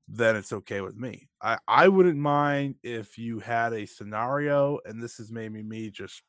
then 0.08 0.36
it's 0.36 0.52
okay 0.52 0.82
with 0.82 0.98
me. 0.98 1.30
I, 1.42 1.58
I 1.68 1.88
wouldn't 1.88 2.18
mind 2.18 2.76
if 2.84 3.18
you 3.18 3.40
had 3.40 3.74
a 3.74 3.86
scenario, 3.86 4.80
and 4.86 5.02
this 5.02 5.20
is 5.20 5.32
maybe 5.32 5.62
me 5.62 5.92
just 5.92 6.24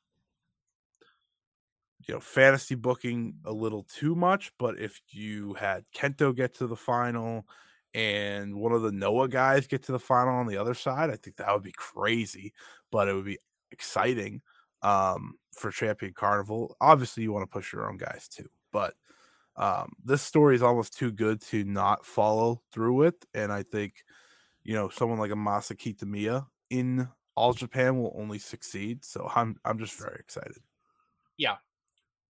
you 2.06 2.14
know 2.14 2.20
fantasy 2.20 2.74
booking 2.74 3.34
a 3.44 3.52
little 3.52 3.84
too 3.84 4.14
much, 4.14 4.52
but 4.58 4.78
if 4.78 5.00
you 5.08 5.54
had 5.54 5.84
Kento 5.96 6.34
get 6.34 6.54
to 6.54 6.66
the 6.66 6.76
final 6.76 7.46
and 7.92 8.54
one 8.54 8.72
of 8.72 8.82
the 8.82 8.92
Noah 8.92 9.28
guys 9.28 9.66
get 9.66 9.82
to 9.84 9.92
the 9.92 9.98
final 9.98 10.34
on 10.34 10.46
the 10.46 10.56
other 10.56 10.74
side, 10.74 11.10
I 11.10 11.16
think 11.16 11.36
that 11.36 11.52
would 11.52 11.62
be 11.62 11.74
crazy, 11.76 12.52
but 12.92 13.08
it 13.08 13.14
would 13.14 13.24
be 13.24 13.38
exciting 13.72 14.42
um, 14.82 15.34
for 15.52 15.70
Champion 15.70 16.12
Carnival. 16.14 16.76
Obviously, 16.80 17.22
you 17.22 17.32
want 17.32 17.42
to 17.42 17.52
push 17.52 17.72
your 17.72 17.88
own 17.88 17.96
guys 17.96 18.28
too, 18.28 18.48
but 18.72 18.94
um, 19.60 19.92
this 20.02 20.22
story 20.22 20.56
is 20.56 20.62
almost 20.62 20.96
too 20.96 21.12
good 21.12 21.42
to 21.42 21.64
not 21.64 22.06
follow 22.06 22.62
through 22.72 22.94
with. 22.94 23.14
And 23.34 23.52
I 23.52 23.62
think, 23.62 23.92
you 24.64 24.74
know, 24.74 24.88
someone 24.88 25.18
like 25.18 25.30
a 25.30 25.34
Masa 25.34 25.76
Kitamiya 25.76 26.46
in 26.70 27.06
All 27.36 27.52
Japan 27.52 28.00
will 28.00 28.16
only 28.18 28.38
succeed. 28.38 29.04
So 29.04 29.30
I'm 29.36 29.60
I'm 29.64 29.78
just 29.78 29.98
very 29.98 30.16
excited. 30.18 30.62
Yeah, 31.36 31.56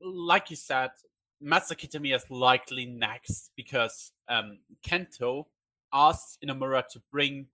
like 0.02 0.50
you 0.50 0.56
said, 0.56 0.90
Masa 1.44 1.74
Kitamiya 1.74 2.16
is 2.16 2.30
likely 2.32 2.88
next 2.88 3.52
because 3.56 4.12
um, 4.28 4.60
Kento 4.84 5.46
asked 5.94 6.40
Inamura 6.44 6.88
to 6.88 7.02
bring 7.12 7.46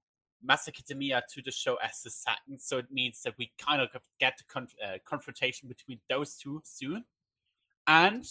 Masa 0.48 0.70
Kitamiya 0.70 1.22
to 1.34 1.42
the 1.42 1.52
show 1.52 1.76
as 1.84 2.02
the 2.02 2.10
second, 2.10 2.60
so 2.62 2.78
it 2.78 2.88
means 2.92 3.22
that 3.24 3.34
we 3.38 3.52
kind 3.58 3.82
of 3.82 3.90
get 4.20 4.38
the 4.38 4.44
conf- 4.48 4.76
uh, 4.82 4.98
confrontation 5.06 5.68
between 5.68 6.00
those 6.10 6.36
two 6.36 6.62
soon. 6.64 7.04
And 7.88 8.26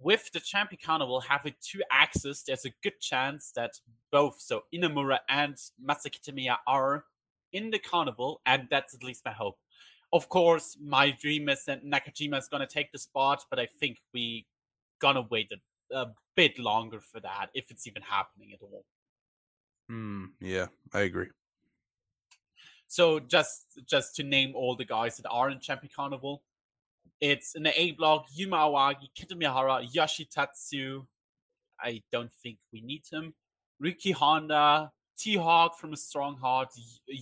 with 0.00 0.30
the 0.32 0.40
Champion 0.40 0.80
Carnival 0.84 1.20
having 1.20 1.54
two 1.60 1.82
axes, 1.90 2.42
there's 2.46 2.64
a 2.64 2.72
good 2.82 2.98
chance 3.00 3.52
that 3.54 3.72
both, 4.10 4.40
so 4.40 4.64
Inamura 4.74 5.18
and 5.28 5.54
Masa 5.84 6.06
Kitamiya, 6.06 6.56
are 6.66 7.04
in 7.52 7.70
the 7.70 7.78
carnival, 7.78 8.40
and 8.46 8.66
that's 8.70 8.94
at 8.94 9.02
least 9.04 9.24
my 9.24 9.32
hope. 9.32 9.58
Of 10.12 10.28
course, 10.28 10.76
my 10.82 11.10
dream 11.10 11.48
is 11.48 11.64
that 11.66 11.84
Nakajima 11.84 12.38
is 12.38 12.48
gonna 12.48 12.66
take 12.66 12.90
the 12.92 12.98
spot, 12.98 13.44
but 13.50 13.58
I 13.58 13.66
think 13.66 13.98
we 14.12 14.46
gonna 15.00 15.26
wait 15.30 15.52
a, 15.52 15.96
a 15.96 16.12
bit 16.34 16.58
longer 16.58 17.00
for 17.00 17.20
that, 17.20 17.48
if 17.54 17.70
it's 17.70 17.86
even 17.86 18.02
happening 18.02 18.52
at 18.52 18.62
all. 18.62 18.84
Mm, 19.90 20.30
yeah, 20.40 20.66
I 20.92 21.00
agree. 21.00 21.28
So 22.86 23.20
just 23.20 23.78
just 23.86 24.16
to 24.16 24.24
name 24.24 24.52
all 24.54 24.74
the 24.74 24.84
guys 24.84 25.16
that 25.16 25.28
are 25.28 25.50
in 25.50 25.60
Champion 25.60 25.92
Carnival, 25.94 26.42
it's 27.20 27.54
in 27.54 27.62
the 27.64 27.80
A 27.80 27.92
block: 27.92 28.26
Yuma 28.34 28.56
Aoyagi, 28.56 29.08
Kento 29.16 29.32
Miyahara, 29.32 29.86
Yoshitatsu. 29.92 31.06
I 31.80 32.02
don't 32.12 32.32
think 32.42 32.58
we 32.72 32.80
need 32.80 33.04
him. 33.10 33.34
Ryuki 33.82 34.12
Honda, 34.12 34.92
T 35.18 35.36
Hawk 35.36 35.78
from 35.78 35.92
a 35.92 35.96
Strong 35.96 36.36
Heart, 36.38 36.68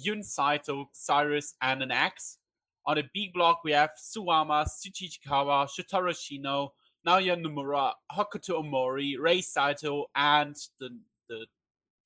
Jun 0.02 0.22
Saito, 0.22 0.88
Cyrus, 0.92 1.54
and 1.62 1.82
an 1.82 1.90
Axe. 1.90 2.38
On 2.86 2.96
the 2.96 3.04
B 3.12 3.30
block, 3.32 3.64
we 3.64 3.72
have 3.72 3.90
Suwama, 4.00 4.66
Shuji 4.66 5.10
Ishikawa, 5.10 5.68
Shotaro 5.68 6.10
Ashino, 6.10 6.70
Naoya 7.06 7.36
Nomura, 7.36 7.92
Hokuto 8.10 8.62
Omori, 8.62 9.16
Rei 9.18 9.40
Saito, 9.40 10.06
and 10.14 10.56
the, 10.80 10.90
the 11.28 11.46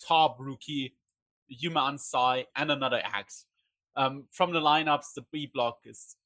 top 0.05 0.37
rookie, 0.41 0.95
Yuma 1.49 1.81
Anzai, 1.81 2.47
and 2.57 2.71
another 2.71 3.01
Axe. 3.05 3.47
Um, 3.95 4.25
from 4.31 4.53
the 4.53 4.61
lineups, 4.61 5.15
the 5.15 5.25
B 5.31 5.51
block 5.53 5.79
is 5.85 6.17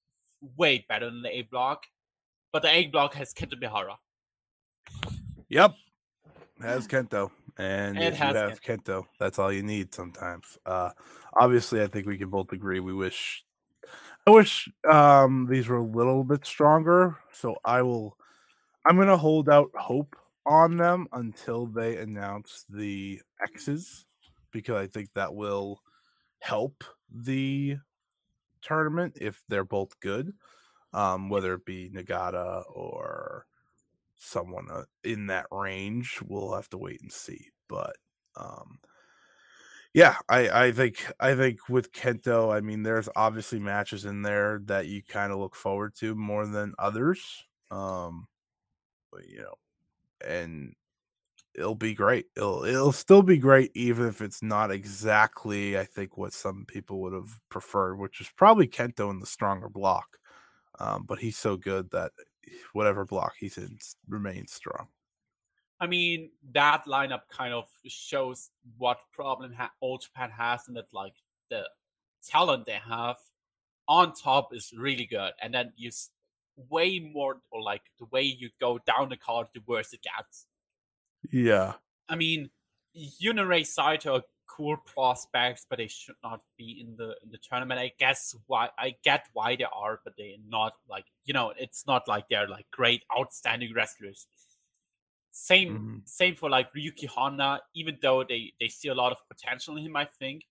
way 0.57 0.85
better 0.89 1.07
than 1.07 1.23
the 1.23 1.37
A 1.37 1.43
block, 1.43 1.87
but 2.53 2.63
the 2.63 2.71
A 2.71 2.87
block 2.87 3.15
has 3.15 3.33
Kento 3.33 3.55
Miyahara. 3.61 3.97
Yep, 5.49 5.75
has 6.61 6.87
Kento, 6.87 7.31
and 7.59 7.99
It 7.99 8.15
if 8.15 8.19
you 8.19 8.25
has 8.25 8.37
have 8.37 8.63
Kento, 8.63 9.05
that's 9.19 9.39
all 9.39 9.53
you 9.53 9.63
need 9.63 9.95
sometimes. 9.95 10.59
Uh, 10.65 10.91
obviously, 11.35 11.83
I 11.83 11.87
think 11.87 12.07
we 12.07 12.19
can 12.19 12.31
both 12.31 12.53
agree. 12.53 12.81
We 12.81 12.95
wish, 12.95 13.45
I 14.27 14.31
wish 14.31 14.69
um, 14.89 15.47
these 15.49 15.69
were 15.69 15.77
a 15.77 15.85
little 15.85 16.25
bit 16.25 16.47
stronger. 16.47 17.17
So 17.33 17.57
I 17.65 17.83
will, 17.83 18.17
I'm 18.87 18.97
gonna 18.97 19.17
hold 19.17 19.49
out 19.49 19.71
hope 19.77 20.17
on 20.47 20.77
them 20.77 21.09
until 21.13 21.67
they 21.67 21.97
announce 21.97 22.65
the 22.69 23.21
X's 23.43 24.07
because 24.53 24.77
I 24.77 24.87
think 24.87 25.11
that 25.15 25.35
will 25.35 25.83
help 26.41 26.85
the 27.13 27.77
tournament 28.63 29.19
if 29.21 29.43
they're 29.49 29.65
both 29.65 29.99
good, 30.01 30.35
um, 30.93 31.29
whether 31.29 31.55
it 31.55 31.65
be 31.65 31.91
Nagata 31.91 32.65
or 32.71 33.47
someone 34.17 34.69
uh, 34.71 34.85
in 35.05 35.27
that 35.27 35.47
range. 35.51 36.21
We'll 36.27 36.55
have 36.55 36.69
to 36.71 36.79
wait 36.79 37.01
and 37.03 37.13
see, 37.13 37.51
but 37.69 37.97
um, 38.37 38.79
yeah, 39.97 40.17
I 40.29 40.67
I 40.67 40.73
think 40.73 41.11
I 41.19 41.35
think 41.35 41.71
with 41.71 41.93
Kento, 41.93 42.55
I 42.55 42.61
mean, 42.61 42.83
there's 42.83 43.09
obviously 43.17 43.59
matches 43.59 44.05
in 44.05 44.21
there 44.23 44.61
that 44.67 44.87
you 44.89 45.03
kind 45.03 45.33
of 45.33 45.39
look 45.39 45.55
forward 45.55 45.95
to 46.01 46.15
more 46.15 46.47
than 46.47 46.75
others. 46.79 47.45
Um, 47.71 48.29
but 49.11 49.27
you 49.27 49.39
know, 49.39 49.55
and 50.23 50.75
it'll 51.57 51.75
be 51.75 51.95
great. 51.95 52.27
It'll 52.37 52.65
it'll 52.65 52.93
still 52.93 53.23
be 53.23 53.39
great 53.39 53.73
even 53.75 54.07
if 54.07 54.21
it's 54.21 54.43
not 54.43 54.71
exactly 54.71 55.79
I 55.79 55.85
think 55.85 56.17
what 56.17 56.33
some 56.33 56.65
people 56.67 57.01
would 57.03 57.13
have 57.13 57.41
preferred, 57.49 57.97
which 57.97 58.21
is 58.21 58.29
probably 58.37 58.69
Kento 58.69 59.11
in 59.11 59.21
the 59.21 59.27
stronger 59.27 59.69
block. 59.69 60.19
Um, 60.79 61.05
but 61.07 61.19
he's 61.19 61.39
so 61.39 61.57
good 61.57 61.91
that 61.91 62.13
whatever 62.73 63.05
block 63.05 63.35
he's 63.39 63.59
in 63.59 63.79
remains 64.09 64.53
strong. 64.53 64.89
I 65.81 65.87
mean, 65.87 66.31
that 66.53 66.85
lineup 66.87 67.23
kind 67.31 67.53
of 67.53 67.69
shows 67.87 68.51
what 68.79 69.01
problem 69.13 69.53
ha- 69.53 69.73
All 69.81 69.99
Japan 69.99 70.31
has, 70.31 70.69
and 70.69 70.77
that 70.77 70.93
like 70.93 71.15
the 71.51 71.69
talent 72.23 72.65
they 72.67 72.81
have 72.89 73.17
on 73.89 74.15
top 74.15 74.55
is 74.55 74.73
really 74.77 75.07
good, 75.07 75.33
and 75.43 75.53
then 75.53 75.73
you 75.77 75.89
s- 75.89 76.11
way 76.71 76.99
more 76.99 77.41
or 77.51 77.63
like 77.63 77.83
the 77.99 78.07
way 78.07 78.23
you 78.23 78.51
go 78.61 78.79
down 78.79 79.11
the 79.11 79.17
card, 79.17 79.49
the 79.55 79.61
worse 79.67 79.93
it 79.93 80.03
gets. 80.03 80.47
Yeah. 81.31 81.75
I 82.09 82.17
mean, 82.17 82.51
Yunere 82.97 83.67
Saito 83.67 84.17
are 84.17 84.23
cool 84.49 84.77
prospects, 84.79 85.67
but 85.69 85.79
they 85.79 85.89
should 85.89 86.15
not 86.23 86.43
be 86.57 86.81
in 86.81 86.97
the 86.97 87.17
in 87.23 87.31
the 87.31 87.39
tournament. 87.39 87.81
I 87.81 87.93
guess 87.99 88.35
why 88.47 88.71
I 88.79 88.97
get 89.03 89.27
why 89.33 89.57
they 89.57 89.65
are, 89.65 90.01
but 90.05 90.15
they're 90.17 90.37
not 90.47 90.75
like 90.89 91.07
you 91.25 91.35
know, 91.35 91.51
it's 91.57 91.87
not 91.87 92.09
like 92.09 92.29
they're 92.29 92.49
like 92.49 92.71
great, 92.71 93.05
outstanding 93.17 93.75
wrestlers. 93.75 94.27
Same 95.31 95.85
Mhm. 95.85 96.09
same 96.09 96.35
for 96.35 96.49
like 96.51 96.73
Ryuki 96.73 97.07
Honda, 97.07 97.63
even 97.75 97.99
though 98.03 98.25
they 98.25 98.55
they 98.59 98.69
see 98.69 98.89
a 98.89 98.95
lot 98.95 99.13
of 99.13 99.19
potential 99.29 99.77
in 99.77 99.85
him, 99.85 99.97
I 99.97 100.05
think. 100.07 100.47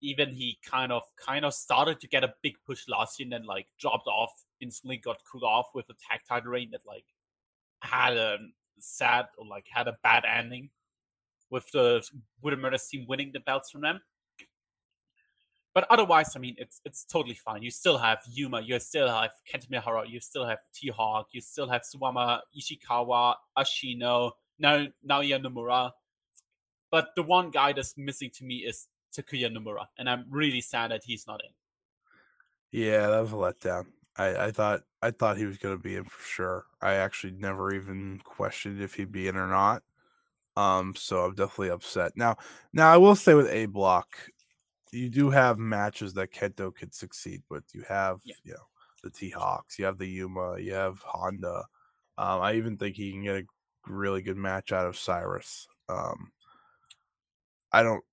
Even 0.00 0.34
he 0.34 0.58
kind 0.62 0.92
of 0.92 1.02
kind 1.16 1.44
of 1.46 1.54
started 1.54 1.98
to 2.00 2.08
get 2.08 2.24
a 2.24 2.34
big 2.42 2.56
push 2.66 2.86
last 2.88 3.18
year 3.18 3.24
and 3.24 3.32
then 3.32 3.44
like 3.46 3.68
dropped 3.78 4.06
off, 4.06 4.44
instantly 4.60 4.98
got 4.98 5.22
cooled 5.24 5.44
off 5.44 5.74
with 5.74 5.88
a 5.88 5.94
tag 5.94 6.20
title 6.28 6.50
reign 6.50 6.70
that 6.72 6.84
like 6.86 7.06
had 7.82 8.16
a 8.16 8.38
sad 8.78 9.26
or 9.38 9.46
like 9.46 9.66
had 9.70 9.88
a 9.88 9.96
bad 10.02 10.24
ending 10.24 10.70
with 11.50 11.70
the 11.72 12.02
Buddha 12.42 12.56
Murders 12.56 12.86
team 12.88 13.06
winning 13.08 13.30
the 13.32 13.40
belts 13.40 13.70
from 13.70 13.82
them. 13.82 14.00
But 15.74 15.86
otherwise, 15.90 16.36
I 16.36 16.38
mean, 16.38 16.54
it's 16.56 16.80
it's 16.84 17.04
totally 17.04 17.34
fine. 17.34 17.62
You 17.62 17.70
still 17.70 17.98
have 17.98 18.20
Yuma, 18.30 18.60
you 18.60 18.78
still 18.78 19.08
have 19.08 19.32
Kento 19.52 19.68
Miyahara, 19.68 20.08
you 20.08 20.20
still 20.20 20.46
have 20.46 20.58
T 20.72 20.88
Hawk, 20.88 21.28
you 21.32 21.40
still 21.40 21.68
have 21.68 21.82
Suwama, 21.82 22.40
Ishikawa, 22.56 23.34
Ashino, 23.58 24.32
now 24.58 24.86
Naoya 25.08 25.44
Nomura. 25.44 25.90
But 26.92 27.08
the 27.16 27.24
one 27.24 27.50
guy 27.50 27.72
that's 27.72 27.94
missing 27.96 28.30
to 28.34 28.44
me 28.44 28.58
is 28.58 28.86
Takuya 29.16 29.50
Nomura, 29.50 29.86
and 29.98 30.08
I'm 30.08 30.26
really 30.30 30.60
sad 30.60 30.92
that 30.92 31.02
he's 31.04 31.26
not 31.26 31.40
in. 31.44 31.50
Yeah, 32.70 33.08
that 33.08 33.20
was 33.20 33.32
a 33.32 33.36
letdown. 33.36 33.86
I, 34.16 34.46
I 34.46 34.50
thought 34.52 34.82
I 35.02 35.10
thought 35.10 35.38
he 35.38 35.46
was 35.46 35.58
going 35.58 35.76
to 35.76 35.82
be 35.82 35.96
in 35.96 36.04
for 36.04 36.22
sure. 36.22 36.66
I 36.80 36.94
actually 36.94 37.32
never 37.32 37.74
even 37.74 38.20
questioned 38.24 38.80
if 38.80 38.94
he'd 38.94 39.12
be 39.12 39.28
in 39.28 39.36
or 39.36 39.48
not. 39.48 39.82
Um, 40.56 40.94
so 40.96 41.24
I'm 41.24 41.34
definitely 41.34 41.70
upset. 41.70 42.12
Now, 42.16 42.36
now 42.72 42.92
I 42.92 42.96
will 42.96 43.16
say 43.16 43.34
with 43.34 43.48
A 43.48 43.66
Block, 43.66 44.08
you 44.92 45.08
do 45.08 45.30
have 45.30 45.58
matches 45.58 46.14
that 46.14 46.32
Kento 46.32 46.74
could 46.74 46.94
succeed 46.94 47.42
with. 47.50 47.64
You 47.74 47.84
have, 47.88 48.20
Yeah. 48.24 48.36
you 48.44 48.52
know, 48.52 48.66
the 49.02 49.10
T 49.10 49.30
Hawks, 49.30 49.78
you 49.78 49.84
have 49.84 49.98
the 49.98 50.06
Yuma, 50.06 50.58
you 50.58 50.72
have 50.74 51.00
Honda. 51.00 51.64
Um, 52.16 52.40
I 52.40 52.54
even 52.54 52.76
think 52.76 52.94
he 52.96 53.10
can 53.10 53.24
get 53.24 53.36
a 53.36 53.46
really 53.88 54.22
good 54.22 54.36
match 54.36 54.70
out 54.70 54.86
of 54.86 54.96
Cyrus. 54.96 55.66
Um, 55.88 56.30
I 57.72 57.82
don't 57.82 58.04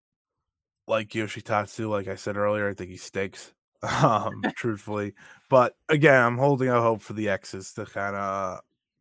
like 0.88 1.10
Yoshitatsu, 1.10 1.88
like 1.90 2.08
I 2.08 2.16
said 2.16 2.38
earlier. 2.38 2.68
I 2.68 2.74
think 2.74 2.90
he 2.90 2.98
stinks. 2.98 3.54
Um, 4.04 4.44
truthfully, 4.56 5.14
but 5.50 5.76
again, 5.90 6.22
I'm 6.24 6.38
holding 6.38 6.70
out 6.70 6.84
hope 6.84 7.02
for 7.02 7.14
the 7.14 7.30
X's 7.30 7.74
to 7.74 7.86
kind 7.86 8.16
of 8.16 8.60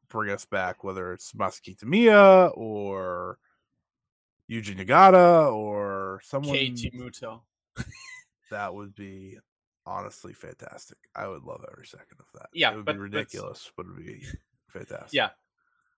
bring 0.09 0.31
us 0.31 0.47
back, 0.47 0.83
whether 0.83 1.13
it's 1.13 1.33
Masa 1.33 1.61
Kitamiya 1.61 2.57
or 2.57 3.39
Yuji 4.51 4.77
Nagata 4.77 5.53
or 5.53 6.21
someone 6.25 6.57
Keiji 6.57 6.95
Muto. 6.95 7.41
that 8.51 8.75
would 8.75 8.95
be 8.95 9.39
honestly 9.87 10.33
fantastic. 10.33 10.99
I 11.15 11.29
would 11.29 11.43
love 11.45 11.65
every 11.71 11.87
second 11.87 12.19
of 12.19 12.27
that. 12.35 12.49
Yeah, 12.53 12.73
it 12.73 12.77
would 12.77 12.85
but- 12.87 12.95
be 12.95 12.99
ridiculous, 13.01 13.71
but 13.77 13.87
it 13.87 13.95
would 13.95 14.07
be 14.07 14.25
fantastic. 14.69 15.13
Yeah. 15.13 15.31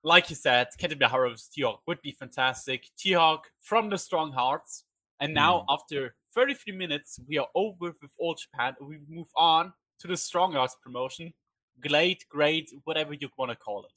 Like 0.02 0.28
you 0.28 0.34
said, 0.36 0.66
Kento 0.76 0.98
Miyahara's 0.98 1.46
T-Hawk 1.46 1.82
would 1.86 2.02
be 2.02 2.10
fantastic. 2.10 2.90
T-Hawk 2.98 3.52
from 3.60 3.88
the 3.88 3.96
Strong 3.96 4.32
Hearts. 4.32 4.82
And 5.22 5.34
now, 5.34 5.64
after 5.68 6.14
33 6.34 6.74
minutes, 6.76 7.20
we 7.28 7.38
are 7.38 7.48
over 7.54 7.94
with 8.02 8.10
All 8.18 8.34
Japan. 8.34 8.74
We 8.80 8.98
move 9.08 9.28
on 9.36 9.72
to 10.00 10.08
the 10.08 10.16
Strong 10.16 10.52
Hearts 10.54 10.76
promotion. 10.82 11.32
Glade, 11.80 12.18
great, 12.28 12.70
whatever 12.84 13.14
you 13.14 13.28
want 13.38 13.50
to 13.50 13.56
call 13.56 13.84
it. 13.86 13.92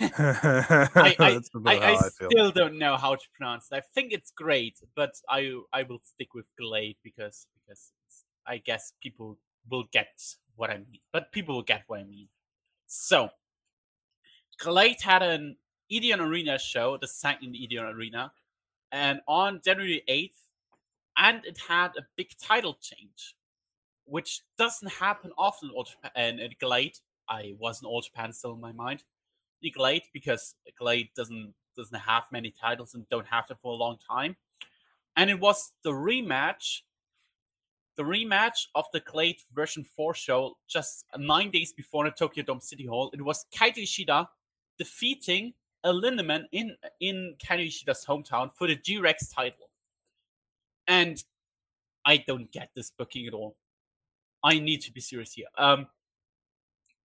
I, 0.00 1.16
I, 1.18 1.40
I, 1.66 1.78
I 1.92 1.96
still 2.30 2.50
don't 2.52 2.78
know 2.78 2.96
how 2.96 3.14
to 3.16 3.24
pronounce 3.36 3.66
it. 3.70 3.76
I 3.76 3.80
think 3.94 4.12
it's 4.12 4.30
great, 4.30 4.78
but 4.94 5.12
I 5.28 5.40
I 5.72 5.82
will 5.82 6.00
stick 6.02 6.34
with 6.34 6.46
Glade 6.58 6.96
because 7.02 7.46
because 7.54 7.92
it's- 8.06 8.24
I 8.46 8.58
guess 8.58 8.92
people 9.02 9.38
will 9.70 9.84
get 9.92 10.08
what 10.56 10.70
I 10.70 10.78
mean. 10.78 11.00
But 11.12 11.32
people 11.32 11.54
will 11.56 11.62
get 11.62 11.82
what 11.86 12.00
I 12.00 12.04
mean. 12.04 12.28
So 12.86 13.30
Glade 14.58 15.00
had 15.00 15.22
an 15.22 15.56
Edion 15.92 16.20
Arena 16.20 16.58
show, 16.58 16.96
the 16.96 17.06
second 17.08 17.54
Edion 17.54 17.84
Arena, 17.94 18.32
and 18.90 19.20
on 19.26 19.60
January 19.64 20.02
8th, 20.08 20.41
and 21.16 21.44
it 21.44 21.58
had 21.68 21.92
a 21.96 22.06
big 22.16 22.30
title 22.38 22.76
change, 22.80 23.34
which 24.04 24.42
doesn't 24.58 24.92
happen 24.92 25.32
often 25.36 25.70
in 25.76 25.84
Japan. 25.84 26.40
At 26.40 26.58
Glade, 26.58 26.98
I 27.28 27.54
was 27.58 27.80
in 27.82 27.86
All 27.86 28.00
Japan 28.00 28.32
still 28.32 28.54
in 28.54 28.60
my 28.60 28.72
mind. 28.72 29.04
Glade 29.70 30.02
because 30.12 30.54
Glade 30.78 31.10
doesn't 31.14 31.54
doesn't 31.76 31.98
have 31.98 32.24
many 32.30 32.50
titles 32.50 32.94
and 32.94 33.08
don't 33.08 33.26
have 33.26 33.46
them 33.48 33.56
for 33.60 33.72
a 33.72 33.76
long 33.76 33.96
time. 34.10 34.36
And 35.16 35.30
it 35.30 35.40
was 35.40 35.72
the 35.84 35.90
rematch, 35.90 36.80
the 37.96 38.02
rematch 38.02 38.66
of 38.74 38.84
the 38.92 39.00
Glade 39.00 39.38
version 39.54 39.84
4 39.84 40.14
show 40.14 40.56
just 40.68 41.06
nine 41.16 41.50
days 41.50 41.72
before 41.72 42.04
the 42.04 42.10
Tokyo 42.10 42.44
Dome 42.44 42.60
City 42.60 42.86
Hall. 42.86 43.10
It 43.14 43.22
was 43.22 43.46
Kaito 43.54 43.82
Ishida 43.82 44.28
defeating 44.78 45.54
a 45.84 45.92
Lindaman 45.92 46.44
in 46.52 46.76
in 47.00 47.34
Kaito 47.42 47.66
Ishida's 47.66 48.04
hometown 48.06 48.50
for 48.54 48.66
the 48.66 48.76
G-Rex 48.76 49.28
title. 49.28 49.68
And 50.92 51.16
I 52.04 52.18
don't 52.18 52.52
get 52.52 52.68
this 52.76 52.92
booking 52.98 53.26
at 53.26 53.32
all. 53.32 53.56
I 54.44 54.58
need 54.58 54.82
to 54.82 54.92
be 54.92 55.00
serious 55.00 55.32
here. 55.32 55.46
Um, 55.56 55.86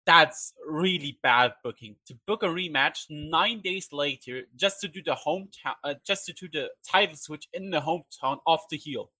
that's 0.06 0.54
really 0.66 1.18
bad 1.22 1.52
booking 1.62 1.96
to 2.06 2.14
book 2.26 2.42
a 2.42 2.46
rematch 2.46 3.04
nine 3.10 3.60
days 3.60 3.88
later 3.92 4.42
just 4.56 4.80
to 4.80 4.88
do 4.88 5.02
the 5.02 5.16
hometown, 5.26 5.74
uh, 5.84 5.94
just 6.06 6.24
to 6.26 6.32
do 6.32 6.48
the 6.50 6.70
title 6.90 7.16
switch 7.16 7.46
in 7.52 7.70
the 7.70 7.80
hometown 7.80 8.38
of 8.46 8.60
the 8.70 8.78
heel. 8.78 9.10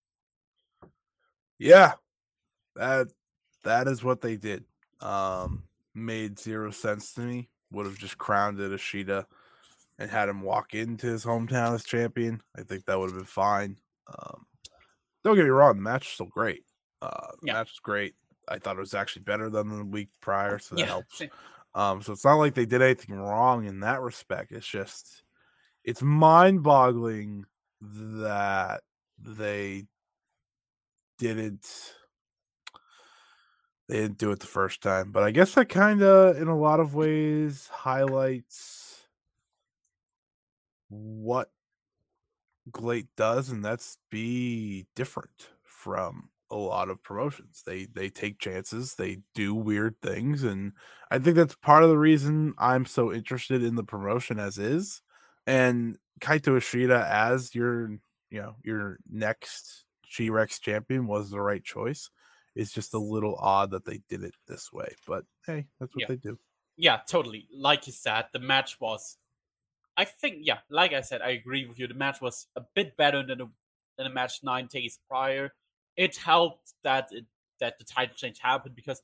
Yeah, 1.59 1.93
that 2.75 3.09
that 3.65 3.87
is 3.87 4.03
what 4.03 4.23
they 4.23 4.37
did. 4.37 4.65
Um, 5.01 5.65
made 5.95 6.39
zero 6.39 6.71
sense 6.71 7.13
to 7.15 7.21
me. 7.21 7.51
Would 7.71 7.85
have 7.85 7.99
just 7.99 8.17
crowned 8.17 8.61
it 8.61 8.73
Ishida 8.73 9.27
and 9.99 10.11
had 10.11 10.31
him 10.31 10.41
walk 10.41 10.73
into 10.73 11.07
his 11.07 11.25
hometown 11.25 11.75
as 11.75 11.85
champion. 11.85 12.43
I 12.57 12.63
think 12.63 12.87
that 12.87 12.99
would 12.99 13.11
have 13.11 13.19
been 13.19 13.27
fine. 13.27 13.77
Um, 14.09 14.47
don't 15.25 15.37
get 15.37 15.45
me 15.45 15.51
wrong, 15.51 15.77
the 15.77 15.83
match 15.83 16.07
is 16.07 16.13
still 16.15 16.27
great. 16.27 16.65
Uh, 17.03 17.29
the 17.43 17.47
Yeah. 17.47 17.53
match 17.53 17.71
was 17.73 17.81
great. 17.81 18.15
I 18.49 18.59
thought 18.59 18.77
it 18.77 18.81
was 18.81 18.95
actually 18.95 19.23
better 19.23 19.51
than 19.51 19.69
the 19.79 19.85
week 19.85 20.11
prior, 20.21 20.59
so 20.59 20.77
that 20.77 20.85
Yeah, 20.85 20.87
helps. 20.87 21.25
Um, 21.75 22.03
so 22.03 22.13
it's 22.13 22.25
not 22.25 22.35
like 22.37 22.55
they 22.55 22.67
did 22.67 22.83
anything 22.83 23.17
wrong 23.17 23.65
in 23.67 23.81
that 23.81 24.01
respect. 24.03 24.53
It's 24.53 24.67
just 24.67 25.25
it's 25.85 26.03
mind-boggling 26.03 27.47
that 27.81 28.83
they 29.19 29.87
didn't 31.19 31.95
They 33.89 34.01
didn't 34.01 34.19
do 34.19 34.31
it 34.31 34.41
the 34.41 34.47
first 34.47 34.83
time, 34.83 35.11
but 35.13 35.23
I 35.23 35.31
guess 35.31 35.55
that 35.55 35.69
kind 35.69 36.03
of, 36.03 36.37
in 36.39 36.49
a 36.49 36.57
lot 36.59 36.81
of 36.81 36.95
ways, 36.95 37.69
highlights 37.69 39.09
what 40.89 41.51
GLEAT 42.71 43.09
does, 43.17 43.51
and 43.51 43.65
that's 43.65 43.99
be 44.11 44.87
different 44.95 45.51
from 45.65 46.31
a 46.51 46.57
lot 46.57 46.89
of 46.91 47.03
promotions. 47.03 47.63
They 47.67 47.87
they 47.87 48.09
take 48.11 48.39
chances, 48.39 48.95
they 48.95 49.19
do 49.35 49.55
weird 49.55 50.01
things, 50.03 50.43
and 50.45 50.73
I 51.11 51.19
think 51.19 51.37
that's 51.37 51.57
part 51.57 51.83
of 51.83 51.91
the 51.91 51.99
reason 51.99 52.55
I'm 52.59 52.87
so 52.87 53.13
interested 53.13 53.63
in 53.63 53.75
the 53.77 53.85
promotion 53.85 54.39
as 54.39 54.59
is. 54.59 55.03
And 55.47 55.99
Kaito 56.21 56.57
Ishida 56.57 57.07
as 57.11 57.55
your 57.55 57.91
you 58.31 58.41
know 58.43 58.57
your 58.65 58.99
next 59.11 59.85
G-Rex 60.09 60.59
champion 60.61 61.07
was 61.07 61.31
the 61.31 61.41
right 61.41 61.63
choice. 61.65 62.11
It's 62.55 62.73
just 62.73 62.95
a 62.95 62.99
little 62.99 63.37
odd 63.37 63.71
that 63.73 63.85
they 63.85 64.01
did 64.09 64.23
it 64.23 64.35
this 64.47 64.73
way, 64.73 64.95
but 65.07 65.25
hey, 65.47 65.67
that's 65.81 65.95
what 65.95 66.03
Yeah. 66.03 66.07
they 66.07 66.17
do. 66.17 66.39
Yeah, 66.77 67.01
totally. 67.09 67.49
Like 67.53 67.87
you 67.87 67.93
said, 67.93 68.27
the 68.33 68.39
match 68.39 68.81
was. 68.81 69.17
I 69.97 70.05
think, 70.05 70.39
yeah, 70.41 70.59
like 70.71 70.93
I 70.93 71.03
said, 71.03 71.23
I 71.23 71.31
agree 71.31 71.67
with 71.67 71.79
you. 71.79 71.87
The 71.87 71.95
match 71.95 72.21
was 72.21 72.47
a 72.57 72.63
bit 72.75 72.97
better 72.97 73.23
than 73.25 73.41
a, 73.41 73.47
than 73.97 74.07
a 74.07 74.11
match 74.11 74.41
nine 74.43 74.67
days 74.67 74.99
prior. 75.09 75.53
It 75.97 76.17
helped 76.17 76.75
that 76.83 77.09
it, 77.13 77.27
that 77.61 77.79
the 77.79 77.85
title 77.85 78.17
change 78.17 78.39
happened 78.41 78.75
because 78.75 79.01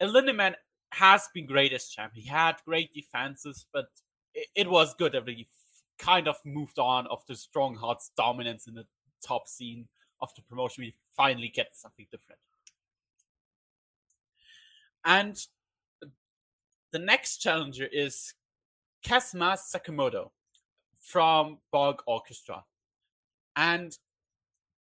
Lindaman 0.00 0.54
has 0.92 1.28
been 1.34 1.46
great 1.46 1.72
as 1.72 1.88
champ. 1.88 2.12
He 2.14 2.26
had 2.28 2.56
great 2.64 2.94
defenses, 2.94 3.66
but 3.72 3.86
it, 4.32 4.46
it 4.54 4.70
was 4.70 4.94
good 4.94 5.12
that 5.12 5.28
he 5.28 5.48
f- 5.48 5.82
kind 5.98 6.28
of 6.28 6.36
moved 6.44 6.78
on 6.78 7.08
of 7.08 7.24
the 7.26 7.34
strong 7.34 7.74
hearts 7.74 8.12
dominance 8.16 8.68
in 8.68 8.74
the 8.74 8.86
top 9.20 9.48
scene 9.48 9.88
of 10.20 10.32
the 10.36 10.42
promotion. 10.42 10.84
We 10.84 10.94
finally 11.16 11.48
get 11.48 11.76
something 11.76 12.06
different. 12.10 12.40
And 15.04 15.36
the 16.92 16.98
next 16.98 17.38
challenger 17.38 17.86
is 17.90 18.34
Kazuma 19.02 19.56
Sakamoto 19.56 20.30
from 21.00 21.58
Bulk 21.72 22.02
Orchestra. 22.06 22.64
And 23.56 23.96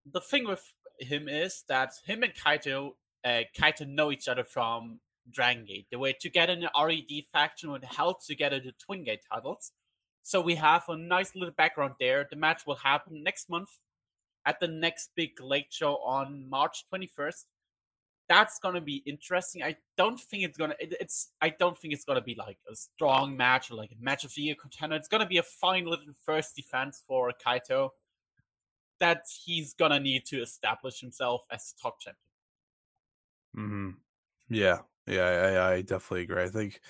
the 0.06 0.22
thing 0.22 0.48
with 0.48 0.74
him 1.00 1.28
is 1.28 1.64
that 1.68 1.94
him 2.06 2.24
and 2.24 2.34
Kaito, 2.34 2.94
uh, 3.24 3.42
Kaito 3.58 3.88
know 3.88 4.12
each 4.12 4.28
other 4.28 4.44
from 4.44 5.00
Dragon 5.30 5.66
Gate. 5.66 5.88
They 5.90 5.98
were 5.98 6.14
together 6.14 6.54
in 6.54 6.62
the 6.62 6.72
RED 6.78 7.26
faction 7.32 7.72
and 7.72 7.84
held 7.84 8.18
together 8.26 8.60
the 8.60 8.74
Twin 8.74 9.04
Gate 9.04 9.22
titles. 9.32 9.72
So 10.24 10.42
we 10.42 10.56
have 10.56 10.84
a 10.90 10.98
nice 10.98 11.36
little 11.36 11.54
background 11.54 11.96
there. 12.00 12.28
The 12.30 12.36
match 12.36 12.66
will 12.66 12.76
happen 12.76 13.24
next 13.24 13.50
month 13.50 13.70
at 14.46 14.60
the 14.60 14.68
next 14.68 15.12
big 15.16 15.40
late 15.42 15.68
show 15.72 15.96
on 15.98 16.50
March 16.50 16.86
21st 16.92 17.46
that's 18.28 18.60
gonna 18.60 18.82
be 18.82 18.98
interesting. 19.06 19.64
I 19.64 19.76
don't 19.98 20.20
think 20.20 20.44
it's 20.44 20.58
gonna. 20.58 20.76
It, 20.80 20.96
it's. 21.00 21.30
I 21.42 21.50
don't 21.50 21.78
think 21.78 21.94
it's 21.94 22.06
gonna 22.06 22.22
be 22.22 22.36
like 22.36 22.58
a 22.72 22.76
strong 22.76 23.38
match 23.38 23.72
or 23.72 23.76
like 23.76 23.92
a 23.92 24.04
match 24.04 24.24
of 24.24 24.34
the 24.34 24.42
year 24.42 24.56
contender. 24.56 24.96
It's 24.96 25.08
gonna 25.08 25.28
be 25.28 25.38
a 25.38 25.44
fine 25.44 25.86
little 25.86 26.14
first 26.26 26.56
defense 26.56 27.04
for 27.08 27.32
Kaito 27.46 27.90
that 29.00 29.24
he's 29.44 29.74
gonna 29.74 30.00
need 30.00 30.26
to 30.26 30.42
establish 30.42 31.00
himself 31.02 31.46
as 31.52 31.74
top 31.82 32.00
champion. 32.00 32.18
hmm 33.56 33.90
Yeah, 34.50 34.80
yeah, 35.08 35.26
I, 35.26 35.74
I 35.76 35.82
definitely 35.82 36.24
agree. 36.24 36.44
I 36.44 36.50
think, 36.50 36.82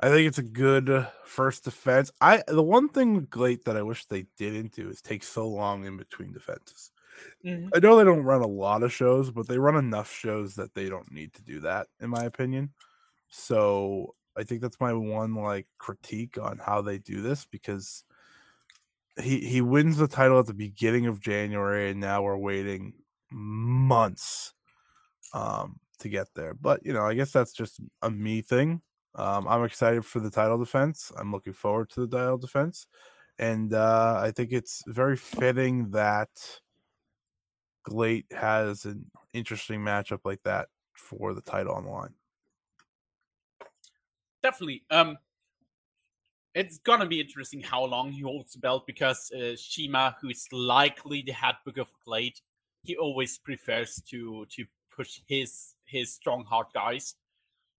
I 0.00 0.08
think 0.10 0.28
it's 0.28 0.38
a 0.38 0.42
good 0.42 0.90
uh, 0.90 1.06
first 1.24 1.64
defense. 1.64 2.12
I 2.20 2.42
the 2.48 2.62
one 2.62 2.88
thing 2.88 3.26
GLEAT 3.30 3.64
that 3.64 3.76
I 3.76 3.82
wish 3.82 4.06
they 4.06 4.26
didn't 4.38 4.72
do 4.72 4.88
is 4.90 5.02
take 5.02 5.24
so 5.24 5.48
long 5.48 5.84
in 5.86 5.96
between 5.96 6.32
defenses. 6.32 6.91
I 7.74 7.78
know 7.80 7.96
they 7.96 8.04
don't 8.04 8.24
run 8.24 8.42
a 8.42 8.46
lot 8.46 8.82
of 8.82 8.92
shows, 8.92 9.30
but 9.30 9.48
they 9.48 9.58
run 9.58 9.76
enough 9.76 10.12
shows 10.12 10.56
that 10.56 10.74
they 10.74 10.88
don't 10.88 11.10
need 11.10 11.32
to 11.34 11.42
do 11.42 11.60
that, 11.60 11.88
in 12.00 12.10
my 12.10 12.24
opinion. 12.24 12.74
So 13.28 14.14
I 14.36 14.44
think 14.44 14.62
that's 14.62 14.80
my 14.80 14.92
one 14.94 15.34
like 15.34 15.68
critique 15.78 16.38
on 16.38 16.58
how 16.58 16.82
they 16.82 16.98
do 16.98 17.22
this 17.22 17.46
because 17.46 18.04
he 19.20 19.40
he 19.46 19.60
wins 19.60 19.98
the 19.98 20.08
title 20.08 20.38
at 20.38 20.46
the 20.46 20.54
beginning 20.54 21.06
of 21.06 21.20
January, 21.20 21.90
and 21.90 22.00
now 22.00 22.22
we're 22.22 22.36
waiting 22.36 22.94
months 23.30 24.54
um 25.34 25.80
to 26.00 26.08
get 26.08 26.28
there. 26.34 26.54
But 26.54 26.84
you 26.86 26.92
know, 26.94 27.06
I 27.06 27.14
guess 27.14 27.32
that's 27.32 27.52
just 27.52 27.80
a 28.02 28.10
me 28.10 28.42
thing. 28.42 28.82
Um, 29.16 29.48
I'm 29.48 29.64
excited 29.64 30.06
for 30.06 30.20
the 30.20 30.30
title 30.30 30.58
defense. 30.58 31.12
I'm 31.16 31.32
looking 31.32 31.54
forward 31.54 31.90
to 31.92 32.06
the 32.06 32.18
title 32.18 32.38
defense, 32.38 32.86
and 33.38 33.74
uh, 33.74 34.20
I 34.24 34.32
think 34.32 34.52
it's 34.52 34.82
very 34.88 35.16
fitting 35.16 35.90
that 35.92 36.61
GLEAT 37.84 38.26
has 38.32 38.84
an 38.84 39.10
interesting 39.32 39.80
matchup 39.80 40.20
like 40.24 40.42
that 40.44 40.68
for 40.92 41.34
the 41.34 41.40
title 41.40 41.74
on 41.74 41.84
the 41.84 41.90
line. 41.90 42.14
Definitely. 44.42 44.82
Um, 44.90 45.18
it's 46.54 46.78
gonna 46.78 47.06
be 47.06 47.20
interesting 47.20 47.60
how 47.60 47.84
long 47.84 48.12
he 48.12 48.20
holds 48.20 48.52
the 48.52 48.58
belt 48.58 48.86
because 48.86 49.30
uh, 49.32 49.56
Shima, 49.56 50.16
who 50.20 50.28
is 50.28 50.46
likely 50.52 51.22
the 51.22 51.32
head 51.32 51.54
book 51.64 51.78
of 51.78 51.88
Glade, 52.04 52.38
he 52.82 52.96
always 52.96 53.38
prefers 53.38 54.02
to 54.10 54.46
to 54.50 54.64
push 54.94 55.20
his 55.26 55.74
his 55.84 56.12
Strong 56.12 56.44
Hearts 56.44 56.72
guys. 56.74 57.14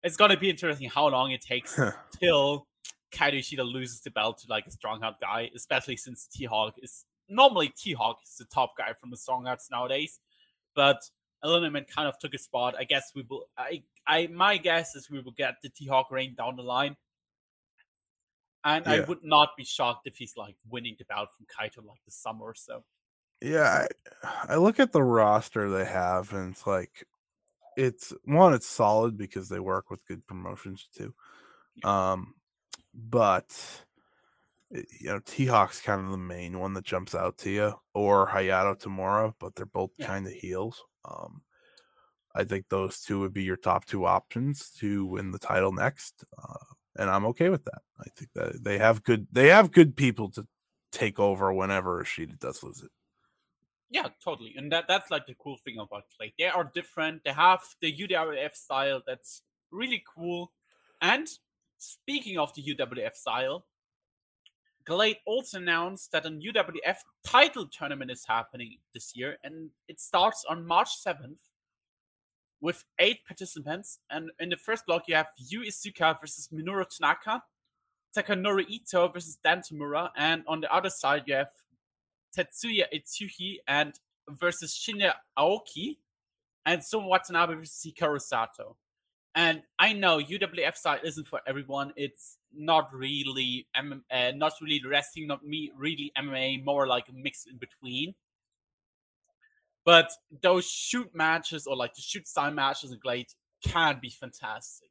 It's 0.01 0.18
gonna 0.18 0.38
be 0.38 0.49
interesting 0.49 0.89
how 0.89 1.08
long 1.10 1.32
it 1.32 1.41
takes 1.41 1.80
till 2.20 2.68
Kaito 3.14 3.39
Ishida 3.39 3.64
loses 3.64 4.01
the 4.01 4.12
belt 4.12 4.39
to 4.39 4.47
like 4.49 4.66
a 4.66 4.72
Strong 4.72 5.01
Hearts 5.01 5.18
guy, 5.22 5.51
especially 5.56 5.97
since 5.97 6.28
T 6.28 6.45
Hawk 6.45 6.76
is 6.82 7.06
normally 7.34 7.73
T 7.75 7.93
Hawk 7.93 8.19
is 8.23 8.36
the 8.38 8.45
top 8.45 8.77
guy 8.77 8.93
from 8.93 9.09
the 9.09 9.17
strong 9.17 9.45
hearts 9.45 9.69
nowadays. 9.71 10.19
But 10.75 11.01
El 11.43 11.51
Lindaman 11.51 11.88
kind 11.88 12.07
of 12.07 12.17
took 12.19 12.34
a 12.34 12.38
spot. 12.38 12.75
I 12.77 12.84
guess 12.84 13.11
we 13.13 13.23
will. 13.29 13.47
I, 13.57 13.84
I, 14.07 14.27
my 14.27 14.57
guess 14.57 14.95
is 14.95 15.09
we 15.09 15.19
will 15.19 15.34
get 15.34 15.55
the 15.61 15.69
T 15.69 15.88
Hawk 15.88 16.11
reign 16.11 16.36
down 16.36 16.55
the 16.55 16.63
line, 16.63 16.95
and 18.63 18.88
I 18.88 19.01
would 19.01 19.23
not 19.23 19.49
be 19.57 19.63
shocked 19.63 20.07
if 20.07 20.17
he's 20.17 20.36
like 20.38 20.55
winning 20.69 20.95
the 20.97 21.05
belt 21.05 21.29
from 21.36 21.45
Kaito 21.45 21.86
like 21.86 22.03
the 22.05 22.11
summer 22.11 22.45
or 22.45 22.55
so. 22.55 22.84
Yeah, 23.41 23.88
I, 24.23 24.53
I 24.53 24.55
look 24.55 24.79
at 24.79 24.93
the 24.93 25.03
roster 25.03 25.69
they 25.69 25.86
have, 25.86 26.31
and 26.34 26.53
it's 26.53 26.65
like, 26.65 27.05
it's 27.75 28.13
one, 28.23 28.53
it's 28.53 28.67
solid 28.67 29.17
because 29.17 29.49
they 29.49 29.59
work 29.59 29.89
with 29.89 30.05
good 30.07 30.25
promotions 30.25 30.88
too. 30.95 31.13
Um, 31.84 32.36
but 32.93 33.53
you 34.74 35.07
know, 35.09 35.19
T 35.19 35.45
Hawk's 35.45 35.82
kind 35.82 36.01
of 36.05 36.11
the 36.11 36.17
main 36.17 36.59
one 36.59 36.74
that 36.74 36.86
jumps 36.86 37.15
out 37.15 37.38
to 37.39 37.49
you, 37.51 37.74
or 37.93 38.28
Hayato 38.28 38.78
Tamura, 38.80 39.34
but 39.39 39.55
they're 39.55 39.65
both 39.65 39.91
Yeah. 39.97 40.07
kind 40.07 40.28
of 40.28 40.34
heels. 40.34 40.84
Um, 41.05 41.43
I 42.36 42.43
think 42.45 42.69
those 42.69 43.01
two 43.01 43.19
would 43.21 43.34
be 43.34 43.43
your 43.43 43.57
top 43.57 43.86
two 43.86 44.05
options 44.05 44.71
to 44.80 45.05
win 45.05 45.32
the 45.32 45.39
title 45.39 45.71
next, 45.74 46.24
uh, 46.38 46.65
and 46.97 47.09
I'm 47.09 47.26
okay 47.28 47.49
with 47.49 47.65
that. 47.65 47.82
I 47.99 48.09
think 48.17 48.32
that 48.34 48.63
they 48.63 48.78
have 48.80 49.03
good, 49.03 49.28
they 49.32 49.49
have 49.49 49.71
good 49.71 49.95
people 49.95 50.32
to 50.32 50.47
take 50.91 51.19
over 51.19 51.53
whenever 51.53 52.01
Ishida 52.01 52.36
does 52.38 52.63
lose 52.63 52.82
it. 52.84 52.91
Yeah, 53.89 54.09
totally. 54.24 54.55
And 54.57 54.71
that 54.71 54.86
that's 54.88 55.11
like 55.11 55.28
the 55.28 55.36
cool 55.36 55.57
thing 55.57 55.78
about 55.80 56.05
like 56.19 56.34
They 56.38 56.45
are 56.47 56.63
different. 56.63 57.24
They 57.24 57.34
have 57.34 57.63
the 57.80 57.91
UWF 57.91 58.55
style 58.55 59.01
that's 59.05 59.43
really 59.71 60.03
cool. 60.15 60.51
And 61.01 61.28
speaking 61.78 62.38
of 62.39 62.53
the 62.55 62.61
UWF 62.63 63.15
style, 63.15 63.65
Glade 64.86 65.17
also 65.25 65.57
announced 65.57 66.11
that 66.11 66.25
an 66.25 66.41
UWF 66.41 66.97
title 67.23 67.67
tournament 67.67 68.11
is 68.11 68.25
happening 68.27 68.77
this 68.93 69.15
year, 69.15 69.38
and 69.43 69.69
it 69.88 69.99
starts 69.99 70.43
on 70.49 70.65
March 70.65 70.89
7th 71.05 71.39
with 72.59 72.84
eight 72.99 73.25
participants. 73.25 73.99
And 74.09 74.31
in 74.39 74.49
the 74.49 74.57
first 74.57 74.86
block, 74.86 75.03
you 75.07 75.15
have 75.15 75.27
Yu 75.38 75.61
Iizuka 75.61 76.19
versus 76.19 76.49
Minoru 76.53 76.86
Tanaka, 76.88 77.43
Takanori 78.15 78.65
Ito 78.69 79.07
versus 79.09 79.38
Dan 79.43 79.61
Tamura, 79.61 80.09
and 80.15 80.43
on 80.47 80.61
the 80.61 80.73
other 80.73 80.89
side, 80.89 81.23
you 81.27 81.36
have 81.36 81.51
Tetsuya 82.38 82.86
Izuchi 82.93 83.57
and 83.67 83.99
versus 84.29 84.73
Shinya 84.73 85.13
Aoki, 85.38 85.97
and 86.65 86.84
Soma 86.84 87.07
Watanabe 87.07 87.55
versus 87.55 87.86
Hikaru 87.86 88.21
Sato. 88.21 88.77
And 89.36 89.63
I 89.79 89.93
know 89.93 90.19
UWF 90.19 90.77
style 90.77 90.99
isn't 91.03 91.27
for 91.27 91.41
everyone. 91.47 91.91
It's 91.95 92.38
not 92.53 92.93
really 92.93 93.67
M- 93.75 94.03
uh, 94.11 94.31
not 94.36 94.53
really 94.61 94.81
wrestling, 94.88 95.27
not 95.27 95.43
me 95.43 95.71
really 95.75 96.11
MMA, 96.15 96.63
more 96.63 96.86
like 96.86 97.09
a 97.09 97.13
mix 97.13 97.45
in 97.45 97.57
between. 97.57 98.13
But 99.86 100.11
those 100.41 100.69
shoot 100.69 101.13
matches 101.13 101.67
or 101.67 101.75
like 101.75 101.95
the 101.95 102.01
shoot 102.01 102.27
style 102.27 102.51
matches 102.51 102.91
in 102.91 102.99
Glade 102.99 103.34
can 103.65 103.99
be 104.01 104.09
fantastic. 104.09 104.89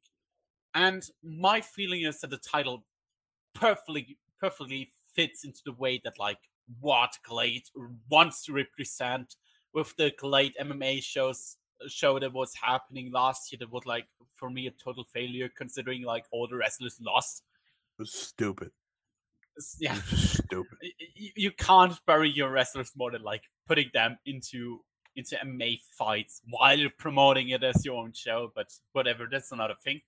And 0.75 1.03
my 1.23 1.61
feeling 1.61 2.03
is 2.03 2.21
that 2.21 2.31
the 2.31 2.39
title 2.39 2.85
perfectly 3.55 4.19
perfectly 4.41 4.91
fits 5.15 5.45
into 5.45 5.61
the 5.65 5.73
way 5.73 6.01
that 6.05 6.19
like 6.19 6.39
what 6.81 7.19
Glade 7.23 7.65
wants 8.11 8.45
to 8.47 8.53
represent 8.53 9.37
with 9.73 9.95
the 9.97 10.13
Glade 10.19 10.55
MMA 10.61 11.01
shows 11.03 11.57
show 11.89 12.19
that 12.19 12.33
was 12.33 12.55
happening 12.55 13.11
last 13.13 13.53
year 13.53 13.59
that 13.61 13.73
was 13.73 13.87
like 13.87 14.07
for 14.35 14.51
me 14.51 14.67
a 14.67 14.71
total 14.71 15.05
failure 15.05 15.49
considering 15.57 16.03
like 16.03 16.25
all 16.31 16.47
the 16.49 16.57
wrestlers 16.57 16.99
lost. 17.01 17.43
It 17.99 18.03
was 18.03 18.13
stupid. 18.13 18.71
Yeah. 19.79 19.95
was 20.11 20.31
stupid. 20.45 20.79
y- 20.83 20.91
y- 21.01 21.33
you 21.37 21.51
can't 21.53 21.99
bury 22.07 22.31
your 22.31 22.51
wrestlers 22.51 22.93
more 22.97 23.11
than 23.11 23.23
like 23.23 23.43
putting 23.67 23.91
them 23.93 24.19
into 24.27 24.81
into 25.15 25.37
MMA 25.37 25.79
fights 25.99 26.41
while 26.49 26.79
you're 26.79 26.91
promoting 26.91 27.51
it 27.51 27.63
as 27.63 27.85
your 27.85 28.03
own 28.03 28.13
show, 28.15 28.51
but 28.55 28.73
whatever, 28.93 29.29
that's 29.31 29.53
another 29.53 29.75
thing. 29.83 30.01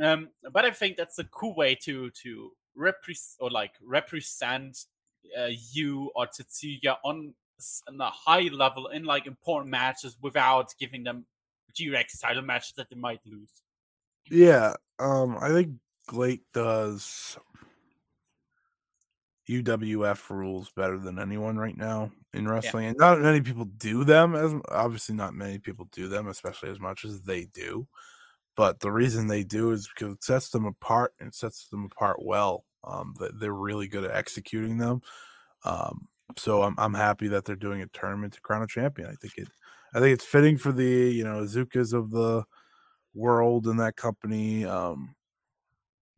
Um, 0.00 0.28
but 0.52 0.64
I 0.64 0.70
think 0.70 0.96
that's 0.96 1.18
a 1.18 1.24
cool 1.24 1.54
way 1.54 1.74
to 1.84 2.10
to 2.22 2.52
represent 2.76 3.36
or 3.40 3.50
like 3.50 3.72
represent 3.82 4.84
uh, 5.38 5.48
Yu 5.72 6.10
or 6.14 6.26
Tetsuya 6.26 6.96
on 7.04 7.34
on 7.88 8.00
a 8.00 8.10
high 8.10 8.48
level 8.52 8.88
in 8.88 9.04
like 9.04 9.26
important 9.26 9.70
matches 9.70 10.16
without 10.20 10.72
giving 10.78 11.04
them 11.04 11.26
GX 11.74 12.20
title 12.20 12.42
matches 12.42 12.72
that 12.76 12.88
they 12.90 12.96
might 12.96 13.20
lose. 13.26 13.50
Yeah, 14.30 14.74
um, 14.98 15.36
I 15.40 15.48
think 15.48 15.74
GLEAT 16.06 16.42
does 16.52 17.38
UWF 19.48 20.30
rules 20.30 20.70
better 20.76 20.98
than 20.98 21.18
anyone 21.18 21.56
right 21.56 21.76
now 21.76 22.10
in 22.34 22.46
wrestling, 22.46 22.84
yeah. 22.84 22.90
and 22.90 22.98
not 22.98 23.20
many 23.20 23.40
people 23.40 23.64
do 23.64 24.04
them. 24.04 24.34
As 24.34 24.54
obviously, 24.70 25.14
not 25.14 25.34
many 25.34 25.58
people 25.58 25.88
do 25.92 26.08
them, 26.08 26.28
especially 26.28 26.70
as 26.70 26.78
much 26.78 27.04
as 27.04 27.22
they 27.22 27.44
do. 27.46 27.86
But 28.56 28.80
the 28.80 28.90
reason 28.90 29.26
they 29.26 29.44
do 29.44 29.70
is 29.70 29.88
because 29.88 30.14
it 30.14 30.24
sets 30.24 30.50
them 30.50 30.66
apart 30.66 31.14
and 31.20 31.32
sets 31.32 31.68
them 31.68 31.84
apart 31.84 32.18
well. 32.20 32.64
Um, 32.84 33.14
they're 33.34 33.52
really 33.52 33.88
good 33.88 34.04
at 34.04 34.14
executing 34.14 34.78
them. 34.78 35.00
Um, 35.64 36.08
so 36.36 36.62
I'm 36.62 36.74
I'm 36.78 36.94
happy 36.94 37.28
that 37.28 37.44
they're 37.44 37.56
doing 37.56 37.82
a 37.82 37.86
tournament 37.86 38.34
to 38.34 38.40
crown 38.40 38.62
a 38.62 38.66
champion. 38.66 39.08
I 39.08 39.14
think 39.14 39.34
it 39.36 39.48
I 39.94 40.00
think 40.00 40.14
it's 40.14 40.24
fitting 40.24 40.56
for 40.58 40.72
the 40.72 40.84
you 40.84 41.24
know 41.24 41.42
Azukas 41.42 41.92
of 41.92 42.10
the 42.10 42.44
world 43.14 43.66
and 43.66 43.80
that 43.80 43.96
company. 43.96 44.64
Um, 44.64 45.14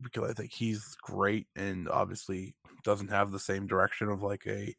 because 0.01 0.29
I 0.29 0.33
think 0.33 0.51
he's 0.51 0.95
great 1.01 1.47
and 1.55 1.87
obviously 1.87 2.55
doesn't 2.83 3.09
have 3.09 3.31
the 3.31 3.39
same 3.39 3.67
direction 3.67 4.09
of 4.09 4.23
like 4.23 4.45
a 4.47 4.73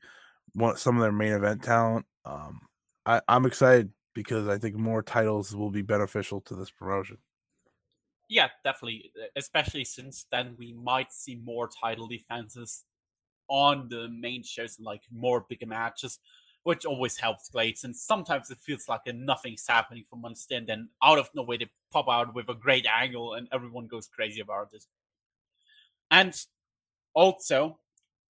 one 0.54 0.76
some 0.76 0.96
of 0.96 1.02
their 1.02 1.12
main 1.12 1.32
event 1.32 1.62
talent. 1.62 2.06
Um, 2.24 2.60
I, 3.06 3.20
I'm 3.28 3.46
excited 3.46 3.90
because 4.14 4.48
I 4.48 4.58
think 4.58 4.76
more 4.76 5.02
titles 5.02 5.54
will 5.54 5.70
be 5.70 5.82
beneficial 5.82 6.40
to 6.42 6.54
this 6.54 6.70
promotion. 6.70 7.18
Yeah, 8.28 8.48
definitely. 8.64 9.12
Especially 9.36 9.84
since 9.84 10.26
then 10.30 10.56
we 10.58 10.72
might 10.72 11.12
see 11.12 11.36
more 11.36 11.68
title 11.68 12.08
defenses 12.08 12.84
on 13.52 13.88
the 13.90 14.08
main 14.08 14.42
shows, 14.42 14.78
and 14.78 14.86
like 14.86 15.02
more 15.12 15.44
bigger 15.46 15.66
matches, 15.66 16.18
which 16.62 16.86
always 16.86 17.18
helps 17.18 17.50
Glades. 17.50 17.84
And 17.84 17.94
sometimes 17.94 18.50
it 18.50 18.58
feels 18.58 18.88
like 18.88 19.02
nothing's 19.12 19.66
happening 19.68 20.04
for 20.08 20.16
months, 20.16 20.46
and 20.50 20.66
then 20.66 20.88
out 21.02 21.18
of 21.18 21.28
nowhere 21.34 21.58
they 21.58 21.70
pop 21.92 22.08
out 22.08 22.34
with 22.34 22.48
a 22.48 22.54
great 22.54 22.86
angle, 22.86 23.34
and 23.34 23.46
everyone 23.52 23.86
goes 23.86 24.08
crazy 24.08 24.40
about 24.40 24.72
it. 24.72 24.84
And 26.10 26.34
also, 27.14 27.78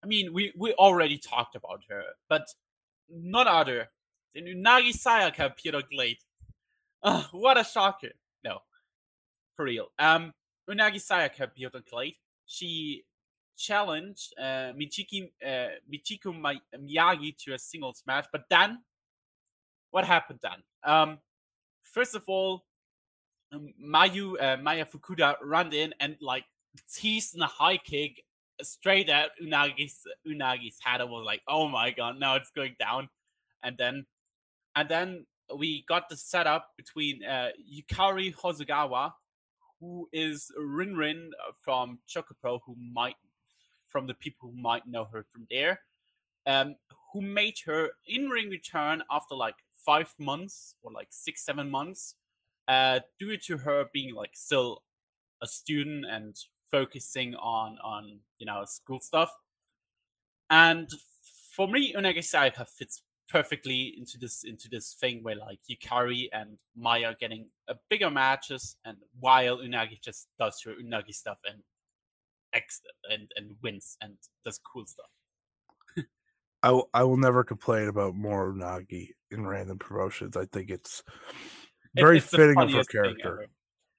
I 0.03 0.09
mean, 0.09 0.33
we, 0.33 0.53
we 0.57 0.73
already 0.73 1.19
talked 1.19 1.55
about 1.55 1.83
her, 1.89 2.03
but 2.29 2.49
none 3.09 3.47
other 3.47 3.89
than 4.35 4.47
Unagi 4.47 4.93
Sayaka 4.93 5.55
GLEAT. 5.89 6.19
Uh, 7.03 7.25
what 7.31 7.59
a 7.59 7.65
shocker. 7.65 8.13
No, 8.45 8.59
for 9.55 9.67
real. 9.67 9.89
Um, 9.99 10.33
Unagi 10.69 10.97
Sayaka 10.97 11.49
on 11.75 11.83
GLEAT. 11.89 12.17
She 12.47 13.05
challenged 13.63 14.35
uh, 14.39 14.73
Michiki, 14.75 15.31
uh, 15.47 15.69
Michiko 15.91 16.35
Miyagi 16.77 17.37
to 17.45 17.55
a 17.55 17.59
singles 17.59 18.03
match, 18.07 18.27
but 18.33 18.45
then 18.51 18.81
what 19.93 20.05
happened 20.05 20.41
then? 20.43 20.63
Um, 20.85 21.19
first 21.83 22.17
of 22.17 22.25
all, 22.27 22.65
um, 23.53 23.73
Mayu 23.81 24.35
uh, 24.43 24.57
Maya 24.61 24.85
Fukuda 24.85 25.37
ran 25.43 25.73
in 25.73 25.95
and 26.01 26.17
like 26.21 26.45
teased 26.93 27.37
in 27.37 27.43
a 27.43 27.47
high 27.47 27.77
kick 27.77 28.25
straight 28.63 29.09
at 29.09 29.31
Unagi's 29.41 30.07
Unagi's 30.27 30.79
head. 30.83 31.01
I 31.01 31.05
was 31.05 31.25
like, 31.25 31.43
oh 31.47 31.69
my 31.69 31.91
god, 31.91 32.19
now 32.19 32.35
it's 32.37 32.51
going 32.51 32.75
down. 32.81 33.09
And 33.63 33.77
then 33.79 34.07
and 34.75 34.89
then 34.89 35.27
we 35.55 35.85
got 35.87 36.09
the 36.09 36.17
setup 36.17 36.71
between 36.77 37.25
uh, 37.25 37.51
Yukari 37.61 38.35
Hosogawa, 38.35 39.13
who 39.81 40.09
is 40.13 40.51
Rin 40.57 40.97
Rin 40.97 41.31
from 41.61 41.99
Chocopro, 42.09 42.61
who 42.65 42.75
might 42.93 43.17
from 43.93 44.07
the 44.07 44.15
people 44.15 44.51
who 44.51 44.61
might 44.61 44.87
know 44.87 45.05
her 45.13 45.25
from 45.31 45.47
there, 45.51 45.81
um, 46.47 46.77
who 47.13 47.21
made 47.21 47.57
her 47.67 47.91
in 48.07 48.29
ring 48.29 48.49
return 48.49 49.03
after 49.11 49.35
like 49.35 49.57
five 49.85 50.13
months 50.19 50.75
or 50.83 50.91
like 50.91 51.09
six, 51.11 51.45
seven 51.45 51.71
months, 51.71 52.15
uh, 52.69 53.01
due 53.19 53.37
to 53.37 53.59
her 53.59 53.87
being 53.93 54.15
like 54.15 54.31
still 54.35 54.83
a 55.43 55.47
student 55.47 56.05
and 56.11 56.37
focusing 56.71 57.35
on 57.35 57.77
on 57.85 58.21
you 58.39 58.47
know 58.47 58.65
school 58.65 59.01
stuff. 59.01 59.31
And 60.51 60.89
for 61.55 61.69
me, 61.69 61.93
Unagi 61.95 62.19
Sayaka 62.19 62.67
fits 62.67 63.03
perfectly 63.29 63.95
into 63.97 64.19
this 64.19 64.45
into 64.45 64.69
this 64.71 64.95
thing 64.99 65.23
where 65.23 65.37
like 65.37 65.59
Yukari 65.71 66.29
and 66.33 66.59
Maya 66.77 67.07
are 67.07 67.17
getting 67.19 67.47
a 67.69 67.75
bigger 67.91 68.11
matches, 68.11 68.77
and 68.85 68.97
while 69.21 69.59
Unagi 69.59 70.01
just 70.01 70.29
does 70.39 70.61
her 70.65 70.73
Unagi 70.73 71.15
stuff 71.15 71.39
and 71.47 71.63
X 72.53 72.81
and 73.11 73.31
and 73.37 73.57
wins 73.63 73.97
and 74.01 74.15
does 74.45 74.59
cool 74.59 74.87
stuff. 74.87 75.07
I 76.63 76.71
will, 76.71 76.89
I 76.95 77.03
will 77.03 77.17
never 77.17 77.43
complain 77.43 77.89
about 77.89 78.15
more 78.15 78.53
Unagi 78.53 79.09
in 79.33 79.47
random 79.47 79.79
promotions. 79.79 80.37
I 80.37 80.45
think 80.47 80.71
it's 80.71 81.03
very 81.97 82.19
it's 82.19 82.29
fitting 82.29 82.59
of 82.59 82.71
her 82.71 82.85
character. 82.85 83.47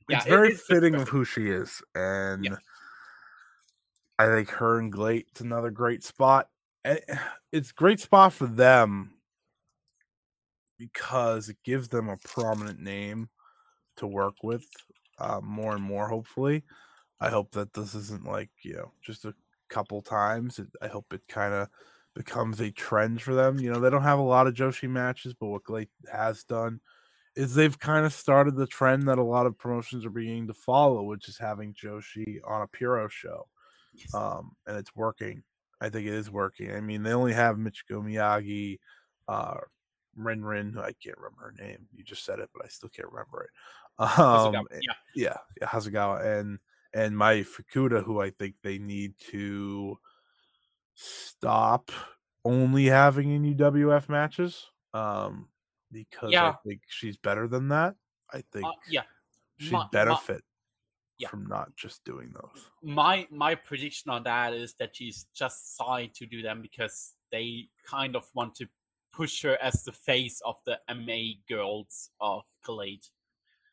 Yeah, 0.09 0.17
it's 0.17 0.25
very 0.25 0.49
it, 0.49 0.53
it's 0.53 0.65
fitting 0.65 0.95
of 0.95 1.09
who 1.09 1.25
she 1.25 1.49
is, 1.49 1.81
and 1.93 2.45
yeah. 2.45 2.55
I 4.17 4.27
think 4.27 4.49
her 4.51 4.79
and 4.79 4.91
GLEAT's 4.91 5.41
another 5.41 5.71
great 5.71 6.03
spot. 6.03 6.49
And 6.85 6.99
it's 7.51 7.71
great 7.71 7.99
spot 7.99 8.33
for 8.33 8.47
them 8.47 9.11
because 10.77 11.49
it 11.49 11.57
gives 11.63 11.89
them 11.89 12.09
a 12.09 12.17
prominent 12.17 12.79
name 12.79 13.29
to 13.97 14.07
work 14.07 14.35
with 14.41 14.65
uh, 15.19 15.41
more 15.41 15.75
and 15.75 15.83
more. 15.83 16.07
Hopefully, 16.07 16.63
I 17.23 17.29
hope 17.29 17.51
that 17.51 17.73
this 17.73 17.95
isn't 17.95 18.25
like 18.25 18.49
you 18.63 18.73
know 18.73 18.91
just 19.01 19.23
a 19.23 19.33
couple 19.69 20.01
times. 20.01 20.59
I 20.81 20.87
hope 20.87 21.13
it 21.13 21.21
kind 21.29 21.53
of 21.53 21.69
becomes 22.13 22.59
a 22.59 22.69
trend 22.69 23.21
for 23.21 23.33
them. 23.33 23.59
You 23.59 23.71
know, 23.71 23.79
they 23.79 23.89
don't 23.89 24.03
have 24.03 24.19
a 24.19 24.23
lot 24.23 24.45
of 24.45 24.53
Joshi 24.53 24.89
matches, 24.89 25.33
but 25.33 25.47
what 25.47 25.63
GLEAT 25.63 25.89
has 26.11 26.43
done 26.43 26.81
is 27.35 27.55
they've 27.55 27.79
kind 27.79 28.05
of 28.05 28.13
started 28.13 28.55
the 28.55 28.67
trend 28.67 29.07
that 29.07 29.17
a 29.17 29.23
lot 29.23 29.45
of 29.45 29.57
promotions 29.57 30.05
are 30.05 30.09
beginning 30.09 30.47
to 30.47 30.53
follow, 30.53 31.03
which 31.03 31.29
is 31.29 31.37
having 31.37 31.73
Joshi 31.73 32.39
on 32.45 32.61
a 32.61 32.67
Puro 32.67 33.07
show. 33.07 33.47
Yes. 33.93 34.13
Um, 34.13 34.51
and 34.67 34.77
it's 34.77 34.95
working. 34.95 35.43
I 35.79 35.89
think 35.89 36.05
it 36.05 36.13
is 36.13 36.29
working. 36.29 36.75
I 36.75 36.81
mean, 36.81 37.03
they 37.03 37.13
only 37.13 37.33
have 37.33 37.55
Michiko 37.55 38.03
Miyagi, 38.03 38.79
uh, 39.27 39.55
Rin, 40.15 40.77
I 40.77 40.93
can't 41.03 41.17
remember 41.17 41.41
her 41.41 41.65
name. 41.65 41.87
You 41.95 42.03
just 42.03 42.25
said 42.25 42.39
it, 42.39 42.49
but 42.53 42.65
I 42.65 42.67
still 42.67 42.89
can't 42.89 43.09
remember 43.09 43.43
it. 43.43 43.49
Um, 43.99 44.53
yeah. 44.53 44.93
yeah, 45.13 45.37
yeah, 45.61 45.67
Hasegawa 45.67 46.39
and 46.39 46.57
and 46.93 47.17
my 47.17 47.43
Fukuda, 47.43 48.03
who 48.03 48.21
I 48.21 48.29
think 48.29 48.55
they 48.61 48.77
need 48.77 49.13
to 49.31 49.97
stop 50.95 51.91
only 52.45 52.85
having 52.85 53.31
in 53.31 53.55
UWF 53.55 54.09
matches. 54.09 54.67
Um, 54.93 55.47
because 55.91 56.31
yeah. 56.31 56.49
I 56.49 56.55
think 56.67 56.81
she's 56.87 57.17
better 57.17 57.47
than 57.47 57.69
that. 57.69 57.95
I 58.31 58.43
think 58.51 58.65
uh, 58.65 58.71
yeah, 58.89 59.03
she'd 59.59 59.71
my, 59.71 59.85
benefit 59.91 60.35
my, 60.35 60.41
yeah. 61.19 61.27
from 61.29 61.45
not 61.45 61.75
just 61.75 62.03
doing 62.03 62.33
those. 62.33 62.65
My 62.81 63.27
my 63.31 63.55
prediction 63.55 64.11
on 64.11 64.23
that 64.23 64.53
is 64.53 64.73
that 64.75 64.95
she's 64.95 65.27
just 65.35 65.77
signed 65.77 66.15
to 66.15 66.25
do 66.25 66.41
them 66.41 66.61
because 66.61 67.13
they 67.31 67.69
kind 67.87 68.15
of 68.15 68.27
want 68.33 68.55
to 68.55 68.67
push 69.13 69.43
her 69.43 69.57
as 69.61 69.83
the 69.83 69.91
face 69.91 70.41
of 70.45 70.55
the 70.65 70.79
MA 70.89 71.33
girls 71.47 72.09
of 72.19 72.43
GLEAT. 72.63 73.09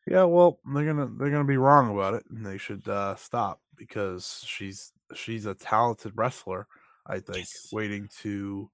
Yeah, 0.07 0.23
well, 0.23 0.59
they're 0.73 0.85
gonna 0.85 1.09
they're 1.17 1.29
gonna 1.29 1.43
be 1.43 1.57
wrong 1.57 1.91
about 1.91 2.15
it, 2.15 2.23
and 2.29 2.45
they 2.45 2.57
should 2.57 2.87
uh, 2.87 3.15
stop 3.15 3.61
because 3.75 4.43
she's 4.45 4.91
she's 5.13 5.45
a 5.45 5.53
talented 5.53 6.13
wrestler. 6.15 6.67
I 7.05 7.19
think 7.19 7.37
yes. 7.37 7.69
waiting 7.71 8.09
to 8.21 8.69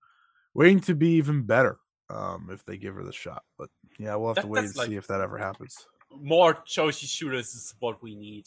waiting 0.53 0.79
to 0.81 0.95
be 0.95 1.09
even 1.11 1.43
better 1.43 1.79
um, 2.09 2.49
if 2.51 2.63
they 2.65 2.77
give 2.77 2.95
her 2.95 3.03
the 3.03 3.13
shot. 3.13 3.43
But 3.57 3.69
yeah, 3.99 4.15
we'll 4.15 4.29
have 4.29 4.35
that, 4.35 4.41
to 4.43 4.47
wait 4.47 4.65
and 4.65 4.75
like, 4.75 4.87
see 4.87 4.95
if 4.95 5.07
that 5.07 5.21
ever 5.21 5.37
happens. 5.37 5.85
More 6.11 6.55
Joshi 6.67 7.07
shooters 7.07 7.53
is 7.53 7.73
what 7.79 8.01
we 8.01 8.15
need. 8.15 8.45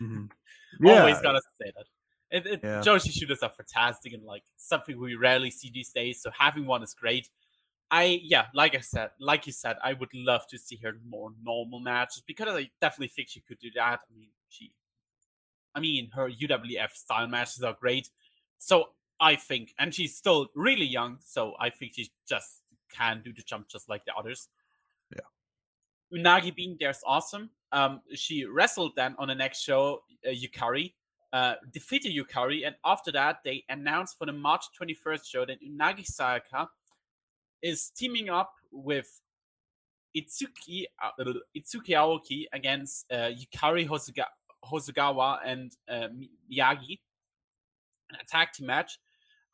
Mm-hmm. 0.00 0.24
Yeah. 0.80 1.00
Always 1.00 1.20
gotta 1.20 1.42
say 1.60 1.70
that. 1.76 1.84
It, 2.30 2.46
it, 2.46 2.60
yeah. 2.64 2.80
Joshi 2.80 3.12
shooters 3.12 3.40
are 3.42 3.50
fantastic 3.50 4.14
and 4.14 4.22
like 4.24 4.42
something 4.56 4.98
we 4.98 5.16
rarely 5.16 5.50
see 5.50 5.70
these 5.70 5.90
days. 5.90 6.22
So 6.22 6.30
having 6.36 6.64
one 6.64 6.82
is 6.82 6.94
great. 6.94 7.28
I 7.92 8.22
yeah, 8.24 8.46
like 8.54 8.74
I 8.74 8.80
said, 8.80 9.10
like 9.20 9.46
you 9.46 9.52
said, 9.52 9.76
I 9.84 9.92
would 9.92 10.12
love 10.14 10.46
to 10.46 10.56
see 10.56 10.76
her 10.82 10.94
more 11.06 11.30
normal 11.44 11.78
matches 11.78 12.22
because 12.26 12.48
I 12.48 12.70
definitely 12.80 13.08
think 13.08 13.28
she 13.28 13.40
could 13.40 13.58
do 13.58 13.70
that. 13.74 14.00
I 14.00 14.18
mean, 14.18 14.28
she, 14.48 14.72
I 15.74 15.80
mean, 15.80 16.08
her 16.14 16.30
UWF 16.30 16.92
style 16.94 17.28
matches 17.28 17.62
are 17.62 17.76
great. 17.78 18.08
So 18.56 18.88
I 19.20 19.36
think, 19.36 19.74
and 19.78 19.94
she's 19.94 20.16
still 20.16 20.48
really 20.54 20.86
young, 20.86 21.18
so 21.22 21.52
I 21.60 21.68
think 21.68 21.92
she 21.94 22.10
just 22.26 22.62
can 22.90 23.20
do 23.22 23.30
the 23.30 23.42
jump 23.42 23.68
just 23.68 23.90
like 23.90 24.06
the 24.06 24.14
others. 24.14 24.48
Yeah. 25.14 26.18
Unagi 26.18 26.54
being 26.54 26.78
there 26.80 26.90
is 26.90 27.02
awesome. 27.06 27.50
Um, 27.72 28.00
she 28.14 28.46
wrestled 28.46 28.92
then 28.96 29.14
on 29.18 29.28
the 29.28 29.34
next 29.34 29.60
show, 29.60 30.02
uh, 30.26 30.30
Yukari, 30.30 30.94
uh, 31.34 31.54
defeated 31.70 32.14
Yukari, 32.14 32.66
and 32.66 32.74
after 32.86 33.12
that 33.12 33.40
they 33.44 33.64
announced 33.68 34.16
for 34.16 34.24
the 34.26 34.32
March 34.32 34.64
21st 34.80 35.26
show 35.26 35.44
that 35.44 35.58
Unagi 35.62 36.10
Sayaka 36.10 36.68
is 37.62 37.90
teaming 37.96 38.28
up 38.28 38.52
with 38.70 39.20
Itsuki 40.16 40.84
uh, 41.02 41.10
Itsuki 41.56 41.90
Aoki 41.90 42.44
against 42.52 43.10
uh, 43.10 43.30
Yukari 43.30 43.88
Hosoga- 43.88 44.26
Hosogawa 44.64 45.38
and 45.44 45.72
uh, 45.88 46.08
Miyagi, 46.50 46.98
an 48.10 48.18
attack 48.20 48.52
team 48.54 48.66
match, 48.66 48.98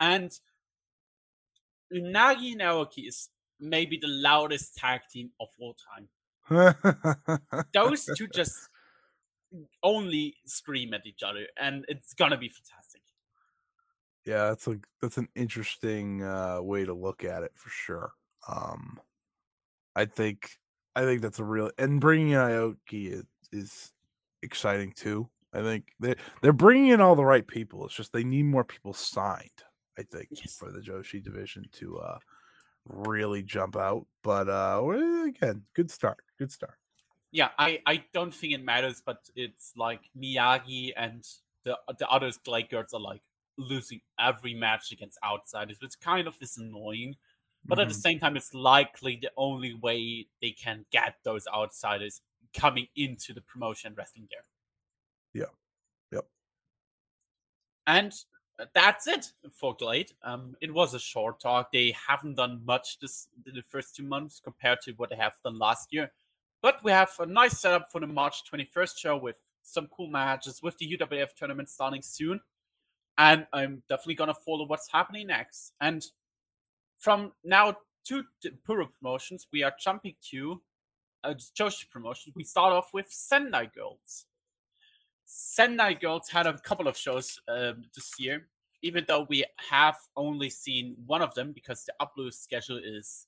and 0.01 0.33
Unagi 1.95 2.53
and 2.53 2.61
Aoki 2.61 3.07
is 3.09 3.29
maybe 3.61 3.99
the 4.01 4.09
loudest 4.09 4.77
tag 4.77 5.03
team 5.13 5.31
of 5.41 5.49
all 5.61 5.75
time. 5.95 6.09
Those 7.75 8.11
two 8.17 8.29
just 8.29 8.57
only 9.83 10.35
scream 10.47 10.93
at 10.95 11.07
each 11.07 11.23
other, 11.23 11.47
and 11.59 11.85
it's 11.89 12.15
gonna 12.15 12.39
be 12.39 12.49
fantastic. 12.49 12.88
Yeah, 14.25 14.49
that's 14.49 14.67
a 14.67 14.79
that's 15.01 15.17
an 15.17 15.29
interesting 15.35 16.23
uh, 16.23 16.61
way 16.61 16.85
to 16.85 16.93
look 16.93 17.25
at 17.25 17.43
it 17.43 17.53
for 17.55 17.71
sure. 17.71 18.13
Um, 18.47 19.01
I 19.97 20.05
think 20.05 20.51
I 20.95 21.03
think 21.03 21.23
that's 21.23 21.39
a 21.39 21.45
real 21.45 21.71
and 21.79 22.01
bringing 22.01 22.31
in 22.31 22.39
Aoki 22.39 23.13
is, 23.13 23.25
is 23.53 23.93
exciting 24.43 24.93
too. 24.93 25.29
I 25.55 25.63
think 25.63 25.89
they 25.99 26.15
they're 26.43 26.53
bringing 26.53 26.89
in 26.91 27.01
all 27.01 27.17
the 27.17 27.25
right 27.25 27.47
people. 27.47 27.87
It's 27.87 27.95
just 27.95 28.13
they 28.13 28.25
need 28.25 28.45
more 28.45 28.65
people 28.65 28.93
signed. 28.93 29.51
I 29.99 30.03
think 30.03 30.29
Yes. 30.31 30.57
for 30.57 30.71
the 30.71 30.81
Joshi 30.81 31.23
division 31.23 31.65
to 31.73 31.99
uh, 31.99 32.19
really 32.85 33.43
jump 33.43 33.77
out. 33.77 34.07
But 34.23 34.49
uh, 34.49 34.83
again, 35.27 35.63
good 35.75 35.91
start. 35.91 36.19
Good 36.39 36.53
start. 36.53 36.75
Yeah, 37.33 37.51
I, 37.59 37.81
I 37.85 38.05
don't 38.13 38.35
think 38.35 38.55
it 38.55 38.65
matters, 38.65 39.03
but 39.05 39.19
it's 39.37 39.73
like 39.77 40.01
Miyagi 40.17 40.93
and 40.97 41.27
the 41.65 41.79
the 41.99 42.09
other 42.09 42.31
Glade 42.45 42.71
girls 42.71 42.95
are 42.95 43.01
like 43.01 43.23
losing 43.59 44.01
every 44.19 44.55
match 44.55 44.93
against 44.93 45.19
outsiders, 45.25 45.81
which 45.81 45.99
kind 46.01 46.27
of 46.27 46.37
is 46.41 46.57
annoying. 46.57 47.17
But 47.65 47.81
at 47.81 47.89
the 47.89 47.95
Mhm. 47.95 48.01
same 48.01 48.19
time, 48.21 48.37
it's 48.37 48.55
likely 48.55 49.17
the 49.17 49.33
only 49.37 49.75
way 49.75 50.29
they 50.41 50.53
can 50.53 50.87
get 50.91 51.23
those 51.25 51.47
outsiders 51.49 52.23
coming 52.55 52.89
into 52.95 53.35
the 53.35 53.43
promotion 53.43 53.95
wrestling 53.95 54.29
there. 54.31 54.45
Yeah. 55.35 55.51
Yep. 56.13 56.31
And 57.87 58.13
that's 58.75 59.07
it 59.07 59.33
for 59.53 59.75
Glade. 59.77 60.13
Um, 60.23 60.57
it 60.61 60.73
was 60.73 60.95
a 60.95 60.99
short 61.01 61.41
talk. 61.41 61.73
They 61.73 61.93
haven't 61.93 62.35
done 62.37 62.65
much 62.65 62.99
this 63.01 63.29
the 63.45 63.63
first 63.63 63.95
two 63.97 64.03
months 64.05 64.41
compared 64.41 64.81
to 64.83 64.93
what 64.93 65.11
they 65.11 65.17
have 65.17 65.41
done 65.43 65.59
last 65.59 65.93
year. 65.93 66.13
But 66.61 66.83
we 66.83 66.91
have 66.91 67.13
a 67.21 67.27
nice 67.27 67.61
setup 67.61 67.91
for 67.91 68.01
the 68.01 68.07
March 68.07 68.45
21st 68.45 68.99
show 68.99 69.17
with 69.17 69.41
some 69.63 69.87
cool 69.89 70.09
matches 70.09 70.63
with 70.63 70.79
the 70.79 70.87
UWF 70.87 71.35
tournament 71.35 71.69
starting 71.69 72.03
soon. 72.03 72.41
And 73.19 73.47
I'm 73.53 73.83
definitely 73.89 74.15
gonna 74.15 74.35
follow 74.35 74.67
what's 74.67 74.91
happening 74.91 75.27
next. 75.27 75.73
And 75.81 76.05
from 76.97 77.33
now 77.45 77.77
to 78.07 78.25
Puro 78.65 78.87
promotions, 78.87 79.47
we 79.53 79.63
are 79.63 79.75
jumping 79.79 80.15
to 80.31 80.63
uh, 81.25 81.35
Joshi 81.59 81.89
promotions. 81.91 82.35
We 82.35 82.45
start 82.45 82.73
off 82.73 82.91
with 82.93 83.07
Sendai 83.11 83.67
Girls. 83.67 84.27
Sendai 85.25 85.95
Girls 85.95 86.29
had 86.31 86.47
a 86.47 86.57
couple 86.59 86.89
of 86.89 86.97
shows 86.97 87.41
um, 87.49 87.85
this 87.95 88.19
year, 88.19 88.47
even 88.83 89.05
though 89.07 89.27
we 89.29 89.45
have 89.71 89.97
only 90.17 90.49
seen 90.49 90.97
one 91.07 91.21
of 91.21 91.35
them 91.35 91.53
because 91.53 91.85
the 91.85 91.93
upload 92.01 92.33
schedule 92.33 92.81
is 92.83 93.27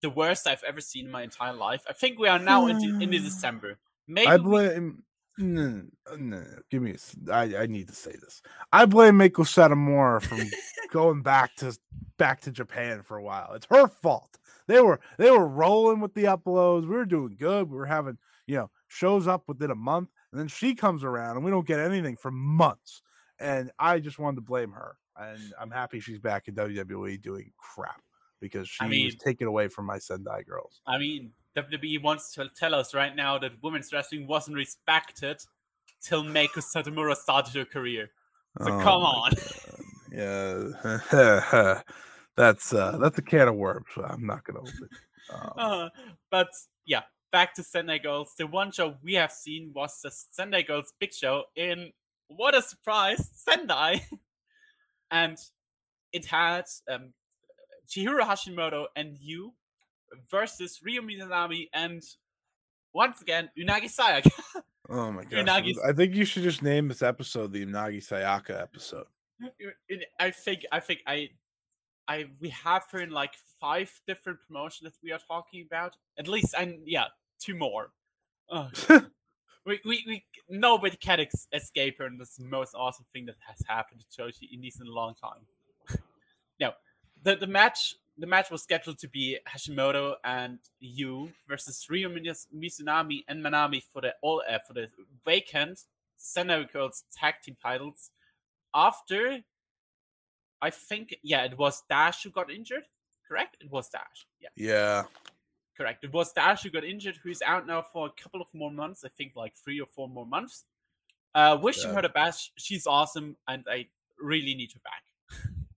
the 0.00 0.10
worst 0.10 0.46
I've 0.46 0.62
ever 0.64 0.80
seen 0.80 1.06
in 1.06 1.10
my 1.10 1.22
entire 1.22 1.52
life. 1.52 1.84
I 1.88 1.92
think 1.92 2.18
we 2.18 2.28
are 2.28 2.38
now 2.38 2.66
into, 2.66 3.00
into 3.00 3.18
December. 3.18 3.78
Maybe 4.06 4.28
I 4.28 4.38
blame. 4.38 5.02
No, 5.38 5.82
no, 6.16 6.16
no, 6.16 6.44
give 6.70 6.82
me. 6.82 6.94
A, 7.28 7.32
I 7.32 7.62
I 7.62 7.66
need 7.66 7.88
to 7.88 7.94
say 7.94 8.10
this. 8.10 8.42
I 8.72 8.86
blame 8.86 9.18
Meiko 9.18 9.44
Satomura 9.44 10.20
from 10.20 10.40
going 10.92 11.22
back 11.22 11.54
to 11.56 11.76
back 12.18 12.40
to 12.42 12.50
Japan 12.50 13.02
for 13.02 13.16
a 13.16 13.22
while. 13.22 13.52
It's 13.54 13.66
her 13.70 13.86
fault. 13.86 14.36
They 14.66 14.80
were 14.80 15.00
they 15.16 15.30
were 15.30 15.46
rolling 15.46 16.00
with 16.00 16.14
the 16.14 16.24
uploads. 16.24 16.82
We 16.82 16.96
were 16.96 17.04
doing 17.04 17.36
good. 17.38 17.70
We 17.70 17.76
were 17.76 17.86
having 17.86 18.18
you 18.46 18.56
know 18.56 18.70
shows 18.88 19.28
up 19.28 19.44
within 19.46 19.70
a 19.70 19.76
month, 19.76 20.08
and 20.32 20.40
then 20.40 20.48
she 20.48 20.74
comes 20.74 21.04
around 21.04 21.36
and 21.36 21.44
we 21.44 21.52
don't 21.52 21.66
get 21.66 21.78
anything 21.78 22.16
for 22.16 22.32
months. 22.32 23.02
And 23.38 23.70
I 23.78 24.00
just 24.00 24.18
wanted 24.18 24.36
to 24.36 24.42
blame 24.42 24.72
her. 24.72 24.96
And 25.16 25.40
I'm 25.60 25.70
happy 25.70 26.00
she's 26.00 26.18
back 26.18 26.48
in 26.48 26.54
WWE 26.54 27.20
doing 27.22 27.52
crap 27.56 28.02
because 28.40 28.68
she 28.68 28.84
I 28.84 28.88
was 28.88 29.16
taken 29.16 29.46
away 29.46 29.68
from 29.68 29.86
my 29.86 29.98
Sendai 29.98 30.42
girls. 30.42 30.80
I 30.86 30.98
mean, 30.98 31.32
WWE 31.62 32.02
wants 32.02 32.32
to 32.34 32.48
tell 32.56 32.74
us 32.74 32.94
right 32.94 33.14
now 33.14 33.38
that 33.38 33.52
women's 33.62 33.92
wrestling 33.92 34.26
wasn't 34.26 34.56
respected 34.56 35.38
till 36.02 36.22
Meiko 36.22 36.58
Satomura 36.58 37.16
started 37.16 37.54
her 37.54 37.64
career. 37.64 38.10
So 38.58 38.72
Oh 38.72 38.80
come 38.80 39.02
on. 39.02 39.32
Yeah, 40.10 41.82
that's 42.36 42.72
uh 42.72 42.98
that's 42.98 43.18
a 43.18 43.22
can 43.22 43.48
of 43.48 43.56
worms. 43.56 43.86
I'm 44.02 44.26
not 44.26 44.44
gonna 44.44 44.60
open. 44.60 44.88
Um, 45.30 45.52
Uh, 45.56 45.88
but 46.30 46.48
yeah, 46.86 47.02
back 47.32 47.54
to 47.54 47.62
Sendai 47.62 47.98
Girls. 47.98 48.34
The 48.38 48.46
one 48.46 48.72
show 48.72 48.96
we 49.02 49.14
have 49.14 49.32
seen 49.32 49.72
was 49.74 50.00
the 50.02 50.10
Sendai 50.10 50.62
Girls 50.62 50.92
Big 50.98 51.12
Show 51.12 51.44
in 51.56 51.92
what 52.28 52.54
a 52.54 52.62
surprise, 52.62 53.28
Sendai. 53.34 54.06
and 55.10 55.38
it 56.12 56.26
had 56.26 56.64
um, 56.90 57.12
Chihiro 57.88 58.20
Hashimoto 58.20 58.86
and 58.96 59.16
Yu 59.18 59.52
versus 60.30 60.80
Ryo 60.84 61.02
Mizunami 61.02 61.68
and 61.72 62.02
once 62.92 63.20
again 63.22 63.50
Unagi 63.58 63.84
Sayaka. 63.84 64.30
oh 64.88 65.12
my 65.12 65.24
god! 65.24 65.46
Unagi's- 65.46 65.78
I 65.86 65.92
think 65.92 66.14
you 66.14 66.24
should 66.24 66.42
just 66.42 66.62
name 66.62 66.88
this 66.88 67.02
episode 67.02 67.52
the 67.52 67.64
Unagi 67.64 67.98
Sayaka 67.98 68.60
episode. 68.60 69.06
I 70.18 70.30
think 70.30 70.64
I 70.72 70.80
think 70.80 71.00
I 71.06 71.30
I 72.08 72.26
we 72.40 72.48
have 72.50 72.84
her 72.92 73.00
in 73.00 73.10
like 73.10 73.34
five 73.60 73.90
different 74.06 74.38
promotions 74.46 74.92
that 74.92 74.98
we 75.02 75.12
are 75.12 75.20
talking 75.28 75.64
about. 75.66 75.96
At 76.18 76.26
least 76.26 76.54
and 76.58 76.78
yeah, 76.84 77.06
two 77.38 77.54
more. 77.54 77.90
Ugh. 78.50 78.74
we, 79.66 79.80
we, 79.84 80.04
we 80.06 80.24
nobody 80.48 80.96
can 80.96 81.20
ex- 81.20 81.46
escape 81.52 81.98
her 81.98 82.06
and 82.06 82.18
the 82.18 82.26
most 82.44 82.74
awesome 82.74 83.04
thing 83.12 83.26
that 83.26 83.36
has 83.46 83.58
happened 83.68 84.00
to 84.00 84.22
Joshi 84.22 84.50
Indies 84.52 84.78
in 84.80 84.86
a 84.86 84.90
long 84.90 85.14
time. 85.14 85.98
now, 86.60 86.74
the, 87.22 87.36
the 87.36 87.46
match 87.46 87.94
the 88.18 88.26
match 88.26 88.50
was 88.50 88.62
scheduled 88.62 88.98
to 88.98 89.08
be 89.08 89.38
Hashimoto 89.48 90.14
and 90.24 90.58
Yu 90.80 91.30
versus 91.48 91.86
Ryo 91.88 92.08
Mis- 92.08 92.48
Mizunami 92.54 93.24
and 93.28 93.42
Manami 93.44 93.82
for 93.82 94.02
the 94.02 94.14
all 94.22 94.42
uh, 94.48 94.58
for 94.66 94.72
the 94.74 94.88
vacant 95.24 95.84
Sendai 96.16 96.64
Girls 96.72 97.04
tag 97.16 97.34
team 97.42 97.56
titles 97.62 98.10
after 98.74 99.38
I 100.60 100.70
think 100.70 101.16
yeah, 101.22 101.44
it 101.44 101.56
was 101.56 101.82
Dash 101.88 102.24
who 102.24 102.30
got 102.30 102.50
injured. 102.50 102.82
Correct? 103.28 103.56
It 103.60 103.70
was 103.70 103.88
Dash. 103.88 104.26
Yeah, 104.40 104.48
yeah, 104.56 105.04
correct. 105.76 106.02
It 106.02 106.12
was 106.12 106.32
Dash 106.32 106.62
who 106.62 106.70
got 106.70 106.82
injured, 106.84 107.18
who's 107.22 107.42
out 107.42 107.66
now 107.66 107.82
for 107.82 108.06
a 108.06 108.22
couple 108.22 108.40
of 108.40 108.48
more 108.52 108.70
months. 108.70 109.04
I 109.04 109.08
think 109.08 109.32
like 109.36 109.54
three 109.54 109.80
or 109.80 109.86
four 109.86 110.08
more 110.08 110.26
months. 110.26 110.64
Uh, 111.34 111.56
wishing 111.60 111.90
Yeah. 111.90 111.96
her 111.96 112.02
the 112.02 112.08
best. 112.08 112.50
She's 112.56 112.86
awesome, 112.86 113.36
and 113.46 113.64
I 113.70 113.86
really 114.20 114.54
need 114.54 114.72
her 114.72 114.80
back. 114.82 115.04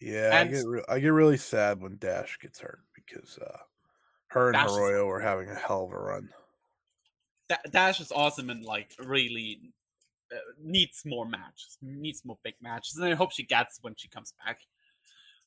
yeah. 0.00 0.30
I 0.32 0.44
get 0.46 0.66
re- 0.66 0.84
I 0.88 0.98
get 0.98 1.12
really 1.12 1.36
sad 1.36 1.80
when 1.80 1.96
Dash 1.98 2.38
gets 2.40 2.60
hurt 2.60 2.80
because 2.94 3.38
uh 3.38 3.58
her 4.28 4.48
and 4.48 4.54
Dash 4.54 4.66
is- 4.66 4.72
Hiroyo 4.72 5.06
were 5.06 5.20
having 5.20 5.48
a 5.50 5.54
hell 5.54 5.84
of 5.84 5.92
a 5.92 5.98
run. 5.98 6.28
Da- 7.48 7.56
Dash 7.70 8.00
is 8.00 8.12
awesome 8.12 8.50
and 8.50 8.64
like 8.64 8.92
really 8.98 9.72
uh, 10.32 10.36
needs 10.62 11.02
more 11.04 11.26
matches, 11.26 11.76
needs 11.82 12.24
more 12.24 12.38
big 12.44 12.54
matches, 12.60 12.96
and 12.96 13.06
I 13.06 13.14
hope 13.14 13.32
she 13.32 13.44
gets 13.44 13.78
when 13.82 13.94
she 13.96 14.08
comes 14.08 14.32
back. 14.44 14.60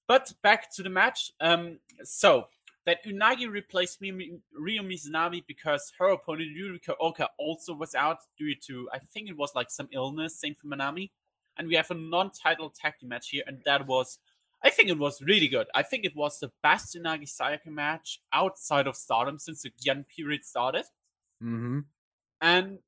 But 0.08 0.32
back 0.42 0.70
to 0.76 0.84
the 0.84 0.90
match. 0.90 1.32
Um, 1.40 1.80
so 2.04 2.48
that 2.86 2.98
Unagi 3.06 3.50
replaced 3.50 4.02
Mi- 4.02 4.38
Ryo 4.54 4.84
Mizunami 4.84 5.42
because 5.48 5.94
her 5.98 6.10
opponent 6.10 6.50
Yurika 6.58 6.94
Oka 7.00 7.30
also 7.40 7.74
was 7.74 7.96
out 7.96 8.18
due 8.38 8.54
to 8.68 8.90
I 8.94 9.00
think 9.00 9.30
it 9.30 9.38
was 9.38 9.52
like 9.56 9.72
some 9.72 9.88
illness, 9.94 10.38
same 10.40 10.56
for 10.56 10.68
Manami, 10.68 11.12
and 11.58 11.70
we 11.70 11.76
have 11.76 11.90
a 11.92 11.94
non-title 11.96 12.70
tag 12.72 12.96
team 13.00 13.10
match 13.10 13.30
here, 13.30 13.44
and 13.48 13.62
that 13.66 13.88
was. 13.88 14.20
I 14.64 14.70
think 14.70 14.90
it 14.90 14.98
was 14.98 15.22
really 15.22 15.48
good. 15.50 15.68
I 15.76 15.84
think 15.84 16.06
it 16.06 16.16
was 16.16 16.40
the 16.40 16.52
best 16.62 16.96
Unagi 16.96 17.24
Sayaka 17.24 17.68
match 17.68 18.20
outside 18.32 18.88
of 18.88 18.96
Stardom 18.96 19.38
since 19.38 19.62
the 19.64 19.72
Gyan 19.72 20.06
period 20.08 20.44
started 20.46 20.86
Mm-hmm. 21.44 21.80
and 22.40 22.80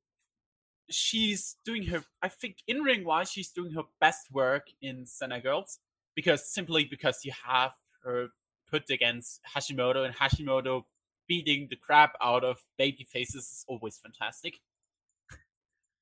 she's 0.88 1.56
doing 1.64 1.82
her 1.82 2.04
i 2.22 2.28
think 2.28 2.58
in 2.66 2.78
ring 2.82 3.04
wise 3.04 3.30
she's 3.30 3.50
doing 3.50 3.72
her 3.72 3.82
best 4.00 4.30
work 4.32 4.68
in 4.80 5.04
Sendai 5.04 5.40
Girls 5.40 5.78
because 6.14 6.48
simply 6.48 6.84
because 6.84 7.22
you 7.24 7.32
have 7.44 7.72
her 8.02 8.28
put 8.70 8.88
against 8.88 9.40
Hashimoto 9.54 10.06
and 10.06 10.14
Hashimoto 10.14 10.84
beating 11.28 11.66
the 11.68 11.76
crap 11.76 12.14
out 12.22 12.44
of 12.44 12.62
baby 12.78 13.04
faces 13.04 13.44
is 13.44 13.64
always 13.68 13.98
fantastic. 13.98 14.60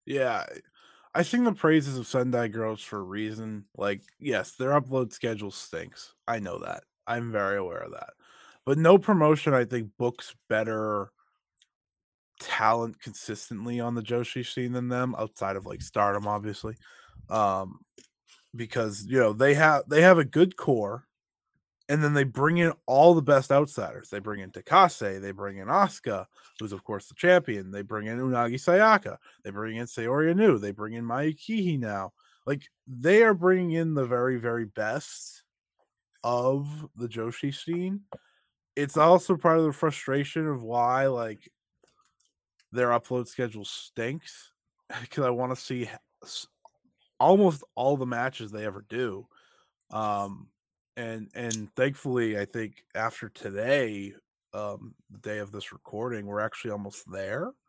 Yeah, 0.07 0.45
I 1.15 1.23
sing 1.23 1.45
the 1.45 1.53
praises 1.53 1.97
of 1.97 2.07
Sendai 2.07 2.49
Girls 2.49 2.83
for 2.83 2.99
a 2.99 3.03
reason. 3.03 3.67
Like, 3.77 4.03
yes, 4.19 4.53
their 4.53 4.71
upload 4.71 5.13
schedule 5.13 5.51
stinks. 5.51 6.15
I 6.27 6.41
know 6.41 6.59
that. 6.59 6.83
I'm 7.07 7.31
very 7.31 7.57
aware 7.57 7.79
of 7.79 7.93
that. 7.93 8.11
But 8.67 8.79
no 8.79 8.99
promotion, 8.99 9.55
I 9.55 9.65
think, 9.65 9.91
books 9.99 10.35
better 10.49 11.11
talent 12.41 13.01
consistently 13.01 13.79
on 13.81 13.95
the 13.95 14.03
Joshi 14.03 14.45
scene 14.45 14.73
than 14.73 14.89
them, 14.89 15.15
outside 15.19 15.57
of 15.57 15.67
like 15.67 15.83
Stardom, 15.83 16.27
obviously. 16.27 16.75
Um, 17.31 17.81
because 18.57 19.07
you 19.07 19.19
know 19.19 19.33
they 19.33 19.55
have 19.55 19.83
they 19.89 20.03
have 20.03 20.19
a 20.19 20.25
good 20.25 20.57
core, 20.57 21.05
and 21.89 22.03
then 22.03 22.15
they 22.15 22.25
bring 22.25 22.59
in 22.59 22.73
all 22.87 23.15
the 23.15 23.23
best 23.23 23.53
outsiders. 23.53 24.09
They 24.09 24.19
bring 24.19 24.41
in 24.41 24.51
Takase, 24.51 25.21
they 25.21 25.33
bring 25.33 25.59
in 25.59 25.69
Asuka, 25.69 26.27
who's 26.59 26.73
of 26.73 26.85
course 26.85 27.07
the 27.07 27.15
champion. 27.15 27.71
They 27.71 27.83
bring 27.83 28.07
in 28.07 28.19
Unagi 28.19 28.55
Sayaka, 28.55 29.19
they 29.43 29.51
bring 29.51 29.77
in 29.77 29.87
Saori 29.87 30.35
Anou, 30.35 30.61
they 30.61 30.71
bring 30.71 30.95
in 30.95 31.05
Mayu 31.05 31.79
now. 31.79 32.13
Like 32.47 32.69
they 32.87 33.23
are 33.23 33.35
bringing 33.35 33.73
in 33.73 33.95
the 33.95 34.05
very, 34.05 34.39
very 34.39 34.65
best 34.65 35.43
of 36.23 36.89
the 36.97 37.09
Joshi 37.09 37.55
scene. 37.55 38.01
It's 38.77 38.97
also 38.97 39.37
part 39.37 39.59
of 39.59 39.65
the 39.65 39.73
frustration 39.73 40.49
of 40.49 40.63
why 40.63 41.07
like 41.07 41.51
their 42.73 42.89
upload 42.89 43.29
schedule 43.29 43.65
stinks 43.65 44.51
because 45.03 45.25
I 45.25 45.31
want 45.31 45.55
to 45.55 45.61
see 45.61 45.89
almost 47.21 47.63
all 47.75 47.97
the 47.97 48.07
matches 48.07 48.51
they 48.51 48.65
ever 48.65 48.85
do. 48.89 49.27
Um, 49.91 50.49
and 50.97 51.31
and 51.35 51.75
thankfully, 51.75 52.39
I 52.39 52.45
think 52.45 52.85
after 52.95 53.29
today, 53.29 54.15
um, 54.53 54.95
the 55.11 55.19
day 55.19 55.39
of 55.39 55.53
this 55.53 55.73
recording, 55.73 56.27
we're 56.27 56.41
actually 56.41 56.71
almost 56.73 57.11
there. 57.11 57.53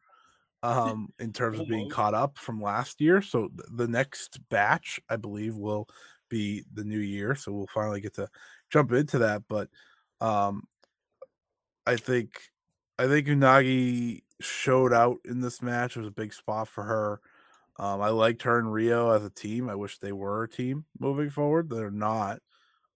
Um, 0.64 1.14
in 1.20 1.32
terms 1.32 1.60
of 1.60 1.68
being 1.68 1.92
caught 1.92 2.16
up 2.16 2.40
from 2.40 2.60
last 2.60 3.00
year. 3.00 3.22
So 3.22 3.50
th- 3.50 3.70
the 3.72 3.88
next 3.88 4.40
batch, 4.50 5.00
I 5.08 5.16
believe, 5.16 5.56
will 5.56 5.88
be 6.28 6.64
the 6.74 6.84
new 6.84 7.00
year. 7.00 7.36
So 7.36 7.52
we'll 7.52 7.68
finally 7.68 8.02
get 8.02 8.16
to 8.16 8.28
jump 8.72 8.92
into 8.92 9.20
that. 9.20 9.44
But 9.48 9.70
um, 10.22 10.64
I 11.86 11.96
think 11.98 12.42
I 12.98 13.08
think 13.08 13.28
Unagi 13.28 14.24
showed 14.42 14.94
out 14.94 15.18
in 15.26 15.42
this 15.42 15.62
match. 15.62 15.96
It 15.96 16.00
was 16.00 16.08
a 16.08 16.12
big 16.12 16.34
spot 16.34 16.68
for 16.68 16.84
her. 16.84 17.22
Um, 17.78 18.02
I 18.02 18.10
liked 18.10 18.44
her 18.44 18.58
and 18.58 18.72
Rio 18.72 19.12
as 19.12 19.24
a 19.24 19.30
team. 19.30 19.70
I 19.70 19.76
wish 19.76 19.98
they 19.98 20.14
were 20.14 20.44
a 20.44 20.50
team 20.50 20.86
moving 21.00 21.30
forward. 21.30 21.70
They're 21.70 21.92
not 21.92 22.40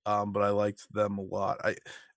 um, 0.06 0.32
but 0.32 0.43
I 0.43 0.50
liked 0.50 0.91
them 0.93 1.18
a 1.18 1.22
lot. 1.22 1.58
I 1.64 1.76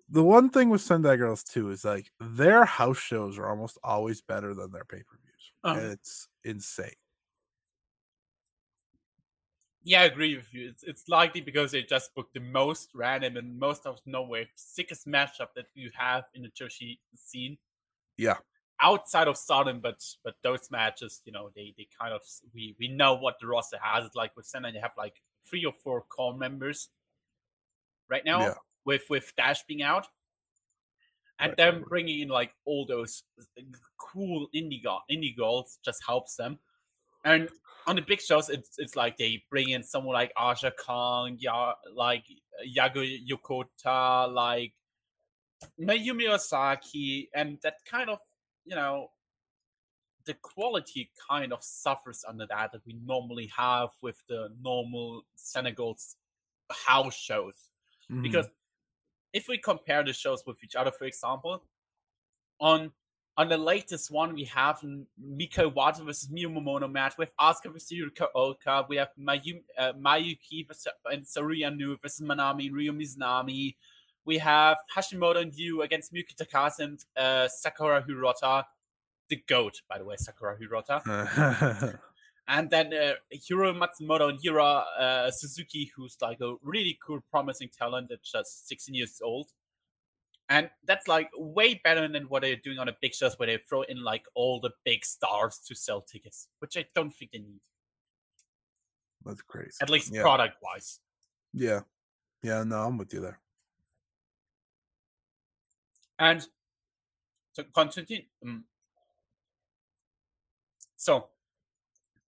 the 0.09 0.23
one 0.23 0.51
thing 0.51 0.69
with 0.69 0.83
Sendai 0.83 1.17
Girls 1.17 1.43
too 1.43 1.71
is 1.71 1.85
like 1.85 2.11
their 2.21 2.65
house 2.65 2.99
shows 2.99 3.39
are 3.39 3.49
almost 3.49 3.79
always 3.83 4.21
better 4.21 4.55
than 4.55 4.71
their 4.71 4.85
pay 4.85 4.99
per 4.99 5.19
views, 5.23 5.53
uh-huh. 5.65 5.93
it's 5.93 6.29
insane. 6.45 6.91
Yeah, 9.85 10.03
I 10.03 10.05
agree 10.05 10.37
with 10.37 10.53
you. 10.55 10.69
It's, 10.69 10.85
it's 10.85 11.09
likely 11.09 11.41
because 11.41 11.73
they 11.73 11.83
just 11.83 12.15
booked 12.15 12.35
the 12.35 12.41
most 12.41 12.91
random 12.95 13.37
and 13.37 13.59
most 13.59 13.85
out 13.85 13.95
of 13.95 14.01
nowhere 14.07 14.47
sickest 14.55 15.09
matchup 15.09 15.49
that 15.57 15.67
you 15.75 15.91
have 15.97 16.25
in 16.35 16.43
the 16.43 16.51
Joshi 16.51 16.99
scene. 17.17 17.59
Yeah. 18.17 18.37
Outside 18.81 19.29
of 19.29 19.37
Stardom, 19.37 19.81
but 19.81 20.05
but 20.25 20.35
those 20.43 20.71
matches, 20.71 21.21
you 21.25 21.33
know, 21.33 21.51
they 21.55 21.75
they 21.77 21.87
kind 22.01 22.13
of 22.13 22.21
we 22.55 22.77
we 22.79 22.89
know 22.89 23.15
what 23.15 23.37
the 23.41 23.47
roster 23.47 23.79
has. 23.81 24.05
It's 24.05 24.17
like 24.17 24.37
with 24.37 24.47
Sendai, 24.47 24.71
you 24.71 24.81
have 24.81 24.93
like 24.97 25.23
three 25.49 25.65
or 25.65 25.73
four 25.73 26.03
core 26.03 26.37
members 26.37 26.89
right 28.13 28.25
now 28.25 28.41
yeah. 28.41 28.55
with 28.85 29.03
with 29.09 29.33
Dash 29.37 29.65
being 29.65 29.83
out, 29.83 30.07
and 31.41 31.51
right. 31.51 31.57
them 31.57 31.85
bringing 31.89 32.21
in 32.21 32.29
like 32.29 32.53
all 32.65 32.87
those 32.87 33.25
cool 33.99 34.49
indie 34.55 34.83
go- 34.83 35.01
indie 35.11 35.37
girls 35.37 35.79
just 35.85 36.05
helps 36.07 36.37
them. 36.37 36.59
And 37.25 37.49
on 37.87 37.97
the 37.97 38.03
big 38.03 38.21
shows, 38.21 38.49
it's 38.51 38.79
it's 38.79 38.95
like 38.95 39.17
they 39.17 39.43
bring 39.51 39.71
in 39.71 39.83
someone 39.83 40.15
like 40.15 40.33
Aja 40.37 40.71
Kong, 40.71 41.37
yeah, 41.41 41.73
like 41.95 42.25
Jaguar 42.73 43.05
Yokota, 43.05 44.33
like 44.33 44.75
Mayumi 45.81 46.29
Ozaki, 46.29 47.31
and 47.35 47.59
that 47.63 47.77
kind 47.91 48.11
of 48.11 48.19
you 48.65 48.77
know 48.77 49.09
the 50.25 50.35
quality 50.35 51.11
kind 51.29 51.53
of 51.53 51.63
suffers 51.63 52.25
under 52.29 52.47
that 52.47 52.71
that 52.73 52.87
we 52.87 52.95
normally 53.05 53.51
have 53.57 53.89
with 54.03 54.23
the 54.29 54.49
normal 54.63 55.23
Sendai 55.35 55.73
Girls 55.73 56.17
house 56.71 57.17
shows. 57.17 57.71
Mm-hmm. 58.13 58.23
Because 58.23 58.49
if 59.33 59.49
we 59.49 59.59
compare 59.59 60.05
the 60.05 60.13
shows 60.13 60.45
with 60.47 60.63
each 60.63 60.75
other, 60.75 60.91
for 60.91 61.05
example, 61.05 61.63
on 62.61 62.93
on 63.37 63.49
the 63.49 63.57
latest 63.57 64.11
one 64.11 64.35
we 64.35 64.45
have 64.45 64.81
Mika 65.19 65.63
Iwata 65.63 66.05
versus 66.05 66.31
Mio 66.31 66.51
Momono 66.51 66.91
match 66.91 67.15
with 67.17 67.33
Asuka 67.41 67.73
versus 67.73 67.91
Yurika 67.91 68.27
Oka. 68.35 68.85
We 68.89 68.97
have 68.97 69.09
Mayu, 69.19 69.63
uh, 69.79 69.95
Mayuki 69.95 70.67
versus, 70.69 70.89
and 71.07 71.25
Saori 71.25 71.61
Anou 71.61 71.97
versus 72.01 72.27
Manami 72.27 72.67
and 72.67 72.77
Ryo 72.77 72.93
Mizunami. 72.93 73.77
We 74.27 74.39
have 74.39 74.77
Hashimoto 74.95 75.41
and 75.41 75.55
Yu 75.55 75.81
against 75.81 76.13
Miyuki 76.13 76.35
Takase 76.37 76.81
and 76.81 77.05
uh, 77.17 77.49
Sakura 77.49 78.03
Hirota. 78.03 78.65
The 79.31 79.43
GOAT, 79.49 79.81
by 79.89 79.97
the 79.97 80.05
way, 80.05 80.17
Sakura 80.19 80.57
Hirota. 80.59 81.99
and 82.53 82.69
then 82.69 82.93
uh, 82.93 83.15
Hiro 83.31 83.73
Matsumoto 83.73 84.29
and 84.29 84.39
Hira 84.39 84.85
uh, 85.01 85.31
Suzuki, 85.31 85.91
who's 85.97 86.19
like 86.21 86.39
a 86.43 86.55
really 86.63 86.99
cool, 87.05 87.21
promising 87.31 87.71
talent 87.77 88.11
that's 88.11 88.31
just 88.31 88.69
16 88.69 88.95
years 88.95 89.23
old. 89.25 89.49
And 90.51 90.69
that's 90.87 91.09
like 91.09 91.31
way 91.35 91.81
better 91.83 92.07
than 92.07 92.25
what 92.25 92.43
they're 92.43 92.57
doing 92.57 92.79
on 92.79 92.89
the 92.89 92.97
big 93.01 93.15
shows 93.15 93.39
where 93.39 93.47
they 93.47 93.59
throw 93.67 93.83
in 93.83 94.05
like 94.05 94.27
all 94.35 94.61
the 94.61 94.69
big 94.85 95.03
stars 95.03 95.61
to 95.67 95.75
sell 95.75 96.03
tickets, 96.03 96.49
which 96.59 96.77
I 96.77 96.85
don't 96.95 97.11
think 97.11 97.31
they 97.33 97.39
need. 97.39 97.61
That's 99.25 99.41
crazy. 99.41 99.79
At 99.81 99.89
least 99.89 100.13
yeah. 100.13 100.21
product 100.21 100.57
wise. 100.63 101.01
Yeah. 101.55 101.81
Yeah, 102.43 102.65
no, 102.65 102.81
I'm 102.83 102.99
with 102.99 103.15
you 103.15 103.21
there. 103.21 103.41
And 106.19 106.47
to 107.55 107.65
continue. 107.65 108.25
Um, 108.45 108.65
so 110.99 111.29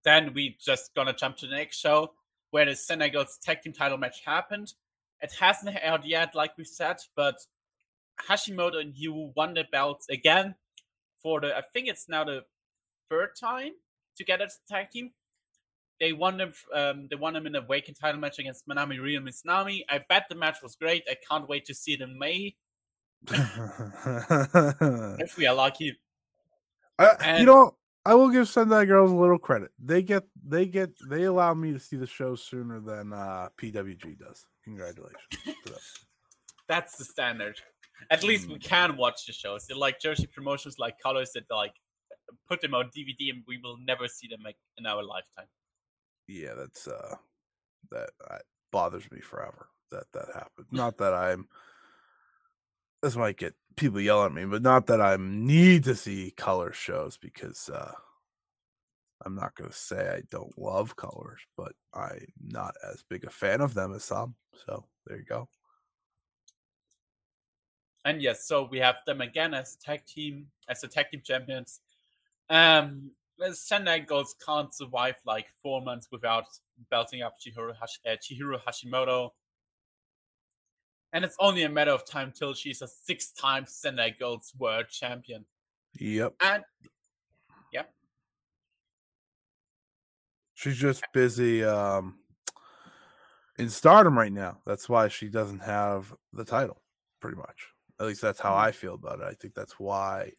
then 0.04 0.32
we 0.34 0.56
just 0.64 0.94
gonna 0.94 1.12
jump 1.12 1.36
to 1.38 1.46
the 1.46 1.56
next 1.56 1.78
show 1.78 2.12
where 2.50 2.66
the 2.66 2.76
Sendai 2.76 3.08
Girls 3.08 3.38
tag 3.42 3.62
team 3.62 3.72
title 3.72 3.98
match 3.98 4.22
happened. 4.24 4.72
It 5.20 5.32
hasn't 5.40 5.76
aired 5.82 6.04
yet, 6.04 6.34
like 6.34 6.56
we 6.56 6.64
said, 6.64 6.96
but 7.16 7.36
Hashimoto 8.28 8.80
and 8.80 8.94
Yu 8.94 9.32
won 9.34 9.54
the 9.54 9.64
belts 9.70 10.08
again 10.08 10.54
for 11.22 11.40
the 11.40 11.56
I 11.56 11.62
think 11.72 11.88
it's 11.88 12.08
now 12.08 12.24
the 12.24 12.44
third 13.08 13.30
time 13.38 13.72
together 14.16 14.44
as 14.44 14.58
a 14.64 14.72
tag 14.72 14.90
team. 14.90 15.10
They 16.00 16.12
won 16.12 16.36
them. 16.36 16.52
Um, 16.72 17.08
they 17.08 17.16
won 17.16 17.34
them 17.34 17.46
in 17.46 17.54
a 17.54 17.60
vacant 17.60 17.98
title 17.98 18.20
match 18.20 18.38
against 18.38 18.68
Manami 18.68 19.00
Ryo 19.00 19.18
and 19.18 19.28
Mizunami. 19.28 19.84
I 19.88 20.00
bet 20.08 20.26
the 20.28 20.34
match 20.34 20.58
was 20.62 20.76
great. 20.76 21.04
I 21.08 21.16
can't 21.28 21.48
wait 21.48 21.64
to 21.66 21.74
see 21.74 21.94
it 21.94 22.00
in 22.00 22.18
May. 22.18 22.56
if 25.18 25.36
we 25.36 25.46
are 25.46 25.54
lucky. 25.54 25.96
Uh, 26.98 27.14
and, 27.20 27.40
you 27.40 27.46
know, 27.46 27.76
I 28.06 28.14
will 28.14 28.28
give 28.28 28.48
Sendai 28.48 28.84
Girls 28.84 29.10
a 29.10 29.14
little 29.14 29.38
credit. 29.38 29.70
They 29.82 30.02
get 30.02 30.24
they 30.46 30.66
get 30.66 30.90
they 31.08 31.24
allow 31.24 31.54
me 31.54 31.72
to 31.72 31.78
see 31.78 31.96
the 31.96 32.06
show 32.06 32.34
sooner 32.34 32.80
than 32.80 33.12
uh, 33.12 33.48
PWG 33.56 34.18
does. 34.18 34.46
Congratulations. 34.64 35.18
That's 36.68 36.96
the 36.96 37.04
standard. 37.04 37.60
At 38.10 38.22
least 38.22 38.48
we 38.48 38.56
mm. 38.56 38.62
can 38.62 38.96
watch 38.96 39.26
the 39.26 39.32
shows. 39.32 39.66
They're 39.66 39.76
like 39.76 40.00
Joshi 40.00 40.30
promotions, 40.30 40.78
like 40.78 40.98
colors 40.98 41.30
that 41.34 41.44
like 41.50 41.74
put 42.48 42.60
them 42.60 42.74
on 42.74 42.90
DVD, 42.96 43.30
and 43.30 43.42
we 43.46 43.58
will 43.62 43.78
never 43.78 44.08
see 44.08 44.28
them 44.28 44.40
like, 44.44 44.56
in 44.76 44.86
our 44.86 45.02
lifetime. 45.02 45.46
Yeah, 46.26 46.54
that's 46.56 46.86
uh 46.88 47.16
that 47.90 48.10
uh, 48.30 48.38
bothers 48.70 49.10
me 49.10 49.20
forever 49.20 49.68
that 49.90 50.04
that 50.12 50.28
happened. 50.34 50.66
Not 50.72 50.98
that 50.98 51.14
I'm. 51.14 51.48
This 53.02 53.16
might 53.16 53.36
get 53.36 53.54
people 53.76 54.00
yell 54.00 54.24
at 54.24 54.32
me, 54.32 54.44
but 54.44 54.62
not 54.62 54.86
that 54.86 55.00
I 55.00 55.16
need 55.18 55.84
to 55.84 55.94
see 55.94 56.32
color 56.36 56.72
shows 56.72 57.16
because 57.16 57.68
uh, 57.68 57.92
I'm 59.24 59.34
not 59.34 59.54
going 59.54 59.70
to 59.70 59.76
say 59.76 60.08
I 60.08 60.22
don't 60.30 60.56
love 60.58 60.96
colors, 60.96 61.40
but 61.56 61.72
I'm 61.92 62.26
not 62.40 62.74
as 62.90 63.04
big 63.08 63.24
a 63.24 63.30
fan 63.30 63.60
of 63.60 63.74
them 63.74 63.94
as 63.94 64.04
some. 64.04 64.34
So 64.66 64.84
there 65.06 65.18
you 65.18 65.24
go. 65.24 65.48
And 68.04 68.20
yes, 68.20 68.46
so 68.46 68.68
we 68.70 68.78
have 68.78 68.96
them 69.06 69.20
again 69.20 69.54
as 69.54 69.76
tag 69.76 70.04
team, 70.04 70.48
as 70.68 70.82
the 70.82 70.88
tag 70.88 71.06
team 71.10 71.22
champions. 71.24 71.80
Um, 72.50 73.12
Sendai 73.52 74.00
Girls 74.00 74.36
can't 74.44 74.72
survive 74.74 75.16
like 75.24 75.46
four 75.62 75.80
months 75.80 76.08
without 76.12 76.44
belting 76.90 77.22
up 77.22 77.34
Chihiro, 77.40 77.74
Hash- 77.78 78.00
uh, 78.06 78.16
Chihiro 78.16 78.60
Hashimoto 78.62 79.30
and 81.14 81.24
it's 81.24 81.36
only 81.38 81.62
a 81.62 81.68
matter 81.68 81.92
of 81.92 82.04
time 82.04 82.32
till 82.36 82.52
she's 82.52 82.82
a 82.82 82.88
six-time 82.88 83.64
Sendai 83.66 84.10
Girls 84.10 84.52
World 84.58 84.88
Champion. 84.90 85.44
Yep. 85.98 86.34
And 86.40 86.64
yep. 87.72 87.94
She's 90.54 90.76
just 90.76 91.04
busy 91.14 91.64
um 91.64 92.18
in 93.58 93.70
stardom 93.70 94.18
right 94.18 94.32
now. 94.32 94.58
That's 94.66 94.88
why 94.88 95.06
she 95.06 95.28
doesn't 95.28 95.60
have 95.60 96.12
the 96.32 96.44
title, 96.44 96.82
pretty 97.20 97.36
much. 97.36 97.68
At 98.00 98.06
least 98.06 98.20
that's 98.20 98.40
how 98.40 98.50
mm-hmm. 98.50 98.66
I 98.66 98.72
feel 98.72 98.94
about 98.94 99.20
it. 99.20 99.26
I 99.26 99.34
think 99.34 99.54
that's 99.54 99.78
why 99.78 100.32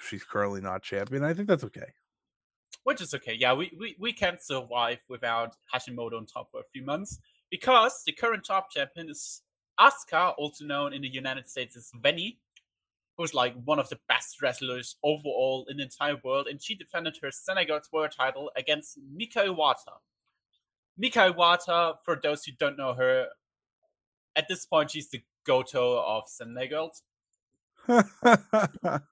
she's 0.00 0.24
currently 0.24 0.62
not 0.62 0.82
champion. 0.82 1.22
I 1.22 1.34
think 1.34 1.46
that's 1.46 1.64
okay. 1.64 1.92
Which 2.84 3.02
is 3.02 3.12
okay. 3.14 3.36
Yeah, 3.38 3.52
we, 3.52 3.70
we, 3.78 3.96
we 3.98 4.12
can 4.14 4.38
survive 4.40 4.98
without 5.08 5.56
Hashimoto 5.74 6.16
on 6.16 6.26
top 6.26 6.50
for 6.50 6.60
a 6.60 6.64
few 6.72 6.84
months 6.84 7.18
because 7.50 8.02
the 8.06 8.12
current 8.12 8.44
top 8.44 8.70
champion 8.70 9.10
is 9.10 9.42
Asuka, 9.78 10.34
also 10.36 10.64
known 10.64 10.92
in 10.92 11.02
the 11.02 11.08
United 11.08 11.48
States 11.48 11.76
as 11.76 11.90
Veny, 12.02 12.38
who's 13.16 13.34
like 13.34 13.54
one 13.64 13.78
of 13.78 13.88
the 13.88 13.98
best 14.08 14.42
wrestlers 14.42 14.96
overall 15.02 15.66
in 15.68 15.76
the 15.78 15.84
entire 15.84 16.16
world, 16.22 16.46
and 16.48 16.62
she 16.62 16.74
defended 16.74 17.18
her 17.22 17.30
Sendai 17.30 17.64
Girls 17.64 17.88
world 17.92 18.12
title 18.16 18.50
against 18.56 18.98
Mika 19.12 19.40
Iwata. 19.40 19.98
Mika 20.96 21.32
Iwata, 21.32 21.96
for 22.04 22.18
those 22.20 22.44
who 22.44 22.52
don't 22.52 22.76
know 22.76 22.94
her, 22.94 23.26
at 24.36 24.48
this 24.48 24.66
point 24.66 24.90
she's 24.90 25.08
the 25.10 25.22
Goto 25.44 25.98
of 26.00 26.24
Girls. 26.70 27.02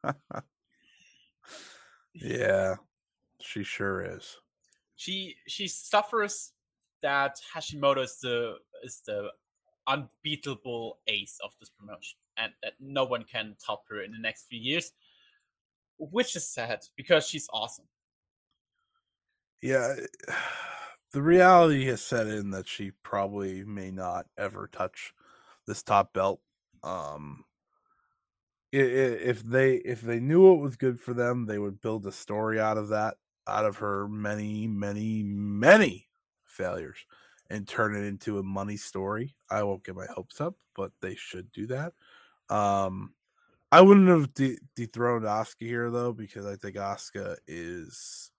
yeah, 2.14 2.76
she 3.40 3.62
sure 3.62 4.00
is. 4.16 4.38
She 4.96 5.36
she 5.46 5.68
suffers 5.68 6.52
that 7.02 7.38
Hashimoto 7.54 8.02
is 8.02 8.18
the 8.20 8.56
is 8.82 9.02
the 9.04 9.30
unbeatable 9.86 10.98
ace 11.06 11.38
of 11.42 11.52
this 11.60 11.70
promotion, 11.70 12.18
and 12.36 12.52
that 12.62 12.74
no 12.80 13.04
one 13.04 13.24
can 13.24 13.56
top 13.64 13.84
her 13.88 14.02
in 14.02 14.12
the 14.12 14.18
next 14.18 14.46
few 14.48 14.58
years, 14.60 14.92
which 15.98 16.36
is 16.36 16.46
sad 16.46 16.84
because 16.96 17.26
she's 17.26 17.48
awesome. 17.52 17.86
Yeah, 19.60 19.94
the 21.12 21.22
reality 21.22 21.84
has 21.86 22.02
set 22.02 22.26
in 22.26 22.50
that 22.50 22.66
she 22.66 22.90
probably 23.02 23.64
may 23.64 23.90
not 23.90 24.26
ever 24.36 24.68
touch 24.70 25.14
this 25.66 25.82
top 25.82 26.12
belt. 26.12 26.40
Um, 26.82 27.44
if 28.72 29.42
they 29.42 29.74
if 29.76 30.00
they 30.00 30.18
knew 30.18 30.54
it 30.54 30.60
was 30.60 30.76
good 30.76 30.98
for 30.98 31.14
them, 31.14 31.46
they 31.46 31.58
would 31.58 31.80
build 31.80 32.06
a 32.06 32.12
story 32.12 32.58
out 32.58 32.78
of 32.78 32.88
that, 32.88 33.18
out 33.46 33.66
of 33.66 33.76
her 33.76 34.08
many, 34.08 34.66
many, 34.66 35.22
many 35.22 36.08
failures, 36.44 37.04
and 37.52 37.68
turn 37.68 37.94
it 37.94 38.04
into 38.04 38.38
a 38.38 38.42
money 38.42 38.78
story. 38.78 39.36
I 39.50 39.62
won't 39.62 39.84
get 39.84 39.94
my 39.94 40.06
hopes 40.06 40.40
up, 40.40 40.54
but 40.74 40.90
they 41.02 41.14
should 41.14 41.52
do 41.52 41.66
that. 41.66 41.92
Um, 42.48 43.12
I 43.70 43.82
wouldn't 43.82 44.08
have 44.08 44.32
de- 44.34 44.58
dethroned 44.74 45.24
Asuka 45.24 45.66
here 45.66 45.90
though, 45.90 46.12
because 46.12 46.46
I 46.46 46.56
think 46.56 46.76
Asuka 46.76 47.36
is 47.46 48.30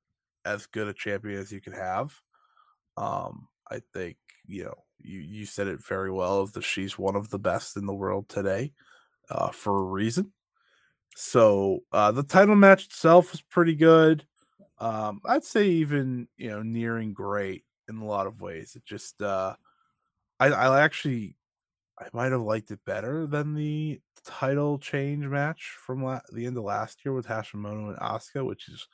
as 0.46 0.66
good 0.66 0.88
a 0.88 0.94
champion 0.94 1.40
as 1.40 1.52
you 1.52 1.62
can 1.62 1.74
have. 1.74 2.20
Um, 2.98 3.48
I 3.70 3.82
think 3.94 4.18
you 4.46 4.66
know 4.66 4.84
you 5.00 5.20
you 5.20 5.46
said 5.46 5.68
it 5.68 5.84
very 5.86 6.12
well. 6.12 6.48
That 6.48 6.64
she's 6.64 6.98
one 6.98 7.16
of 7.16 7.30
the 7.30 7.40
best 7.40 7.78
in 7.78 7.86
the 7.86 7.94
world 7.94 8.28
today 8.30 8.74
uh, 9.30 9.52
for 9.52 9.78
a 9.78 9.86
reason. 9.86 10.34
So 11.16 11.82
uh, 11.92 12.12
the 12.12 12.24
title 12.24 12.56
match 12.56 12.86
itself 12.86 13.32
was 13.32 13.42
pretty 13.42 13.76
good. 13.76 14.26
Um, 14.80 15.22
I'd 15.26 15.44
say 15.44 15.68
even 15.68 16.28
you 16.38 16.50
know 16.50 16.64
nearing 16.64 17.14
great 17.14 17.64
in 17.90 17.98
a 17.98 18.06
lot 18.06 18.28
of 18.28 18.42
ways. 18.42 18.76
It 18.76 18.86
just 18.86 19.22
uh, 19.22 19.56
I, 20.40 20.48
I 20.48 20.82
actually 20.84 21.38
I 22.00 22.08
might 22.14 22.32
have 22.32 22.42
liked 22.42 22.72
it 22.72 22.80
better 22.86 23.28
than 23.28 23.54
the 23.54 24.02
title 24.26 24.80
change 24.80 25.26
match 25.26 25.76
from 25.80 26.04
la- 26.04 26.22
the 26.32 26.46
end 26.46 26.58
of 26.58 26.64
last 26.64 27.06
year 27.06 27.14
with 27.14 27.28
Hashimoto 27.28 27.90
and 27.90 27.98
Asuka, 27.98 28.46
which 28.46 28.68
is 28.70 28.88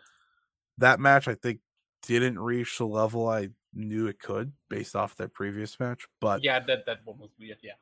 that 0.78 1.00
match 1.00 1.28
I 1.28 1.36
think 1.36 1.60
didn't 2.02 2.40
reach 2.40 2.78
the 2.78 2.88
level 2.88 3.28
I 3.28 3.50
knew 3.74 4.08
it 4.08 4.20
could 4.20 4.54
based 4.70 4.96
off 4.96 5.16
their 5.16 5.28
previous 5.28 5.80
match. 5.80 6.08
But 6.20 6.44
yeah, 6.44 6.60
that 6.60 6.86
that 6.86 7.00
one 7.06 7.20
was 7.20 7.32
weird. 7.40 7.58
Yeah, 7.62 7.74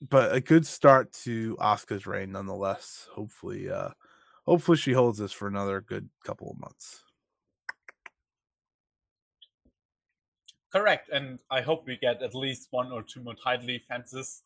but 0.00 0.34
a 0.34 0.40
good 0.40 0.66
start 0.66 1.12
to 1.24 1.56
Asuka's 1.56 2.06
reign 2.06 2.32
nonetheless. 2.32 3.08
Hopefully, 3.12 3.70
uh 3.70 3.90
hopefully 4.46 4.76
she 4.76 4.92
holds 4.92 5.18
this 5.18 5.32
for 5.32 5.48
another 5.48 5.80
good 5.80 6.08
couple 6.24 6.50
of 6.50 6.58
months. 6.58 7.02
Correct, 10.72 11.10
and 11.10 11.38
I 11.50 11.60
hope 11.60 11.86
we 11.86 11.98
get 11.98 12.22
at 12.22 12.34
least 12.34 12.68
one 12.70 12.92
or 12.92 13.02
two 13.02 13.20
more 13.22 13.34
title 13.34 13.66
defenses. 13.66 14.42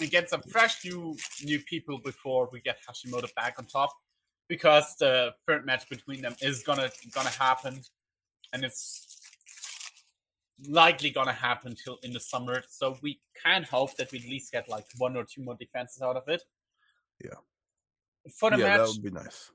We 0.00 0.06
get 0.08 0.30
some 0.30 0.40
fresh 0.40 0.82
new 0.86 1.16
new 1.44 1.60
people 1.60 1.98
before 1.98 2.48
we 2.50 2.60
get 2.62 2.78
Hashimoto 2.88 3.34
back 3.34 3.56
on 3.58 3.66
top, 3.66 3.90
because 4.48 4.96
the 4.96 5.34
third 5.46 5.66
match 5.66 5.86
between 5.90 6.22
them 6.22 6.34
is 6.40 6.62
gonna 6.62 6.90
gonna 7.14 7.28
happen, 7.28 7.82
and 8.54 8.64
it's 8.64 9.20
likely 10.66 11.10
gonna 11.10 11.32
happen 11.32 11.74
till 11.74 11.98
in 12.02 12.12
the 12.14 12.20
summer. 12.20 12.62
So 12.68 12.96
we 13.02 13.20
can 13.44 13.62
hope 13.62 13.96
that 13.96 14.10
we 14.12 14.18
at 14.20 14.24
least 14.24 14.52
get 14.52 14.66
like 14.66 14.86
one 14.96 15.14
or 15.14 15.24
two 15.24 15.42
more 15.42 15.56
defenses 15.56 16.00
out 16.00 16.16
of 16.16 16.26
it. 16.28 16.42
Yeah. 17.22 17.40
For 18.34 18.50
the 18.50 18.58
yeah, 18.58 18.64
match, 18.64 18.78
that 18.78 18.88
would 18.88 19.02
be 19.02 19.10
nice. 19.10 19.50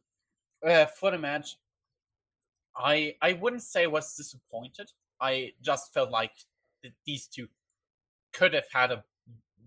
uh, 0.64 0.86
for 0.86 1.10
the 1.10 1.18
match, 1.18 1.58
I 2.76 3.16
I 3.24 3.34
wouldn't 3.34 3.64
say 3.64 3.84
I 3.84 3.88
was 3.88 4.16
disappointed. 4.16 4.92
I 5.20 5.54
just 5.62 5.94
felt 5.94 6.12
like 6.12 6.32
th- 6.82 6.94
these 7.06 7.28
two 7.28 7.48
could 8.34 8.54
have 8.54 8.68
had 8.72 8.92
a 8.92 9.04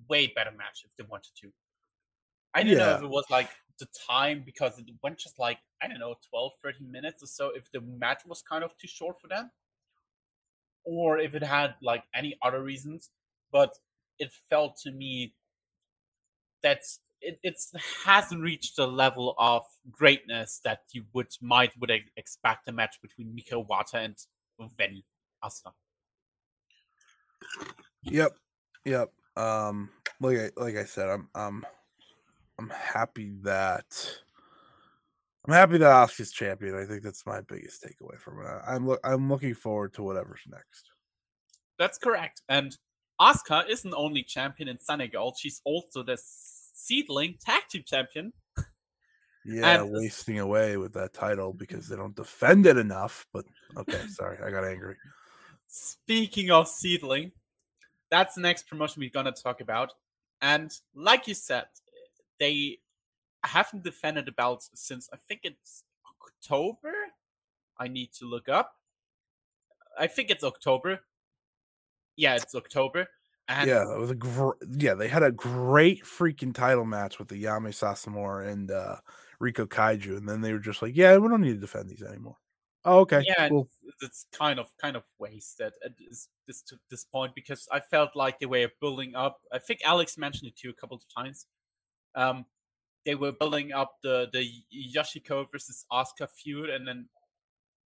way 0.09 0.33
better 0.35 0.51
match 0.51 0.85
if 0.85 0.97
they 0.97 1.05
wanted 1.09 1.33
to. 1.43 1.53
I 2.55 2.63
don't 2.63 2.79
know 2.79 2.95
if 2.95 3.03
it 3.03 3.09
was 3.09 3.25
like 3.31 3.51
the 3.79 3.87
time 4.09 4.43
because 4.45 4.79
it 4.79 4.87
went 5.03 5.19
just 5.19 5.39
like 5.39 5.59
I 5.83 5.89
don't 5.89 6.01
know 6.01 6.15
12 6.31 6.53
13 6.63 6.91
minutes 6.91 7.23
or 7.23 7.27
so 7.27 7.51
if 7.55 7.71
the 7.71 7.81
match 7.81 8.23
was 8.27 8.43
kind 8.43 8.65
of 8.65 8.77
too 8.77 8.89
short 8.89 9.21
for 9.21 9.29
them 9.29 9.51
or 10.85 11.19
if 11.19 11.35
it 11.35 11.43
had 11.43 11.75
like 11.83 12.03
any 12.15 12.37
other 12.43 12.63
reasons 12.63 13.11
but 13.53 13.75
it 14.19 14.33
felt 14.51 14.77
to 14.83 14.91
me 14.91 15.35
that 16.63 16.81
it 17.21 17.39
it's 17.43 17.73
hasn't 18.05 18.43
reached 18.43 18.77
the 18.77 18.87
level 18.87 19.35
of 19.39 19.63
greatness 19.91 20.61
that 20.65 20.81
you 20.93 21.05
would 21.13 21.29
might 21.41 21.73
would 21.79 21.93
expect 22.17 22.69
a 22.69 22.73
match 22.73 22.97
between 23.01 23.35
Mika 23.35 23.55
Iwata 23.55 24.05
and 24.05 24.17
Veny 24.77 25.05
Asuka. 25.45 25.73
Yep. 28.03 28.37
Yep. 28.85 29.11
Um 29.37 29.91
like 30.21 30.39
I 30.39 30.51
like 30.57 30.77
I 30.77 30.85
said, 30.85 31.09
I'm 31.09 31.29
I'm 31.35 31.65
I'm 32.59 32.71
happy 32.71 33.33
that 33.43 33.87
I'm 35.47 35.55
happy 35.55 35.79
that 35.79 36.09
Asuka's 36.09 36.33
champion. 36.33 36.75
I 36.75 36.85
think 36.85 37.03
that's 37.03 37.25
my 37.27 37.41
biggest 37.43 37.83
takeaway 37.85 38.19
from 38.19 38.41
it. 38.41 38.63
I'm 38.67 38.87
look 38.87 39.01
I'm 39.05 39.29
looking 39.29 39.55
forward 39.55 39.95
to 39.95 40.03
whatever's 40.03 40.43
next. 40.49 40.91
That's 41.79 41.99
correct. 41.99 42.43
And 42.49 42.77
Asuka 43.21 43.69
isn't 43.69 43.95
only 43.97 44.23
champion 44.23 44.69
in 44.69 44.79
Sendai 44.79 45.07
Girls, 45.09 45.39
she's 45.39 45.61
also 45.65 46.03
the 46.03 46.17
SEAdLINNNG 46.17 47.39
tag 47.41 47.63
team 47.71 47.83
champion. 47.87 48.33
Yeah, 49.45 49.83
And- 49.83 49.93
wasting 49.93 50.39
away 50.41 50.77
with 50.77 50.93
that 50.95 51.15
title 51.15 51.53
because 51.53 51.89
they 51.89 51.97
don't 51.97 52.15
defend 52.15 52.67
it 52.67 52.77
enough. 52.77 53.27
But 53.33 53.45
okay, 53.77 54.07
sorry, 54.09 54.39
I 54.45 54.51
got 54.51 54.65
angry. 54.65 54.97
Speaking 55.69 56.51
of 56.51 56.67
SEAdLINNNG, 56.67 57.33
that's 58.11 58.35
the 58.35 58.41
next 58.41 58.69
promotion 58.69 59.01
we're 59.01 59.11
gonna 59.11 59.33
talk 59.33 59.61
about. 59.61 59.93
And 60.41 60.73
like 60.95 61.29
you 61.29 61.35
said, 61.35 61.67
they 62.41 62.79
haven't 63.45 63.85
defended 63.85 64.27
the 64.27 64.33
belts 64.33 64.71
since 64.75 65.09
I 65.13 65.17
think 65.17 65.41
it's 65.45 65.85
October. 66.25 66.93
I 67.79 67.89
need 67.89 68.13
to 68.15 68.25
look 68.25 68.49
up. 68.49 68.77
I 69.99 70.07
think 70.07 70.31
it's 70.31 70.45
October. 70.45 71.01
Yeah, 72.17 72.37
it's 72.37 72.55
October. 72.55 73.07
And 73.49 73.69
yeah, 73.69 73.93
it 73.93 73.99
was 73.99 74.11
a 74.11 74.15
gr- 74.15 74.51
yeah. 74.71 74.95
They 74.95 75.09
had 75.09 75.23
a 75.23 75.33
great 75.33 76.05
freaking 76.05 76.55
title 76.55 76.85
match 76.85 77.19
with 77.19 77.29
the 77.29 77.45
Ayame 77.45 77.69
Sasamura 77.69 78.49
and 78.49 78.71
uh 78.71 78.97
Rico 79.39 79.67
Kaiju, 79.67 80.17
and 80.17 80.29
then 80.29 80.41
they 80.41 80.53
were 80.53 80.59
just 80.59 80.83
like, 80.83 80.97
"Yeah, 80.97 81.17
we 81.17 81.29
don't 81.29 81.41
need 81.41 81.55
to 81.55 81.61
defend 81.61 81.89
these 81.89 82.03
anymore." 82.03 82.37
Oh, 82.85 83.01
okay, 83.01 83.23
yeah, 83.27 83.49
cool. 83.49 83.69
it's, 83.85 84.03
it's 84.03 84.27
kind 84.33 84.59
of 84.59 84.69
kind 84.81 84.97
of 84.97 85.03
wasted 85.19 85.73
at 85.85 85.93
this, 85.99 86.29
this 86.47 86.63
to 86.63 86.79
this 86.91 87.05
point 87.05 87.35
because 87.35 87.69
I 87.73 87.81
felt 87.81 88.15
like 88.15 88.39
they 88.39 88.47
were 88.47 88.69
building 88.81 89.15
up. 89.15 89.41
I 89.53 89.59
think 89.59 89.81
Alex 89.85 90.17
mentioned 90.17 90.49
it 90.49 90.57
too 90.57 90.71
a 90.71 90.75
couple 90.75 90.97
of 90.97 91.03
times. 91.15 91.47
Um, 92.15 92.47
they 93.05 93.15
were 93.15 93.33
building 93.33 93.73
up 93.73 93.97
the 94.03 94.29
the 94.33 94.49
Yoshiko 94.73 95.51
versus 95.51 95.85
Asuka 95.93 96.29
feud, 96.31 96.71
and 96.71 96.87
then 96.87 97.09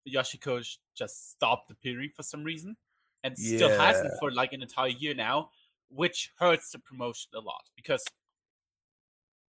Yoshiko 0.07 0.65
just 0.95 1.31
stopped 1.31 1.69
appearing 1.69 2.11
for 2.15 2.23
some 2.23 2.43
reason, 2.43 2.77
and 3.23 3.37
still 3.37 3.69
hasn't 3.69 4.13
for 4.19 4.31
like 4.31 4.53
an 4.53 4.61
entire 4.61 4.87
year 4.87 5.13
now, 5.13 5.49
which 5.89 6.31
hurts 6.39 6.71
the 6.71 6.79
promotion 6.79 7.29
a 7.35 7.39
lot 7.39 7.63
because 7.75 8.05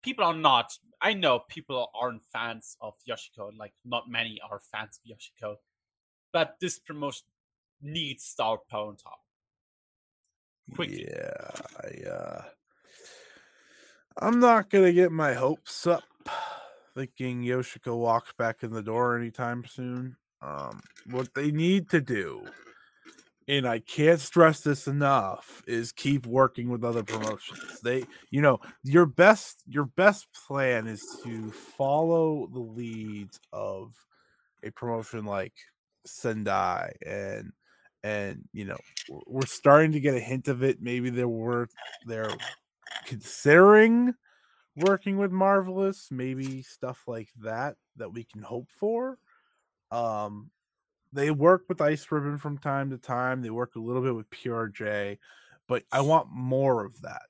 people 0.02 0.26
are 0.26 0.36
not. 0.36 0.74
I 1.02 1.14
know 1.14 1.40
people 1.40 1.92
aren't 2.00 2.24
fans 2.26 2.76
of 2.82 2.94
Yoshiko. 3.08 3.52
Like 3.58 3.74
not 3.86 4.10
many 4.10 4.40
are 4.50 4.60
fans 4.60 5.00
of 5.00 5.18
Yoshiko, 5.18 5.56
but 6.34 6.56
this 6.60 6.80
promotion 6.80 7.28
needs 7.82 8.24
star 8.24 8.60
power 8.70 8.88
on 8.88 8.98
top. 8.98 9.20
Quickly. 10.74 11.08
Yeah, 11.10 11.52
I 11.82 12.10
uh 12.10 12.42
I'm 14.20 14.40
not 14.40 14.70
gonna 14.70 14.94
get 14.94 15.12
my 15.12 15.34
hopes 15.34 15.86
up 15.88 16.04
thinking 16.96 17.44
Yoshiko 17.44 17.96
walks 17.96 18.34
back 18.38 18.64
in 18.64 18.72
the 18.72 18.82
door 18.82 19.18
anytime 19.18 19.64
soon. 19.66 20.18
Um 20.42 20.82
what 21.06 21.34
they 21.34 21.52
need 21.52 21.90
to 21.92 22.02
do, 22.02 22.46
and 23.48 23.68
I 23.68 23.80
can't 23.80 24.20
stress 24.20 24.60
this 24.62 24.88
enough, 24.88 25.64
is 25.68 25.92
keep 25.92 26.26
working 26.26 26.70
with 26.70 26.84
other 26.84 27.04
promotions. 27.04 27.80
They 27.82 28.06
you 28.30 28.42
know, 28.42 28.60
your 28.84 29.06
best 29.06 29.64
your 29.68 29.86
best 29.86 30.28
plan 30.48 30.88
is 30.88 31.04
to 31.24 31.52
follow 31.52 32.48
the 32.48 32.60
leads 32.60 33.40
of 33.54 33.94
a 34.64 34.72
promotion 34.72 35.26
like 35.26 35.54
Sendai 36.06 36.94
and 37.06 37.52
and 38.04 38.48
you 38.54 38.66
know 38.66 38.78
we're- 39.10 39.48
starting 39.48 39.92
to 39.94 40.00
get 40.00 40.16
a 40.16 40.20
hint 40.20 40.48
of 40.48 40.64
it. 40.64 40.82
Maybe 40.82 41.10
there 41.10 41.28
were 41.28 41.68
they're 42.06 42.36
considering 43.06 44.14
working 44.76 45.18
with 45.18 45.32
Marvelous, 45.32 46.10
maybe 46.12 46.62
stuff 46.62 47.04
like 47.08 47.30
that 47.42 47.76
that 47.96 48.14
we 48.14 48.24
can 48.24 48.42
hope 48.42 48.70
for. 48.70 49.18
Um, 49.92 50.52
they 51.18 51.32
work 51.32 51.64
with 51.68 51.82
Ice 51.82 52.06
Ribbon 52.12 52.38
from 52.38 52.58
time 52.58 52.90
to 52.92 52.98
time. 52.98 53.42
They 53.42 53.50
work 53.50 53.76
a 53.76 53.80
little 53.80 54.02
bit 54.02 54.16
with 54.16 54.30
PRJ, 54.30 55.18
but 55.68 55.84
I 55.92 56.02
want 56.02 56.30
more 56.32 56.86
of 56.86 57.02
that. 57.02 57.24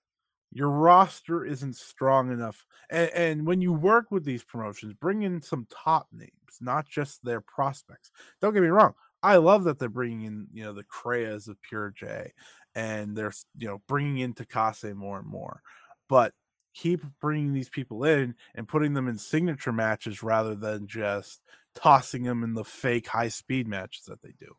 your 0.52 0.70
roster 0.70 1.46
isn't 1.46 1.76
strong 1.76 2.32
enough. 2.32 2.66
And, 2.90 3.12
and, 3.12 3.48
when 3.48 3.62
you 3.62 3.74
work 3.74 4.12
with 4.12 4.24
these 4.24 4.44
promotions, 4.44 4.94
bring 4.94 5.24
in 5.24 5.42
some 5.42 5.68
top 5.70 6.08
names, 6.12 6.32
not 6.62 6.88
just 6.88 7.24
their 7.24 7.42
prospects. 7.42 8.12
Don't 8.42 8.54
get 8.54 8.64
me 8.64 8.70
wrong. 8.70 8.94
I 9.22 9.38
love 9.38 9.66
that 9.66 9.78
they're 9.78 9.90
bringing 9.90 10.24
in, 10.24 10.48
you 10.54 10.64
know, 10.64 10.74
the 10.74 10.86
Creas 10.86 11.48
of 11.48 11.62
Pure 11.62 11.94
J 11.98 12.32
and 12.76 13.16
they're, 13.16 13.34
you 13.58 13.68
know, 13.68 13.82
bringing 13.88 14.20
in 14.20 14.34
Takase 14.34 14.94
more 14.96 15.20
and 15.20 15.28
more. 15.28 15.62
But 16.08 16.34
keep 16.78 17.02
bringing 17.20 17.54
these 17.54 17.70
people 17.70 18.04
in 18.04 18.36
and 18.56 18.68
putting 18.68 18.94
them 18.94 19.08
in 19.08 19.18
signature 19.18 19.72
matches 19.72 20.22
rather 20.22 20.56
than 20.56 20.88
just 20.88 21.42
tossing 21.76 22.24
them 22.24 22.44
in 22.44 22.54
the 22.54 22.64
fake 22.64 23.08
high 23.08 23.28
speed 23.28 23.68
matches 23.68 24.04
that 24.06 24.22
they 24.22 24.34
do. 24.40 24.56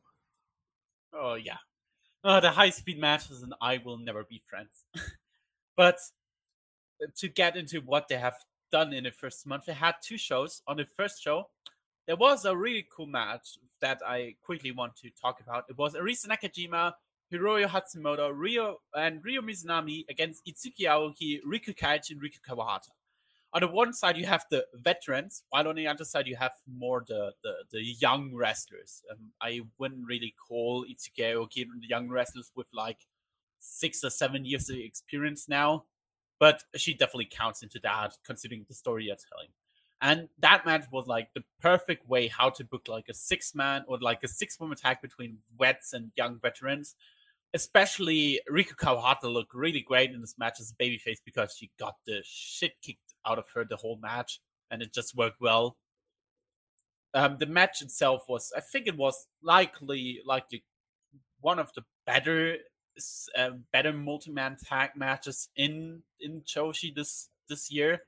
Oh, 1.13 1.35
yeah. 1.35 1.59
Uh, 2.25 2.41
the 2.41 2.51
high 2.51 2.71
speed 2.71 2.99
matches 2.99 3.43
and 3.43 3.55
I 3.61 3.79
will 3.85 3.99
never 3.99 4.25
be 4.25 4.43
friends. 4.49 4.85
But 5.77 5.99
uh, 7.01 7.07
to 7.19 7.29
get 7.29 7.57
into 7.57 7.81
what 7.81 8.09
they 8.09 8.17
have 8.17 8.35
done 8.73 8.93
in 8.93 9.05
the 9.05 9.13
first 9.13 9.47
month, 9.47 9.67
they 9.67 9.73
had 9.73 9.95
two 10.03 10.19
shows. 10.19 10.61
On 10.67 10.77
the 10.77 10.87
first 10.97 11.23
show, 11.23 11.51
there 12.09 12.17
was 12.17 12.45
a 12.45 12.57
really 12.57 12.85
cool 12.91 13.07
match 13.07 13.59
that 13.81 14.01
I 14.05 14.35
quickly 14.45 14.73
want 14.73 14.97
to 14.97 15.11
talk 15.11 15.41
about. 15.41 15.67
It 15.69 15.79
was 15.79 15.95
Arisa 15.95 16.27
Nakajima, 16.27 16.95
Hiroyo 17.33 17.69
Matsumoto, 17.69 18.33
Rio 18.35 18.81
and 18.95 19.23
Ryo 19.25 19.43
Mizunami 19.43 20.05
against 20.09 20.45
Itsuki 20.47 20.87
Aoki, 20.87 21.41
Riku 21.43 21.77
Kaiichi, 21.77 22.13
and 22.13 22.23
Riko 22.23 22.41
Kawahata. 22.49 22.91
On 23.55 23.63
the 23.63 23.69
one 23.69 23.95
side, 23.95 24.19
you 24.19 24.27
have 24.27 24.45
the 24.51 24.67
veterans, 24.75 25.43
while 25.51 25.69
on 25.69 25.77
the 25.77 25.87
other 25.87 26.05
side, 26.05 26.27
you 26.27 26.37
have 26.37 26.53
more 26.67 27.05
the 27.07 27.33
the, 27.43 27.55
the 27.71 27.83
young 27.83 28.35
wrestlers. 28.35 29.03
Um, 29.11 29.33
I 29.41 29.63
wouldn't 29.79 30.07
really 30.07 30.35
call 30.49 30.85
Itsuki 30.85 31.21
Aoki 31.21 31.67
the 31.81 31.89
young 31.89 32.09
wrestlers 32.09 32.51
with 32.55 32.67
like 32.73 33.07
six 33.59 34.05
or 34.05 34.11
seven 34.11 34.45
years 34.45 34.69
of 34.71 34.77
experience 34.77 35.49
now, 35.49 35.85
but 36.39 36.63
she 36.77 36.95
definitely 36.95 37.29
counts 37.31 37.63
into 37.63 37.79
that 37.83 38.17
considering 38.25 38.65
the 38.69 38.75
story 38.75 39.07
you're 39.07 39.17
telling. 39.31 39.49
And 40.01 40.29
that 40.39 40.65
match 40.65 40.85
was 40.93 41.07
like 41.07 41.35
the 41.35 41.43
perfect 41.61 42.09
way 42.09 42.29
how 42.29 42.51
to 42.51 42.65
book 42.65 42.87
like 42.87 43.09
a 43.09 43.15
six 43.15 43.55
man 43.55 43.85
or 43.89 43.99
like 43.99 44.23
a 44.23 44.29
six 44.29 44.59
woman 44.61 44.77
tag 44.77 45.01
between 45.03 45.39
vets 45.59 45.93
and 45.93 46.13
young 46.17 46.39
veterans. 46.39 46.95
Especially 47.55 48.41
Riko 48.51 48.75
Kawahata 48.75 49.33
looked 49.33 49.55
really 49.55 49.81
great 49.81 50.11
in 50.11 50.21
this 50.21 50.35
match 50.39 50.61
as 50.61 50.71
a 50.73 50.83
babyface 50.83 51.19
because 51.25 51.55
she 51.57 51.71
got 51.79 51.95
the 52.07 52.21
shit 52.25 52.73
kicked 52.83 53.15
out 53.27 53.39
of 53.39 53.47
her 53.55 53.65
the 53.65 53.77
whole 53.77 53.99
match 54.03 54.41
and 54.71 54.83
it 54.83 54.93
just 54.93 55.17
worked 55.17 55.41
well. 55.41 55.77
Um, 57.15 57.37
the 57.39 57.47
match 57.47 57.81
itself 57.81 58.25
was, 58.29 58.53
I 58.55 58.61
think 58.61 58.87
it 58.87 58.97
was 58.97 59.27
likely 59.43 60.21
like 60.27 60.45
one 61.41 61.59
of 61.59 61.73
the 61.75 61.83
better 62.07 62.59
uh, 63.37 63.51
better 63.73 63.93
multi-man 63.93 64.57
tag 64.63 64.91
matches 64.97 65.49
in 65.57 66.03
in 66.21 66.43
Joshi 66.43 66.95
this 66.95 67.29
this 67.49 67.71
year. 67.71 68.03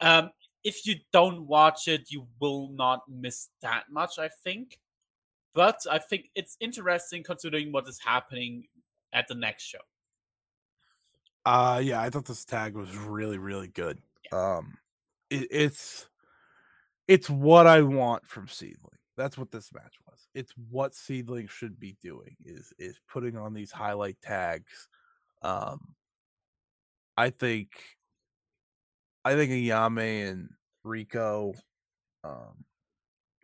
Um, 0.00 0.30
if 0.64 0.86
you 0.86 0.96
don't 1.12 1.46
watch 1.46 1.88
it, 1.88 2.10
you 2.10 2.26
will 2.40 2.68
not 2.70 3.02
miss 3.08 3.48
that 3.62 3.84
much, 3.90 4.18
I 4.18 4.28
think. 4.44 4.78
But 5.54 5.80
I 5.90 5.98
think 5.98 6.30
it's 6.34 6.56
interesting 6.60 7.22
considering 7.22 7.72
what 7.72 7.88
is 7.88 7.98
happening 7.98 8.64
at 9.12 9.26
the 9.28 9.34
next 9.34 9.64
show. 9.64 9.78
Uh 11.44 11.80
yeah, 11.82 12.00
I 12.00 12.10
thought 12.10 12.26
this 12.26 12.44
tag 12.44 12.74
was 12.74 12.94
really, 12.96 13.38
really 13.38 13.68
good. 13.68 13.98
Yeah. 14.30 14.56
Um 14.56 14.78
it, 15.30 15.48
it's 15.50 16.08
it's 17.06 17.30
what 17.30 17.66
I 17.66 17.82
want 17.82 18.26
from 18.26 18.46
SEAdLINNNG. 18.46 18.98
That's 19.16 19.38
what 19.38 19.50
this 19.50 19.72
match 19.72 19.94
was 20.06 20.08
it's 20.34 20.52
what 20.70 20.94
SEAdLINNNG 20.94 21.48
should 21.48 21.80
be 21.80 21.96
doing 22.00 22.36
is 22.44 22.72
is 22.78 23.00
putting 23.08 23.36
on 23.36 23.54
these 23.54 23.72
highlight 23.72 24.20
tags. 24.22 24.88
Um, 25.42 25.94
I 27.16 27.30
think, 27.30 27.70
I 29.24 29.34
think 29.34 29.50
Ayame 29.50 30.28
and 30.28 30.50
Rico. 30.84 31.54
Um, 32.22 32.64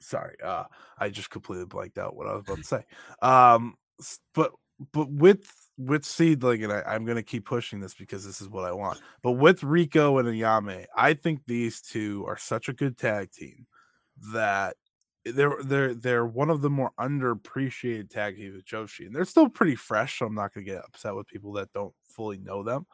sorry, 0.05 0.37
uh, 0.43 0.65
I 0.99 1.09
just 1.09 1.31
completely 1.31 1.67
blanked 1.67 1.99
out 1.99 2.17
what 2.17 2.27
I 2.27 2.33
was 2.33 2.43
about 2.43 2.59
to 2.59 2.65
say. 2.65 2.85
Um, 3.23 3.75
but 4.35 4.53
but 4.93 5.11
with 5.11 5.51
with 5.77 6.03
SEAdLINNNG, 6.03 6.65
and 6.65 6.73
I, 6.73 6.95
am 6.95 7.05
gonna 7.05 7.23
keep 7.23 7.45
pushing 7.45 7.81
this 7.81 7.95
because 7.95 8.25
this 8.25 8.41
is 8.41 8.49
what 8.49 8.65
I 8.65 8.73
want. 8.73 9.01
But 9.23 9.33
with 9.33 9.63
Rico 9.63 10.19
and 10.19 10.29
Ayame, 10.29 10.87
I 10.97 11.15
think 11.15 11.41
these 11.47 11.81
two 11.81 12.25
are 12.27 12.37
such 12.37 12.69
a 12.69 12.73
good 12.73 12.97
tag 12.97 13.31
team 13.33 13.67
that 14.33 14.77
they're 15.25 15.57
they're 15.65 15.95
they're 15.95 16.27
one 16.27 16.51
of 16.51 16.61
the 16.61 16.71
more 16.71 16.93
underappreciated 16.99 18.11
tag 18.11 18.37
teams 18.37 18.57
with 18.57 18.67
Joshi, 18.67 19.07
and 19.07 19.15
they're 19.15 19.25
still 19.25 19.49
pretty 19.49 19.77
fresh. 19.77 20.19
So 20.19 20.27
I'm 20.27 20.35
not 20.35 20.53
gonna 20.53 20.65
get 20.65 20.85
upset 20.85 21.15
with 21.15 21.29
people 21.29 21.53
that 21.55 21.73
don't 21.73 21.95
fully 22.09 22.39
know 22.39 22.63
them. 22.63 22.87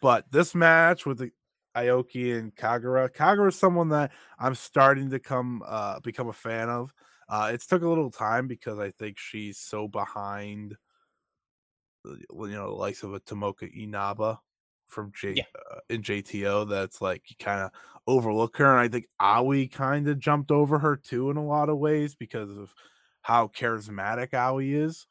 But 0.00 0.30
this 0.30 0.54
match 0.54 1.06
with 1.06 1.18
the 1.18 1.30
Aoki 1.76 2.38
and 2.38 2.54
Kagura, 2.54 3.10
Kagura 3.10 3.48
is 3.48 3.58
someone 3.58 3.88
that 3.90 4.12
I'm 4.38 4.54
starting 4.54 5.10
to 5.10 5.18
come 5.18 5.62
uh, 5.66 6.00
become 6.00 6.28
a 6.28 6.32
fan 6.32 6.68
of. 6.68 6.92
Uh, 7.28 7.50
it's 7.52 7.66
took 7.66 7.82
a 7.82 7.88
little 7.88 8.10
time 8.10 8.46
because 8.46 8.78
I 8.78 8.90
think 8.90 9.18
she's 9.18 9.58
so 9.58 9.88
behind, 9.88 10.76
you 12.04 12.26
know, 12.30 12.68
the 12.68 12.74
likes 12.74 13.02
of 13.02 13.14
a 13.14 13.20
Tomoka 13.20 13.70
Inaba 13.72 14.40
from 14.86 15.12
J 15.18 15.34
yeah. 15.36 15.44
uh, 15.72 15.80
in 15.88 16.02
JTO 16.02 16.68
that's 16.68 17.00
like 17.00 17.22
you 17.28 17.36
kind 17.38 17.62
of 17.62 17.70
overlook 18.06 18.58
her, 18.58 18.70
and 18.70 18.80
I 18.80 18.88
think 18.88 19.06
Aoi 19.20 19.68
kind 19.68 20.06
of 20.08 20.18
jumped 20.18 20.50
over 20.50 20.78
her 20.78 20.96
too 20.96 21.30
in 21.30 21.36
a 21.36 21.44
lot 21.44 21.68
of 21.68 21.78
ways 21.78 22.14
because 22.14 22.50
of 22.50 22.74
how 23.22 23.48
charismatic 23.48 24.34
Aoi 24.34 24.66
is. 24.66 25.06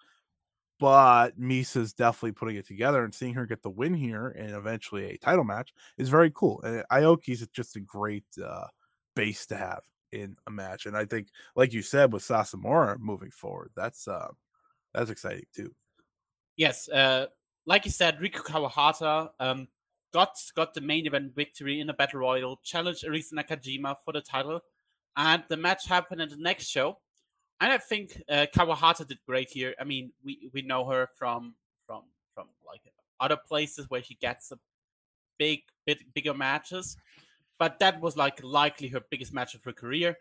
But 0.83 1.39
Misa's 1.39 1.93
definitely 1.93 2.33
putting 2.33 2.57
it 2.57 2.67
together 2.67 3.05
and 3.05 3.15
seeing 3.15 3.35
her 3.35 3.45
get 3.45 3.61
the 3.61 3.69
win 3.69 3.93
here 3.93 4.27
and 4.27 4.51
eventually 4.51 5.05
a 5.05 5.17
title 5.17 5.45
match 5.45 5.73
is 5.97 6.09
very 6.09 6.29
cool. 6.35 6.61
And 6.61 6.83
Aoki's 6.91 7.47
just 7.53 7.77
a 7.77 7.79
great 7.79 8.25
uh, 8.45 8.65
base 9.15 9.45
to 9.45 9.55
have 9.55 9.79
in 10.11 10.35
a 10.45 10.51
match. 10.51 10.85
And 10.85 10.97
I 10.97 11.05
think, 11.05 11.29
like 11.55 11.71
you 11.71 11.83
said, 11.83 12.11
with 12.11 12.23
Sasamura 12.23 12.99
moving 12.99 13.31
forward, 13.31 13.71
that's 13.77 14.09
uh, 14.09 14.27
that's 14.93 15.09
exciting 15.09 15.45
too. 15.55 15.73
Yes, 16.57 16.89
uh, 16.89 17.27
like 17.65 17.85
you 17.85 17.91
said, 17.91 18.17
Riko 18.17 18.43
Kawahata 18.43 19.29
um, 19.39 19.69
got 20.13 20.35
got 20.53 20.73
the 20.73 20.81
main 20.81 21.07
event 21.07 21.33
victory 21.33 21.79
in 21.79 21.87
the 21.87 21.93
battle 21.93 22.19
royal, 22.19 22.59
challenged 22.61 23.05
Arisa 23.05 23.31
Nakajima 23.35 23.95
for 24.03 24.11
the 24.11 24.19
title, 24.19 24.59
and 25.15 25.45
the 25.47 25.55
match 25.55 25.87
happened 25.87 26.19
in 26.19 26.27
the 26.27 26.35
next 26.35 26.67
show. 26.67 26.97
And 27.61 27.71
I 27.71 27.77
think 27.77 28.21
uh, 28.29 28.45
Kawahata 28.53 29.07
did 29.07 29.19
great 29.25 29.49
here. 29.49 29.73
I 29.79 29.83
mean, 29.83 30.11
we 30.23 30.49
we 30.53 30.61
know 30.61 30.85
her 30.85 31.09
from 31.15 31.55
from 31.85 32.03
from 32.33 32.47
like 32.65 32.81
other 33.19 33.37
places 33.37 33.89
where 33.89 34.03
she 34.03 34.15
gets 34.15 34.51
a 34.51 34.59
big 35.37 35.61
bit 35.85 36.13
bigger 36.13 36.33
matches, 36.33 36.97
but 37.57 37.79
that 37.79 38.01
was 38.01 38.17
like 38.17 38.43
likely 38.43 38.89
her 38.89 39.01
biggest 39.09 39.33
match 39.33 39.55
of 39.55 39.63
her 39.63 39.73
career. 39.73 40.17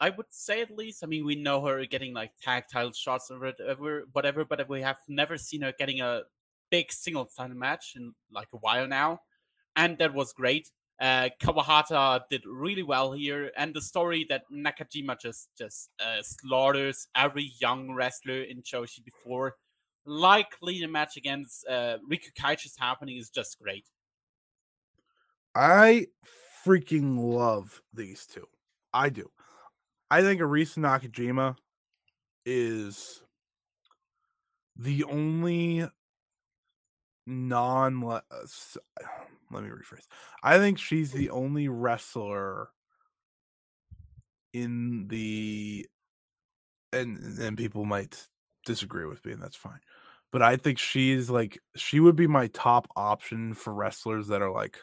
I 0.00 0.10
would 0.10 0.26
say 0.30 0.62
at 0.62 0.76
least. 0.76 1.04
I 1.04 1.06
mean, 1.06 1.24
we 1.24 1.36
know 1.36 1.64
her 1.64 1.84
getting 1.86 2.12
like 2.12 2.32
tag 2.40 2.64
title 2.72 2.92
shots 2.92 3.30
or 3.30 3.38
whatever, 3.38 4.04
whatever, 4.12 4.44
but 4.44 4.68
we 4.68 4.82
have 4.82 4.98
never 5.06 5.38
seen 5.38 5.62
her 5.62 5.72
getting 5.78 6.00
a 6.00 6.22
big 6.70 6.90
single 6.90 7.26
title 7.26 7.56
match 7.56 7.94
in 7.94 8.14
like 8.32 8.48
a 8.52 8.56
while 8.56 8.88
now, 8.88 9.20
and 9.76 9.98
that 9.98 10.14
was 10.14 10.32
great. 10.32 10.70
Uh, 11.00 11.28
Kawahata 11.42 12.22
did 12.30 12.44
really 12.46 12.82
well 12.82 13.12
here, 13.12 13.50
and 13.56 13.74
the 13.74 13.80
story 13.80 14.24
that 14.28 14.42
Nakajima 14.52 15.20
just 15.20 15.48
just 15.58 15.90
uh, 16.00 16.22
slaughters 16.22 17.08
every 17.16 17.52
young 17.60 17.92
wrestler 17.92 18.42
in 18.42 18.62
Joshi 18.62 19.04
before, 19.04 19.56
likely 20.06 20.80
the 20.80 20.86
match 20.86 21.16
against 21.16 21.66
uh, 21.66 21.98
Riku 22.10 22.32
Kaiichi 22.38 22.66
is 22.66 22.76
happening 22.78 23.16
is 23.16 23.30
just 23.30 23.58
great. 23.60 23.86
I 25.54 26.06
freaking 26.64 27.18
love 27.18 27.82
these 27.92 28.26
two. 28.26 28.46
I 28.92 29.08
do. 29.08 29.30
I 30.10 30.20
think 30.22 30.40
Arisa 30.40 30.78
Nakajima 30.78 31.56
is 32.44 33.22
the 34.76 35.04
only 35.04 35.88
non 37.26 38.04
uh, 38.04 38.20
let 39.52 39.64
me 39.64 39.70
rephrase. 39.70 40.06
I 40.42 40.58
think 40.58 40.78
she's 40.78 41.12
the 41.12 41.30
only 41.30 41.68
wrestler 41.68 42.68
in 44.52 45.08
the 45.08 45.86
and 46.92 47.38
and 47.38 47.56
people 47.56 47.84
might 47.84 48.28
disagree 48.66 49.06
with 49.06 49.24
me 49.24 49.32
and 49.32 49.42
that's 49.42 49.56
fine. 49.56 49.80
But 50.30 50.42
I 50.42 50.56
think 50.56 50.78
she's 50.78 51.30
like 51.30 51.58
she 51.76 52.00
would 52.00 52.16
be 52.16 52.26
my 52.26 52.48
top 52.48 52.88
option 52.96 53.54
for 53.54 53.72
wrestlers 53.72 54.28
that 54.28 54.42
are 54.42 54.52
like 54.52 54.78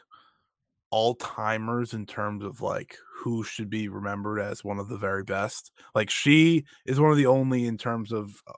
all 0.90 1.14
timers 1.14 1.94
in 1.94 2.04
terms 2.04 2.44
of 2.44 2.60
like 2.60 2.96
who 3.18 3.44
should 3.44 3.70
be 3.70 3.88
remembered 3.88 4.40
as 4.40 4.64
one 4.64 4.78
of 4.78 4.88
the 4.88 4.96
very 4.96 5.22
best. 5.22 5.70
Like 5.94 6.10
she 6.10 6.64
is 6.84 7.00
one 7.00 7.10
of 7.10 7.16
the 7.16 7.26
only 7.26 7.66
in 7.66 7.78
terms 7.78 8.12
of 8.12 8.42
uh, 8.46 8.52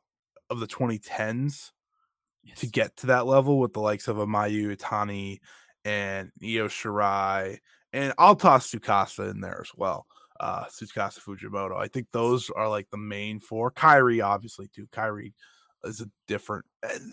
of 0.51 0.61
the 0.61 0.67
2010s 0.67 1.71
yes. 2.43 2.59
to 2.59 2.67
get 2.67 2.97
to 2.99 3.07
that 3.09 3.27
level 3.27 3.59
with 3.59 3.73
the 3.73 3.81
likes 3.81 4.09
of 4.09 4.19
a 4.19 4.27
Mayu 4.27 4.77
Iwatani 4.77 5.39
and 5.85 6.31
Io 6.43 6.69
Shirai. 6.69 7.59
And 7.93 8.13
I'll 8.19 8.37
toss 8.37 8.71
Tsukasa 8.71 9.31
in 9.31 9.41
there 9.41 9.61
as 9.61 9.71
well. 9.77 10.07
Uh 10.41 10.65
Tsukasa 10.65 11.21
Fujimoto. 11.21 11.77
I 11.77 11.89
think 11.89 12.09
those 12.13 12.51
are 12.51 12.69
like 12.69 12.89
the 12.91 12.97
main 12.97 13.41
four. 13.41 13.71
Kairi, 13.71 14.25
obviously, 14.25 14.69
too. 14.69 14.87
Kairi 14.93 15.33
is 15.85 16.01
a 16.01 16.09
different. 16.27 16.65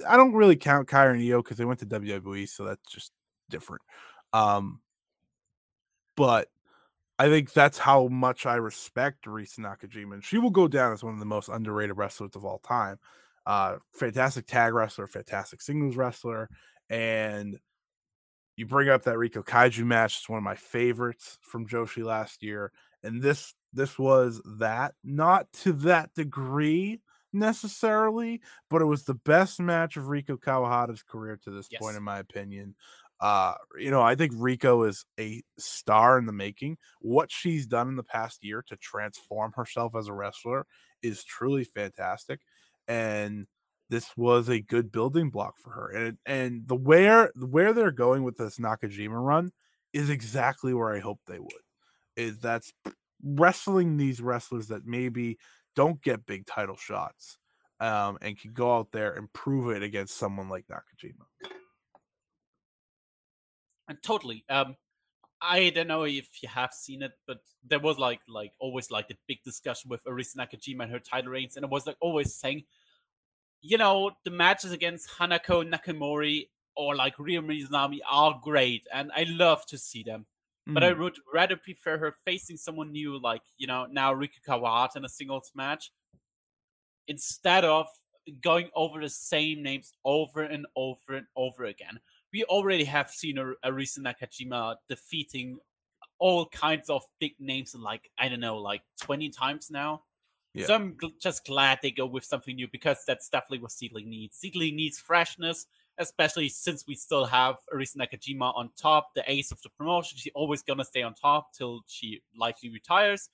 I 0.08 0.18
don't 0.18 0.34
really 0.34 0.56
count 0.56 0.88
Kairi 0.88 1.14
and 1.14 1.22
Io 1.22 1.42
because 1.42 1.58
they 1.58 1.66
went 1.66 1.80
to 1.80 1.86
WWE, 1.86 2.48
so 2.48 2.66
that's 2.66 2.92
just 2.92 3.12
different. 3.50 3.82
Um, 4.34 4.82
but 6.16 6.50
I 7.18 7.28
think 7.28 7.52
that's 7.52 7.78
how 7.78 8.08
much 8.08 8.46
I 8.46 8.56
respect 8.56 9.26
Arisa 9.26 9.60
Nakajima, 9.60 10.14
and 10.14 10.24
she 10.24 10.38
will 10.38 10.50
go 10.52 10.68
down 10.68 10.94
as 10.94 11.04
one 11.04 11.14
of 11.14 11.20
the 11.20 11.26
most 11.26 11.50
underrated 11.50 11.98
wrestlers 11.98 12.36
of 12.36 12.46
all 12.46 12.60
time. 12.60 12.98
Uh, 13.46 13.78
fantastic 13.94 14.48
tag 14.48 14.74
wrestler, 14.74 15.08
fantastic 15.08 15.62
singles 15.62 15.98
wrestler, 15.98 16.50
and 16.90 17.58
you 18.60 18.66
bring 18.66 18.90
up 18.90 19.04
that 19.04 19.18
Rico 19.18 19.42
Kaiju 19.42 19.86
match. 19.86 20.18
It's 20.18 20.30
one 20.30 20.38
of 20.38 20.44
my 20.44 20.56
favorites 20.56 21.38
from 21.42 21.66
Joshi 21.66 22.04
last 22.04 22.44
year, 22.44 22.72
and 23.02 23.22
this 23.22 23.54
this 23.72 23.98
was 23.98 24.42
that, 24.60 24.96
not 25.04 25.52
to 25.64 25.72
that 25.74 26.14
degree 26.14 27.02
necessarily, 27.32 28.42
but 28.70 28.82
it 28.82 28.86
was 28.86 29.04
the 29.04 29.14
best 29.14 29.60
match 29.60 29.96
of 29.96 30.06
Riko 30.06 30.38
Kawahata's 30.38 31.04
career 31.04 31.40
to 31.44 31.52
this 31.52 31.68
yes. 31.72 31.80
point, 31.82 31.96
in 31.96 32.04
my 32.04 32.20
opinion. 32.20 32.76
Uh, 33.22 33.54
you 33.78 33.92
know, 33.92 34.02
I 34.02 34.16
think 34.16 34.34
Rico 34.36 34.84
is 34.84 35.06
a 35.20 35.44
star 35.58 36.18
in 36.18 36.26
the 36.26 36.32
making. 36.34 36.78
What 37.00 37.32
she's 37.32 37.68
done 37.68 37.88
in 37.88 37.96
the 37.96 38.04
past 38.04 38.44
year 38.44 38.64
to 38.68 38.78
transform 38.78 39.54
herself 39.56 39.96
as 39.96 40.08
a 40.08 40.14
wrestler 40.14 40.66
is 41.02 41.24
truly 41.24 41.64
fantastic. 41.64 42.40
And 42.88 43.46
this 43.90 44.16
was 44.16 44.50
a 44.50 44.60
good 44.60 44.92
building 44.92 45.30
block 45.30 45.58
for 45.58 45.72
her. 45.72 45.90
And 45.90 46.18
and 46.26 46.68
the 46.68 46.76
where 46.76 47.32
where 47.36 47.74
they're 47.74 47.92
going 47.92 48.24
with 48.24 48.38
this 48.38 48.58
Nakajima 48.58 49.24
run 49.24 49.52
is 49.94 50.10
exactly 50.10 50.74
where 50.74 50.94
I 50.94 51.00
hope 51.00 51.20
they 51.28 51.40
would. 51.40 51.52
Is 52.16 52.40
that's 52.40 52.74
wrestling 53.24 53.98
these 53.98 54.22
wrestlers 54.22 54.68
that 54.68 54.86
maybe 54.86 55.38
don't 55.76 56.02
get 56.02 56.26
big 56.26 56.46
title 56.46 56.76
shots 56.76 57.38
um, 57.80 58.18
and 58.22 58.40
can 58.40 58.54
go 58.54 58.76
out 58.76 58.92
there 58.92 59.14
and 59.14 59.32
prove 59.34 59.76
it 59.76 59.84
against 59.84 60.18
someone 60.18 60.50
like 60.50 60.66
Nakajima. 60.68 61.26
And 63.88 63.98
totally. 64.04 64.46
Um, 64.50 64.76
I 65.42 65.70
don't 65.70 65.88
know 65.88 66.04
if 66.04 66.28
you 66.42 66.50
have 66.50 66.74
seen 66.74 67.02
it, 67.02 67.14
but 67.26 67.38
there 67.66 67.80
was 67.80 67.98
like 67.98 68.20
like 68.28 68.52
always 68.60 68.92
like 68.92 69.08
the 69.08 69.16
big 69.28 69.42
discussion 69.44 69.90
with 69.90 70.04
Arisa 70.04 70.36
Nakajima 70.38 70.84
and 70.84 70.92
her 70.92 71.00
title 71.00 71.32
reigns, 71.32 71.56
and 71.56 71.64
it 71.64 71.72
was 71.72 71.88
like 71.88 71.96
always 72.02 72.36
saying, 72.36 72.64
you 73.62 73.78
know, 73.78 74.12
the 74.24 74.32
matches 74.32 74.72
against 74.72 75.10
Hanako 75.10 75.70
Nakamori 75.70 76.48
or 76.76 76.96
like 76.96 77.20
Ryo 77.20 77.42
Mizunami 77.42 78.00
are 78.10 78.40
great, 78.42 78.88
and 78.94 79.12
I 79.16 79.26
love 79.28 79.66
to 79.68 79.78
see 79.78 80.04
them. 80.04 80.26
Mm. 80.68 80.74
But 80.74 80.84
I 80.84 80.94
mm. 80.94 81.00
would 81.00 81.18
rather 81.34 81.58
prefer 81.58 81.98
her 81.98 82.16
facing 82.26 82.58
someone 82.58 82.92
new, 82.92 83.20
like 83.20 83.42
you 83.58 83.68
know 83.68 83.86
now 83.92 84.14
Riko 84.14 84.42
Kawahata 84.48 84.98
in 84.98 85.06
a 85.06 85.10
singles 85.10 85.52
match, 85.56 85.92
instead 87.08 87.66
of 87.66 87.88
going 88.42 88.70
over 88.76 89.02
the 89.02 89.10
same 89.10 89.64
names 89.64 89.92
over 90.06 90.44
and 90.44 90.66
over 90.76 91.16
and 91.16 91.26
over 91.36 91.66
again. 91.66 92.00
We 92.32 92.44
already 92.44 92.84
have 92.84 93.10
seen 93.10 93.40
a 93.40 93.54
Arisa 93.66 94.00
Nakajima 94.00 94.76
defeating 94.88 95.58
all 96.20 96.46
kinds 96.46 96.90
of 96.90 97.04
big 97.20 97.34
names, 97.40 97.76
like 97.76 98.12
I 98.18 98.30
don't 98.30 98.40
know, 98.40 98.58
like 98.58 98.82
twenty 99.02 99.30
times 99.30 99.70
now. 99.72 100.04
Yeah. 100.54 100.66
So 100.66 100.76
I'm 100.76 100.98
just 101.22 101.46
glad 101.46 101.80
they 101.82 101.92
go 101.92 102.06
with 102.06 102.24
something 102.24 102.56
new 102.56 102.68
because 102.72 103.04
that's 103.06 103.30
definitely 103.30 103.60
what 103.60 103.72
SEAdLINNNG 103.72 104.08
needs. 104.08 104.38
SEAdLINNNG 104.38 104.76
needs 104.76 105.00
freshness, 105.00 105.68
especially 106.00 106.50
since 106.50 106.86
we 106.88 106.96
still 106.96 107.26
have 107.26 107.58
Arisa 107.74 107.98
Nakajima 107.98 108.56
on 108.56 108.72
top, 108.76 109.14
the 109.14 109.24
ace 109.28 109.52
of 109.52 109.62
the 109.62 109.70
promotion. 109.70 110.18
She's 110.18 110.34
always 110.34 110.64
gonna 110.64 110.86
stay 110.86 111.04
on 111.04 111.14
top 111.14 111.54
till 111.54 111.82
she 111.88 112.22
likely 112.36 112.70
retires, 112.70 113.30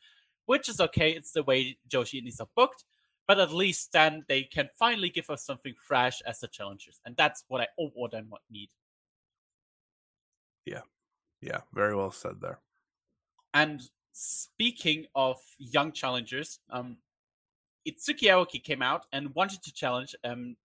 which 0.46 0.68
is 0.68 0.82
okay. 0.82 1.12
It's 1.12 1.32
the 1.32 1.44
way 1.44 1.78
Joshi 1.90 2.20
Indies 2.20 2.42
are 2.42 2.50
booked. 2.56 2.84
But 3.28 3.40
at 3.40 3.52
least 3.52 3.92
then 3.92 4.24
they 4.28 4.44
can 4.44 4.70
finally 4.78 5.10
give 5.10 5.30
us 5.32 5.44
something 5.44 5.74
fresh 5.88 6.22
as 6.28 6.42
the 6.42 6.48
challengers, 6.48 7.00
and 7.06 7.16
that's 7.18 7.44
what 7.48 7.62
I 7.62 7.68
what 7.78 8.14
I 8.14 8.22
need. 8.52 8.70
Yeah, 10.66 10.82
yeah, 11.42 11.62
very 11.74 11.96
well 11.96 12.12
said 12.12 12.42
there. 12.42 12.60
And 13.54 13.82
speaking 14.12 15.08
of 15.16 15.38
young 15.58 15.92
challengers, 15.92 16.60
um, 16.70 16.98
Itsuki 17.88 18.30
Aoki 18.30 18.64
came 18.64 18.82
out 18.82 19.06
and 19.12 19.34
wanted 19.36 19.64
to 19.64 19.74
challenge, 19.74 20.16
um, 20.24 20.56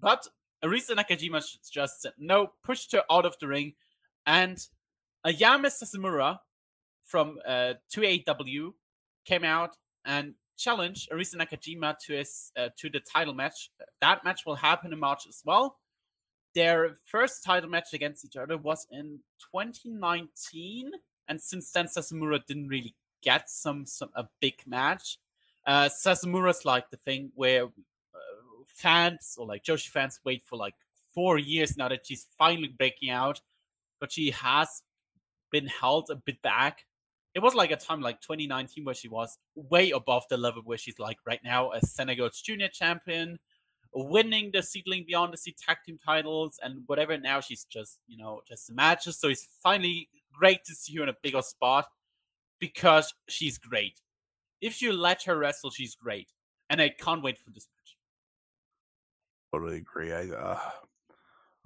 but 0.00 0.26
Arisa 0.64 0.90
Nakajima 0.90 1.42
just 1.70 2.02
said 2.02 2.12
no, 2.18 2.52
pushed 2.62 2.92
her 2.92 3.02
out 3.10 3.26
of 3.26 3.36
the 3.38 3.48
ring, 3.48 3.74
and 4.26 4.58
Ayame 5.26 5.66
Sasamura 5.66 6.38
from 7.02 7.38
uh, 7.46 7.74
2AW 7.94 8.72
came 9.24 9.44
out 9.44 9.76
and 10.04 10.34
challenged 10.56 11.10
Arisa 11.10 11.36
Nakajima 11.36 11.98
to 11.98 12.14
his 12.14 12.52
uh, 12.56 12.68
to 12.76 12.90
the 12.90 13.00
title 13.00 13.34
match. 13.34 13.70
That 14.00 14.24
match 14.24 14.44
will 14.46 14.56
happen 14.56 14.92
in 14.92 14.98
March 14.98 15.26
as 15.28 15.42
well. 15.44 15.78
Their 16.54 16.96
first 17.04 17.44
title 17.44 17.70
match 17.70 17.92
against 17.92 18.24
each 18.24 18.36
other 18.36 18.56
was 18.56 18.86
in 18.90 19.20
2019, 19.54 20.90
and 21.28 21.40
since 21.40 21.70
then 21.70 21.86
Sasamura 21.86 22.44
didn't 22.44 22.68
really 22.68 22.94
get 23.22 23.48
some 23.48 23.86
some 23.86 24.10
a 24.14 24.26
big 24.40 24.54
match. 24.66 25.18
Uh, 25.66 25.88
Sasamura's 25.88 26.64
like 26.64 26.90
the 26.90 26.96
thing 26.96 27.30
where 27.34 27.64
uh, 27.64 27.68
fans 28.66 29.36
or 29.38 29.46
like 29.46 29.62
Joshi 29.62 29.88
fans 29.88 30.20
wait 30.24 30.42
for 30.42 30.56
like 30.56 30.74
four 31.14 31.38
years 31.38 31.76
now 31.76 31.88
that 31.88 32.06
she's 32.06 32.26
finally 32.38 32.68
breaking 32.68 33.10
out, 33.10 33.40
but 34.00 34.12
she 34.12 34.30
has 34.30 34.82
been 35.50 35.66
held 35.66 36.10
a 36.10 36.16
bit 36.16 36.40
back. 36.42 36.86
It 37.34 37.40
was 37.40 37.54
like 37.54 37.70
a 37.70 37.76
time 37.76 38.00
like 38.00 38.20
2019 38.20 38.84
where 38.84 38.94
she 38.94 39.08
was 39.08 39.38
way 39.54 39.90
above 39.90 40.24
the 40.28 40.36
level 40.36 40.62
where 40.64 40.78
she's 40.78 40.98
like 40.98 41.18
right 41.26 41.40
now 41.44 41.70
as 41.70 41.92
Sendai 41.92 42.14
Girls 42.14 42.40
junior 42.40 42.68
champion, 42.68 43.38
winning 43.94 44.50
the 44.52 44.58
SEAdLINNNG 44.58 45.06
Beyond 45.06 45.32
the 45.32 45.36
Sea 45.36 45.54
tag 45.56 45.78
team 45.84 45.98
titles 46.04 46.58
and 46.62 46.82
whatever. 46.86 47.16
Now 47.18 47.40
she's 47.40 47.64
just 47.64 47.98
you 48.08 48.18
know 48.18 48.42
just 48.48 48.72
matches. 48.72 49.18
So 49.18 49.28
it's 49.28 49.46
finally 49.62 50.08
great 50.32 50.64
to 50.64 50.74
see 50.74 50.96
her 50.96 51.04
in 51.04 51.08
a 51.08 51.16
bigger 51.22 51.42
spot 51.42 51.86
because 52.58 53.14
she's 53.28 53.58
great 53.58 54.00
if 54.60 54.82
you 54.82 54.92
let 54.92 55.22
her 55.24 55.36
wrestle, 55.36 55.70
she's 55.70 55.94
great, 55.94 56.32
and 56.68 56.80
I 56.80 56.90
can't 56.90 57.22
wait 57.22 57.38
for 57.38 57.50
this 57.50 57.66
match. 57.76 57.96
Totally 59.52 59.78
agree. 59.78 60.12
I 60.12 60.28
uh, 60.28 60.60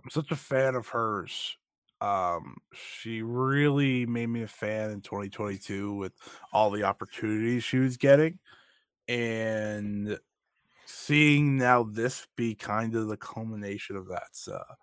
I'm 0.03 0.11
such 0.11 0.31
a 0.31 0.37
fan 0.37 0.75
of 0.75 0.89
hers. 0.89 1.57
Um, 2.01 2.57
she 2.73 3.23
really 3.23 4.05
made 4.05 4.29
me 4.29 4.43
a 4.43 4.49
fan 4.49 4.91
in 4.91 5.01
2022 5.01 5.95
with 5.95 6.13
all 6.53 6.71
the 6.71 6.85
opportunities 6.85 7.65
she 7.65 7.79
was 7.79 7.97
getting, 7.97 8.39
and 9.09 10.19
seeing 10.87 11.57
now 11.57 11.83
this 11.83 12.27
be 12.37 12.55
kind 12.55 12.95
of 12.95 13.09
the 13.09 13.17
culmination 13.17 13.97
of 13.97 14.09
that's 14.09 14.49
uh, 14.49 14.75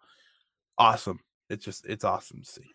awesome. 0.78 1.20
It's 1.50 1.66
just 1.66 1.86
it's 1.86 2.04
awesome 2.04 2.42
to 2.42 2.50
see 2.50 2.72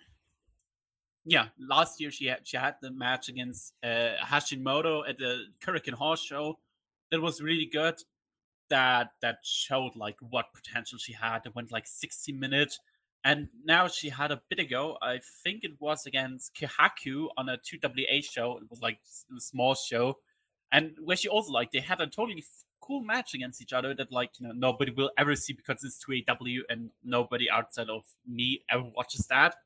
yeah, 1.26 1.48
last 1.58 2.00
year 2.00 2.12
she 2.12 2.26
had 2.26 2.46
she 2.46 2.56
had 2.56 2.76
the 2.80 2.92
match 2.92 3.28
against 3.28 3.72
uh, 3.82 4.14
Hashimoto 4.24 5.08
at 5.08 5.18
the 5.18 5.46
Korakuen 5.60 5.94
Hall 5.94 6.14
show. 6.14 6.58
That 7.10 7.20
was 7.20 7.42
really 7.42 7.66
good. 7.70 7.96
That 8.70 9.10
that 9.22 9.38
showed 9.42 9.96
like 9.96 10.16
what 10.20 10.46
potential 10.54 10.98
she 10.98 11.12
had. 11.12 11.40
It 11.44 11.54
went 11.54 11.72
like 11.72 11.86
60 11.86 12.32
minutes. 12.32 12.78
And 13.24 13.48
now 13.64 13.88
she 13.88 14.10
had 14.10 14.30
a 14.30 14.40
bit 14.48 14.60
ago, 14.60 14.98
I 15.02 15.18
think 15.42 15.64
it 15.64 15.72
was 15.80 16.06
against 16.06 16.54
Kihaku 16.54 17.26
on 17.36 17.48
a 17.48 17.58
2AW 17.58 18.22
show. 18.22 18.58
It 18.58 18.70
was 18.70 18.80
like 18.80 19.00
a 19.36 19.40
small 19.40 19.74
show. 19.74 20.18
And 20.70 20.92
where 21.02 21.16
she 21.16 21.26
also 21.26 21.50
like 21.50 21.72
they 21.72 21.80
had 21.80 22.00
a 22.00 22.06
totally 22.06 22.44
cool 22.80 23.00
match 23.00 23.34
against 23.34 23.60
each 23.60 23.72
other 23.72 23.94
that 23.94 24.12
like 24.12 24.30
you 24.38 24.46
know 24.46 24.52
nobody 24.54 24.92
will 24.92 25.10
ever 25.18 25.34
see 25.34 25.54
because 25.54 25.82
it's 25.82 25.98
2AW 26.04 26.60
and 26.68 26.90
nobody 27.02 27.50
outside 27.50 27.90
of 27.90 28.04
me 28.28 28.62
ever 28.70 28.84
watches 28.94 29.26
that. 29.26 29.56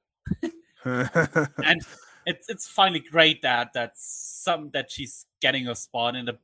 and 0.85 1.81
it's 2.27 2.49
it's 2.49 2.69
finally 2.69 3.01
great 3.01 3.43
that 3.43 3.73
that 3.75 3.93
some 3.97 4.71
that 4.73 4.91
she's 4.91 5.27
getting 5.41 5.69
a 5.69 5.75
spot 5.75 6.17
in 6.17 6.29
a 6.29 6.39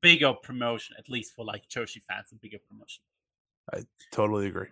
bigger 0.00 0.32
promotion, 0.32 0.96
at 0.98 1.08
least 1.08 1.34
for 1.34 1.44
like 1.44 1.68
Joshi 1.68 2.02
fans, 2.02 2.28
a 2.32 2.34
bigger 2.36 2.58
promotion. 2.68 3.02
I 3.72 3.84
totally 4.10 4.48
agree. 4.48 4.68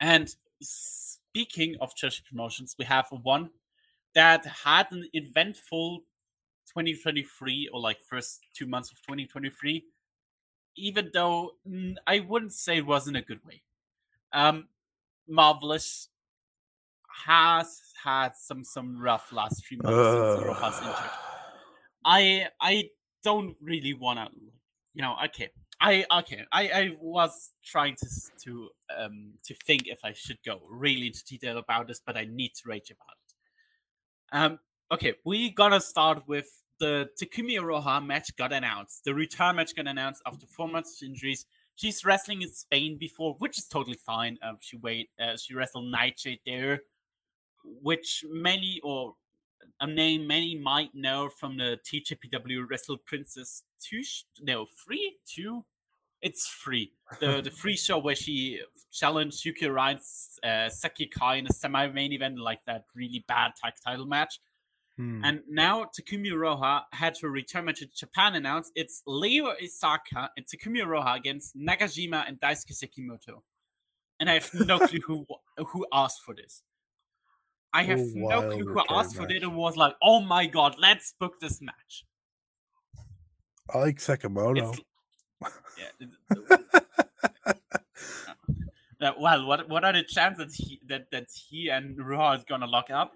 And 0.00 0.28
speaking 0.60 1.76
of 1.80 1.94
Joshi 1.94 2.24
promotions, 2.24 2.74
we 2.78 2.84
have 2.84 3.06
one 3.22 3.50
that 4.14 4.46
had 4.46 4.90
an 4.92 5.08
eventful 5.12 6.00
2023 6.68 7.70
or 7.72 7.80
like 7.80 7.98
first 8.02 8.40
two 8.54 8.66
months 8.66 8.90
of 8.90 9.00
2023, 9.02 9.84
even 10.76 11.10
though 11.12 11.52
I 12.06 12.20
wouldn't 12.20 12.52
say 12.52 12.78
it 12.78 12.86
was 12.86 13.08
in 13.08 13.16
a 13.16 13.22
good 13.22 13.44
way. 13.44 13.62
Um, 14.32 14.68
Marvelous 15.28 16.08
has 17.26 17.80
had 18.02 18.34
some 18.36 18.64
some 18.64 19.00
rough 19.00 19.32
last 19.32 19.64
few 19.64 19.78
months 19.82 19.98
uh. 19.98 20.36
since 20.36 20.46
Rojas 20.46 20.78
injured. 20.80 21.10
I 22.04 22.48
I 22.60 22.90
don't 23.24 23.56
really 23.60 23.94
want 23.94 24.18
to, 24.18 24.28
you 24.94 25.02
know. 25.02 25.16
Okay, 25.26 25.48
I 25.80 26.04
okay. 26.18 26.44
I 26.52 26.68
I 26.68 26.96
was 27.00 27.52
trying 27.64 27.96
to 27.96 28.06
to 28.44 28.68
um 28.96 29.32
to 29.44 29.54
think 29.54 29.82
if 29.86 30.00
I 30.04 30.12
should 30.12 30.38
go 30.44 30.60
really 30.68 31.08
into 31.08 31.24
detail 31.24 31.58
about 31.58 31.88
this, 31.88 32.00
but 32.04 32.16
I 32.16 32.24
need 32.24 32.54
to 32.56 32.62
rage 32.66 32.90
about 32.90 33.16
it. 33.26 34.36
Um. 34.36 34.58
Okay, 34.90 35.14
we're 35.24 35.52
gonna 35.54 35.80
start 35.80 36.22
with 36.26 36.48
the 36.80 37.10
Takumi 37.20 37.58
Iroha 37.58 38.04
match 38.04 38.34
got 38.36 38.52
announced. 38.52 39.04
The 39.04 39.14
return 39.14 39.56
match 39.56 39.74
got 39.74 39.86
announced 39.86 40.22
after 40.24 40.46
four 40.46 40.68
months 40.68 41.02
of 41.02 41.08
injuries. 41.08 41.44
She's 41.74 42.04
wrestling 42.04 42.42
in 42.42 42.50
Spain 42.50 42.96
before, 42.98 43.34
which 43.38 43.58
is 43.58 43.66
totally 43.66 43.98
fine. 44.06 44.38
Um, 44.42 44.56
she 44.60 44.76
wait, 44.76 45.10
uh, 45.20 45.36
she 45.36 45.54
wrestled 45.54 45.90
Nightshade 45.90 46.40
there 46.46 46.80
which 47.82 48.24
many 48.28 48.80
or 48.82 49.14
a 49.80 49.86
name 49.86 50.26
many 50.26 50.56
might 50.56 50.94
know 50.94 51.28
from 51.28 51.56
the 51.56 51.78
TJPW 51.86 52.68
Wrestle 52.68 52.98
Princess 52.98 53.62
two, 53.80 54.02
sh- 54.02 54.24
no, 54.40 54.66
three, 54.84 55.16
two, 55.26 55.64
it's 56.20 56.48
free. 56.48 56.92
The 57.20 57.40
the 57.40 57.50
free 57.62 57.76
show 57.76 57.98
where 57.98 58.16
she 58.16 58.60
challenged 58.92 59.44
Yuki 59.44 59.66
Arai's 59.66 60.38
uh, 60.42 60.68
Saki 60.68 61.08
Akai 61.08 61.38
in 61.38 61.46
a 61.46 61.52
semi 61.52 61.86
main 61.88 62.12
event, 62.12 62.38
like 62.38 62.64
that 62.66 62.84
really 62.94 63.24
bad 63.28 63.52
tag 63.62 63.74
title 63.84 64.06
match. 64.06 64.40
Hmm. 64.96 65.24
And 65.24 65.40
now 65.48 65.84
Takumi 65.84 66.32
Roha 66.32 66.82
had 66.92 67.16
her 67.22 67.30
return 67.30 67.66
match 67.66 67.82
in 67.82 67.88
Japan 67.94 68.34
announced. 68.34 68.72
It's 68.74 69.02
Leo 69.06 69.52
Isaka 69.62 70.28
and 70.36 70.44
Takumi 70.44 70.84
Roha 70.84 71.16
against 71.16 71.56
Nagashima 71.56 72.26
and 72.26 72.40
Daisuke 72.40 72.72
Sekimoto. 72.72 73.42
And 74.18 74.28
I 74.28 74.34
have 74.34 74.50
no 74.54 74.78
clue 74.88 75.00
who 75.06 75.26
who 75.56 75.86
asked 75.92 76.22
for 76.24 76.34
this. 76.34 76.62
I 77.72 77.82
have 77.84 78.00
Oh, 78.00 78.12
no 78.14 78.50
clue 78.50 78.66
who 78.66 78.82
asked 78.90 79.16
for 79.16 79.30
it 79.30 79.42
and 79.42 79.54
was 79.56 79.76
like, 79.76 79.94
oh 80.02 80.20
my 80.20 80.46
god, 80.46 80.76
let's 80.78 81.12
book 81.18 81.38
this 81.40 81.60
match. 81.60 82.04
I 83.72 83.78
like 83.78 83.98
Sekimoto. 83.98 84.72
It's, 84.72 84.80
yeah, 85.78 86.06
uh, 89.08 89.12
well, 89.20 89.46
what 89.46 89.68
what 89.68 89.84
are 89.84 89.92
the 89.92 90.02
chances 90.02 90.54
he, 90.54 90.80
that 90.88 91.10
that 91.12 91.26
he 91.30 91.68
and 91.68 91.96
Roha 91.98 92.38
is 92.38 92.44
gonna 92.44 92.66
lock 92.66 92.90
up? 92.90 93.12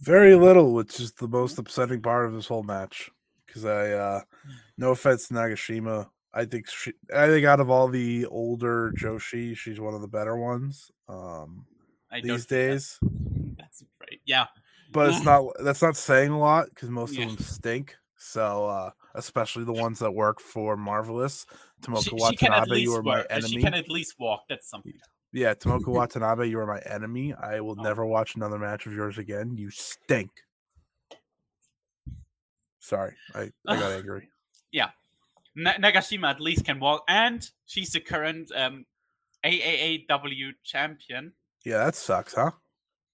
Very 0.00 0.34
little, 0.34 0.72
which 0.72 0.98
is 0.98 1.12
the 1.12 1.28
most 1.28 1.58
upsetting 1.58 2.00
part 2.02 2.26
of 2.26 2.32
this 2.34 2.46
whole 2.46 2.62
match. 2.62 3.10
Because 3.46 3.64
I, 3.64 3.92
uh, 3.92 4.20
no 4.76 4.90
offense 4.90 5.28
to 5.28 5.34
Nagashima, 5.34 6.08
I 6.34 6.44
think 6.44 6.68
she, 6.68 6.92
I 7.14 7.28
think 7.28 7.46
out 7.46 7.60
of 7.60 7.70
all 7.70 7.88
the 7.88 8.26
older 8.26 8.92
Joshi, 8.98 9.56
she's 9.56 9.80
one 9.80 9.94
of 9.94 10.00
the 10.02 10.08
better 10.08 10.36
ones 10.36 10.90
um, 11.08 11.64
I 12.10 12.20
these 12.20 12.44
that- 12.46 12.54
days. 12.54 12.98
That's 13.58 13.82
right. 14.00 14.20
Yeah. 14.24 14.46
But 14.92 15.10
it's 15.10 15.24
not 15.24 15.44
that's 15.62 15.82
not 15.82 15.96
saying 15.96 16.30
a 16.30 16.38
lot 16.38 16.68
because 16.70 16.90
most 16.90 17.14
Yeah. 17.14 17.24
of 17.26 17.36
them 17.36 17.44
stink. 17.44 17.96
So 18.18 18.66
uh, 18.66 18.90
especially 19.14 19.64
the 19.64 19.72
ones 19.72 19.98
that 19.98 20.12
work 20.12 20.40
for 20.40 20.76
Marvelous, 20.76 21.44
Tomoko 21.82 22.04
She, 22.04 22.10
she 22.10 22.16
Watanabe, 22.16 22.78
you 22.80 22.94
are 22.94 23.02
my 23.02 23.16
work. 23.18 23.26
uh, 23.30 23.40
She 23.40 23.60
can 23.60 23.74
at 23.74 23.88
least 23.90 24.14
walk. 24.18 24.44
That's 24.48 24.68
something. 24.68 24.94
Yeah, 25.32 25.54
Tomoko 25.54 25.88
Watanabe, 25.92 26.48
you 26.48 26.58
are 26.58 26.66
my 26.66 26.80
enemy. 26.80 27.34
I 27.34 27.60
will 27.60 27.76
Oh. 27.78 27.82
never 27.82 28.06
watch 28.06 28.36
another 28.36 28.58
match 28.58 28.86
of 28.86 28.92
yours 28.94 29.18
again. 29.18 29.56
You 29.56 29.70
stink. 29.70 30.30
Sorry, 32.78 33.14
I, 33.34 33.50
I 33.66 33.76
got 33.76 33.92
angry. 33.98 34.30
Na- 35.58 35.72
Nagashima 35.78 36.28
at 36.28 36.38
least 36.40 36.66
can 36.66 36.78
walk, 36.78 37.02
and 37.08 37.48
she's 37.64 37.90
the 37.90 38.00
current 38.00 38.50
um, 38.54 38.84
AAAW 39.42 40.52
champion. 40.62 41.32
Yeah, 41.64 41.78
that 41.78 41.94
sucks, 41.96 42.34
huh? 42.34 42.50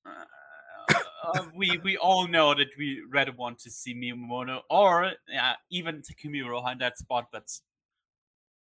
Uh, 0.05 0.95
uh, 1.35 1.45
we 1.55 1.79
we 1.85 1.97
all 1.97 2.27
know 2.27 2.55
that 2.55 2.69
we 2.77 3.03
rather 3.11 3.33
want 3.33 3.59
to 3.61 3.71
see 3.71 3.95
Miyamoto 3.95 4.61
or 4.71 5.05
uh, 5.05 5.53
even 5.71 6.03
Takumi 6.03 6.43
Roha 6.43 6.73
in 6.73 6.79
that 6.79 6.99
spot, 6.99 7.29
but 7.33 7.49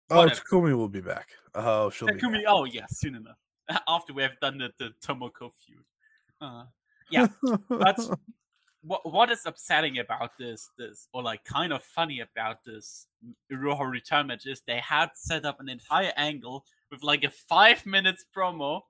Oh, 0.09 0.27
Takumi 0.27 0.75
will 0.75 0.89
be 0.89 1.01
back. 1.01 1.29
Oh, 1.55 1.89
she'll 1.89 2.07
be 2.07 2.13
Takumi, 2.15 2.43
back. 2.43 2.43
oh 2.47 2.65
yeah, 2.65 2.85
soon 2.89 3.15
enough. 3.15 3.37
After 3.87 4.13
we 4.13 4.21
have 4.21 4.39
done 4.39 4.57
the, 4.57 4.71
the 4.77 4.93
Tomoko 5.05 5.51
feud. 5.65 5.83
Uh, 6.41 6.65
yeah, 7.09 7.27
but 7.69 7.99
what 8.81 9.11
what 9.11 9.31
is 9.31 9.45
upsetting 9.45 9.99
about 9.99 10.37
this 10.37 10.69
this 10.77 11.07
or 11.13 11.23
like 11.23 11.43
kind 11.45 11.71
of 11.71 11.81
funny 11.81 12.19
about 12.19 12.63
this 12.65 13.07
Iroha 13.51 13.89
return 13.89 14.27
match 14.27 14.45
is 14.45 14.61
they 14.67 14.79
had 14.79 15.11
set 15.15 15.45
up 15.45 15.59
an 15.59 15.69
entire 15.69 16.11
angle 16.17 16.65
with 16.91 17.01
like 17.01 17.23
a 17.23 17.29
five 17.29 17.85
minutes 17.85 18.25
promo 18.35 18.81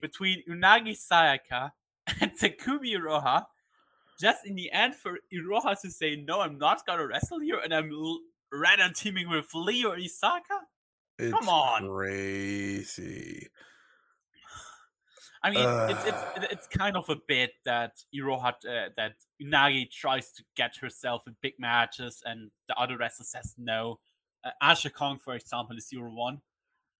between 0.00 0.42
Unagi 0.50 0.96
Sayaka 0.96 1.70
and 2.20 2.32
Takumi 2.38 2.96
Iroha. 2.96 3.46
Just 4.20 4.46
in 4.46 4.54
the 4.54 4.72
end, 4.72 4.94
for 4.94 5.18
Iroha 5.32 5.78
to 5.82 5.90
say, 5.90 6.16
"No, 6.16 6.40
I'm 6.40 6.58
not 6.58 6.86
gonna 6.86 7.06
wrestle 7.06 7.42
you," 7.42 7.60
and 7.60 7.74
I'm 7.74 7.90
l- 7.92 8.20
rather 8.52 8.90
teaming 8.94 9.28
with 9.28 9.48
Leo 9.54 9.94
Isaka. 9.94 10.60
it's 11.18 11.48
on. 11.48 11.88
crazy. 11.88 13.48
I 15.42 15.50
mean, 15.50 15.68
it's, 15.90 16.04
it's 16.06 16.52
it's 16.52 16.66
kind 16.66 16.96
of 16.96 17.08
a 17.10 17.16
bit 17.28 17.52
that 17.66 17.92
Iroha 18.14 18.52
uh, 18.52 18.88
that 18.96 19.16
Unagi 19.42 19.90
tries 19.90 20.32
to 20.32 20.44
get 20.56 20.76
herself 20.80 21.24
in 21.26 21.36
big 21.42 21.54
matches, 21.58 22.22
and 22.24 22.50
the 22.68 22.74
other 22.76 22.96
wrestler 22.96 23.24
says 23.26 23.54
no. 23.58 23.98
Uh, 24.44 24.50
Aja 24.62 24.90
Kong, 24.90 25.18
for 25.18 25.34
example, 25.34 25.76
is 25.76 25.88
zero 25.88 26.10
one, 26.10 26.40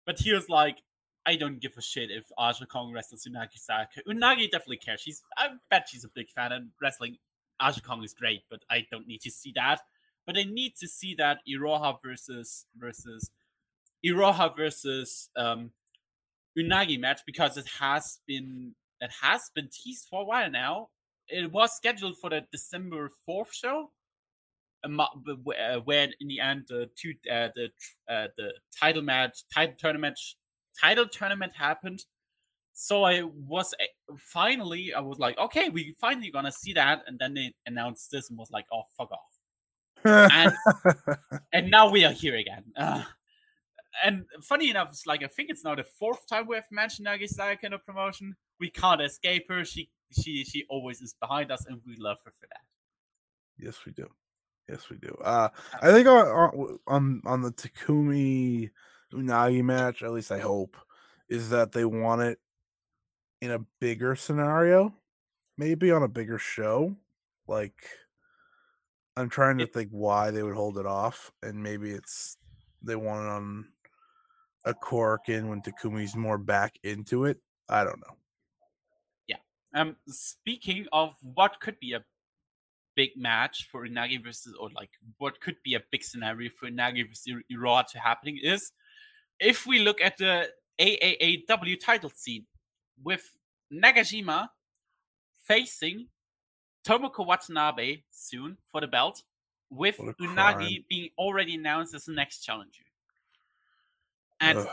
but 0.04 0.18
here's 0.18 0.48
like, 0.48 0.78
I 1.26 1.34
don't 1.34 1.60
give 1.60 1.72
a 1.76 1.82
shit 1.82 2.10
if 2.10 2.24
Aja 2.38 2.66
Kong 2.66 2.92
wrestles 2.92 3.26
Unagi 3.28 3.58
Saka. 3.58 4.00
Unagi 4.08 4.50
definitely 4.50 4.76
cares. 4.76 5.00
She's, 5.00 5.22
I 5.36 5.48
bet 5.70 5.88
she's 5.90 6.04
a 6.04 6.08
big 6.14 6.30
fan, 6.30 6.52
and 6.52 6.70
wrestling 6.80 7.16
Aja 7.60 7.80
Kong 7.80 8.04
is 8.04 8.14
great, 8.14 8.42
but 8.48 8.60
I 8.70 8.86
don't 8.90 9.08
need 9.08 9.22
to 9.22 9.30
see 9.30 9.52
that. 9.56 9.80
But 10.24 10.38
I 10.38 10.44
need 10.44 10.76
to 10.80 10.88
see 10.88 11.14
that 11.16 11.38
Iroha 11.48 11.96
versus 12.04 12.66
versus 12.76 13.30
Iroha 14.04 14.56
versus 14.56 15.30
um, 15.36 15.70
Unagi 16.58 16.98
match 16.98 17.20
because 17.26 17.56
it 17.56 17.66
has 17.80 18.20
been 18.26 18.74
it 19.00 19.10
has 19.22 19.50
been 19.54 19.68
teased 19.72 20.06
for 20.08 20.22
a 20.22 20.24
while 20.24 20.50
now. 20.50 20.88
It 21.28 21.50
was 21.50 21.74
scheduled 21.74 22.16
for 22.18 22.30
the 22.30 22.42
December 22.52 23.10
fourth 23.24 23.52
show, 23.52 23.90
uh, 24.84 25.76
where 25.84 26.08
in 26.20 26.28
the 26.28 26.40
end 26.40 26.66
the 26.68 26.88
two 26.96 27.14
uh, 27.30 27.48
the 27.54 27.70
uh, 28.08 28.28
the 28.36 28.52
title 28.78 29.02
match 29.02 29.40
title 29.52 29.74
tournament 29.78 30.18
title 30.80 31.06
tournament 31.06 31.52
happened. 31.54 32.04
So 32.72 33.04
I 33.04 33.22
was 33.22 33.74
uh, 33.80 34.14
finally 34.18 34.92
I 34.92 35.00
was 35.00 35.18
like, 35.18 35.38
okay, 35.38 35.70
we 35.70 35.94
finally 36.00 36.30
gonna 36.30 36.52
see 36.52 36.72
that, 36.74 37.02
and 37.06 37.18
then 37.18 37.34
they 37.34 37.54
announced 37.66 38.10
this 38.10 38.28
and 38.28 38.38
was 38.38 38.50
like, 38.50 38.66
oh 38.72 38.82
fuck 38.96 39.10
off 39.12 39.36
and 40.06 40.52
and 41.52 41.70
now 41.70 41.90
we 41.90 42.04
are 42.04 42.12
here 42.12 42.36
again. 42.36 42.64
Uh, 42.76 43.02
and 44.04 44.24
funny 44.42 44.70
enough, 44.70 44.88
it's 44.90 45.06
like 45.06 45.22
I 45.22 45.26
think 45.26 45.50
it's 45.50 45.64
now 45.64 45.74
the 45.74 45.84
fourth 45.84 46.26
time 46.28 46.46
we 46.46 46.56
have 46.56 46.66
mentioned 46.70 47.08
Nagisaka 47.08 47.64
in 47.64 47.72
a 47.72 47.78
promotion. 47.78 48.36
We 48.60 48.70
can't 48.70 49.00
escape 49.00 49.46
her. 49.48 49.64
She 49.64 49.90
she 50.12 50.44
she 50.44 50.64
always 50.68 51.00
is 51.00 51.14
behind 51.20 51.50
us, 51.50 51.64
and 51.66 51.80
we 51.86 51.96
love 51.96 52.18
her 52.24 52.30
for 52.38 52.46
that. 52.48 52.60
yes, 53.58 53.84
we 53.86 53.92
do. 53.92 54.08
Yes, 54.68 54.90
we 54.90 54.96
do. 54.96 55.16
Uh, 55.24 55.48
I 55.80 55.92
think 55.92 56.06
on- 56.08 56.78
on 56.86 57.22
on 57.24 57.42
the 57.42 57.52
Takumi 57.52 58.70
Unagi 59.12 59.62
match, 59.62 60.02
at 60.02 60.12
least 60.12 60.32
I 60.32 60.38
hope, 60.38 60.76
is 61.28 61.50
that 61.50 61.72
they 61.72 61.84
want 61.84 62.22
it 62.22 62.38
in 63.40 63.50
a 63.50 63.60
bigger 63.80 64.16
scenario, 64.16 64.94
maybe 65.56 65.90
on 65.90 66.02
a 66.02 66.08
bigger 66.08 66.38
show. 66.38 66.96
Like, 67.46 67.88
I'm 69.16 69.28
trying 69.28 69.58
to 69.58 69.66
think 69.66 69.90
why 69.90 70.30
they 70.30 70.42
would 70.42 70.54
hold 70.54 70.78
it 70.78 70.86
off, 70.86 71.32
and 71.42 71.62
maybe 71.62 71.90
it's 71.90 72.36
they 72.82 72.96
want 72.96 73.24
it 73.24 73.30
on 73.30 73.66
a 74.64 74.74
Korakuen 74.74 75.48
when 75.48 75.62
Takumi's 75.62 76.16
more 76.16 76.38
back 76.38 76.74
into 76.82 77.24
it. 77.24 77.38
I 77.68 77.84
don't 77.84 78.00
know. 78.00 78.16
Yeah. 79.26 79.36
Um, 79.74 79.96
speaking 80.08 80.86
of 80.92 81.14
what 81.22 81.60
could 81.60 81.78
be 81.80 81.92
a 81.94 82.04
big 82.96 83.10
match 83.16 83.68
for 83.70 83.86
Unagi 83.86 84.22
versus, 84.22 84.54
or 84.58 84.70
like 84.74 84.90
what 85.18 85.40
could 85.40 85.56
be 85.64 85.74
a 85.74 85.82
big 85.90 86.02
scenario 86.02 86.50
for 86.58 86.68
Unagi 86.68 87.06
versus 87.08 87.42
Iroha 87.52 87.86
to 87.88 87.98
happening 87.98 88.38
is 88.42 88.72
if 89.40 89.66
we 89.66 89.78
look 89.80 90.00
at 90.00 90.16
the 90.18 90.48
AAAW 90.80 91.80
title 91.80 92.10
scene 92.14 92.46
with 93.02 93.36
Nagashima 93.72 94.48
facing 95.44 96.06
Tomoko 96.86 97.26
Watanabe 97.26 98.02
soon 98.10 98.56
for 98.70 98.80
the 98.80 98.86
belt, 98.86 99.22
with 99.70 99.98
Unagi 99.98 100.54
crime. 100.54 100.84
being 100.88 101.08
already 101.18 101.54
announced 101.54 101.94
as 101.94 102.04
the 102.04 102.12
next 102.12 102.40
challenger. 102.40 102.84
And 104.40 104.58
Ugh. 104.58 104.68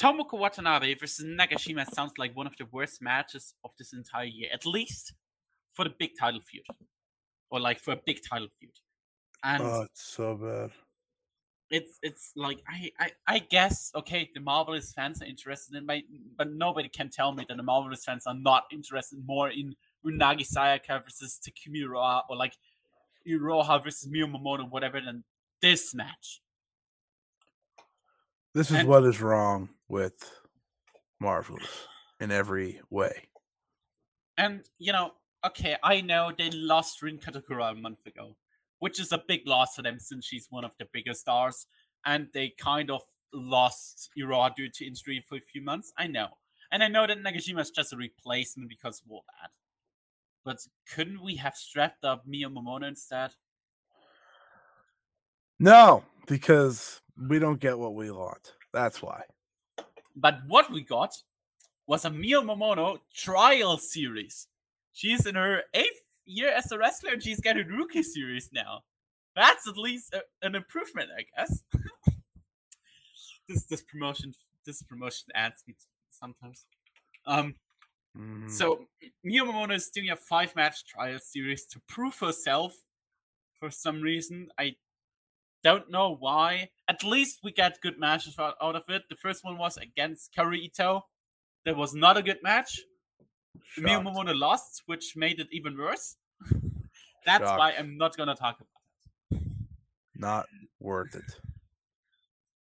Tomoko 0.00 0.38
Watanabe 0.38 0.94
versus 0.94 1.26
Nagashima 1.26 1.86
sounds 1.92 2.12
like 2.16 2.34
one 2.36 2.46
of 2.46 2.56
the 2.56 2.66
worst 2.70 3.02
matches 3.02 3.54
of 3.64 3.72
this 3.76 3.92
entire 3.92 4.24
year, 4.24 4.48
at 4.52 4.64
least 4.64 5.12
for 5.72 5.84
the 5.84 5.92
big 5.98 6.12
title 6.18 6.40
feud, 6.40 6.64
or 7.50 7.60
like 7.60 7.80
for 7.80 7.92
a 7.92 8.00
big 8.06 8.20
title 8.28 8.48
feud. 8.58 8.72
And 9.42 9.62
oh, 9.62 9.82
it's 9.82 10.02
so 10.02 10.36
bad. 10.36 10.70
It's 11.76 11.98
it's 12.08 12.26
like 12.36 12.60
I, 12.68 12.78
I 13.04 13.08
I 13.34 13.38
guess 13.40 13.90
okay, 14.00 14.30
the 14.34 14.40
Marvelous 14.40 14.92
fans 14.92 15.20
are 15.22 15.24
interested 15.34 15.74
in, 15.78 15.84
my, 15.86 16.02
but 16.38 16.48
nobody 16.52 16.88
can 16.88 17.08
tell 17.10 17.32
me 17.32 17.44
that 17.48 17.56
the 17.56 17.62
Marvelous 17.72 18.04
fans 18.04 18.26
are 18.26 18.38
not 18.50 18.62
interested 18.70 19.18
more 19.26 19.48
in 19.50 19.74
Unagi 20.06 20.46
Sayaka 20.54 21.02
versus 21.02 21.40
Takumi 21.44 21.80
Iroha 21.84 22.22
or 22.28 22.36
like 22.36 22.54
Iroha 23.26 23.82
versus 23.82 24.08
Miyamoto, 24.08 24.70
whatever, 24.70 25.00
than 25.00 25.24
this 25.60 25.94
match. 25.94 26.26
This 28.54 28.70
is 28.70 28.76
And- 28.76 28.88
what 28.88 29.04
is 29.04 29.20
wrong 29.20 29.70
with 29.88 30.30
Marvelous 31.18 31.88
in 32.20 32.30
every 32.30 32.80
way. 32.90 33.30
And 34.38 34.64
you 34.78 34.92
know, 34.92 35.14
okay, 35.44 35.76
I 35.82 36.02
know 36.02 36.30
they 36.36 36.50
lost 36.50 37.02
Rin 37.02 37.18
Kadokura 37.18 37.72
a 37.72 37.74
month 37.74 38.06
ago, 38.06 38.36
which 38.84 39.00
is 39.00 39.12
a 39.12 39.24
big 39.26 39.48
loss 39.48 39.76
for 39.76 39.80
them 39.80 39.98
since 39.98 40.26
she's 40.26 40.48
one 40.50 40.62
of 40.62 40.76
the 40.78 40.84
biggest 40.92 41.22
stars, 41.22 41.68
and 42.04 42.28
they 42.34 42.52
kind 42.58 42.90
of 42.90 43.00
lost 43.32 44.10
Iroha 44.18 44.54
due 44.54 44.68
to 44.68 44.86
injury 44.86 45.24
for 45.26 45.36
a 45.36 45.40
few 45.40 45.62
months. 45.62 45.90
I 45.96 46.06
know, 46.06 46.28
And 46.70 46.84
I 46.84 46.88
know 46.88 47.06
that 47.06 47.22
Nakajima 47.22 47.62
is 47.62 47.70
just 47.70 47.94
a 47.94 47.96
replacement 47.96 48.68
because 48.68 49.00
of 49.00 49.10
all 49.10 49.24
that. 49.40 49.52
But 50.44 50.58
couldn't 50.94 51.22
we 51.22 51.36
have 51.36 51.54
strapped 51.54 52.04
up 52.04 52.26
Mio 52.26 52.50
Momono 52.50 52.86
instead? 52.86 53.30
No, 55.58 56.04
because 56.26 57.00
we 57.16 57.38
don't 57.38 57.60
get 57.60 57.78
what 57.78 57.94
we 57.94 58.10
want. 58.10 58.52
That's 58.74 59.00
why. 59.00 59.22
But 60.14 60.40
what 60.46 60.70
we 60.70 60.82
got 60.82 61.16
was 61.86 62.04
a 62.04 62.10
Mio 62.10 62.42
Momono 62.42 62.98
trial 63.14 63.78
series. 63.78 64.46
She's 64.92 65.24
in 65.24 65.36
her 65.36 65.62
eighth 65.72 66.03
year 66.26 66.50
as 66.50 66.70
a 66.72 66.78
wrestler 66.78 67.12
and 67.12 67.22
she's 67.22 67.40
getting 67.40 67.66
rookie 67.68 68.02
series 68.02 68.50
now. 68.52 68.82
That's 69.36 69.66
at 69.68 69.76
least 69.76 70.14
a, 70.14 70.22
an 70.46 70.54
improvement, 70.54 71.10
I 71.16 71.24
guess. 71.36 71.62
this 73.48 73.64
this 73.64 73.82
promotion 73.82 74.32
this 74.64 74.82
promotion 74.82 75.28
adds 75.34 75.62
me 75.66 75.74
sometimes. 76.10 76.66
Um, 77.26 77.56
Mhm. 78.16 78.48
so 78.48 78.86
Mio 79.24 79.44
Momono 79.44 79.74
is 79.74 79.90
doing 79.90 80.08
a 80.10 80.16
five 80.16 80.54
match 80.54 80.84
trial 80.86 81.18
series 81.18 81.66
to 81.66 81.80
prove 81.88 82.16
herself 82.20 82.76
for 83.58 83.70
some 83.70 84.00
reason. 84.02 84.50
I 84.56 84.76
don't 85.64 85.90
know 85.90 86.14
why. 86.14 86.70
At 86.88 87.02
least 87.02 87.40
we 87.42 87.50
get 87.52 87.80
good 87.80 87.98
matches 87.98 88.38
out 88.38 88.56
of 88.60 88.84
it. 88.88 89.02
The 89.08 89.16
first 89.16 89.42
one 89.44 89.58
was 89.58 89.76
against 89.78 90.32
Kaoru 90.34 90.56
Ito. 90.58 91.06
That 91.64 91.76
was 91.76 91.94
not 91.94 92.16
a 92.16 92.22
good 92.22 92.42
match. 92.42 92.80
Mio 93.78 94.02
Shocked. 94.02 94.06
Momono 94.06 94.38
lost, 94.38 94.82
which 94.86 95.16
made 95.16 95.40
it 95.40 95.48
even 95.50 95.76
worse. 95.76 96.16
That's 97.26 97.44
why 97.44 97.74
I'm 97.78 97.96
not 97.96 98.16
gonna 98.16 98.34
talk 98.34 98.58
about 98.60 99.40
it. 99.40 99.42
Not 100.16 100.46
worth 100.80 101.14
it. 101.14 101.40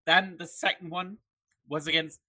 Then 0.06 0.36
the 0.38 0.46
second 0.46 0.90
one 0.90 1.18
was 1.68 1.86
against 1.86 2.20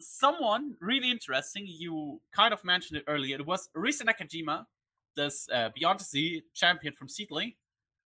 someone 0.00 0.74
really 0.80 1.10
interesting. 1.10 1.64
You 1.66 2.20
kind 2.32 2.52
of 2.52 2.64
mentioned 2.64 2.98
it 2.98 3.04
earlier. 3.06 3.36
It 3.36 3.46
was 3.46 3.68
Arisa 3.76 4.02
Nakajima, 4.02 4.66
this 5.16 5.48
uh, 5.52 5.70
Beyond 5.74 6.00
the 6.00 6.04
Sea 6.04 6.42
champion 6.54 6.92
from 6.94 7.08
SEAdLINNNG. 7.08 7.54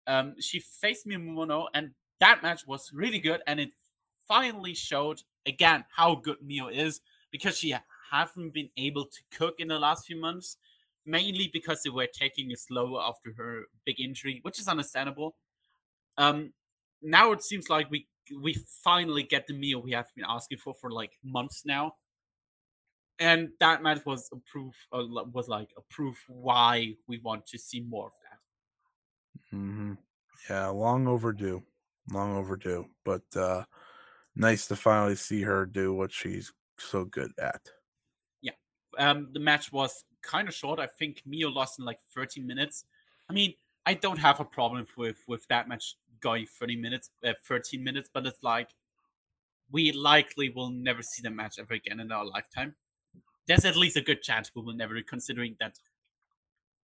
Um, 0.06 0.34
she 0.40 0.58
faced 0.58 1.06
Mio 1.06 1.18
Momono, 1.18 1.66
and 1.74 1.92
that 2.20 2.42
match 2.42 2.66
was 2.66 2.90
really 2.92 3.20
good. 3.20 3.40
And 3.46 3.60
it 3.60 3.72
finally 4.26 4.74
showed 4.74 5.22
again 5.46 5.84
how 5.94 6.16
good 6.16 6.38
Mio 6.42 6.68
is 6.68 7.00
because 7.30 7.56
she 7.56 7.74
haven't 8.12 8.52
been 8.54 8.70
able 8.76 9.06
to 9.06 9.22
cook 9.32 9.56
in 9.60 9.68
the 9.68 9.78
last 9.78 10.06
few 10.06 10.16
months, 10.16 10.58
mainly 11.06 11.50
because 11.52 11.82
they 11.82 11.90
were 11.90 12.06
taking 12.08 12.50
it 12.52 12.60
slower 12.60 13.02
after 13.02 13.34
her 13.34 13.64
big 13.84 14.00
injury, 14.00 14.40
which 14.42 14.60
is 14.60 14.68
understandable. 14.68 15.36
Um, 16.18 16.54
now 17.02 17.32
it 17.32 17.42
seems 17.42 17.70
like 17.70 17.90
we 17.90 18.08
we 18.42 18.54
finally 18.84 19.24
get 19.24 19.46
the 19.48 19.54
meal 19.54 19.82
we 19.82 19.92
have 19.92 20.08
been 20.16 20.24
asking 20.28 20.58
for 20.58 20.74
for 20.74 20.90
like 20.92 21.18
months 21.24 21.64
now 21.66 21.96
and 23.18 23.50
that 23.60 23.82
match 23.82 24.04
was 24.04 24.28
a 24.32 24.36
proof 24.36 24.74
uh, 24.92 25.04
was 25.32 25.48
like 25.48 25.72
a 25.76 25.82
proof 25.82 26.24
why 26.28 26.96
we 27.06 27.18
want 27.18 27.46
to 27.46 27.58
see 27.58 27.80
more 27.80 28.06
of 28.06 28.12
that 28.22 28.38
hmm 29.50 29.94
Yeah, 30.48 30.68
long 30.68 31.06
overdue. 31.06 31.62
Long 32.10 32.36
overdue. 32.36 32.86
But 33.04 33.24
uh 33.36 33.64
nice 34.34 34.66
to 34.68 34.76
finally 34.76 35.16
see 35.16 35.42
her 35.42 35.66
do 35.66 35.94
what 35.94 36.12
she's 36.12 36.52
so 36.78 37.04
good 37.04 37.32
at. 37.38 37.70
Um 38.98 39.28
the 39.32 39.40
match 39.40 39.72
was 39.72 40.04
kind 40.22 40.48
of 40.48 40.54
short. 40.54 40.78
I 40.78 40.86
think 40.86 41.22
mio 41.26 41.48
lost 41.48 41.78
in 41.78 41.84
like 41.84 41.98
13 42.14 42.46
minutes. 42.46 42.84
I 43.28 43.32
mean 43.32 43.54
i 43.84 43.94
don't 43.94 44.18
have 44.18 44.38
a 44.40 44.44
problem 44.44 44.86
with 44.96 45.16
with 45.26 45.46
that 45.48 45.68
match 45.68 45.96
going 46.20 46.46
30 46.46 46.76
minutes 46.76 47.10
uh, 47.26 47.32
13 47.44 47.82
minutes 47.82 48.08
but 48.12 48.24
it's 48.26 48.42
like 48.42 48.68
we 49.72 49.90
likely 49.92 50.50
will 50.50 50.70
never 50.70 51.02
see 51.02 51.22
the 51.22 51.30
match 51.30 51.58
ever 51.58 51.72
again 51.72 51.98
in 51.98 52.12
our 52.12 52.26
lifetime. 52.26 52.74
There's 53.48 53.64
at 53.64 53.74
least 53.74 53.96
a 53.96 54.02
good 54.02 54.22
chance 54.22 54.50
we 54.54 54.60
will 54.60 54.74
never 54.74 55.00
considering 55.02 55.56
that 55.60 55.78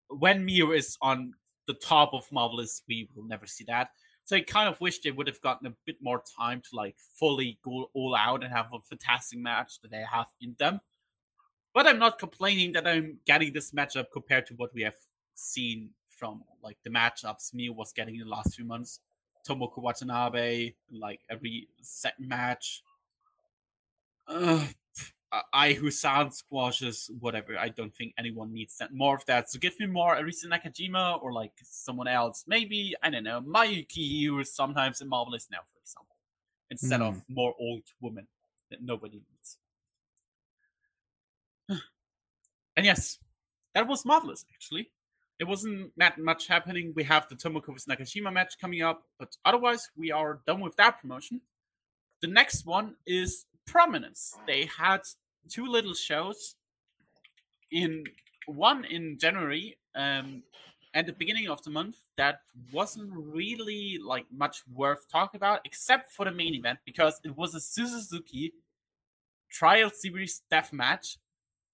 when 0.07 0.43
mio 0.43 0.71
is 0.71 0.97
on 1.01 1.33
the 1.67 1.75
top 1.75 2.13
of 2.13 2.29
marvelous 2.31 2.81
we 2.87 3.07
will 3.15 3.25
never 3.25 3.45
see 3.45 3.63
that. 3.65 3.89
So 4.23 4.35
i 4.35 4.41
kind 4.41 4.67
of 4.67 4.81
wish 4.81 4.99
they 4.99 5.11
would 5.11 5.27
have 5.27 5.41
gotten 5.41 5.67
a 5.67 5.73
bit 5.85 5.97
more 6.01 6.23
time 6.39 6.61
to 6.61 6.75
like 6.75 6.95
fully 7.19 7.59
go 7.63 7.89
all 7.93 8.15
out 8.15 8.43
and 8.43 8.51
have 8.51 8.73
a 8.73 8.79
fantastic 8.79 9.39
match 9.39 9.79
that 9.81 9.91
they 9.91 10.03
have 10.11 10.27
in 10.41 10.55
them 10.59 10.81
but 11.79 11.87
I'm 11.87 11.97
not 11.97 12.19
complaining 12.19 12.73
that 12.73 12.85
I'm 12.85 13.19
getting 13.25 13.53
this 13.53 13.71
matchup 13.71 14.07
compared 14.11 14.45
to 14.47 14.53
what 14.55 14.73
we 14.73 14.81
have 14.81 14.97
seen 15.35 15.91
from 16.09 16.43
like 16.61 16.75
the 16.83 16.89
matchups 16.89 17.53
Mio 17.53 17.71
was 17.71 17.93
getting 17.93 18.15
in 18.15 18.19
the 18.19 18.27
last 18.27 18.53
few 18.53 18.65
months. 18.65 18.99
Tomoko 19.47 19.77
Watanabe, 19.77 20.73
like 20.91 21.21
every 21.29 21.69
set 21.81 22.19
match. 22.19 22.83
Uh, 24.27 24.65
I 25.53 25.71
who 25.71 25.89
sound 25.89 26.33
squashes, 26.33 27.09
whatever. 27.21 27.57
I 27.57 27.69
don't 27.69 27.95
think 27.95 28.13
anyone 28.17 28.53
needs 28.53 28.77
that 28.79 28.93
more 28.93 29.15
of 29.15 29.25
that. 29.27 29.49
So 29.49 29.57
give 29.57 29.79
me 29.79 29.85
more 29.85 30.17
Arisa 30.17 30.47
Nakajima 30.47 31.23
or 31.23 31.31
like 31.31 31.53
someone 31.63 32.09
else. 32.09 32.43
Maybe, 32.45 32.93
I 33.01 33.09
don't 33.09 33.23
know, 33.23 33.39
Mayuki 33.39 34.25
who 34.25 34.37
is 34.41 34.53
sometimes 34.53 34.99
in 34.99 35.07
Marvelous 35.07 35.47
now, 35.49 35.59
for 35.73 35.79
example. 35.79 36.17
Instead 36.69 37.01
of 37.01 37.23
more 37.29 37.55
old 37.57 37.83
women 38.01 38.27
that 38.69 38.83
nobody 38.83 39.21
needs. 39.31 39.57
And 42.79 42.85
yes, 42.85 43.19
that 43.75 43.89
was 43.89 44.05
marvelous, 44.05 44.45
actually. 44.53 44.89
It 45.37 45.43
wasn't 45.43 45.91
that 45.97 46.17
much 46.17 46.47
happening. 46.47 46.93
We 46.95 47.03
have 47.03 47.27
the 47.27 47.35
Tomoko 47.35 47.73
vs. 47.73 47.87
Nakashima 47.87 48.31
match 48.31 48.53
coming 48.57 48.81
up, 48.81 49.03
but 49.19 49.35
otherwise, 49.43 49.89
we 49.97 50.13
are 50.13 50.39
done 50.47 50.61
with 50.61 50.77
that 50.77 51.01
promotion. 51.01 51.41
The 52.21 52.29
next 52.29 52.65
one 52.65 52.95
is 53.05 53.47
Prominence. 53.67 54.37
They 54.47 54.69
had 54.77 55.01
two 55.49 55.65
little 55.65 55.93
shows 55.93 56.55
in 57.69 58.05
one 58.45 58.85
in 58.85 59.17
January 59.19 59.77
um, 59.93 60.43
at 60.93 61.05
the 61.05 61.11
beginning 61.11 61.49
of 61.49 61.61
the 61.63 61.71
month 61.71 61.97
that 62.15 62.43
wasn't 62.71 63.11
really 63.13 63.99
like 64.01 64.25
much 64.31 64.63
worth 64.73 65.05
talking 65.11 65.37
about, 65.37 65.59
except 65.65 66.13
for 66.13 66.23
the 66.23 66.31
main 66.31 66.55
event 66.55 66.79
because 66.85 67.19
it 67.25 67.35
was 67.35 67.53
a 67.53 67.59
Suzuki 67.59 68.53
trial 69.51 69.89
series 69.89 70.43
death 70.49 70.71
match 70.71 71.17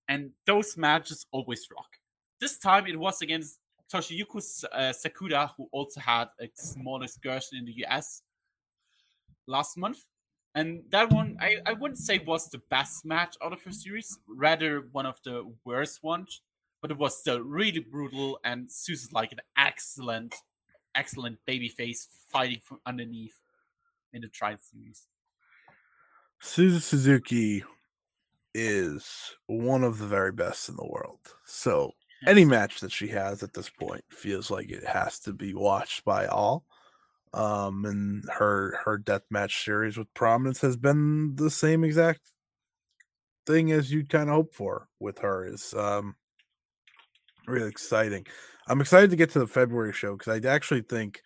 and 0.08 0.34
those 0.46 0.78
matches 0.78 1.26
always 1.32 1.68
rock. 1.72 2.00
This 2.40 2.58
time 2.58 2.88
it 2.88 3.00
was 3.00 3.22
against 3.22 3.60
Toshiyuki 3.92 4.38
S- 4.38 4.66
uh, 4.72 4.94
Sakuda, 4.94 5.52
who 5.56 5.68
also 5.72 6.00
had 6.00 6.30
a 6.40 6.50
small 6.56 7.04
excursion 7.04 7.58
in 7.58 7.66
the 7.66 7.74
US 7.86 8.24
last 9.48 9.78
month. 9.78 10.06
And 10.54 10.84
that 10.92 11.12
one, 11.12 11.38
I, 11.40 11.58
I 11.66 11.74
wouldn't 11.74 11.98
say 11.98 12.20
was 12.20 12.50
the 12.50 12.60
best 12.70 13.04
match 13.04 13.36
out 13.44 13.52
of 13.52 13.62
her 13.64 13.72
series, 13.72 14.20
rather 14.26 14.80
one 14.80 15.06
of 15.06 15.20
the 15.24 15.54
worst 15.66 16.02
ones. 16.02 16.42
But 16.82 16.92
it 16.92 16.98
was 16.98 17.18
still 17.20 17.40
really 17.42 17.80
brutal, 17.80 18.40
and 18.44 18.72
Sue's 18.72 19.12
like 19.12 19.32
an 19.32 19.40
excellent, 19.58 20.36
excellent 20.94 21.40
babyface 21.48 22.08
fighting 22.28 22.60
from 22.60 22.80
underneath 22.86 23.42
in 24.14 24.22
the 24.22 24.30
trial 24.30 24.58
series. 24.60 25.08
Suzu 26.40 26.80
Suzuki 26.82 27.64
is 28.58 29.36
one 29.48 29.84
of 29.84 30.00
the 30.00 30.08
very 30.08 30.32
best 30.32 30.70
in 30.70 30.78
the 30.78 30.88
world. 30.88 31.20
So 31.46 31.92
any 32.26 32.46
match 32.46 32.80
that 32.80 32.92
she 32.92 33.10
has 33.10 33.44
at 33.44 33.54
this 33.54 33.70
point 33.70 34.06
feels 34.10 34.50
like 34.50 34.72
it 34.72 34.86
has 34.86 35.20
to 35.20 35.34
be 35.34 35.54
watched 35.54 36.06
by 36.06 36.26
all. 36.26 36.66
Um, 37.34 37.84
and 37.84 38.24
her 38.32 38.80
her 38.86 38.98
death 38.98 39.24
match 39.30 39.66
series 39.66 39.98
with 39.98 40.14
prominence 40.14 40.62
has 40.62 40.78
been 40.78 41.36
the 41.36 41.50
same 41.50 41.84
exact 41.84 42.22
thing 43.46 43.74
as 43.74 43.92
you'd 43.92 44.10
kind 44.10 44.30
of 44.30 44.36
hope 44.36 44.54
for 44.54 44.88
with 45.02 45.20
her. 45.20 45.46
Is 45.46 45.74
um 45.74 46.16
really 47.46 47.68
exciting. 47.68 48.26
I'm 48.68 48.80
excited 48.80 49.10
to 49.10 49.18
get 49.18 49.32
to 49.32 49.40
the 49.40 49.48
February 49.48 49.92
show 49.92 50.16
because 50.16 50.42
I 50.42 50.48
actually 50.48 50.82
think 50.82 51.22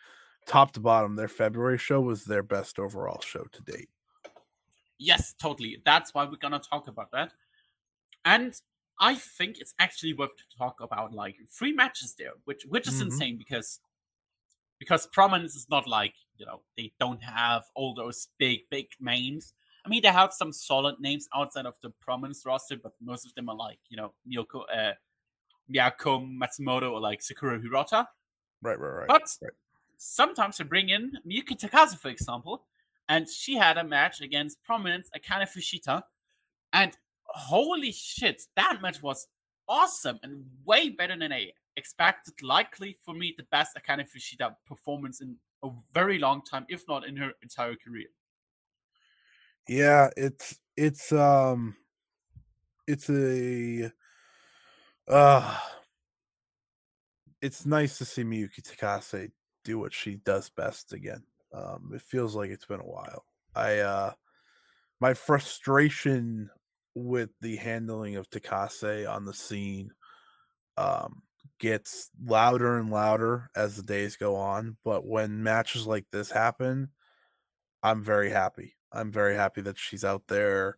top 0.48 0.72
to 0.74 0.80
bottom 0.80 1.16
their 1.16 1.28
February 1.28 1.78
show 1.78 2.02
was 2.02 2.26
their 2.26 2.44
best 2.44 2.80
overall 2.80 3.22
show 3.22 3.46
to 3.52 3.62
date. 3.62 3.90
Yes, 5.00 5.34
totally. 5.34 5.82
That's 5.86 6.14
why 6.14 6.26
we're 6.26 6.36
gonna 6.38 6.60
talk 6.60 6.88
about 6.88 7.12
that. 7.12 7.34
And 8.26 8.54
I 9.00 9.16
think 9.16 9.60
it's 9.60 9.74
actually 9.80 10.14
worth 10.14 10.36
to 10.38 10.44
talk 10.58 10.82
about 10.82 11.14
like 11.14 11.38
three 11.50 11.74
matches 11.74 12.16
there, 12.16 12.34
which 12.46 12.66
which 12.66 12.88
is 12.88 12.96
Mhm. 12.96 13.06
insane 13.06 13.38
because 13.38 13.80
because 14.80 15.08
prominence 15.08 15.56
is 15.56 15.70
not 15.70 15.88
like 15.88 16.16
you 16.38 16.46
know 16.46 16.62
they 16.78 16.92
don't 17.00 17.24
have 17.24 17.66
all 17.76 17.94
those 17.94 18.30
big 18.38 18.62
big 18.70 18.88
names. 19.00 19.54
I 19.86 19.90
mean, 19.90 20.02
they 20.02 20.10
have 20.10 20.34
some 20.34 20.52
solid 20.52 21.00
names 21.00 21.28
outside 21.34 21.66
of 21.66 21.76
the 21.82 21.90
prominence 21.90 22.46
roster, 22.46 22.78
but 22.78 22.94
most 23.02 23.26
of 23.26 23.34
them 23.36 23.50
are 23.50 23.56
like 23.56 23.80
you 23.90 23.98
know 23.98 24.14
Miyoko, 24.28 24.64
uh, 24.74 24.94
Miyako 25.74 26.28
Matsumoto 26.40 26.92
or 26.92 27.02
like 27.02 27.22
Sakura 27.22 27.60
Hirota. 27.60 28.08
Right, 28.62 28.80
right, 28.80 28.90
right. 28.90 29.08
But 29.08 29.24
right. 29.42 29.52
sometimes 29.98 30.58
they 30.58 30.64
bring 30.64 30.90
in 30.90 31.18
Miyuki 31.26 31.58
Takase, 31.60 31.98
for 31.98 32.10
example, 32.10 32.66
and 33.10 33.28
she 33.28 33.56
had 33.56 33.78
a 33.78 33.84
match 33.84 34.22
against 34.22 34.64
Prominence 34.64 35.10
Akane 35.18 35.50
Fujita. 35.50 36.04
And 36.72 36.96
holy 37.26 37.92
shit, 37.92 38.44
that 38.56 38.80
match 38.82 39.02
was 39.02 39.28
awesome 39.68 40.20
and 40.22 40.46
way 40.64 40.90
better 40.90 41.18
than 41.18 41.34
I 41.34 41.52
expected. 41.76 42.36
Likely 42.44 42.96
for 43.04 43.16
me, 43.16 43.34
the 43.36 43.48
best 43.52 43.78
Akane 43.78 44.08
Fujita 44.08 44.56
performance 44.68 45.22
in 45.22 45.36
a 45.64 45.70
very 45.92 46.20
long 46.20 46.44
time, 46.44 46.66
if 46.70 46.84
not 46.88 47.06
in 47.06 47.18
her 47.18 47.32
entire 47.42 47.76
career. 47.76 48.08
Yeah, 49.68 50.10
it's 50.16 50.60
it's 50.78 51.12
um 51.12 51.76
it's 52.88 53.10
a 53.10 53.92
uh 55.08 55.58
it's 57.42 57.66
nice 57.66 57.98
to 57.98 58.06
see 58.06 58.24
Miyuki 58.24 58.62
Takase 58.62 59.32
do 59.64 59.80
what 59.80 59.94
she 59.94 60.16
does 60.16 60.50
best 60.50 60.94
again. 60.94 61.24
Um, 61.54 61.92
it 61.94 62.02
feels 62.02 62.36
like 62.36 62.52
it's 62.52 62.66
been 62.66 62.80
a 62.80 62.86
while. 62.86 63.26
I 63.56 63.80
uh 63.80 64.14
my 65.00 65.14
frustration 65.14 66.50
with 66.96 67.30
the 67.42 67.56
handling 67.58 68.16
of 68.16 68.30
Takase 68.30 69.10
on 69.10 69.26
the 69.26 69.34
scene 69.34 69.92
um 70.78 71.24
gets 71.60 72.10
louder 72.24 72.78
and 72.78 72.90
louder 72.90 73.50
as 73.56 73.76
the 73.76 73.84
days 73.84 74.16
go 74.16 74.36
on, 74.36 74.78
but 74.84 75.06
when 75.06 75.44
matches 75.44 75.86
like 75.86 76.06
this 76.12 76.32
happen, 76.32 76.90
I'm 77.84 78.04
very 78.04 78.30
happy. 78.30 78.76
I'm 78.92 79.12
very 79.12 79.36
happy 79.36 79.62
that 79.62 79.78
she's 79.78 80.04
out 80.04 80.28
there 80.28 80.78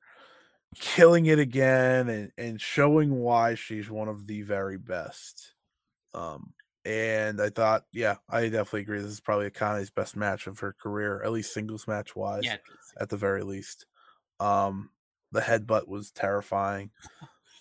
killing 0.76 1.26
it 1.26 1.40
again 1.40 2.10
and, 2.10 2.32
and 2.38 2.62
showing 2.62 3.12
why 3.12 3.56
she's 3.56 3.90
one 3.90 4.08
of 4.08 4.28
the 4.28 4.42
very 4.42 4.78
best. 4.78 5.54
Um, 6.14 6.54
and 6.86 7.42
I 7.42 7.50
thought, 7.50 7.86
yeah, 7.92 8.18
I 8.30 8.44
definitely 8.44 8.82
agree. 8.82 9.02
This 9.02 9.12
is 9.12 9.20
probably 9.20 9.50
Akane's 9.50 9.90
best 9.90 10.16
match 10.16 10.48
of 10.48 10.60
her 10.60 10.74
career, 10.74 11.22
at 11.24 11.32
least 11.32 11.54
singles 11.54 11.88
match 11.88 12.16
wise, 12.16 12.44
Yeah, 12.46 12.58
at 13.00 13.10
the 13.10 13.18
very 13.18 13.44
least. 13.44 13.86
Um, 14.40 14.90
the 15.32 15.42
headbutt 15.42 15.88
was 15.88 16.12
terrifying. 16.12 16.92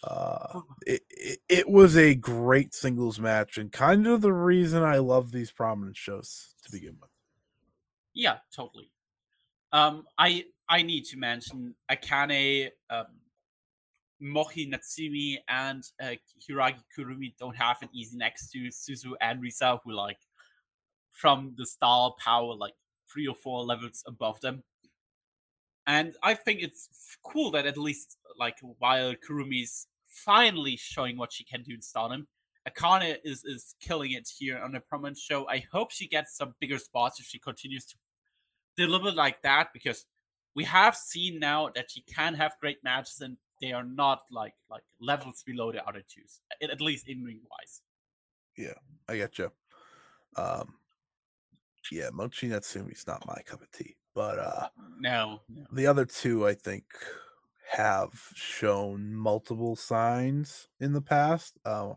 Uh, 0.03 0.61
it, 0.87 1.03
it 1.11 1.39
it 1.49 1.69
was 1.69 1.97
a 1.97 2.15
great 2.15 2.75
singles 2.75 3.21
match 3.21 3.59
and 3.59 3.71
kind 3.71 4.07
of 4.07 4.23
the 4.23 4.33
reason 4.33 4.83
I 4.83 4.99
love 4.99 5.33
these 5.33 5.53
prominent 5.53 5.97
shows 5.97 6.55
to 6.65 6.73
begin 6.73 6.97
with. 7.01 7.11
yeah, 8.15 8.39
totally. 8.55 8.91
Um, 9.73 10.05
I 10.19 10.47
I 10.69 10.83
need 10.83 11.05
to 11.07 11.17
mention 11.19 11.75
Akane, 11.91 12.71
um, 12.89 13.07
Mochi 14.21 14.71
Natsumi, 14.71 15.39
and 15.49 15.83
uh, 16.03 16.15
Hiiragi 16.41 16.83
Kurumi 16.97 17.35
don't 17.39 17.57
have 17.57 17.79
it 17.83 17.89
easy 17.93 18.17
next 18.17 18.51
to 18.51 18.69
Suzu 18.69 19.13
and 19.21 19.43
Risa, 19.43 19.79
who 19.85 19.93
like 19.93 20.19
from 21.11 21.55
the 21.57 21.67
star 21.67 22.15
power 22.23 22.55
like 22.55 22.75
three 23.13 23.27
or 23.27 23.35
four 23.35 23.65
levels 23.65 24.05
above 24.07 24.41
them. 24.41 24.63
And 25.87 26.15
I 26.23 26.35
think 26.35 26.61
it's 26.63 26.89
cool 27.25 27.51
that 27.53 27.67
at 27.67 27.79
least 27.79 28.19
like 28.39 28.59
while 28.79 29.15
Kurumi's 29.15 29.87
finally 30.07 30.77
showing 30.77 31.17
what 31.17 31.33
she 31.33 31.45
can 31.45 31.63
do 31.63 31.75
in 31.75 31.83
Stardom, 31.83 32.29
Akane 32.69 33.17
is 33.25 33.45
is 33.45 33.75
killing 33.81 34.13
it 34.13 34.29
here 34.39 34.59
on 34.59 34.73
the 34.73 34.81
prominent 34.81 35.19
show. 35.19 35.49
I 35.49 35.65
hope 35.73 35.91
she 35.91 36.07
gets 36.07 36.37
some 36.37 36.55
bigger 36.61 36.79
spots 36.79 37.19
if 37.19 37.27
she 37.27 37.39
continues 37.39 37.87
to 37.87 37.97
deliver 38.77 39.11
like 39.11 39.43
that 39.43 39.69
because 39.73 40.05
we 40.55 40.65
have 40.65 40.97
seen 40.97 41.39
now 41.39 41.71
that 41.75 41.91
she 41.91 42.03
can 42.03 42.35
have 42.35 42.53
great 42.61 42.83
matches 42.85 43.21
and 43.21 43.37
they 43.61 43.73
are 43.73 43.85
not 43.85 44.23
like 44.31 44.55
like 44.71 44.83
levels 45.01 45.43
below 45.45 45.73
the 45.73 45.87
other 45.87 46.03
two, 46.09 46.23
at 46.63 46.71
at 46.71 46.81
least 46.81 47.09
in 47.09 47.23
ring 47.23 47.41
wise. 47.51 47.83
Yeah, 48.57 48.75
I 49.09 49.17
get 49.17 49.39
you. 49.39 49.51
Um, 50.37 50.75
yeah, 51.91 52.11
Mochi 52.13 52.49
Natsumi's 52.49 53.07
not 53.07 53.27
my 53.27 53.41
cup 53.45 53.63
of 53.63 53.71
tea, 53.73 53.97
but 54.15 54.39
uh, 54.39 54.69
No, 54.99 55.41
no. 55.49 55.65
the 55.73 55.87
other 55.87 56.05
two 56.05 56.47
I 56.47 56.55
think 56.55 56.85
have 57.73 58.13
shown 58.35 59.15
multiple 59.15 59.77
signs 59.77 60.69
in 60.81 60.93
the 60.93 61.01
past. 61.01 61.59
Uh, 61.65 61.93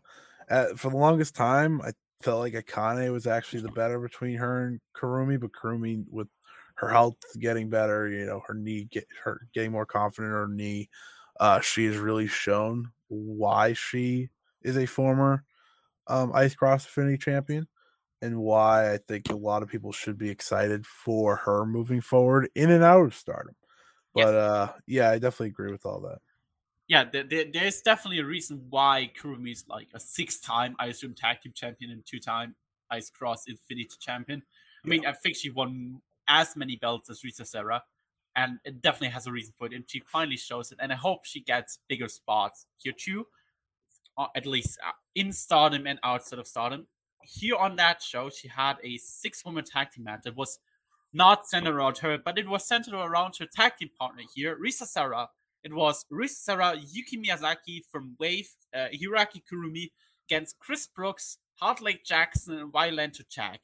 uh, 0.50 0.66
for 0.76 0.90
the 0.90 0.96
longest 0.96 1.34
time, 1.34 1.80
I 1.82 1.92
felt 2.22 2.40
like 2.40 2.54
Akane 2.54 3.12
was 3.12 3.26
actually 3.26 3.62
the 3.62 3.72
better 3.72 3.98
between 3.98 4.36
her 4.36 4.66
and 4.66 4.80
Kurumi, 4.96 5.40
but 5.40 5.50
Kurumi 5.52 6.04
with 6.10 6.28
her 6.76 6.88
health 6.88 7.16
getting 7.40 7.70
better, 7.70 8.08
you 8.08 8.24
know, 8.26 8.40
her 8.46 8.54
knee 8.54 8.88
get 8.90 9.06
her 9.24 9.48
getting 9.54 9.72
more 9.72 9.86
confident 9.86 10.32
in 10.32 10.36
her 10.38 10.48
knee. 10.48 10.88
Uh, 11.40 11.60
she 11.60 11.86
has 11.86 11.96
really 11.96 12.26
shown 12.26 12.90
why 13.08 13.72
she 13.72 14.30
is 14.62 14.76
a 14.76 14.86
former 14.86 15.44
um, 16.06 16.32
Ice 16.34 16.54
Cross 16.54 16.86
Infinity 16.86 17.18
champion 17.18 17.66
and 18.22 18.38
why 18.38 18.92
I 18.92 18.98
think 18.98 19.30
a 19.30 19.36
lot 19.36 19.62
of 19.62 19.68
people 19.68 19.92
should 19.92 20.16
be 20.16 20.30
excited 20.30 20.86
for 20.86 21.36
her 21.36 21.66
moving 21.66 22.00
forward 22.00 22.48
in 22.54 22.70
and 22.70 22.82
out 22.82 23.04
of 23.04 23.14
stardom. 23.14 23.54
Yes. 24.14 24.26
But 24.26 24.34
uh 24.34 24.72
yeah, 24.86 25.10
I 25.10 25.18
definitely 25.18 25.48
agree 25.48 25.72
with 25.72 25.84
all 25.84 26.00
that. 26.00 26.18
Yeah, 26.86 27.04
there, 27.10 27.24
there, 27.24 27.44
there's 27.52 27.80
definitely 27.80 28.20
a 28.20 28.24
reason 28.24 28.64
why 28.70 29.10
Kurumi 29.18 29.52
is 29.52 29.64
like 29.68 29.88
a 29.94 30.00
six-time, 30.00 30.76
I 30.78 30.86
assume, 30.86 31.14
tag 31.14 31.40
team 31.40 31.52
champion 31.54 31.90
and 31.90 32.04
two-time 32.04 32.54
Ice 32.90 33.10
Cross 33.10 33.44
Infinity 33.48 33.96
champion. 33.98 34.42
I 34.84 34.88
mean, 34.88 35.06
I 35.06 35.12
think 35.12 35.34
she 35.36 35.48
won 35.48 36.02
as 36.28 36.56
many 36.56 36.76
belts 36.76 37.08
as 37.08 37.22
Risa 37.22 37.46
Sera, 37.46 37.82
and 38.36 38.58
it 38.64 38.82
definitely 38.82 39.08
has 39.08 39.26
a 39.26 39.32
reason 39.32 39.54
for 39.56 39.66
it. 39.66 39.72
And 39.72 39.84
she 39.86 40.00
finally 40.00 40.36
shows 40.36 40.72
it, 40.72 40.78
and 40.80 40.92
I 40.92 40.96
hope 40.96 41.24
she 41.24 41.40
gets 41.40 41.78
bigger 41.88 42.08
spots 42.08 42.66
here 42.78 42.94
too, 42.96 43.26
at 44.34 44.46
least 44.46 44.78
uh, 44.86 44.92
in 45.14 45.32
Stardom 45.32 45.86
and 45.86 45.98
outside 46.02 46.38
of 46.38 46.46
Stardom. 46.46 46.86
Here 47.22 47.56
on 47.56 47.76
that 47.76 48.02
show, 48.02 48.30
she 48.30 48.48
had 48.48 48.76
a 48.82 48.98
six-woman 48.98 49.64
tag 49.64 49.90
team 49.92 50.04
match 50.04 50.22
that 50.24 50.36
was 50.36 50.58
not 51.12 51.46
centered 51.46 51.74
around 51.74 51.98
her, 51.98 52.18
but 52.18 52.38
it 52.38 52.48
was 52.48 52.66
centered 52.66 52.92
around 52.92 53.36
her 53.38 53.46
tag 53.46 53.76
team 53.78 53.90
partner 53.98 54.24
here, 54.34 54.58
Risa 54.62 54.84
Sera. 54.84 55.28
It 55.62 55.72
was 55.72 56.04
Risa 56.12 56.30
Sera, 56.30 56.74
Yuki 56.76 57.16
Miyazaki 57.16 57.80
from 57.90 58.16
Wave, 58.18 58.50
uh, 58.74 58.88
Hiiragi 58.92 59.42
Kurumi 59.50 59.92
against 60.28 60.58
Chris 60.58 60.86
Brookes, 60.86 61.38
Hard 61.60 61.80
Lake 61.80 62.04
Jackson, 62.04 62.58
and 62.58 62.72
Violento 62.72 63.22
Jack. 63.30 63.60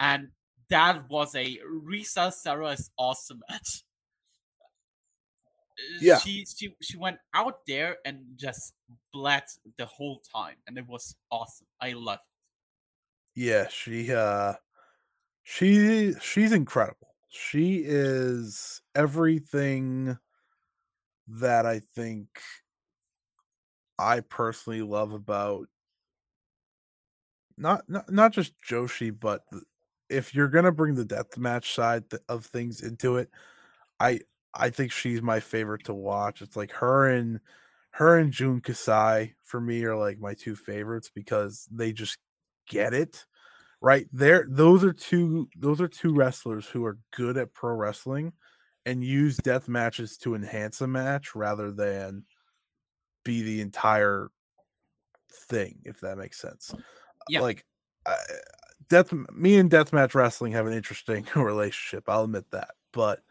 And 0.00 0.30
that 0.70 1.08
was 1.10 1.34
a 1.34 1.58
Risa 1.58 2.32
Sera's 2.32 2.90
awesome 2.98 3.42
match. 3.50 3.84
Uh, 5.78 6.00
Yeah. 6.00 6.18
She, 6.18 6.44
she 6.44 6.74
she 6.80 6.96
went 6.96 7.18
out 7.34 7.66
there 7.66 7.98
and 8.04 8.36
just 8.36 8.74
bled 9.12 9.44
the 9.76 9.86
whole 9.86 10.20
time, 10.20 10.56
and 10.66 10.76
it 10.78 10.86
was 10.86 11.16
awesome. 11.30 11.66
I 11.80 11.92
loved 11.92 12.22
it. 12.22 12.36
Yeah, 13.34 13.68
she 13.68 14.12
uh 14.12 14.54
she 15.44 16.14
she's 16.20 16.52
incredible. 16.52 17.14
She 17.30 17.82
is 17.84 18.82
everything 18.94 20.18
that 21.28 21.66
I 21.66 21.78
think 21.80 22.40
I 24.00 24.20
personally 24.20 24.82
love 24.82 25.12
about 25.12 25.68
not 27.56 27.88
not, 27.88 28.10
not 28.10 28.32
just 28.32 28.54
Joshi, 28.62 29.18
but 29.18 29.44
th- 29.50 29.62
if 30.10 30.34
you're 30.34 30.48
gonna 30.48 30.72
bring 30.72 30.94
the 30.94 31.04
death 31.04 31.38
match 31.38 31.74
side 31.74 32.04
of 32.28 32.46
things 32.46 32.82
into 32.82 33.16
it, 33.16 33.30
I 34.00 34.20
I 34.54 34.70
think 34.70 34.92
she's 34.92 35.22
my 35.22 35.40
favorite 35.40 35.84
to 35.86 35.94
watch. 35.94 36.42
It's 36.42 36.56
like 36.56 36.72
her 36.72 37.08
and 37.08 37.40
her 37.92 38.18
and 38.18 38.32
Jun 38.32 38.60
Kasai 38.60 39.34
for 39.44 39.60
me 39.60 39.84
are 39.84 39.96
like 39.96 40.18
my 40.20 40.34
two 40.34 40.56
favorites 40.56 41.10
because 41.14 41.68
they 41.72 41.92
just 41.92 42.18
get 42.68 42.94
it 42.94 43.26
right 43.80 44.06
there 44.12 44.46
those 44.48 44.84
are 44.84 44.92
two 44.92 45.48
those 45.58 45.80
are 45.80 45.88
two 45.88 46.14
wrestlers 46.14 46.66
who 46.66 46.84
are 46.84 46.98
good 47.12 47.36
at 47.36 47.52
pro 47.52 47.74
wrestling 47.74 48.32
and 48.86 49.02
use 49.04 49.36
death 49.38 49.68
matches 49.68 50.16
to 50.18 50.34
enhance 50.34 50.80
a 50.80 50.86
match 50.86 51.34
rather 51.34 51.72
than 51.72 52.24
be 53.24 53.42
the 53.42 53.60
entire 53.60 54.30
thing 55.48 55.80
if 55.84 56.00
that 56.00 56.18
makes 56.18 56.40
sense 56.40 56.74
Yeah. 57.28 57.40
like 57.40 57.64
I, 58.06 58.16
death 58.90 59.12
me 59.32 59.56
and 59.58 59.70
deathmatch 59.70 60.14
wrestling 60.14 60.52
have 60.52 60.66
an 60.66 60.74
interesting 60.74 61.26
relationship 61.36 62.04
i'll 62.08 62.24
admit 62.24 62.50
that 62.52 62.72
but 62.92 63.22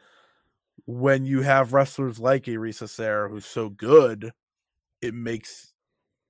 when 0.85 1.25
you 1.25 1.41
have 1.41 1.73
wrestlers 1.73 2.19
like 2.19 2.45
Arisa 2.45 2.89
Sarah 2.89 3.29
who's 3.29 3.45
so 3.45 3.69
good 3.69 4.31
it 5.01 5.13
makes 5.15 5.73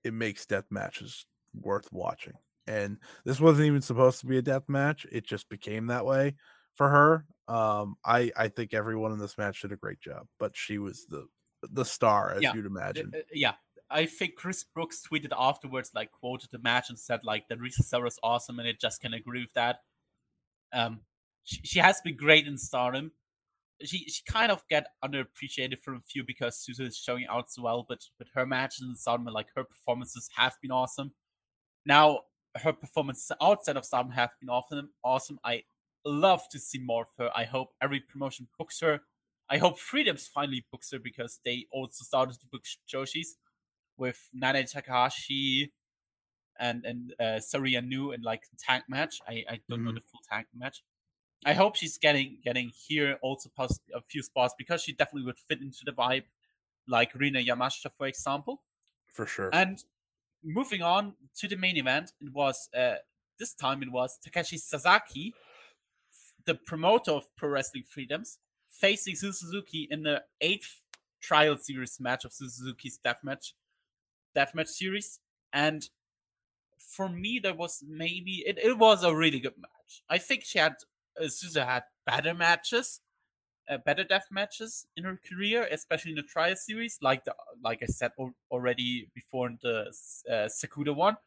it 0.03 0.13
makes 0.13 0.45
death 0.45 0.65
matches 0.71 1.25
worth 1.53 1.91
watching 1.93 2.33
and 2.67 2.99
this 3.25 3.39
wasn't 3.41 3.67
even 3.67 3.81
supposed 3.81 4.19
to 4.21 4.27
be 4.27 4.37
a 4.37 4.41
death 4.43 4.69
match 4.69 5.05
it 5.11 5.25
just 5.25 5.49
became 5.49 5.87
that 5.87 6.05
way 6.05 6.35
for 6.75 6.89
her 6.89 7.25
um 7.53 7.95
i 8.05 8.31
i 8.37 8.47
think 8.49 8.73
everyone 8.73 9.11
in 9.11 9.19
this 9.19 9.37
match 9.37 9.61
did 9.61 9.71
a 9.73 9.77
great 9.77 9.99
job 10.01 10.27
but 10.39 10.55
she 10.55 10.77
was 10.79 11.05
the 11.07 11.27
the 11.63 11.85
star 11.85 12.31
as 12.33 12.43
Yeah, 12.43 12.53
you'd 12.53 12.65
Uh, 12.95 13.01
imagine. 13.01 13.17
uh, 13.17 13.21
yeah, 13.33 13.55
I 13.91 14.05
think 14.05 14.35
Chris 14.35 14.63
Brookes 14.63 15.01
tweeted 15.07 15.31
afterwards, 15.37 15.91
like 15.95 16.11
quoted 16.11 16.51
the 16.51 16.59
match 16.59 16.89
and 16.89 16.99
said 16.99 17.21
like 17.23 17.47
that 17.49 17.59
Risa 17.59 17.83
Sera's 17.83 18.19
awesome, 18.21 18.59
and 18.59 18.67
it 18.67 18.79
just 18.79 19.01
can 19.01 19.13
agree 19.13 19.41
with 19.41 19.53
that. 19.53 19.77
Um, 20.71 21.01
she, 21.43 21.61
she 21.63 21.79
has 21.79 21.99
been 22.01 22.15
great 22.15 22.47
in 22.47 22.57
Stardom. 22.57 23.11
She 23.83 23.99
she 24.09 24.21
kind 24.27 24.51
of 24.51 24.63
get 24.69 24.87
underappreciated 25.03 25.79
from 25.79 25.95
a 25.95 26.01
few 26.01 26.23
because 26.23 26.57
Suzu 26.57 26.87
is 26.87 26.97
showing 26.97 27.25
out 27.29 27.49
so 27.49 27.63
well, 27.63 27.85
but 27.87 28.05
but 28.17 28.27
her 28.35 28.45
matches 28.45 28.85
in 28.87 28.95
Stardom, 28.95 29.25
like 29.27 29.47
her 29.55 29.63
performances, 29.63 30.29
have 30.35 30.53
been 30.61 30.71
awesome. 30.71 31.13
Now 31.85 32.21
her 32.57 32.73
performances 32.73 33.31
outside 33.41 33.77
of 33.77 33.85
Stardom 33.85 34.11
have 34.11 34.31
been 34.39 34.49
awesome. 34.49 34.89
Awesome. 35.03 35.39
I 35.43 35.63
love 36.05 36.47
to 36.51 36.59
see 36.59 36.79
more 36.79 37.03
of 37.03 37.09
her. 37.17 37.31
I 37.35 37.45
hope 37.45 37.69
every 37.81 37.99
promotion 38.01 38.47
books 38.57 38.79
her. 38.81 39.01
I 39.49 39.57
hope 39.57 39.79
Freedoms 39.79 40.27
finally 40.27 40.65
books 40.71 40.91
her 40.91 40.99
because 40.99 41.39
they 41.43 41.65
also 41.71 42.03
started 42.03 42.39
to 42.39 42.47
book 42.51 42.63
Joshi's 42.87 43.37
with 43.99 44.29
Nanae 44.35 44.69
Takahashi 44.71 45.71
and 46.59 46.85
and 46.85 47.13
uh, 47.19 47.39
Saria 47.39 47.81
Nu 47.81 48.11
in 48.11 48.21
like 48.21 48.43
tag 48.57 48.83
match. 48.89 49.19
I, 49.27 49.45
I 49.49 49.59
don't 49.69 49.83
know 49.83 49.91
Mhm. 49.91 49.95
the 49.95 50.01
full 50.01 50.21
tag 50.31 50.45
match. 50.55 50.83
I 51.45 51.53
hope 51.53 51.75
she's 51.75 51.97
getting 51.97 52.39
getting 52.43 52.69
here 52.87 53.17
also 53.21 53.49
pos- 53.55 53.79
a 53.93 54.01
few 54.01 54.21
spots 54.23 54.53
because 54.57 54.81
she 54.83 54.91
definitely 54.93 55.25
would 55.25 55.39
fit 55.39 55.61
into 55.61 55.79
the 55.85 55.91
vibe. 55.93 56.23
like 56.87 57.13
Rina 57.13 57.39
Yamashita, 57.39 57.91
for 57.95 58.07
example. 58.07 58.63
For 59.05 59.27
sure. 59.27 59.51
And 59.53 59.83
moving 60.43 60.81
on 60.81 61.13
to 61.35 61.47
the 61.47 61.55
main 61.55 61.77
event, 61.77 62.13
it 62.19 62.33
was 62.33 62.67
uh, 62.75 62.95
this 63.37 63.53
time 63.53 63.83
it 63.83 63.91
was 63.91 64.17
Takashi 64.25 64.57
Sasaki, 64.59 65.35
the 66.45 66.55
promoter 66.55 67.11
of 67.11 67.23
Pro 67.35 67.49
Wrestling 67.49 67.83
Freedoms, 67.87 68.39
facing 68.69 69.15
Suzuki 69.15 69.87
in 69.91 70.01
the 70.03 70.23
eighth 70.41 70.81
trial 71.21 71.57
series 71.57 71.99
match 71.99 72.25
of 72.25 72.33
Suzuki's 72.33 72.97
deathmatch 73.05 73.53
deathmatch 74.35 74.67
series. 74.69 75.19
And 75.53 75.87
for 76.77 77.09
me, 77.09 77.39
there 77.41 77.53
was 77.53 77.83
maybe 77.87 78.43
it, 78.45 78.57
it 78.57 78.77
was 78.77 79.03
a 79.03 79.15
really 79.15 79.39
good 79.39 79.57
match. 79.57 80.03
I 80.09 80.17
think 80.17 80.43
she 80.43 80.59
had 80.59 80.75
uh, 81.19 81.25
Suzu 81.25 81.65
had 81.65 81.83
better 82.05 82.33
matches, 82.33 83.01
uh, 83.69 83.77
better 83.77 84.03
death 84.03 84.27
matches 84.31 84.85
in 84.95 85.03
her 85.03 85.19
career, 85.29 85.67
especially 85.71 86.11
in 86.11 86.17
the 86.17 86.23
trial 86.23 86.55
series, 86.55 86.97
like 87.01 87.25
the 87.25 87.35
like 87.63 87.79
I 87.83 87.87
said 87.87 88.11
already 88.51 89.09
before 89.13 89.47
in 89.47 89.59
the 89.61 89.93
uh, 90.29 90.47
Sakuda 90.47 90.95
one. 90.95 91.17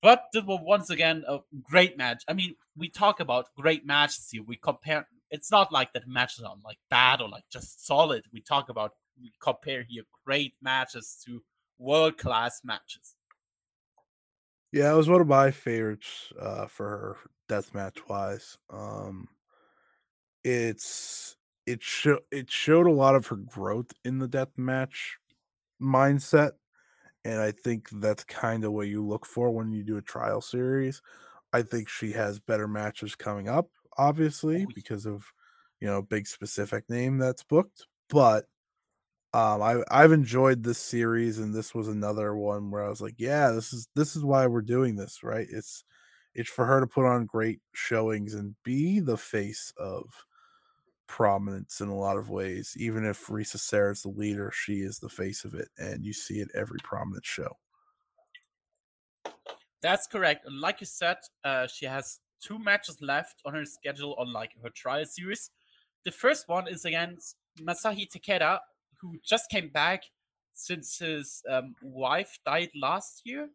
But 0.00 0.24
this 0.32 0.42
was 0.44 0.60
once 0.64 0.90
again 0.90 1.24
a 1.28 1.38
great 1.62 1.96
match. 1.96 2.24
I 2.26 2.32
mean, 2.32 2.56
we 2.76 2.88
talk 2.88 3.20
about 3.20 3.54
great 3.54 3.86
matches 3.86 4.28
here. 4.30 4.42
We 4.42 4.56
compare. 4.56 5.06
It's 5.30 5.50
not 5.50 5.72
like 5.72 5.92
that 5.92 6.08
matches 6.08 6.44
are 6.44 6.56
like 6.64 6.78
bad 6.90 7.20
or 7.20 7.28
like 7.28 7.44
just 7.50 7.86
solid. 7.86 8.24
We 8.32 8.40
talk 8.40 8.68
about 8.68 8.94
we 9.20 9.32
compare 9.40 9.84
here 9.88 10.02
great 10.24 10.54
matches 10.60 11.22
to 11.24 11.42
world 11.82 12.18
class 12.18 12.60
matches. 12.64 13.16
Yeah, 14.72 14.92
it 14.92 14.96
was 14.96 15.08
one 15.08 15.20
of 15.20 15.26
my 15.26 15.50
favorites 15.50 16.32
uh, 16.40 16.66
for 16.66 16.88
her 16.88 17.16
death 17.48 17.74
match 17.74 17.98
wise. 18.08 18.56
Um, 18.70 19.28
it's 20.44 21.36
it 21.66 21.82
show 21.82 22.18
it 22.30 22.50
showed 22.50 22.86
a 22.86 22.92
lot 22.92 23.14
of 23.14 23.26
her 23.26 23.36
growth 23.36 23.92
in 24.04 24.18
the 24.18 24.28
death 24.28 24.56
match 24.56 25.18
mindset, 25.80 26.52
and 27.24 27.40
I 27.40 27.52
think 27.52 27.88
that's 27.90 28.24
kind 28.24 28.64
of 28.64 28.72
what 28.72 28.88
you 28.88 29.06
look 29.06 29.26
for 29.26 29.50
when 29.50 29.72
you 29.72 29.84
do 29.84 29.98
a 29.98 30.02
trial 30.02 30.40
series. 30.40 31.02
I 31.52 31.62
think 31.62 31.88
she 31.88 32.12
has 32.12 32.40
better 32.40 32.66
matches 32.66 33.14
coming 33.14 33.48
up, 33.48 33.68
obviously, 33.98 34.66
because 34.74 35.04
of 35.06 35.24
you 35.80 35.86
know 35.86 36.00
big 36.00 36.26
specific 36.26 36.88
name 36.88 37.18
that's 37.18 37.44
booked, 37.44 37.86
but 38.08 38.46
um, 39.34 39.62
I 39.62 39.82
I've 39.90 40.12
enjoyed 40.12 40.62
this 40.62 40.78
series, 40.78 41.38
and 41.38 41.54
this 41.54 41.74
was 41.74 41.88
another 41.88 42.36
one 42.36 42.70
where 42.70 42.84
I 42.84 42.88
was 42.88 43.00
like, 43.00 43.14
yeah, 43.18 43.50
this 43.50 43.72
is 43.72 43.88
this 43.94 44.14
is 44.14 44.24
why 44.24 44.46
we're 44.46 44.60
doing 44.62 44.96
this, 44.96 45.22
right? 45.22 45.46
It's 45.50 45.84
it's 46.34 46.50
for 46.50 46.66
her 46.66 46.80
to 46.80 46.86
put 46.86 47.06
on 47.06 47.26
great 47.26 47.60
showings 47.74 48.34
and 48.34 48.54
be 48.62 49.00
the 49.00 49.16
face 49.16 49.72
of 49.78 50.04
prominence 51.06 51.80
in 51.80 51.88
a 51.88 51.96
lot 51.96 52.16
of 52.16 52.30
ways. 52.30 52.74
Even 52.78 53.04
if 53.04 53.26
Risa 53.26 53.58
Sera 53.58 53.92
is 53.92 54.02
the 54.02 54.08
leader, 54.08 54.50
she 54.54 54.80
is 54.80 54.98
the 54.98 55.08
face 55.08 55.44
of 55.44 55.54
it, 55.54 55.68
and 55.78 56.04
you 56.04 56.12
see 56.12 56.40
it 56.40 56.48
every 56.54 56.78
prominent 56.82 57.24
show. 57.24 57.56
That's 59.80 60.06
correct. 60.06 60.46
Like 60.50 60.80
you 60.80 60.86
said, 60.86 61.16
uh, 61.44 61.66
she 61.66 61.86
has 61.86 62.20
two 62.40 62.58
matches 62.58 62.98
left 63.00 63.40
on 63.44 63.54
her 63.54 63.64
schedule 63.64 64.14
on 64.18 64.32
like 64.32 64.52
her 64.62 64.70
trial 64.70 65.04
series. 65.04 65.50
The 66.04 66.10
first 66.10 66.48
one 66.48 66.68
is 66.68 66.84
against 66.84 67.36
Masashi 67.60 68.08
Takeda, 68.10 68.58
who 69.02 69.18
just 69.24 69.50
came 69.50 69.68
back 69.68 70.04
since 70.54 70.98
his 70.98 71.42
um, 71.50 71.74
wife 71.82 72.38
died 72.46 72.70
last 72.74 73.22
year, 73.24 73.48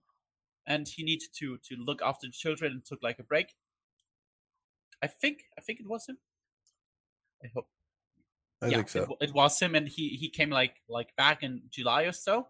and 0.67 0.87
he 0.87 1.03
needed 1.03 1.29
to 1.39 1.57
to 1.63 1.75
look 1.77 2.01
after 2.03 2.27
the 2.27 2.33
children 2.33 2.73
and 2.73 2.85
took 2.85 3.01
like 3.01 3.19
a 3.19 3.23
break. 3.23 3.53
I 5.01 5.07
think 5.07 5.45
I 5.57 5.61
think 5.61 5.79
it 5.79 5.87
was 5.87 6.07
him. 6.07 6.17
I 7.43 7.47
hope. 7.53 7.67
I 8.61 8.67
yeah, 8.67 8.77
think 8.77 8.89
so. 8.89 9.17
It, 9.21 9.29
it, 9.29 9.33
was 9.33 9.59
him, 9.59 9.75
and 9.75 9.87
he 9.87 10.09
he 10.09 10.29
came 10.29 10.49
like 10.49 10.75
like 10.89 11.15
back 11.15 11.43
in 11.43 11.61
July 11.69 12.03
or 12.03 12.11
so, 12.11 12.47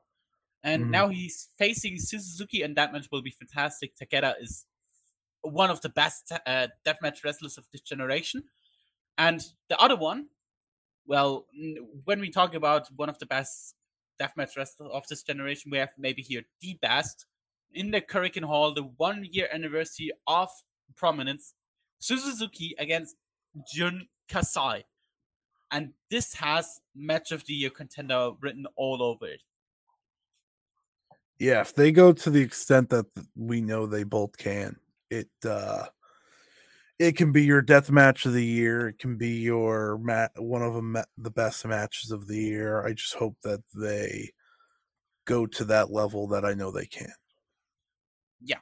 and 0.64 0.84
mm-hmm. 0.84 0.92
now 0.92 1.08
he's 1.10 1.50
facing 1.58 2.00
Suzuki, 2.00 2.62
and 2.62 2.76
that 2.78 2.94
match 2.94 3.08
will 3.12 3.22
be 3.22 3.32
fantastic. 3.32 3.94
Takeda 3.96 4.34
is 4.42 4.66
one 5.42 5.70
of 5.70 5.82
the 5.82 5.90
best 5.90 6.32
uh, 6.46 6.68
deathmatch 6.86 7.24
wrestlers 7.24 7.58
of 7.58 7.66
this 7.72 7.82
generation, 7.82 8.44
and 9.18 9.46
the 9.70 9.78
other 9.78 9.96
one 9.98 10.28
well, 11.08 11.46
when 12.04 12.20
we 12.20 12.30
talk 12.30 12.54
about 12.54 12.90
one 12.96 13.10
of 13.10 13.18
the 13.18 13.26
best 13.26 13.76
deathmatch 14.20 14.58
wrestlers 14.58 14.92
of 14.94 15.08
this 15.08 15.24
generation, 15.24 15.72
we 15.72 15.78
have 15.78 15.94
maybe 15.98 16.22
here 16.22 16.44
the 16.62 16.78
best 16.82 17.26
in 17.74 17.92
the 17.92 18.02
Korakuen 18.02 18.44
Hall, 18.44 18.74
the 18.74 18.84
one 18.98 19.28
year 19.32 19.48
anniversary 19.52 20.12
of 20.28 20.50
prominence, 20.96 21.54
Suzuki 22.00 22.76
against 22.78 23.16
Jun 23.74 24.08
Kasai. 24.30 24.84
And 25.72 25.94
this 26.10 26.34
has 26.36 26.80
match 26.96 27.32
of 27.32 27.46
the 27.46 27.54
year 27.54 27.70
contender 27.70 28.32
written 28.40 28.66
all 28.76 29.02
over 29.02 29.28
it. 29.28 29.42
Yeah, 31.40 31.62
if 31.62 31.74
they 31.76 31.92
go 31.92 32.14
to 32.14 32.30
the 32.30 32.42
extent 32.42 32.90
that 32.90 33.06
we 33.36 33.62
know 33.62 33.86
they 33.86 34.04
both 34.04 34.38
can, 34.38 34.78
it 35.10 35.30
uh 35.46 35.86
it 37.00 37.16
can 37.16 37.32
be 37.32 37.44
your 37.44 37.62
death 37.62 37.92
match 37.92 38.26
of 38.26 38.34
the 38.34 38.46
year. 38.46 38.88
It 38.88 39.00
can 39.00 39.18
be 39.18 39.40
your 39.40 39.98
mat 40.00 40.32
one 40.38 40.64
of 40.64 40.74
them 40.74 40.98
the 41.18 41.32
best 41.32 41.66
matches 41.66 42.12
of 42.12 42.28
the 42.28 42.38
year. 42.38 42.86
I 42.86 42.94
just 42.94 43.14
hope 43.14 43.38
that 43.44 43.62
they 43.76 44.32
go 45.26 45.46
to 45.46 45.66
that 45.66 45.92
level 45.92 46.28
that 46.28 46.46
I 46.46 46.54
know 46.54 46.72
they 46.72 46.86
can. 46.86 47.14
Yeah, 48.42 48.60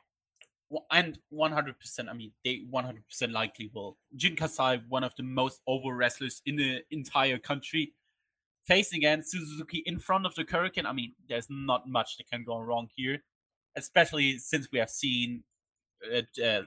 well, 0.69 0.85
and 0.91 1.17
one 1.29 1.51
hundred 1.51 1.79
percent. 1.79 2.09
I 2.09 2.13
mean, 2.13 2.31
they 2.43 2.63
one 2.69 2.83
hundred 2.83 3.07
percent 3.07 3.31
likely 3.31 3.71
will. 3.73 3.97
Jun 4.15 4.35
Kasai, 4.35 4.81
one 4.89 5.03
of 5.03 5.13
the 5.15 5.23
most 5.23 5.61
over 5.67 5.95
wrestlers 5.95 6.41
in 6.45 6.57
the 6.57 6.81
entire 6.91 7.37
country, 7.37 7.93
facing 8.65 8.99
against 8.99 9.31
Suzuki 9.31 9.83
in 9.85 9.97
front 9.99 10.25
of 10.25 10.35
the 10.35 10.43
Korakuen. 10.43 10.85
I 10.85 10.93
mean, 10.93 11.13
there's 11.29 11.47
not 11.49 11.87
much 11.87 12.17
that 12.17 12.29
can 12.29 12.43
go 12.43 12.59
wrong 12.59 12.89
here, 12.95 13.23
especially 13.77 14.37
since 14.39 14.67
we 14.71 14.79
have 14.79 14.89
seen 14.89 15.43
uh, 16.13 16.41
uh, 16.43 16.61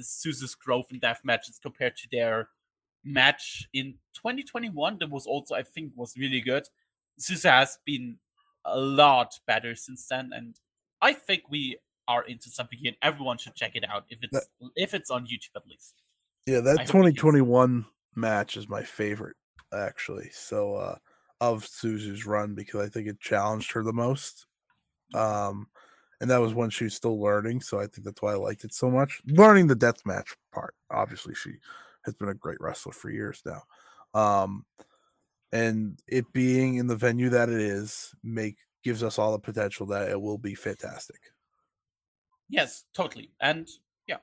Suzu's 0.00 0.54
growth 0.54 0.86
in 0.90 0.98
death 0.98 1.20
matches 1.24 1.58
compared 1.62 1.96
to 1.96 2.08
their 2.10 2.48
match 3.04 3.68
in 3.72 3.94
2021 4.14 4.98
that 4.98 5.10
was 5.10 5.26
also 5.26 5.54
I 5.54 5.62
think 5.62 5.92
was 5.94 6.14
really 6.16 6.40
good. 6.40 6.64
Suzu 7.20 7.50
has 7.50 7.78
been 7.84 8.18
a 8.64 8.78
lot 8.78 9.38
better 9.46 9.74
since 9.74 10.06
then, 10.06 10.30
and 10.34 10.58
I 11.00 11.12
think 11.12 11.42
we 11.50 11.78
are 12.08 12.24
into 12.24 12.50
something 12.50 12.78
here. 12.78 12.90
And 12.90 12.96
everyone 13.02 13.38
should 13.38 13.54
check 13.54 13.76
it 13.76 13.84
out 13.88 14.04
if 14.08 14.18
it's 14.22 14.32
that, 14.32 14.70
if 14.76 14.94
it's 14.94 15.10
on 15.10 15.26
YouTube 15.26 15.56
at 15.56 15.66
least. 15.66 16.02
Yeah, 16.46 16.60
that 16.60 16.80
I 16.80 16.84
2021 16.84 17.86
match 18.16 18.56
is 18.56 18.68
my 18.68 18.82
favorite 18.82 19.36
actually. 19.72 20.30
So 20.32 20.76
uh 20.76 20.96
of 21.40 21.64
Suzu's 21.64 22.26
run 22.26 22.54
because 22.54 22.80
I 22.80 22.88
think 22.88 23.08
it 23.08 23.20
challenged 23.20 23.72
her 23.72 23.82
the 23.82 23.92
most. 23.92 24.46
Um 25.14 25.68
and 26.24 26.30
that 26.30 26.40
was 26.40 26.54
when 26.54 26.70
she 26.70 26.84
was 26.84 26.94
still 26.94 27.20
learning. 27.20 27.60
So 27.60 27.78
I 27.78 27.86
think 27.86 28.06
that's 28.06 28.22
why 28.22 28.32
I 28.32 28.36
liked 28.36 28.64
it 28.64 28.72
so 28.72 28.90
much. 28.90 29.20
Learning 29.26 29.66
the 29.66 29.74
death 29.74 29.98
match 30.06 30.34
part. 30.54 30.74
Obviously, 30.90 31.34
she 31.34 31.50
has 32.06 32.14
been 32.14 32.30
a 32.30 32.34
great 32.34 32.56
wrestler 32.62 32.92
for 32.92 33.10
years 33.10 33.42
now. 33.44 33.60
Um, 34.18 34.64
and 35.52 35.98
it 36.08 36.24
being 36.32 36.76
in 36.76 36.86
the 36.86 36.96
venue 36.96 37.28
that 37.28 37.50
it 37.50 37.60
is 37.60 38.14
make 38.24 38.56
gives 38.82 39.02
us 39.02 39.18
all 39.18 39.32
the 39.32 39.38
potential 39.38 39.84
that 39.88 40.08
it 40.08 40.18
will 40.18 40.38
be 40.38 40.54
fantastic. 40.54 41.20
Yes, 42.48 42.84
totally. 42.94 43.32
And 43.42 43.68
yeah, 44.06 44.20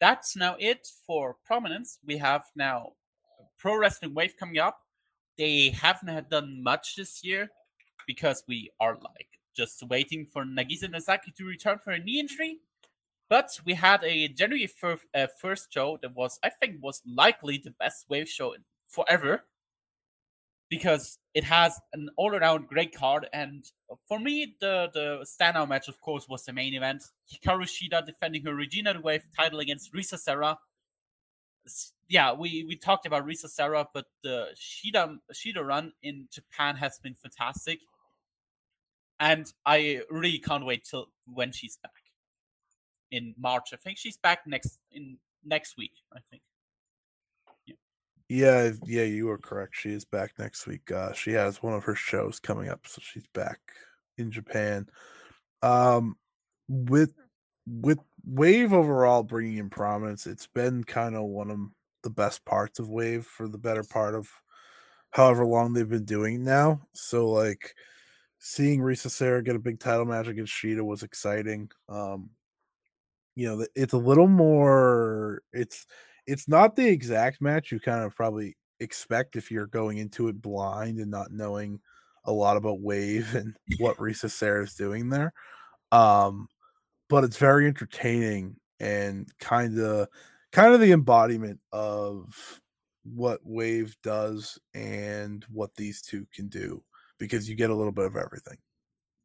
that's 0.00 0.36
now 0.36 0.54
it 0.60 0.86
for 1.04 1.34
prominence. 1.44 1.98
We 2.06 2.16
have 2.18 2.44
now 2.54 2.92
Pro 3.58 3.76
Wrestling 3.76 4.14
Wave 4.14 4.36
coming 4.38 4.58
up. 4.58 4.78
They 5.36 5.70
haven't 5.70 6.30
done 6.30 6.62
much 6.62 6.94
this 6.94 7.24
year 7.24 7.50
because 8.06 8.44
we 8.46 8.70
are 8.78 8.94
like 8.94 9.26
just 9.54 9.82
waiting 9.88 10.26
for 10.26 10.44
Nagisa 10.44 10.90
Nozaki 10.90 11.32
to 11.36 11.44
return 11.44 11.78
for 11.78 11.92
a 11.92 11.98
knee 11.98 12.20
injury. 12.20 12.58
But 13.28 13.58
we 13.64 13.74
had 13.74 14.04
a 14.04 14.28
January 14.28 14.68
1st, 14.68 15.00
uh, 15.14 15.26
first 15.40 15.72
show 15.72 15.98
that 16.02 16.14
was, 16.14 16.38
I 16.42 16.50
think, 16.50 16.82
was 16.82 17.02
likely 17.06 17.58
the 17.58 17.70
best 17.70 18.06
wave 18.08 18.28
show 18.28 18.54
forever 18.86 19.44
because 20.68 21.18
it 21.34 21.44
has 21.44 21.78
an 21.92 22.10
all-around 22.16 22.68
great 22.68 22.94
card. 22.94 23.26
And 23.32 23.64
for 24.08 24.18
me, 24.18 24.56
the 24.60 24.90
the 24.92 25.24
standout 25.24 25.68
match, 25.68 25.88
of 25.88 26.00
course, 26.00 26.28
was 26.28 26.44
the 26.44 26.52
main 26.52 26.74
event: 26.74 27.02
Hikaru 27.32 27.64
Shida 27.64 28.04
defending 28.04 28.44
her 28.44 28.54
Regina 28.54 29.00
Wave 29.00 29.26
title 29.36 29.60
against 29.60 29.92
Risa 29.94 30.18
Sera. 30.18 30.58
Yeah, 32.08 32.32
we 32.32 32.64
we 32.64 32.76
talked 32.76 33.06
about 33.06 33.26
Risa 33.26 33.48
Sera, 33.48 33.86
but 33.94 34.06
the 34.22 34.48
Shida 34.54 35.16
Shida 35.32 35.64
run 35.64 35.92
in 36.02 36.28
Japan 36.30 36.76
has 36.76 36.98
been 36.98 37.14
fantastic 37.14 37.80
and 39.20 39.50
I 39.64 40.02
really 40.10 40.38
can't 40.38 40.64
wait 40.64 40.84
till 40.84 41.06
when 41.26 41.52
she's 41.52 41.78
back 41.82 41.92
in 43.10 43.34
March. 43.38 43.70
I 43.72 43.76
think 43.76 43.98
she's 43.98 44.16
back 44.16 44.40
next 44.46 44.80
in 44.90 45.18
next 45.44 45.76
week. 45.76 45.92
I 46.12 46.18
think. 46.30 46.42
Yeah. 47.66 47.74
Yeah, 48.28 48.70
yeah, 48.84 49.04
you 49.04 49.28
are 49.30 49.38
correct. 49.38 49.76
She 49.76 49.90
is 49.90 50.04
back 50.04 50.32
next 50.38 50.66
week. 50.66 50.90
Uh, 50.90 51.12
she 51.12 51.32
has 51.32 51.62
one 51.62 51.74
of 51.74 51.84
her 51.84 51.94
shows 51.94 52.40
coming 52.40 52.68
up, 52.68 52.86
so 52.86 53.00
she's 53.02 53.26
back 53.34 53.60
in 54.18 54.30
Japan. 54.30 54.86
Um, 55.62 56.16
with 56.68 57.14
with 57.66 57.98
Wave 58.26 58.72
overall 58.72 59.22
bringing 59.22 59.58
in 59.58 59.70
prominence, 59.70 60.26
it's 60.26 60.46
been 60.46 60.84
kind 60.84 61.14
of 61.14 61.24
one 61.24 61.50
of 61.50 61.58
the 62.02 62.10
best 62.10 62.44
parts 62.44 62.78
of 62.78 62.90
Wave 62.90 63.26
for 63.26 63.48
the 63.48 63.58
better 63.58 63.82
part 63.82 64.14
of 64.14 64.28
however 65.10 65.46
long 65.46 65.72
they've 65.72 65.88
been 65.88 66.04
doing 66.04 66.42
now. 66.44 66.82
So 66.92 67.28
like 67.28 67.74
seeing 68.46 68.80
Risa 68.80 69.10
Sera 69.10 69.42
get 69.42 69.56
a 69.56 69.58
big 69.58 69.80
title 69.80 70.04
match 70.04 70.26
against 70.26 70.52
Shida 70.52 70.82
was 70.82 71.02
exciting. 71.02 71.70
Um 71.88 72.28
you 73.34 73.48
know, 73.48 73.66
it's 73.74 73.94
a 73.94 73.98
little 73.98 74.28
more 74.28 75.40
it's 75.54 75.86
it's 76.26 76.46
not 76.46 76.76
the 76.76 76.86
exact 76.86 77.40
match 77.40 77.72
you 77.72 77.80
kind 77.80 78.04
of 78.04 78.14
probably 78.14 78.54
expect 78.80 79.36
if 79.36 79.50
you're 79.50 79.66
going 79.66 79.96
into 79.96 80.28
it 80.28 80.42
blind 80.42 80.98
and 80.98 81.10
not 81.10 81.32
knowing 81.32 81.80
a 82.26 82.32
lot 82.32 82.58
about 82.58 82.80
Wave 82.80 83.34
and 83.34 83.56
what 83.78 83.96
Risa 83.96 84.30
Sera 84.30 84.62
is 84.62 84.74
doing 84.74 85.08
there. 85.08 85.32
Um 85.90 86.46
but 87.08 87.24
it's 87.24 87.38
very 87.38 87.66
entertaining 87.66 88.56
and 88.78 89.26
kind 89.40 89.78
of 89.78 90.08
kind 90.52 90.74
of 90.74 90.80
the 90.80 90.92
embodiment 90.92 91.60
of 91.72 92.60
what 93.04 93.40
Wave 93.42 93.96
does 94.02 94.58
and 94.74 95.46
what 95.50 95.74
these 95.76 96.02
two 96.02 96.26
can 96.34 96.48
do 96.48 96.82
because 97.18 97.48
you 97.48 97.54
get 97.54 97.70
a 97.70 97.74
little 97.74 97.92
bit 97.92 98.06
of 98.06 98.16
everything. 98.16 98.58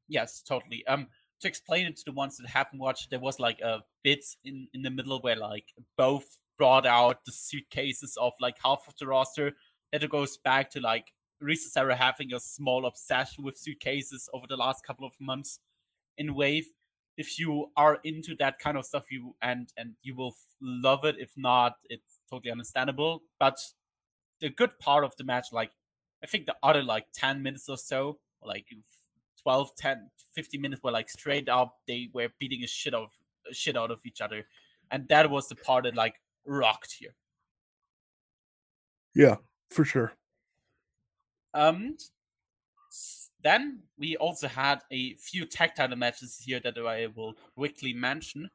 Yes, 0.08 0.42
totally. 0.42 0.86
Um, 0.88 1.08
to 1.42 1.48
explain 1.48 1.88
it 1.88 1.98
to 1.98 2.04
the 2.06 2.12
ones 2.12 2.38
that 2.38 2.48
haven't 2.48 2.80
watched, 2.80 3.10
there 3.10 3.20
was 3.20 3.40
like 3.40 3.62
a 3.62 3.80
bit 4.04 4.26
in 4.44 4.68
in 4.74 4.82
the 4.82 4.90
middle 4.90 5.22
where 5.22 5.36
like 5.36 5.66
both 5.98 6.40
brought 6.58 6.86
out 6.86 7.24
the 7.26 7.32
suitcases 7.32 8.18
of 8.20 8.34
like 8.42 8.58
half 8.64 8.84
of 8.88 8.96
the 9.00 9.08
roster. 9.08 9.54
It 9.92 10.08
goes 10.10 10.38
back 10.38 10.70
to 10.72 10.82
like 10.82 11.06
Risa 11.42 11.70
Sera 11.72 11.96
having 11.96 12.34
a 12.34 12.40
small 12.40 12.86
obsession 12.86 13.44
with 13.44 13.58
suitcases 13.58 14.30
over 14.34 14.46
the 14.48 14.58
last 14.58 14.86
couple 14.86 15.08
of 15.08 15.14
months 15.20 15.60
in 16.18 16.36
Wave. 16.36 16.68
If 17.18 17.40
you 17.40 17.68
are 17.76 18.00
into 18.04 18.36
that 18.40 18.60
kind 18.60 18.78
of 18.78 18.86
stuff, 18.86 19.06
you 19.10 19.36
and 19.42 19.70
and 19.78 19.96
you 20.04 20.16
will 20.16 20.36
love 20.62 21.06
it. 21.06 21.16
If 21.18 21.32
not, 21.38 21.74
it's 21.90 22.20
totally 22.30 22.52
understandable. 22.52 23.24
But 23.40 23.58
the 24.42 24.50
good 24.50 24.78
part 24.80 25.04
of 25.04 25.16
the 25.18 25.24
match, 25.24 25.48
like 25.52 25.72
I 26.24 26.28
think 26.28 26.46
the 26.46 26.56
other 26.62 26.84
like 26.84 27.06
10 27.14 27.42
minutes 27.42 27.70
or 27.70 27.78
so, 27.78 28.20
or 28.42 28.50
like 28.50 28.66
12, 29.42 29.76
10, 29.76 30.10
15 30.34 30.62
minutes 30.62 30.84
were 30.84 30.92
like 30.92 31.10
straight 31.10 31.50
up, 31.50 31.78
they 31.88 32.10
were 32.14 32.30
beating 32.40 32.64
a 32.64 32.68
shit 32.68 32.94
of 32.94 33.10
a 33.50 33.54
shit 33.54 33.78
out 33.78 33.92
of 33.92 34.06
each 34.06 34.22
other. 34.22 34.46
And 34.92 35.08
that 35.10 35.30
was 35.30 35.48
the 35.48 35.56
part 35.56 35.84
that 35.86 35.96
like 35.96 36.16
rocked 36.46 36.94
here. 37.00 37.16
Yeah, 39.16 39.38
for 39.70 39.86
sure. 39.86 40.14
Um 41.54 41.98
then 43.42 43.84
we 43.98 44.18
also 44.18 44.48
had 44.48 44.82
a 44.92 45.14
few 45.16 45.46
tag 45.46 45.76
title 45.76 45.96
matches 45.96 46.42
here 46.44 46.60
that 46.60 46.78
I 46.78 47.08
will 47.08 47.36
quickly 47.56 47.94
mention. 47.94 48.50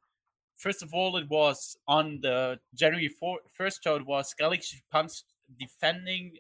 First 0.57 0.83
of 0.83 0.93
all, 0.93 1.17
it 1.17 1.29
was 1.29 1.77
on 1.89 2.21
the 2.21 2.61
January 2.75 3.09
4- 3.09 3.37
1st 3.59 3.83
show, 3.83 3.97
it 3.97 4.07
was 4.07 4.35
Galaxy 4.39 4.83
Punch 4.91 5.23
defending 5.59 6.37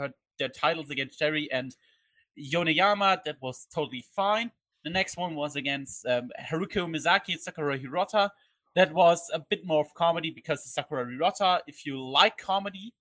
uh, 0.00 0.08
their 0.38 0.48
titles 0.48 0.90
against 0.90 1.18
Jerry 1.18 1.50
and 1.50 1.74
Yoneyama. 2.38 3.24
That 3.24 3.36
was 3.40 3.66
totally 3.72 4.04
fine. 4.14 4.50
The 4.84 4.90
next 4.90 5.16
one 5.16 5.34
was 5.34 5.56
against 5.56 6.06
um, 6.06 6.30
Haruko 6.40 6.86
Umezaki 6.88 7.32
and 7.32 7.40
Sakura 7.40 7.78
Hirota. 7.78 8.30
That 8.74 8.92
was 8.92 9.30
a 9.34 9.40
bit 9.40 9.66
more 9.66 9.80
of 9.80 9.92
comedy 9.94 10.30
because 10.30 10.64
Sakura 10.64 11.04
Hirota, 11.06 11.60
if 11.66 11.84
you 11.84 12.00
like 12.00 12.38
comedy, 12.38 12.94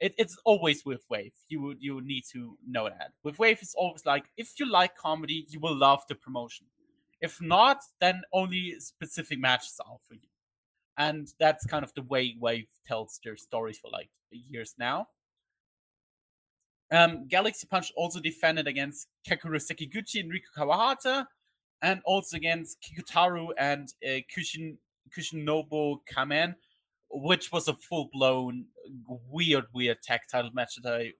it, 0.00 0.14
it's 0.18 0.36
always 0.44 0.84
with 0.84 1.04
Wave. 1.08 1.32
You 1.48 1.62
would 1.62 1.78
you 1.80 2.00
need 2.02 2.24
to 2.32 2.58
know 2.66 2.88
that. 2.88 3.12
With 3.22 3.38
Wave, 3.38 3.58
it's 3.62 3.74
always 3.74 4.04
like 4.04 4.24
if 4.36 4.52
you 4.58 4.70
like 4.70 4.96
comedy, 4.96 5.46
you 5.48 5.60
will 5.60 5.76
love 5.76 6.02
the 6.08 6.14
promotion. 6.14 6.66
If 7.20 7.40
not, 7.40 7.80
then 8.00 8.22
only 8.32 8.74
specific 8.80 9.38
matches 9.38 9.80
are 9.80 9.96
for 10.06 10.14
you. 10.14 10.28
And 10.98 11.32
that's 11.40 11.64
kind 11.64 11.84
of 11.84 11.94
the 11.94 12.02
way 12.02 12.36
Wave 12.38 12.68
tells 12.86 13.18
their 13.24 13.36
stories 13.36 13.78
for 13.78 13.90
like 13.90 14.10
years 14.30 14.74
now. 14.78 15.08
Um, 16.90 17.26
Galaxy 17.28 17.66
Punch 17.66 17.92
also 17.96 18.20
defended 18.20 18.66
against 18.66 19.08
Kakura 19.28 19.56
Sekiguchi 19.56 20.20
and 20.20 20.30
Riko 20.32 20.50
Kawahata, 20.56 21.26
and 21.82 22.00
also 22.04 22.36
against 22.36 22.78
Kikutaru 22.82 23.48
and 23.58 23.88
uh, 24.04 24.20
Kushin 24.34 24.76
Kushinobu 25.16 25.98
Kamen, 26.12 26.54
which 27.10 27.52
was 27.52 27.68
a 27.68 27.74
full 27.74 28.10
blown 28.12 28.66
weird, 29.30 29.64
weird 29.72 30.02
tag 30.02 30.20
title 30.30 30.50
match 30.52 30.76
that 30.82 30.94
I 30.94 31.12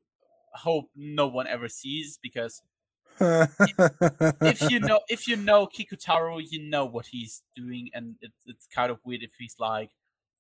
hope 0.55 0.91
no 0.95 1.27
one 1.27 1.47
ever 1.47 1.69
sees 1.69 2.19
because 2.23 2.63
if 3.21 4.71
you 4.71 4.81
know 4.81 5.01
if 5.09 5.29
you 5.29 5.37
know 5.37 5.67
Kikutaru, 5.67 6.45
you 6.51 6.69
know 6.69 6.85
what 6.85 7.07
he's 7.07 7.43
doing, 7.55 7.91
and 7.95 8.17
it's 8.21 8.43
it's 8.47 8.67
kind 8.67 8.91
of 8.91 8.99
weird 9.05 9.23
if 9.23 9.33
he's 9.39 9.57
like 9.59 9.91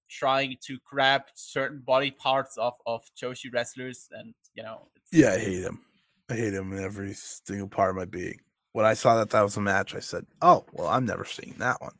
trying 0.08 0.56
to 0.66 0.78
grab 0.84 1.22
certain 1.34 1.80
body 1.80 2.10
parts 2.10 2.56
of 2.56 2.74
of 2.86 3.02
Joshi 3.20 3.52
wrestlers, 3.52 4.08
and 4.12 4.34
you 4.54 4.62
know. 4.62 4.88
yeah, 5.12 5.32
I 5.32 5.38
hate 5.38 5.62
him. 5.62 5.80
I 6.30 6.34
hate 6.34 6.54
him 6.54 6.72
in 6.72 6.82
every 6.82 7.12
single 7.14 7.68
part 7.68 7.90
of 7.90 7.96
my 7.96 8.04
being. 8.04 8.40
When 8.72 8.86
I 8.86 8.94
saw 8.94 9.16
that 9.16 9.30
that 9.30 9.42
was 9.42 9.56
a 9.56 9.60
match, 9.60 9.94
I 9.94 10.00
said, 10.00 10.26
"Oh, 10.42 10.64
well, 10.72 10.88
I'm 10.88 11.04
never 11.04 11.24
seeing 11.24 11.54
that 11.58 11.80
one." 11.80 11.94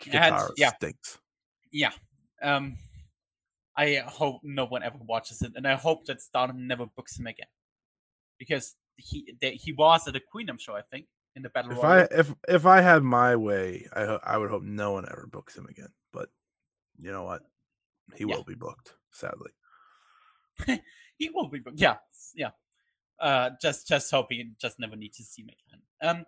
Kikutaru 0.00 0.50
yeah. 0.56 0.72
stinks. 0.74 1.18
Yeah. 1.70 1.92
Um, 2.42 2.76
I 3.76 4.02
hope 4.06 4.40
no 4.42 4.64
one 4.64 4.82
ever 4.82 4.98
watches 5.06 5.42
it, 5.42 5.52
and 5.54 5.66
I 5.66 5.74
hope 5.74 6.06
that 6.06 6.20
Stardom 6.20 6.66
never 6.66 6.86
books 6.86 7.18
him 7.18 7.26
again, 7.26 7.46
because 8.38 8.76
he 8.96 9.34
they, 9.40 9.52
he 9.54 9.72
was 9.72 10.06
at 10.06 10.14
the 10.14 10.20
Queendom 10.20 10.58
show, 10.58 10.74
I 10.74 10.82
think, 10.82 11.06
in 11.36 11.42
the 11.42 11.48
battle. 11.48 11.72
If 11.72 11.82
Royal. 11.82 11.86
I 11.86 12.08
if 12.10 12.34
if 12.48 12.66
I 12.66 12.80
had 12.80 13.02
my 13.02 13.36
way, 13.36 13.86
I 13.92 14.02
I 14.24 14.36
would 14.38 14.50
hope 14.50 14.62
no 14.62 14.92
one 14.92 15.06
ever 15.10 15.28
books 15.30 15.56
him 15.56 15.66
again. 15.66 15.88
But 16.12 16.28
you 16.98 17.10
know 17.10 17.24
what, 17.24 17.42
he 18.14 18.24
yeah. 18.24 18.36
will 18.36 18.44
be 18.44 18.54
booked, 18.54 18.94
sadly. 19.10 19.50
he 21.18 21.30
will 21.30 21.48
be 21.48 21.60
booked. 21.60 21.80
Yeah, 21.80 21.96
yeah. 22.34 22.50
Uh, 23.20 23.50
just 23.60 23.88
just 23.88 24.10
hoping, 24.10 24.56
just 24.60 24.78
never 24.78 24.96
need 24.96 25.14
to 25.14 25.22
see 25.22 25.42
him 25.42 25.48
again. 25.48 25.82
Um, 26.02 26.24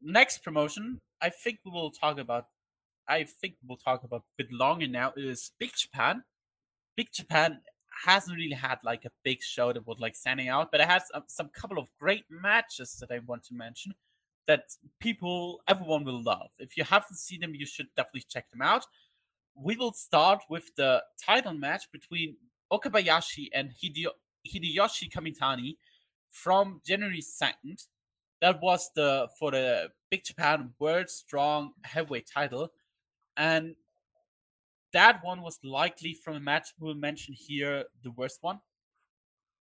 next 0.00 0.38
promotion, 0.38 1.00
I 1.20 1.30
think 1.30 1.58
we 1.64 1.70
will 1.70 1.90
talk 1.90 2.18
about. 2.18 2.46
I 3.08 3.24
think 3.24 3.54
we'll 3.66 3.78
talk 3.78 4.04
about 4.04 4.20
a 4.20 4.42
bit 4.42 4.52
longer 4.52 4.86
now. 4.86 5.12
Is 5.16 5.50
Big 5.58 5.72
Japan 5.76 6.22
Big 6.96 7.08
Japan 7.12 7.60
hasn't 8.04 8.36
really 8.36 8.54
had 8.54 8.78
like 8.84 9.04
a 9.04 9.10
big 9.22 9.42
show 9.42 9.72
that 9.72 9.86
was 9.86 9.98
like 9.98 10.14
standing 10.14 10.48
out, 10.48 10.70
but 10.70 10.80
it 10.80 10.88
has 10.88 11.04
some, 11.12 11.22
some 11.26 11.48
couple 11.48 11.78
of 11.78 11.88
great 11.98 12.24
matches 12.30 12.96
that 13.00 13.10
I 13.10 13.20
want 13.26 13.44
to 13.44 13.54
mention 13.54 13.94
that 14.46 14.64
people, 15.00 15.62
everyone 15.68 16.04
will 16.04 16.22
love. 16.22 16.50
If 16.58 16.76
you 16.76 16.84
haven't 16.84 17.16
seen 17.16 17.40
them, 17.40 17.54
you 17.54 17.66
should 17.66 17.88
definitely 17.96 18.24
check 18.28 18.50
them 18.50 18.62
out. 18.62 18.84
We 19.54 19.76
will 19.76 19.92
start 19.92 20.42
with 20.48 20.74
the 20.76 21.02
title 21.22 21.54
match 21.54 21.90
between 21.92 22.36
Okabayashi 22.72 23.48
and 23.52 23.70
Hide- 23.82 24.06
Hideyoshi 24.46 25.10
Kamitani 25.10 25.76
from 26.30 26.80
January 26.84 27.20
2nd. 27.20 27.86
That 28.40 28.60
was 28.60 28.90
the 28.94 29.28
for 29.38 29.52
the 29.52 29.90
Big 30.10 30.24
Japan 30.24 30.72
World 30.80 31.08
Strong 31.08 31.72
Heavyweight 31.84 32.26
title. 32.26 32.72
And 33.36 33.76
that 34.92 35.22
one 35.22 35.42
was 35.42 35.58
likely 35.62 36.12
from 36.12 36.36
a 36.36 36.40
match 36.40 36.68
we'll 36.78 36.94
mention 36.94 37.34
here 37.34 37.84
the 38.02 38.10
worst 38.10 38.38
one 38.42 38.60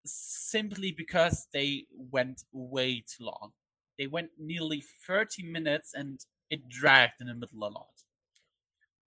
simply 0.04 0.92
because 0.92 1.48
they 1.52 1.86
went 1.92 2.44
way 2.52 3.04
too 3.06 3.24
long 3.24 3.52
they 3.98 4.06
went 4.06 4.30
nearly 4.38 4.82
30 5.06 5.42
minutes 5.42 5.92
and 5.94 6.20
it 6.50 6.68
dragged 6.68 7.20
in 7.20 7.26
the 7.26 7.34
middle 7.34 7.64
a 7.64 7.68
lot. 7.68 7.86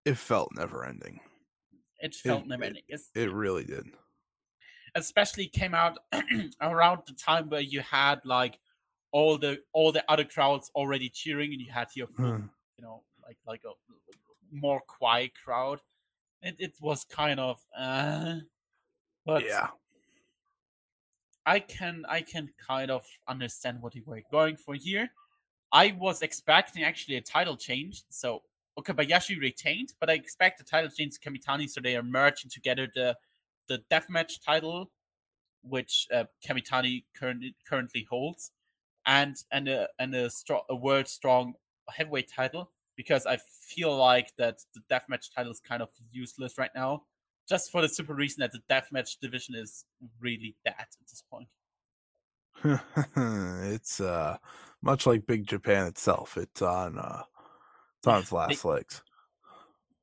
It 0.05 0.18
felt 0.18 0.49
never 0.55 0.85
ending 0.85 1.19
it 2.01 2.15
felt 2.15 2.43
it, 2.43 2.47
never 2.47 2.63
ending 2.63 2.84
it, 2.88 3.01
it 3.15 3.31
really 3.31 3.63
did. 3.63 3.85
Especially 4.95 5.47
came 5.47 5.73
out 5.73 5.99
around 6.61 7.01
the 7.07 7.13
time 7.13 7.49
where 7.49 7.61
you 7.61 7.81
had 7.81 8.19
like 8.26 8.59
all 9.11 9.38
the 9.38 9.59
all 9.72 9.91
the 9.91 10.03
other 10.09 10.26
crowds 10.26 10.72
already 10.76 11.09
cheering 11.09 11.53
and 11.53 11.61
you 11.61 11.72
had 11.72 11.88
your 11.95 12.07
full, 12.07 12.26
hmm. 12.26 12.45
you 12.77 12.84
know 12.84 13.03
like 13.26 13.38
like 13.47 13.61
a 13.65 13.72
more 14.51 14.81
quiet 14.81 15.31
crowd. 15.43 15.80
It, 16.41 16.55
it 16.57 16.73
was 16.81 17.05
kind 17.05 17.39
of 17.39 17.63
uh, 17.77 18.38
but 19.26 19.45
yeah 19.45 19.68
i 21.45 21.59
can 21.59 22.03
i 22.09 22.22
can 22.22 22.49
kind 22.68 22.91
of 22.91 23.05
understand 23.27 23.81
what 23.81 23.93
they 23.93 24.01
were 24.05 24.22
going 24.31 24.55
for 24.55 24.76
here. 24.76 25.09
I 25.73 25.95
was 25.97 26.22
expecting 26.22 26.84
actually 26.84 27.15
a 27.15 27.22
title 27.22 27.55
change 27.55 28.03
so 28.09 28.43
okabayashi 28.77 29.39
retained 29.39 29.93
but 29.99 30.09
i 30.09 30.13
expect 30.13 30.59
a 30.61 30.63
title 30.63 30.89
change 30.89 31.13
to 31.18 31.30
kamitani 31.30 31.69
so 31.69 31.81
they 31.81 31.95
are 31.95 32.03
merging 32.03 32.49
together 32.49 32.88
the 32.93 33.15
the 33.68 33.81
deathmatch 33.89 34.43
title 34.45 34.91
which 35.63 36.07
uh, 36.13 36.26
kamitani 36.45 37.03
currently 37.18 37.55
currently 37.68 38.05
holds 38.09 38.51
and 39.05 39.35
and 39.51 39.68
a 39.68 39.88
and 39.99 40.13
a 40.13 40.30
strong 40.30 40.61
a 40.69 40.76
world 40.76 41.07
strong 41.07 41.53
heavyweight 41.89 42.30
title 42.30 42.72
because 42.95 43.26
I 43.26 43.38
feel 43.38 43.95
like 43.95 44.35
that 44.38 44.59
the 44.73 44.81
deathmatch 44.91 45.34
title 45.35 45.51
is 45.51 45.59
kind 45.59 45.81
of 45.81 45.89
useless 46.11 46.57
right 46.57 46.69
now, 46.76 47.03
just 47.52 47.72
for 47.72 47.82
the 47.82 47.90
simple 47.90 48.15
reason 48.15 48.41
that 48.41 48.53
the 48.53 48.64
deathmatch 48.73 49.19
division 49.19 49.56
is 49.56 49.86
really 50.19 50.57
bad 50.65 50.76
at 50.80 51.07
this 51.10 51.22
point. 51.22 51.49
it's 53.15 53.99
uh 53.99 54.38
much 54.82 55.06
like 55.06 55.26
Big 55.26 55.48
Japan 55.48 55.88
itself. 55.88 56.38
It's 56.38 56.61
on 56.61 56.98
uh 56.98 57.23
it's 57.99 58.07
on 58.07 58.22
its 58.22 58.32
last 58.32 58.65
legs. 58.65 59.03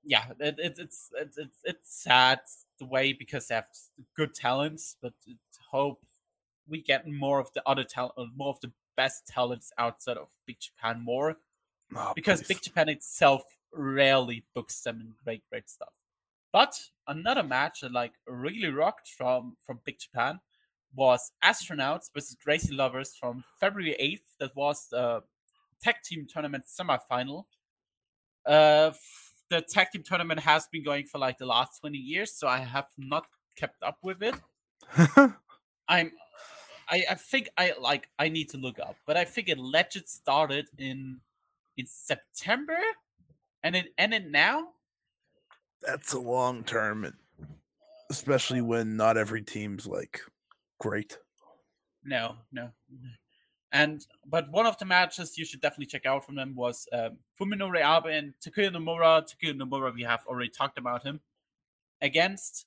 Yeah, 0.04 0.30
it, 0.38 0.58
it, 0.58 0.78
it's 0.78 1.10
it's 1.14 1.36
it's 1.38 1.58
it's 1.64 2.02
sad 2.02 2.40
the 2.78 2.86
way 2.86 3.12
because 3.12 3.48
they 3.48 3.54
have 3.56 3.68
good 4.14 4.34
talents, 4.34 4.96
but 5.00 5.14
hope 5.70 6.04
we 6.66 6.82
get 6.82 7.06
more 7.06 7.40
of 7.40 7.52
the 7.54 7.62
other 7.68 7.84
talent, 7.84 8.14
uh, 8.16 8.26
more 8.34 8.50
of 8.50 8.60
the 8.60 8.72
best 8.96 9.26
talents 9.26 9.72
outside 9.76 10.16
of 10.16 10.30
Big 10.46 10.60
Japan 10.60 11.00
more, 11.02 11.38
Oh, 11.94 12.14
because 12.14 12.42
please. 12.42 12.48
Big 12.48 12.62
Japan 12.62 12.88
itself 12.90 13.44
rarely 13.72 14.46
books 14.54 14.80
them 14.82 15.00
in 15.00 15.14
great, 15.24 15.44
great 15.50 15.68
stuff. 15.70 15.94
But 16.52 16.74
another 17.06 17.42
match 17.42 17.80
that 17.80 17.92
like 17.92 18.12
really 18.26 18.68
rocked 18.68 19.08
from 19.08 19.56
from 19.64 19.80
Big 19.84 19.98
Japan 19.98 20.40
was 20.94 21.32
Astronauts 21.44 22.10
versus 22.14 22.36
Crazy 22.42 22.74
Lovers 22.74 23.14
from 23.18 23.44
February 23.60 23.94
eighth. 23.98 24.34
That 24.38 24.56
was 24.56 24.88
the 24.90 25.22
tag 25.82 25.96
team 26.04 26.26
tournament 26.30 26.64
semifinal. 26.66 27.44
Uh, 28.46 28.92
the 29.50 29.60
tag 29.60 29.88
team 29.92 30.02
tournament 30.02 30.40
has 30.40 30.66
been 30.72 30.84
going 30.84 31.06
for 31.06 31.18
like 31.18 31.38
the 31.38 31.46
last 31.46 31.80
twenty 31.80 31.98
years, 31.98 32.32
so 32.32 32.48
I 32.48 32.58
have 32.58 32.86
not 32.96 33.26
kept 33.56 33.82
up 33.82 33.98
with 34.02 34.22
it. 34.22 34.34
I'm 35.88 36.12
I, 36.90 37.04
I 37.10 37.14
think 37.14 37.50
I 37.58 37.74
like 37.80 38.08
I 38.18 38.28
need 38.28 38.48
to 38.50 38.56
look 38.56 38.78
up, 38.78 38.96
but 39.06 39.16
I 39.16 39.24
think 39.24 39.48
it 39.48 39.58
legit 39.58 40.08
started 40.08 40.68
in 40.78 41.20
in 41.76 41.86
September 41.86 42.78
and 43.62 43.76
it 43.76 43.92
ended 43.98 44.30
now. 44.30 44.68
That's 45.82 46.12
a 46.12 46.18
long 46.18 46.64
term, 46.64 47.12
especially 48.10 48.60
when 48.60 48.96
not 48.96 49.16
every 49.16 49.42
team's 49.42 49.86
like 49.86 50.20
great. 50.80 51.18
No, 52.04 52.36
no. 52.52 52.70
And 53.70 54.04
but 54.26 54.50
one 54.50 54.66
of 54.66 54.78
the 54.78 54.86
matches 54.86 55.36
you 55.36 55.44
should 55.44 55.60
definitely 55.60 55.86
check 55.86 56.06
out 56.06 56.24
from 56.24 56.36
them 56.36 56.54
was 56.54 56.88
um, 56.92 57.18
Fuminori 57.38 57.80
Abe 57.80 58.06
and 58.06 58.34
Takuya 58.44 58.70
Nomura. 58.70 59.22
Takuya 59.22 59.54
Nomura, 59.54 59.94
we 59.94 60.02
have 60.02 60.24
already 60.26 60.48
talked 60.48 60.78
about 60.78 61.02
him 61.02 61.20
against 62.00 62.66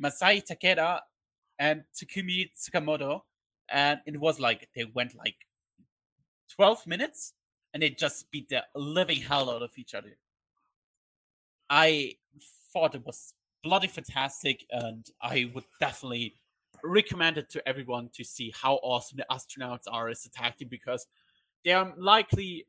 Masashi 0.00 0.44
Takeda 0.44 1.00
and 1.58 1.84
Takumi 1.94 2.50
Tsukamoto, 2.54 3.22
and 3.70 4.00
it 4.04 4.20
was 4.20 4.38
like 4.38 4.68
they 4.74 4.84
went 4.84 5.14
like 5.14 5.36
twelve 6.54 6.86
minutes 6.86 7.32
and 7.72 7.82
they 7.82 7.90
just 7.90 8.30
beat 8.30 8.50
the 8.50 8.62
living 8.74 9.22
hell 9.22 9.48
out 9.48 9.62
of 9.62 9.72
each 9.78 9.94
other. 9.94 10.18
I 11.70 12.16
thought 12.72 12.94
it 12.94 13.04
was 13.04 13.34
bloody 13.62 13.88
fantastic, 13.88 14.64
and 14.70 15.06
I 15.20 15.50
would 15.54 15.64
definitely 15.80 16.36
recommend 16.82 17.38
it 17.38 17.48
to 17.50 17.68
everyone 17.68 18.10
to 18.14 18.24
see 18.24 18.52
how 18.54 18.74
awesome 18.82 19.18
the 19.18 19.26
astronauts 19.30 19.84
are 19.86 20.08
as 20.08 20.24
a 20.24 20.30
tag 20.30 20.56
team 20.56 20.68
because 20.68 21.06
they 21.64 21.72
are 21.72 21.92
likely 21.96 22.66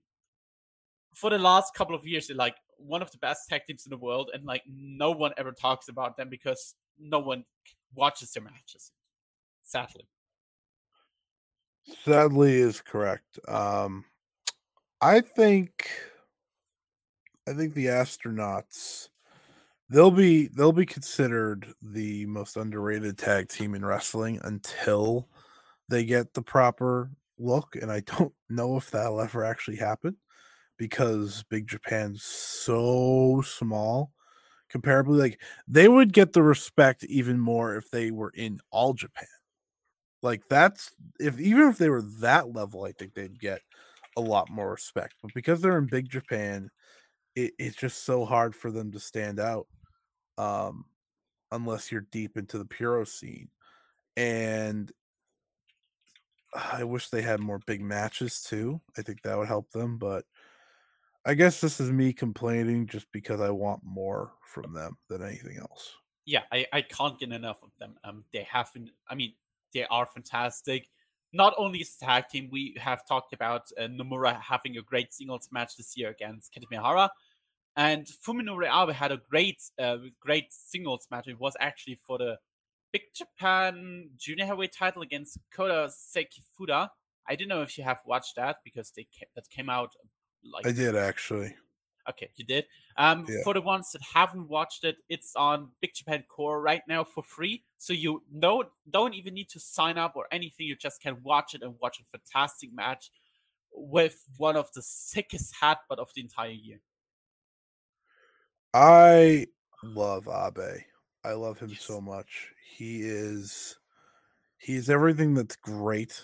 for 1.16 1.32
the 1.32 1.40
last 1.40 1.74
couple 1.74 1.96
of 1.96 2.06
years 2.06 2.28
they're 2.28 2.36
like 2.36 2.56
one 2.78 3.02
of 3.02 3.10
the 3.10 3.18
best 3.18 3.50
tag 3.50 3.62
teams 3.66 3.88
in 3.88 3.90
the 3.90 3.98
world 3.98 4.30
and 4.32 4.46
like 4.46 4.62
no 4.68 5.10
one 5.10 5.32
ever 5.38 5.52
talks 5.52 5.88
about 5.88 6.16
them 6.16 6.30
because 6.30 6.76
no 7.00 7.18
one 7.18 7.44
watches 7.96 8.32
their 8.34 8.44
matches 8.44 8.92
sadly 9.64 10.08
Sadly, 12.04 12.54
is 12.54 12.82
correct. 12.82 13.40
Um, 13.48 14.06
I 15.02 15.22
think, 15.22 15.90
I 17.48 17.54
think 17.54 17.74
the 17.74 17.88
astronauts, 17.88 19.10
they'll 19.94 20.12
be 20.12 20.48
they'll 20.50 20.72
be 20.74 20.86
considered 20.86 21.68
the 21.82 22.26
most 22.28 22.58
underrated 22.58 23.18
tag 23.18 23.50
team 23.50 23.76
in 23.76 23.86
wrestling 23.86 24.40
until 24.44 25.30
they 25.90 26.06
get 26.06 26.34
the 26.34 26.42
proper 26.42 27.12
look, 27.40 27.76
and 27.76 27.92
I 27.92 28.00
don't 28.18 28.34
know 28.50 28.78
if 28.78 28.92
that'll 28.92 29.22
ever 29.22 29.44
actually 29.46 29.78
happen 29.78 30.18
because 30.78 31.44
Big 31.50 31.68
Japan's 31.68 32.24
so 32.24 33.44
small. 33.46 34.12
Comparably, 34.74 35.20
like 35.20 35.42
they 35.68 35.88
would 35.88 36.14
get 36.14 36.34
the 36.34 36.44
respect 36.44 37.04
even 37.06 37.40
more 37.40 37.76
if 37.76 37.92
they 37.92 38.12
were 38.12 38.32
in 38.36 38.60
all 38.72 38.94
Japan 38.94 39.28
like 40.24 40.42
that's 40.50 40.92
if 41.20 41.40
even 41.40 41.70
if 41.70 41.78
they 41.78 41.90
were 41.90 42.02
that 42.22 42.54
level, 42.54 42.86
I 42.86 42.94
think 42.94 43.14
they'd 43.14 43.40
get 43.40 43.62
a 44.18 44.22
lot 44.22 44.50
more 44.50 44.72
respect. 44.72 45.16
But 45.22 45.34
because 45.34 45.62
they're 45.62 45.78
in 45.78 45.86
Big 45.88 46.10
Japan, 46.10 46.70
it, 47.36 47.54
it's 47.60 47.76
just 47.78 48.06
so 48.06 48.26
hard 48.26 48.56
for 48.56 48.72
them 48.72 48.92
to 48.94 49.00
stand 49.00 49.40
out. 49.40 49.68
Um, 50.38 50.86
unless 51.52 51.92
you're 51.92 52.08
deep 52.12 52.38
into 52.38 52.58
the 52.58 52.66
Puro 52.66 53.04
scene. 53.06 53.50
And 54.18 54.92
I 56.56 56.84
wish 56.84 57.10
they 57.10 57.22
had 57.22 57.40
more 57.40 57.60
big 57.60 57.82
matches 57.82 58.42
too. 58.42 58.82
I 58.98 59.02
think 59.02 59.22
that 59.24 59.38
would 59.38 59.48
help 59.48 59.72
them, 59.72 59.98
but 59.98 60.26
I 61.26 61.34
guess 61.34 61.60
this 61.62 61.80
is 61.82 61.92
me 61.92 62.14
complaining 62.14 62.88
just 62.88 63.12
because 63.12 63.42
I 63.42 63.50
want 63.50 63.84
more 63.84 64.34
from 64.46 64.74
them 64.74 64.98
than 65.10 65.22
anything 65.24 65.58
else. 65.58 65.96
yeah 66.26 66.44
i, 66.52 66.66
I 66.72 66.82
can't 66.82 67.20
get 67.20 67.32
enough 67.32 67.64
of 67.64 67.72
them 67.80 67.96
um 68.04 68.24
they 68.32 68.44
have 68.44 68.72
i 69.10 69.16
mean 69.16 69.34
they 69.74 69.86
are 69.86 70.06
fantastic 70.06 70.90
not 71.34 71.54
only 71.58 71.82
a 71.82 72.06
tag 72.06 72.28
team 72.30 72.50
we 72.52 72.76
have 72.80 73.06
talked 73.08 73.34
about 73.34 73.64
uh, 73.78 73.84
nomura 73.84 74.40
having 74.42 74.78
a 74.78 74.82
great 74.82 75.14
singles 75.14 75.50
match 75.52 75.76
this 75.78 75.98
year 75.98 76.10
against 76.12 76.54
Kento 76.54 76.66
Miyahara, 76.72 77.10
and 77.76 78.06
fuminori 78.08 78.68
abe 78.68 78.94
had 78.94 79.12
a 79.12 79.18
great 79.30 79.62
uh, 79.80 79.98
great 80.20 80.52
singles 80.52 81.08
match 81.12 81.28
it 81.28 81.40
was 81.40 81.56
actually 81.60 81.96
for 81.96 82.18
the 82.18 82.38
big 82.92 83.02
japan 83.16 84.10
junior 84.18 84.46
heavyweight 84.46 84.72
title 84.72 85.02
against 85.02 85.38
kota 85.52 85.90
sekifuda 85.90 86.90
i 87.28 87.36
don't 87.36 87.48
know 87.48 87.62
if 87.62 87.78
you 87.78 87.84
have 87.84 88.00
watched 88.06 88.36
that 88.36 88.58
because 88.64 88.92
they 88.92 89.04
ca- 89.18 89.26
that 89.36 89.50
came 89.50 89.70
out 89.70 89.92
like 90.44 90.68
I 90.68 90.72
did 90.74 90.96
actually. 90.96 91.56
Okay, 92.10 92.30
you 92.36 92.44
did. 92.44 92.66
Um, 92.98 93.26
Yeah. 93.30 93.44
For 93.46 93.54
the 93.54 93.62
ones 93.62 93.92
that 93.94 94.02
haven't 94.02 94.50
watched 94.50 94.84
it, 94.84 94.98
it's 95.08 95.38
on 95.38 95.72
Big 95.80 95.94
Japan 95.94 96.24
Core 96.28 96.62
right 96.62 96.82
now 96.86 97.06
for 97.06 97.24
free. 97.24 97.64
So 97.78 97.94
you 97.94 98.24
don't 98.38 98.68
don't 98.90 99.14
even 99.14 99.34
need 99.34 99.48
to 99.52 99.60
sign 99.62 99.98
up 99.98 100.18
or 100.18 100.28
anything. 100.30 100.66
You 100.68 100.76
just 100.76 101.02
can 101.02 101.24
watch 101.24 101.56
it 101.56 101.62
and 101.62 101.76
watch 101.80 102.02
a 102.02 102.04
fantastic 102.04 102.74
match 102.74 103.10
with 103.72 104.26
one 104.38 104.58
of 104.58 104.70
the 104.74 104.82
sickest 104.82 105.56
headbutt 105.62 105.98
of 105.98 106.10
the 106.14 106.22
entire 106.22 106.50
year. 106.50 106.82
I 108.74 109.48
love 109.84 110.28
Abe. 110.28 110.82
I 111.24 111.34
love 111.34 111.60
him 111.60 111.74
so 111.76 112.02
much. 112.02 112.52
He 112.76 113.02
is 113.02 113.78
he's 114.58 114.90
everything 114.90 115.34
that's 115.34 115.56
great 115.58 116.22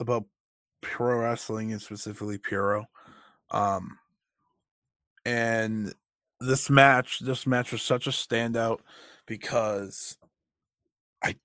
about 0.00 0.24
pro 0.80 1.18
wrestling 1.20 1.72
and 1.72 1.80
specifically 1.80 2.38
Puro. 2.38 2.86
Um 3.50 3.98
and 5.24 5.94
this 6.40 6.68
match 6.68 7.20
this 7.20 7.46
match 7.46 7.72
was 7.72 7.82
such 7.82 8.06
a 8.06 8.10
standout 8.10 8.80
because 9.26 10.18
I 11.24 11.36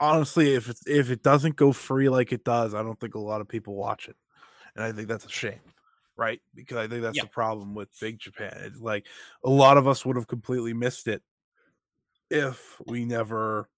honestly 0.00 0.54
if 0.54 0.70
if 0.86 1.10
it 1.10 1.22
doesn't 1.22 1.56
go 1.56 1.72
free 1.72 2.08
like 2.08 2.32
it 2.32 2.44
does, 2.44 2.74
I 2.74 2.82
don't 2.82 3.00
think 3.00 3.14
a 3.14 3.20
lot 3.20 3.40
of 3.40 3.48
people 3.48 3.74
watch 3.76 4.08
it. 4.08 4.16
And 4.76 4.84
I 4.84 4.92
think 4.92 5.08
that's 5.08 5.26
a 5.26 5.30
shame. 5.30 5.60
Right? 6.16 6.40
Because 6.54 6.76
I 6.76 6.86
think 6.86 7.02
that's 7.02 7.16
Yeah. 7.16 7.22
the 7.22 7.28
problem 7.28 7.74
with 7.74 7.88
Big 8.00 8.18
Japan. 8.20 8.56
It's 8.62 8.80
like 8.80 9.06
a 9.44 9.50
lot 9.50 9.76
of 9.78 9.88
us 9.88 10.06
would 10.06 10.16
have 10.16 10.28
completely 10.28 10.72
missed 10.72 11.08
it 11.08 11.22
if 12.30 12.80
we 12.86 13.04
never 13.04 13.68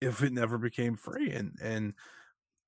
if 0.00 0.22
it 0.22 0.32
never 0.32 0.58
became 0.58 0.96
free 0.96 1.30
and 1.32 1.56
and 1.60 1.94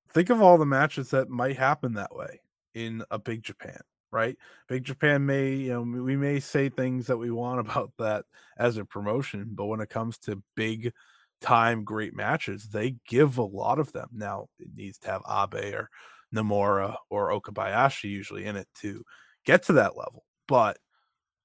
think 0.09 0.29
of 0.29 0.41
all 0.41 0.57
the 0.57 0.65
matches 0.65 1.11
that 1.11 1.29
might 1.29 1.57
happen 1.57 1.93
that 1.93 2.15
way 2.15 2.41
in 2.73 3.03
a 3.11 3.19
big 3.19 3.43
japan 3.43 3.79
right 4.11 4.37
big 4.67 4.83
japan 4.83 5.25
may 5.25 5.53
you 5.53 5.69
know 5.69 5.81
we 5.81 6.17
may 6.17 6.39
say 6.39 6.69
things 6.69 7.07
that 7.07 7.17
we 7.17 7.31
want 7.31 7.59
about 7.59 7.93
that 7.97 8.25
as 8.57 8.77
a 8.77 8.85
promotion 8.85 9.49
but 9.53 9.65
when 9.65 9.81
it 9.81 9.89
comes 9.89 10.17
to 10.17 10.43
big 10.55 10.93
time 11.41 11.83
great 11.83 12.15
matches 12.15 12.69
they 12.69 12.95
give 13.07 13.37
a 13.37 13.43
lot 13.43 13.79
of 13.79 13.91
them 13.93 14.09
now 14.13 14.47
it 14.59 14.69
needs 14.75 14.97
to 14.99 15.07
have 15.09 15.21
abe 15.29 15.73
or 15.73 15.89
nomura 16.33 16.95
or 17.09 17.29
okabayashi 17.29 18.09
usually 18.09 18.45
in 18.45 18.55
it 18.55 18.67
to 18.75 19.03
get 19.45 19.63
to 19.63 19.73
that 19.73 19.97
level 19.97 20.23
but 20.47 20.77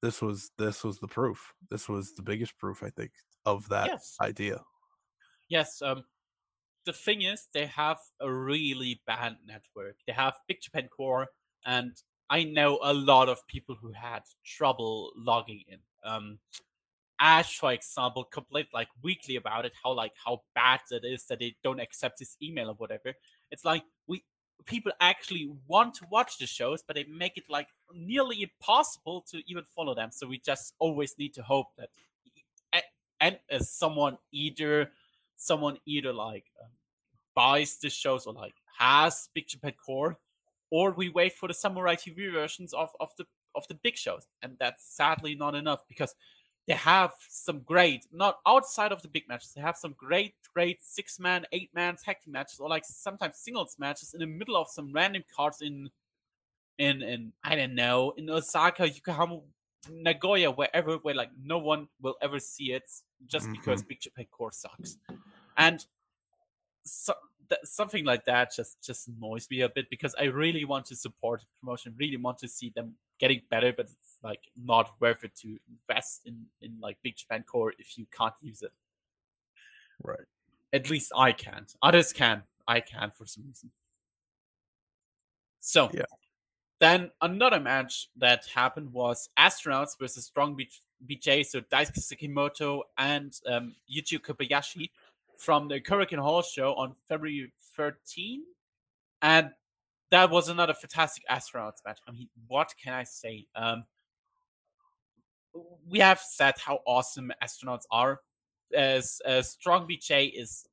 this 0.02 0.22
was 0.22 0.50
this 0.58 0.84
was 0.84 0.98
the 0.98 1.08
proof 1.08 1.54
this 1.70 1.88
was 1.88 2.12
the 2.14 2.22
biggest 2.22 2.56
proof 2.58 2.82
i 2.82 2.90
think 2.90 3.10
of 3.44 3.68
that 3.68 3.86
yes. 3.86 4.16
idea 4.20 4.60
Yes. 5.48 5.80
Um, 5.82 6.04
the 6.84 6.92
thing 6.92 7.22
is, 7.22 7.48
they 7.52 7.66
have 7.66 7.98
a 8.20 8.32
really 8.32 9.00
bad 9.06 9.36
network. 9.46 9.96
They 10.06 10.12
have 10.12 10.34
Big 10.48 10.60
Japan 10.60 10.88
Core, 10.88 11.28
and 11.64 11.92
I 12.30 12.44
know 12.44 12.78
a 12.82 12.94
lot 12.94 13.28
of 13.28 13.46
people 13.46 13.76
who 13.80 13.92
had 13.92 14.22
trouble 14.44 15.12
logging 15.16 15.62
in. 15.68 15.78
Um, 16.04 16.38
Ash, 17.18 17.58
for 17.58 17.72
example, 17.72 18.24
complained 18.24 18.68
like 18.74 18.88
weekly 19.02 19.36
about 19.36 19.64
it, 19.64 19.72
how 19.82 19.92
like 19.92 20.12
how 20.24 20.42
bad 20.54 20.80
it 20.90 21.04
is 21.04 21.26
that 21.26 21.38
they 21.40 21.56
don't 21.64 21.80
accept 21.80 22.18
his 22.18 22.36
email 22.42 22.70
or 22.70 22.74
whatever. 22.74 23.14
It's 23.50 23.64
like 23.64 23.84
we 24.06 24.24
people 24.64 24.92
actually 25.00 25.52
want 25.68 25.94
to 25.94 26.06
watch 26.10 26.38
the 26.38 26.46
shows, 26.46 26.82
but 26.82 26.96
they 26.96 27.04
make 27.04 27.36
it 27.36 27.44
like 27.48 27.68
nearly 27.94 28.42
impossible 28.42 29.24
to 29.30 29.42
even 29.46 29.64
follow 29.64 29.94
them. 29.94 30.10
So 30.10 30.26
we 30.26 30.38
just 30.38 30.74
always 30.78 31.16
need 31.18 31.34
to 31.34 31.42
hope 31.42 31.68
that 31.78 31.90
and 33.20 33.38
as 33.50 33.70
someone 33.70 34.18
either 34.32 34.90
someone 35.36 35.76
either 35.86 36.12
like 36.12 36.44
um, 36.62 36.70
buys 37.34 37.76
the 37.78 37.90
shows 37.90 38.26
or 38.26 38.32
like 38.32 38.54
has 38.78 39.28
Big 39.34 39.46
Japan 39.48 39.72
Core, 39.84 40.18
or 40.70 40.90
we 40.90 41.08
wait 41.08 41.32
for 41.32 41.48
the 41.48 41.54
Samurai 41.54 41.94
TV 41.94 42.32
versions 42.32 42.72
of 42.72 42.90
of 43.00 43.10
the 43.16 43.24
of 43.54 43.66
the 43.68 43.74
big 43.74 43.96
shows, 43.96 44.26
and 44.42 44.56
that's 44.58 44.84
sadly 44.84 45.34
not 45.34 45.54
enough 45.54 45.84
because 45.88 46.14
they 46.66 46.74
have 46.74 47.12
some 47.28 47.60
great, 47.60 48.06
not 48.12 48.38
outside 48.46 48.92
of 48.92 49.00
the 49.02 49.08
big 49.08 49.28
matches, 49.28 49.52
they 49.54 49.60
have 49.60 49.76
some 49.76 49.94
great, 49.96 50.34
great 50.52 50.82
six 50.82 51.20
man, 51.20 51.46
eight 51.52 51.70
man 51.74 51.96
tag 51.96 52.16
team 52.24 52.32
matches, 52.32 52.58
or 52.58 52.68
like 52.68 52.84
sometimes 52.84 53.36
singles 53.36 53.76
matches 53.78 54.14
in 54.14 54.20
the 54.20 54.26
middle 54.26 54.56
of 54.56 54.68
some 54.68 54.92
random 54.92 55.22
cards 55.34 55.62
in, 55.62 55.90
in, 56.78 57.02
in 57.02 57.32
I 57.44 57.54
don't 57.54 57.74
know, 57.74 58.12
in 58.16 58.28
Osaka, 58.28 58.88
Yokohama, 58.88 59.40
Nagoya, 59.90 60.50
wherever, 60.50 60.96
where 60.96 61.14
like 61.14 61.30
no 61.40 61.58
one 61.58 61.88
will 62.00 62.16
ever 62.20 62.40
see 62.40 62.72
it, 62.72 62.90
just 63.26 63.44
mm-hmm. 63.44 63.52
because 63.52 63.82
Big 63.84 64.00
Japan 64.00 64.26
Core 64.30 64.50
sucks, 64.50 64.98
and 65.56 65.84
so, 66.84 67.14
th- 67.48 67.60
something 67.64 68.04
like 68.04 68.24
that 68.24 68.52
just 68.54 68.82
just 68.84 69.08
annoys 69.08 69.48
me 69.50 69.60
a 69.60 69.68
bit 69.68 69.88
because 69.90 70.14
I 70.18 70.24
really 70.24 70.64
want 70.64 70.86
to 70.86 70.96
support 70.96 71.40
the 71.40 71.46
promotion, 71.60 71.94
really 71.96 72.16
want 72.16 72.38
to 72.38 72.48
see 72.48 72.72
them 72.74 72.94
getting 73.18 73.42
better, 73.50 73.72
but 73.72 73.86
it's 73.86 74.18
like 74.22 74.40
not 74.56 74.90
worth 75.00 75.24
it 75.24 75.34
to 75.36 75.58
invest 75.68 76.22
in 76.26 76.46
in 76.60 76.78
like 76.80 76.98
Big 77.02 77.16
Japan 77.16 77.44
Core 77.44 77.72
if 77.78 77.98
you 77.98 78.06
can't 78.16 78.34
use 78.40 78.62
it. 78.62 78.72
Right. 80.02 80.26
At 80.72 80.90
least 80.90 81.12
I 81.16 81.32
can't. 81.32 81.74
Others 81.82 82.12
can. 82.12 82.42
I 82.68 82.80
can 82.80 83.10
for 83.10 83.26
some 83.26 83.44
reason. 83.46 83.70
So 85.60 85.90
yeah. 85.92 86.02
Then 86.78 87.10
another 87.22 87.58
match 87.58 88.08
that 88.16 88.44
happened 88.54 88.92
was 88.92 89.30
Astronauts 89.38 89.98
versus 89.98 90.26
Strong 90.26 90.60
BJ, 91.06 91.46
so 91.46 91.60
Daisuke 91.62 92.00
Sekimoto 92.00 92.82
and 92.98 93.32
um, 93.46 93.74
Yuji 93.90 94.20
Kobayashi 94.20 94.90
from 95.38 95.68
the 95.68 95.80
Korakuen 95.80 96.18
Hall 96.18 96.42
show 96.42 96.74
on 96.74 96.94
February 97.08 97.52
13. 97.76 98.42
And 99.22 99.50
that 100.10 100.30
was 100.30 100.48
another 100.48 100.74
fantastic 100.74 101.24
astronauts 101.30 101.84
match. 101.84 101.98
I 102.08 102.12
mean, 102.12 102.28
what 102.46 102.72
can 102.82 102.94
I 102.94 103.04
say? 103.04 103.46
Um, 103.54 103.84
we 105.88 105.98
have 106.00 106.20
said 106.20 106.54
how 106.58 106.80
awesome 106.86 107.32
astronauts 107.42 107.84
are. 107.90 108.20
As 108.74 109.20
Strong 109.42 109.88
BJ 109.88 110.32
is 110.34 110.66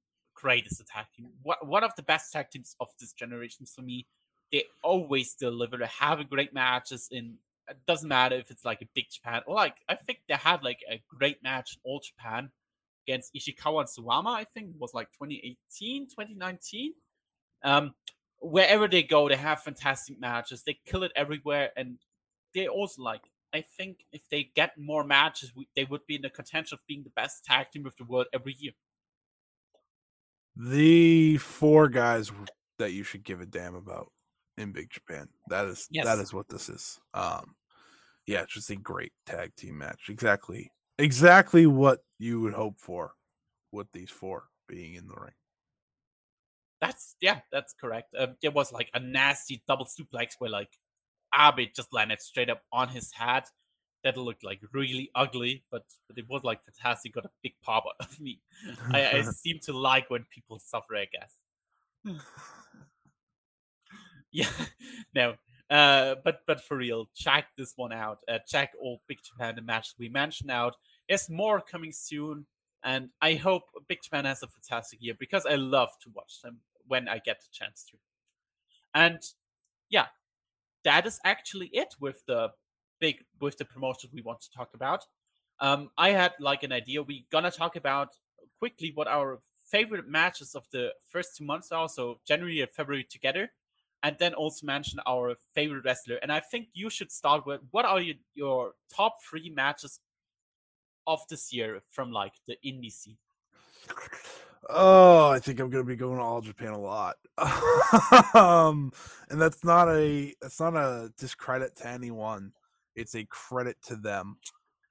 greatest 0.43 0.73
as 0.73 0.79
a 0.81 0.85
tag 0.85 1.05
team. 1.15 1.29
One 1.43 1.83
of 1.83 1.91
the 1.95 2.03
best 2.03 2.33
tag 2.33 2.49
teams 2.51 2.75
of 2.79 2.89
this 2.99 3.13
generation 3.13 3.65
for 3.65 3.81
me. 3.81 4.07
They 4.51 4.65
always 4.83 5.33
deliver. 5.33 5.77
They 5.77 5.87
have 5.99 6.29
great 6.29 6.53
matches 6.53 7.07
in. 7.11 7.37
It 7.69 7.77
doesn't 7.87 8.09
matter 8.09 8.35
if 8.35 8.51
it's 8.51 8.65
like 8.65 8.81
a 8.81 8.87
big 8.93 9.05
Japan 9.09 9.41
or 9.47 9.55
like 9.55 9.77
I 9.87 9.95
think 9.95 10.19
they 10.27 10.35
had 10.35 10.63
like 10.63 10.79
a 10.91 11.01
great 11.07 11.41
match 11.41 11.75
in 11.75 11.89
All 11.89 12.01
Japan 12.01 12.51
against 13.07 13.33
Ishikawa 13.33 13.81
and 13.81 13.89
Suwama, 13.89 14.35
I 14.35 14.43
think 14.43 14.71
was 14.77 14.93
like 14.93 15.07
2018, 15.13 16.07
2019. 16.07 16.93
Um, 17.63 17.93
wherever 18.43 18.87
they 18.87 19.03
go, 19.03 19.27
they 19.29 19.35
have 19.35 19.61
fantastic 19.61 20.19
matches. 20.19 20.63
They 20.63 20.79
kill 20.85 21.03
it 21.03 21.11
everywhere, 21.15 21.71
and 21.75 21.97
they 22.53 22.67
also 22.67 23.01
like. 23.01 23.21
I 23.55 23.63
think 23.77 23.99
if 24.11 24.27
they 24.29 24.49
get 24.55 24.71
more 24.79 25.03
matches, 25.03 25.53
we, 25.55 25.67
they 25.75 25.83
would 25.83 26.07
be 26.07 26.15
in 26.15 26.23
the 26.23 26.31
contention 26.31 26.75
of 26.75 26.87
being 26.87 27.03
the 27.03 27.11
best 27.11 27.45
tag 27.45 27.67
team 27.71 27.85
of 27.85 27.95
the 27.97 28.03
world 28.03 28.25
every 28.33 28.55
year. 28.57 28.71
The 30.55 31.37
four 31.37 31.87
guys 31.87 32.31
that 32.79 32.93
you 32.93 33.03
should 33.03 33.23
give 33.23 33.41
a 33.41 33.45
damn 33.45 33.75
about 33.75 34.11
in 34.57 34.71
Big 34.71 34.89
Japan. 34.89 35.27
That 35.49 35.65
is 35.65 35.87
yes. 35.91 36.05
that 36.05 36.17
is 36.17 36.33
what 36.33 36.49
this 36.49 36.67
is. 36.67 36.99
Um, 37.13 37.53
yeah, 38.25 38.41
it's 38.41 38.55
just 38.55 38.71
a 38.71 38.75
great 38.75 39.11
tag 39.27 39.55
team 39.55 39.77
match. 39.77 40.09
Exactly 40.09 40.71
exactly 40.97 41.65
what 41.65 41.99
you 42.19 42.41
would 42.41 42.53
hope 42.53 42.79
for 42.79 43.13
with 43.71 43.91
these 43.91 44.09
four 44.09 44.45
being 44.67 44.95
in 44.95 45.07
the 45.07 45.15
ring. 45.15 45.33
That's 46.83 47.15
yeah, 47.21 47.39
that's 47.49 47.73
correct. 47.79 48.13
Um, 48.19 48.35
there 48.41 48.51
was 48.51 48.73
like 48.73 48.89
a 48.93 48.99
nasty 48.99 49.63
double 49.65 49.85
suplex 49.85 50.31
where 50.37 50.49
like 50.49 50.77
Abe 51.33 51.69
just 51.73 51.93
landed 51.93 52.21
straight 52.21 52.49
up 52.49 52.61
on 52.73 52.89
his 52.89 53.13
head. 53.13 53.43
That 54.03 54.17
looked 54.17 54.43
like 54.43 54.59
really 54.73 55.09
ugly, 55.15 55.63
but, 55.71 55.85
but 56.09 56.17
it 56.17 56.25
was 56.27 56.43
like 56.43 56.59
fantastic. 56.65 57.13
Got 57.13 57.23
a 57.23 57.29
big 57.41 57.53
pop 57.63 57.85
out 57.87 58.05
of 58.05 58.19
me. 58.19 58.41
I, 58.91 59.11
I 59.11 59.21
seem 59.31 59.59
to 59.63 59.71
like 59.71 60.09
when 60.09 60.25
people 60.29 60.59
suffer. 60.59 60.97
I 60.97 61.05
guess. 61.05 61.37
yeah, 64.33 64.49
no, 65.15 65.35
uh, 65.69 66.15
but 66.21 66.41
but 66.45 66.59
for 66.59 66.75
real, 66.75 67.07
check 67.15 67.45
this 67.57 67.71
one 67.77 67.93
out. 67.93 68.17
Uh, 68.27 68.39
check 68.45 68.71
all 68.77 69.01
Big 69.07 69.19
Japan 69.23 69.55
the 69.55 69.61
matches 69.61 69.95
we 69.97 70.09
mentioned 70.09 70.51
out. 70.51 70.75
There's 71.07 71.29
more 71.29 71.61
coming 71.61 71.93
soon, 71.93 72.45
and 72.83 73.11
I 73.21 73.35
hope 73.35 73.63
Big 73.87 73.99
Japan 74.03 74.25
has 74.25 74.43
a 74.43 74.47
fantastic 74.47 75.01
year 75.01 75.13
because 75.17 75.45
I 75.45 75.55
love 75.55 75.91
to 76.01 76.09
watch 76.13 76.41
them 76.43 76.59
when 76.87 77.07
I 77.07 77.19
get 77.19 77.41
the 77.41 77.47
chance 77.51 77.85
to. 77.91 77.97
And 78.93 79.19
yeah, 79.89 80.07
that 80.83 81.05
is 81.05 81.19
actually 81.23 81.67
it 81.73 81.95
with 81.99 82.25
the 82.25 82.51
big 82.99 83.23
with 83.39 83.57
the 83.57 83.65
promotions 83.65 84.13
we 84.13 84.21
want 84.21 84.41
to 84.41 84.51
talk 84.51 84.73
about. 84.73 85.05
Um, 85.59 85.91
I 85.97 86.09
had 86.11 86.33
like 86.39 86.63
an 86.63 86.71
idea. 86.71 87.01
We're 87.01 87.23
gonna 87.31 87.51
talk 87.51 87.75
about 87.75 88.09
quickly 88.59 88.91
what 88.93 89.07
our 89.07 89.39
favorite 89.65 90.07
matches 90.07 90.55
of 90.55 90.65
the 90.71 90.91
first 91.09 91.37
two 91.37 91.45
months 91.45 91.71
are. 91.71 91.89
So 91.89 92.19
January 92.27 92.61
and 92.61 92.71
February 92.71 93.03
together 93.03 93.51
and 94.03 94.17
then 94.19 94.33
also 94.33 94.65
mention 94.65 94.99
our 95.07 95.35
favorite 95.55 95.85
wrestler. 95.85 96.17
And 96.21 96.31
I 96.31 96.41
think 96.41 96.67
you 96.73 96.89
should 96.89 97.11
start 97.11 97.45
with 97.45 97.61
what 97.71 97.85
are 97.85 98.01
your, 98.01 98.15
your 98.35 98.73
top 98.93 99.23
three 99.23 99.49
matches 99.49 99.99
of 101.07 101.21
this 101.29 101.53
year 101.53 101.81
from 101.89 102.11
like 102.11 102.33
the 102.45 102.57
indie 102.65 102.91
scene? 102.91 103.17
Oh, 104.69 105.29
I 105.29 105.39
think 105.39 105.59
I'm 105.59 105.69
gonna 105.69 105.83
be 105.83 105.95
going 105.95 106.17
to 106.17 106.23
all 106.23 106.41
Japan 106.41 106.73
a 106.73 106.79
lot. 106.79 107.15
um, 108.35 108.91
and 109.29 109.41
that's 109.41 109.63
not 109.63 109.89
a 109.89 110.33
that's 110.41 110.59
not 110.59 110.75
a 110.75 111.11
discredit 111.17 111.75
to 111.77 111.87
anyone. 111.87 112.51
It's 112.95 113.15
a 113.15 113.25
credit 113.25 113.77
to 113.87 113.95
them. 113.95 114.37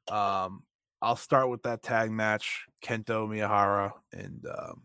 Um, 0.09 0.65
I'll 1.01 1.16
start 1.16 1.49
with 1.49 1.62
that 1.62 1.82
tag 1.82 2.11
match, 2.11 2.66
Kento 2.85 3.28
Miyahara 3.28 3.93
and 4.12 4.44
um, 4.47 4.82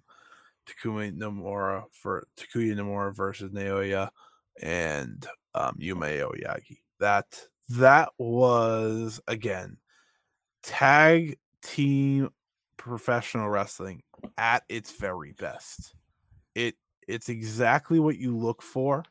Takumi 0.68 1.11
Nomura 1.15 1.84
for 1.91 2.27
Takuya 2.38 2.76
Nomura 2.76 3.15
versus 3.15 3.51
Naoya 3.51 4.09
and 4.61 5.26
um, 5.55 5.76
Yuma 5.80 6.07
Aoyagi. 6.07 6.80
That 6.99 7.26
that 7.69 8.09
was 8.18 9.19
again 9.27 9.77
tag 10.64 11.38
team 11.64 12.30
professional 12.78 13.49
wrestling 13.49 14.04
at 14.38 14.64
its 14.70 14.91
very 14.91 15.34
best. 15.34 15.95
It 16.56 16.76
it's 17.08 17.30
exactly 17.30 17.99
what 17.99 18.18
you 18.18 18.38
look 18.38 18.62
for. 18.62 19.04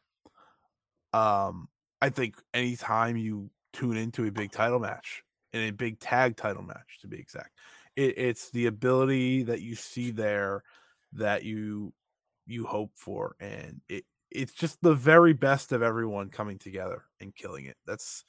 Um, 1.13 1.69
I 2.01 2.11
think 2.11 2.37
anytime 2.53 3.17
you 3.17 3.51
tune 3.73 3.97
into 3.97 4.27
a 4.27 4.31
big 4.31 4.53
title 4.53 4.79
match 4.79 5.23
and 5.53 5.63
a 5.63 5.73
big 5.73 5.99
tag 5.99 6.37
title 6.37 6.63
match, 6.63 6.99
to 7.01 7.09
be 7.09 7.19
exact, 7.19 7.51
it, 7.97 8.19
it's 8.19 8.51
the 8.51 8.67
ability 8.67 9.45
that 9.45 9.63
you 9.63 9.75
see 9.75 10.11
there 10.11 10.63
that 11.13 11.45
you 11.45 11.93
you 12.47 12.65
hope 12.65 12.93
for 12.95 13.35
and 13.41 13.81
it 13.89 14.05
it's 14.31 14.53
just 14.53 14.81
the 14.83 14.95
very 14.95 15.33
best 15.33 15.73
of 15.73 15.83
everyone 15.83 16.29
coming 16.29 16.59
together 16.59 17.05
and 17.21 17.35
killing 17.35 17.65
it 17.65 17.77
that's 17.87 18.25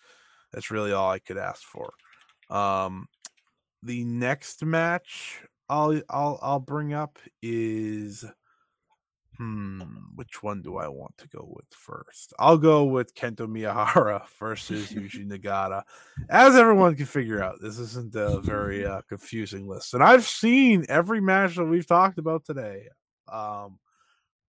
that's 0.52 0.72
really 0.72 0.92
all 0.92 1.12
i 1.12 1.20
could 1.20 1.38
ask 1.38 1.62
for 1.64 1.92
um 2.50 3.08
the 3.84 4.04
next 4.06 4.64
match 4.64 5.44
i'll 5.70 6.02
i'll 6.10 6.40
i'll 6.41 6.60
bring 6.60 6.94
up 6.94 7.20
is 7.41 8.26
Hmm, 9.38 9.82
which 10.16 10.41
one 10.41 10.64
do 10.64 10.78
I 10.78 10.88
want 10.88 11.16
to 11.20 11.28
go 11.28 11.45
with 11.48 11.68
first? 11.70 12.34
I'll 12.40 12.58
go 12.58 12.86
with 12.86 13.14
Kento 13.14 13.41
Miyahara 13.48 14.28
versus 14.40 14.91
Yuji 14.91 15.28
Nagata. 15.28 15.84
As 16.28 16.56
everyone 16.56 16.95
can 16.95 17.06
figure 17.06 17.44
out, 17.44 17.62
this 17.62 17.78
isn't 17.78 18.16
a 18.16 18.41
very 18.41 18.84
uh, 18.84 19.02
confusing 19.08 19.68
list, 19.68 19.94
and 19.94 20.02
I've 20.04 20.26
seen 20.26 20.86
every 20.90 21.22
match 21.22 21.56
that 21.56 21.66
we've 21.66 21.86
talked 21.86 22.18
about 22.18 22.45
today. 22.45 22.88
Um, 23.32 23.78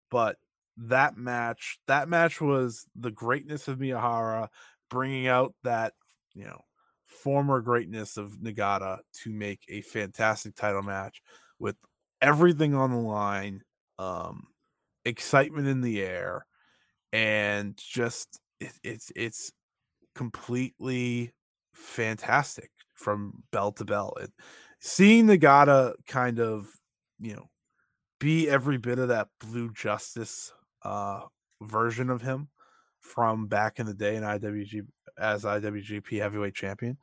but 0.10 0.38
that 0.78 1.18
match, 1.18 1.80
that 1.88 2.08
match 2.08 2.40
was 2.40 2.86
the 2.95 3.12
greatness 3.12 3.68
of 3.68 3.80
Miyahara, 3.80 4.48
bringing 4.90 5.28
out 5.28 5.54
that 5.66 5.95
you 6.34 6.45
know 6.45 6.62
former 7.28 7.60
greatness 7.60 8.16
of 8.16 8.38
Nagata 8.38 8.99
to 9.12 9.34
make 9.34 9.60
a 9.68 9.82
fantastic 9.82 10.56
title 10.56 10.82
match 10.82 11.22
with 11.60 11.76
everything 12.22 12.74
on 12.74 12.90
the 12.91 12.98
line. 12.98 13.64
Um, 13.99 14.48
excitement 15.04 15.68
in 15.68 15.82
the 15.82 16.02
air, 16.02 16.45
and 17.12 17.76
just 17.76 18.40
it, 18.62 18.72
it's 18.82 19.12
it's 19.14 19.52
completely 20.16 21.34
fantastic 21.74 22.72
from 22.94 23.44
bell 23.52 23.74
to 23.74 23.84
bell. 23.84 24.14
It, 24.22 24.32
seeing 24.80 25.26
Nagata 25.26 25.95
kind 26.08 26.40
of 26.40 26.70
you 27.20 27.36
know 27.36 27.49
be 28.22 28.49
every 28.49 28.78
bit 28.78 28.99
of 28.99 29.10
that 29.10 29.28
blue 29.41 29.70
justice 29.74 30.54
uh 30.84 31.24
version 31.62 32.10
of 32.10 32.22
him 32.22 32.48
from 33.02 33.48
back 33.48 33.80
in 33.80 33.86
the 33.86 33.94
day 33.94 34.16
in 34.16 34.24
IWG 34.24 34.84
as 35.19 35.44
IWGP 35.44 36.19
heavyweight 36.19 36.56
champion. 36.56 36.98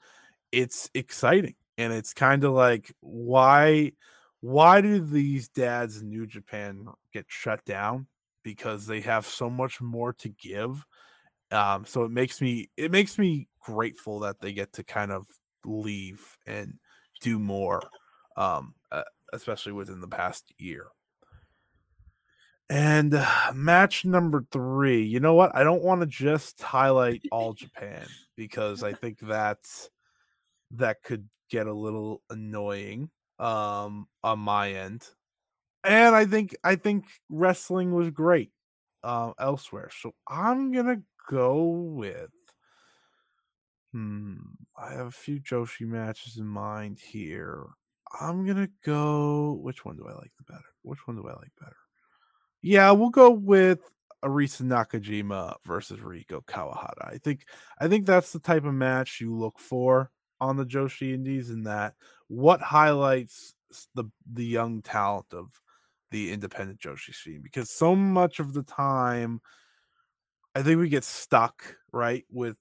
It's 0.53 0.91
exciting 0.95 1.55
and 1.79 1.93
it's 1.93 2.15
kind 2.15 2.45
of 2.45 2.53
like 2.53 2.95
why 3.01 3.93
why 4.41 4.81
do 4.81 5.01
these 5.01 5.49
dads 5.49 6.03
in 6.03 6.11
New 6.11 6.27
Japan 6.27 6.87
get 7.13 7.25
shut 7.29 7.65
down? 7.65 8.07
Because 8.43 8.87
they 8.87 9.01
have 9.01 9.27
so 9.27 9.49
much 9.49 9.81
more 9.81 10.13
to 10.15 10.29
give. 10.29 10.85
Um, 11.51 11.87
so 11.87 12.05
it 12.05 12.11
makes 12.11 12.41
me 12.41 12.69
it 12.77 12.91
makes 12.91 13.19
me 13.19 13.49
grateful 13.61 14.21
that 14.21 14.41
they 14.41 14.53
get 14.53 14.73
to 14.75 14.85
kind 14.85 15.13
of 15.13 15.27
leave 15.65 16.37
and 16.47 16.75
do 17.23 17.39
more, 17.39 17.83
um, 18.37 18.75
especially 19.33 19.73
within 19.73 20.01
the 20.01 20.09
past 20.09 20.53
year. 20.59 20.89
And 22.71 23.15
uh, 23.15 23.53
match 23.55 24.05
number 24.05 24.45
three, 24.51 25.03
you 25.03 25.21
know 25.21 25.35
what? 25.35 25.55
I 25.55 25.65
don't 25.65 25.83
want 25.83 26.01
to 26.01 26.07
just 26.07 26.63
highlight 26.63 27.23
all 27.31 27.53
Japan 27.53 28.07
because 28.37 28.83
I 28.83 28.95
think 28.95 29.19
that's 29.21 29.91
that 30.73 31.03
could 31.03 31.29
get 31.51 31.67
a 31.67 31.73
little 31.73 32.23
annoying 32.31 33.11
um 33.39 34.07
on 34.23 34.39
my 34.39 34.73
end. 34.73 35.07
And 35.85 36.15
I 36.15 36.25
think 36.25 36.57
I 36.65 36.77
think 36.77 37.05
wrestling 37.29 37.93
was 37.93 38.11
great 38.11 38.51
uh, 39.03 39.33
elsewhere. 39.39 39.91
So 40.01 40.15
I'm 40.27 40.73
gonna 40.73 41.03
go 41.29 41.65
with 41.65 42.31
hmm. 43.93 44.37
I 44.77 44.93
have 44.93 45.07
a 45.09 45.13
few 45.13 45.41
Joshi 45.41 45.87
matches 45.87 46.39
in 46.39 46.47
mind 46.47 46.99
here. 46.99 47.67
I'm 48.21 48.47
gonna 48.47 48.71
go. 48.85 49.59
Which 49.63 49.85
one 49.85 49.97
do 49.97 50.07
I 50.09 50.15
like 50.15 50.33
the 50.39 50.45
better? 50.51 50.65
Which 50.83 51.07
one 51.07 51.17
do 51.17 51.29
I 51.29 51.35
like 51.35 51.53
better? 51.61 51.77
Yeah, 52.67 52.93
we'll 52.93 53.11
go 53.11 53.29
with 53.31 53.81
Arisa 54.25 54.63
Nakajima 54.63 55.57
versus 55.67 56.01
Riko 56.01 56.43
Kawahata. 56.47 57.13
I 57.13 57.19
think 57.23 57.45
I 57.79 57.89
think 57.89 58.07
that's 58.07 58.33
the 58.33 58.39
type 58.39 58.65
of 58.65 58.73
match 58.73 59.21
you 59.21 59.37
look 59.37 59.59
for 59.59 60.11
on 60.41 60.57
the 60.57 60.65
Joshi 60.65 61.13
Indies 61.13 61.51
in 61.51 61.65
that 61.65 61.93
what 62.29 62.63
highlights 62.63 63.55
the 63.95 64.05
the 64.33 64.47
young 64.47 64.81
talent 64.81 65.27
of 65.35 65.61
the 66.11 66.33
independent 66.33 66.81
Joshi 66.81 67.15
scene 67.15 67.43
because 67.43 67.69
so 67.69 67.95
much 67.95 68.41
of 68.41 68.55
the 68.55 68.63
time 68.63 69.43
I 70.55 70.63
think 70.63 70.81
we 70.81 70.89
get 70.89 71.05
stuck 71.05 71.77
right 71.93 72.25
with 72.31 72.57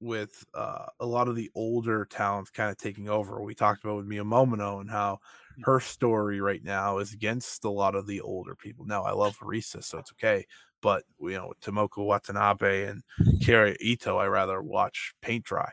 with 0.00 0.44
uh, 0.54 0.86
a 0.98 1.06
lot 1.06 1.28
of 1.28 1.36
the 1.36 1.50
older 1.54 2.04
talents 2.04 2.50
kind 2.50 2.70
of 2.70 2.76
taking 2.76 3.08
over. 3.08 3.40
We 3.42 3.54
talked 3.54 3.84
about 3.84 3.96
with 3.96 4.06
Mio 4.06 4.24
Momono 4.24 4.82
and 4.82 4.90
how. 4.90 5.20
Her 5.62 5.80
story 5.80 6.40
right 6.40 6.62
now 6.64 6.98
is 6.98 7.12
against 7.12 7.64
a 7.64 7.70
lot 7.70 7.94
of 7.94 8.06
the 8.06 8.20
older 8.20 8.54
people. 8.54 8.84
Now 8.86 9.02
I 9.04 9.12
love 9.12 9.38
Arisa, 9.38 9.84
so 9.84 9.98
it's 9.98 10.12
okay. 10.12 10.46
But 10.80 11.04
you 11.20 11.32
know, 11.32 11.52
Tomoko 11.60 12.04
Watanabe 12.06 12.84
and 12.86 13.02
Kaoru 13.40 13.76
Ito, 13.80 14.16
I 14.16 14.26
rather 14.26 14.62
watch 14.62 15.12
paint 15.20 15.44
dry. 15.44 15.72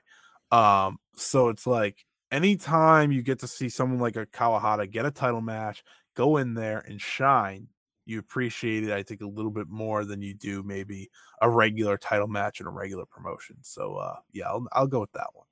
Um, 0.52 0.98
so 1.16 1.50
it's 1.50 1.66
like 1.68 2.06
anytime 2.32 3.12
you 3.12 3.22
get 3.22 3.40
to 3.40 3.48
see 3.48 3.70
someone 3.70 4.00
like 4.00 4.16
a 4.16 4.26
Kawahata 4.26 4.90
get 4.90 5.06
a 5.06 5.12
title 5.12 5.42
match, 5.42 5.84
go 6.16 6.38
in 6.38 6.54
there 6.54 6.80
and 6.80 7.02
shine, 7.02 7.68
you 8.06 8.20
appreciate 8.20 8.84
it, 8.84 8.92
I 8.92 9.04
think, 9.04 9.22
a 9.22 9.28
little 9.28 9.52
bit 9.52 9.68
more 9.70 10.06
than 10.06 10.22
you 10.22 10.34
do 10.34 10.64
maybe 10.64 11.10
a 11.42 11.50
regular 11.50 11.98
title 11.98 12.28
match 12.28 12.60
in 12.62 12.68
a 12.68 12.72
regular 12.72 13.06
promotion. 13.06 13.58
So 13.62 13.96
uh 13.98 14.18
yeah, 14.34 14.48
I'll 14.48 14.68
I'll 14.74 14.88
go 14.88 15.02
with 15.02 15.12
that 15.14 15.30
one. 15.34 15.48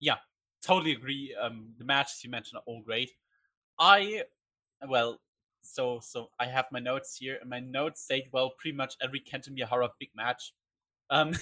Yeah, 0.00 0.18
totally 0.62 0.92
agree. 0.92 1.34
Um 1.40 1.74
the 1.78 1.84
matches 1.84 2.22
you 2.24 2.30
mentioned 2.30 2.58
are 2.58 2.64
all 2.66 2.82
great. 2.82 3.12
I 3.78 4.22
well, 4.88 5.20
so 5.62 6.00
so 6.02 6.30
I 6.38 6.46
have 6.46 6.66
my 6.72 6.80
notes 6.80 7.16
here, 7.18 7.38
and 7.40 7.50
my 7.50 7.60
notes 7.60 8.02
state 8.02 8.26
well 8.32 8.50
pretty 8.58 8.76
much 8.76 8.96
every 9.02 9.20
Kento 9.20 9.50
Miyahara 9.50 9.90
big 9.98 10.10
match. 10.14 10.52
Um 11.10 11.32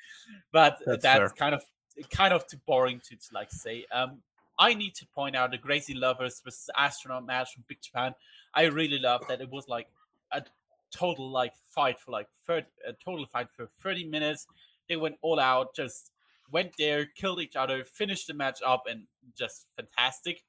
but 0.52 0.78
that's, 0.84 1.02
that's 1.02 1.32
kind 1.32 1.54
of 1.54 1.62
kind 2.10 2.32
of 2.32 2.46
too 2.46 2.58
boring 2.66 3.00
to, 3.08 3.16
to 3.16 3.26
like 3.32 3.50
say. 3.50 3.86
Um 3.92 4.22
I 4.58 4.74
need 4.74 4.94
to 4.96 5.06
point 5.14 5.36
out 5.36 5.52
the 5.52 5.58
Crazy 5.58 5.94
Lovers 5.94 6.40
versus 6.44 6.68
Astronaut 6.76 7.24
match 7.24 7.54
from 7.54 7.64
Big 7.68 7.80
Japan. 7.80 8.14
I 8.54 8.64
really 8.64 8.98
love 8.98 9.22
that 9.28 9.40
it 9.40 9.48
was 9.50 9.68
like 9.68 9.86
a 10.32 10.42
total 10.90 11.30
like 11.30 11.52
fight 11.70 11.98
for 12.00 12.10
like 12.10 12.28
30, 12.46 12.66
a 12.86 12.92
total 12.92 13.26
fight 13.26 13.48
for 13.56 13.68
30 13.82 14.04
minutes. 14.06 14.46
They 14.88 14.96
went 14.96 15.16
all 15.22 15.38
out, 15.38 15.74
just 15.76 16.10
went 16.50 16.72
there, 16.78 17.06
killed 17.06 17.40
each 17.40 17.56
other, 17.56 17.84
finished 17.84 18.26
the 18.26 18.34
match 18.34 18.60
up, 18.64 18.84
and 18.88 19.04
just 19.36 19.66
fantastic. 19.76 20.42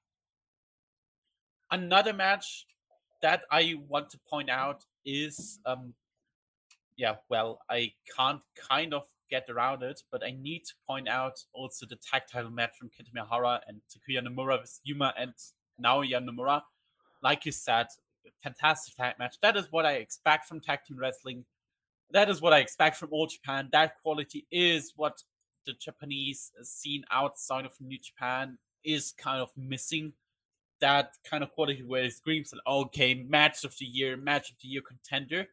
Another 1.72 2.14
match 2.14 2.66
that 3.22 3.44
I 3.52 3.76
want 3.88 4.10
to 4.12 4.20
point 4.30 4.50
out 4.50 4.86
is 5.06 5.60
um 5.66 5.94
yeah, 7.00 7.16
well, 7.30 7.62
I 7.70 7.94
can't 8.18 8.42
kind 8.70 8.94
of 8.94 9.04
get 9.32 9.50
around 9.50 9.84
it, 9.84 10.02
but 10.12 10.22
I 10.22 10.32
need 10.32 10.66
to 10.66 10.74
point 10.86 11.08
out 11.08 11.40
also 11.54 11.86
the 11.86 11.96
tag 11.96 12.24
title 12.30 12.52
match 12.52 12.72
from 12.78 12.90
Kento 12.90 13.14
Miyahara 13.16 13.62
and 13.68 13.80
Takuya 13.90 14.22
Nomura 14.22 14.60
with 14.60 14.80
Yuma 14.84 15.14
and 15.18 15.34
Naoya 15.82 16.20
Nomura. 16.22 16.62
Like 17.24 17.46
you 17.46 17.54
said, 17.54 17.88
fantastic 18.44 18.96
tag 18.96 19.16
match. 19.18 19.38
That 19.42 19.56
is 19.56 19.72
what 19.72 19.86
I 19.86 19.94
expect 19.94 20.48
from 20.48 20.60
tag 20.60 20.80
team 20.86 20.98
wrestling. 21.00 21.46
That 22.12 22.30
is 22.30 22.42
what 22.42 22.52
I 22.52 22.60
expect 22.60 22.98
from 22.98 23.10
All 23.12 23.28
Japan. 23.28 23.70
That 23.72 24.02
quality 24.02 24.46
is 24.52 24.92
what 24.98 25.24
the 25.66 25.74
Japanese 25.74 26.52
scene 26.64 27.04
outside 27.12 27.66
of 27.66 27.74
New 27.80 27.98
Japan 28.00 28.58
is 28.84 29.12
kind 29.12 29.42
of 29.42 29.52
missing. 29.58 30.14
That 30.82 31.14
kind 31.30 31.44
of 31.44 31.52
quality 31.52 31.84
where 31.84 32.06
it 32.06 32.14
screams, 32.14 32.54
okay, 32.66 33.14
match 33.28 33.66
of 33.66 33.78
the 33.78 33.86
year, 33.86 34.16
match 34.16 34.50
of 34.50 34.56
the 34.62 34.70
year 34.70 34.82
contender 34.82 35.48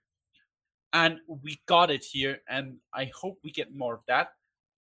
and 0.97 1.19
we 1.43 1.61
got 1.67 1.91
it 1.91 2.05
here, 2.05 2.39
and 2.49 2.79
I 2.95 3.11
hope 3.15 3.39
we 3.45 3.51
get 3.51 3.75
more 3.75 3.95
of 3.95 4.01
that. 4.09 4.29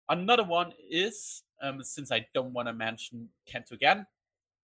Another 0.09 0.43
one 0.43 0.73
is, 0.89 1.43
um, 1.61 1.81
since 1.83 2.11
I 2.11 2.27
don't 2.33 2.51
want 2.51 2.67
to 2.67 2.73
mention 2.73 3.29
Kento 3.49 3.71
again, 3.71 4.05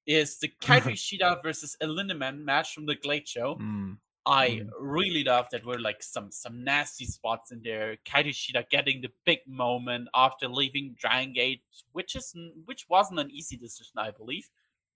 is 0.06 0.40
the 0.40 0.52
Kaito 0.62 0.92
Ishida 0.92 1.40
versus 1.44 1.78
Lindaman 1.82 2.44
match 2.44 2.74
from 2.74 2.86
the 2.86 2.96
GLEAT 2.96 3.28
Show. 3.30 3.56
Mm. 3.56 3.98
I 4.28 4.50
mm. 4.50 4.70
really 4.78 5.24
love 5.24 5.48
that 5.52 5.66
we're 5.66 5.80
like 5.80 6.04
some 6.04 6.32
some 6.32 6.62
nasty 6.62 7.06
spots 7.06 7.52
in 7.52 7.62
there. 7.64 7.96
Kaito 8.06 8.30
Ishida 8.30 8.66
getting 8.70 9.00
the 9.00 9.12
big 9.26 9.40
moment 9.48 10.10
after 10.14 10.50
leaving 10.50 10.96
Dragon 11.00 11.32
Gate, 11.32 11.62
which 11.94 12.14
is 12.14 12.36
which 12.66 12.86
wasn't 12.90 13.22
an 13.22 13.32
easy 13.32 13.56
decision, 13.56 13.94
I 13.98 14.12
believe, 14.12 14.50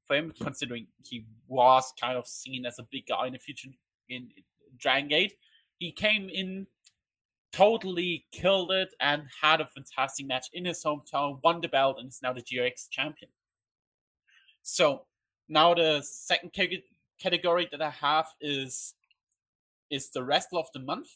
for 0.06 0.18
him, 0.18 0.34
considering 0.42 0.88
he 1.02 1.26
was 1.48 1.94
kind 2.00 2.18
of 2.18 2.28
seen 2.28 2.66
as 2.66 2.78
a 2.78 2.88
big 2.92 3.08
guy 3.08 3.26
in 3.28 3.34
the 3.34 3.40
future 3.40 3.70
in 4.10 4.32
Dragon 4.78 5.08
Gate. 5.08 5.34
He 5.80 5.94
came 5.94 6.28
in, 6.30 6.68
totally 7.54 8.26
killed 8.34 8.74
it, 8.74 8.94
and 9.00 9.24
had 9.42 9.62
a 9.62 9.66
fantastic 9.66 10.28
match 10.28 10.48
in 10.52 10.66
his 10.66 10.84
hometown, 10.84 11.40
won 11.42 11.62
the 11.62 11.70
belt, 11.70 11.98
and 12.00 12.10
is 12.10 12.20
now 12.22 12.34
the 12.34 12.42
G-REX 12.42 12.90
champion. 12.90 13.32
So 14.62 15.06
now 15.48 15.74
the 15.74 16.02
second 16.04 16.52
category 17.18 17.70
that 17.72 17.82
I 17.82 17.92
have 17.92 18.28
is 18.42 18.94
is 19.92 20.10
the 20.10 20.24
wrestler 20.24 20.60
of 20.60 20.68
the 20.74 20.80
month, 20.80 21.10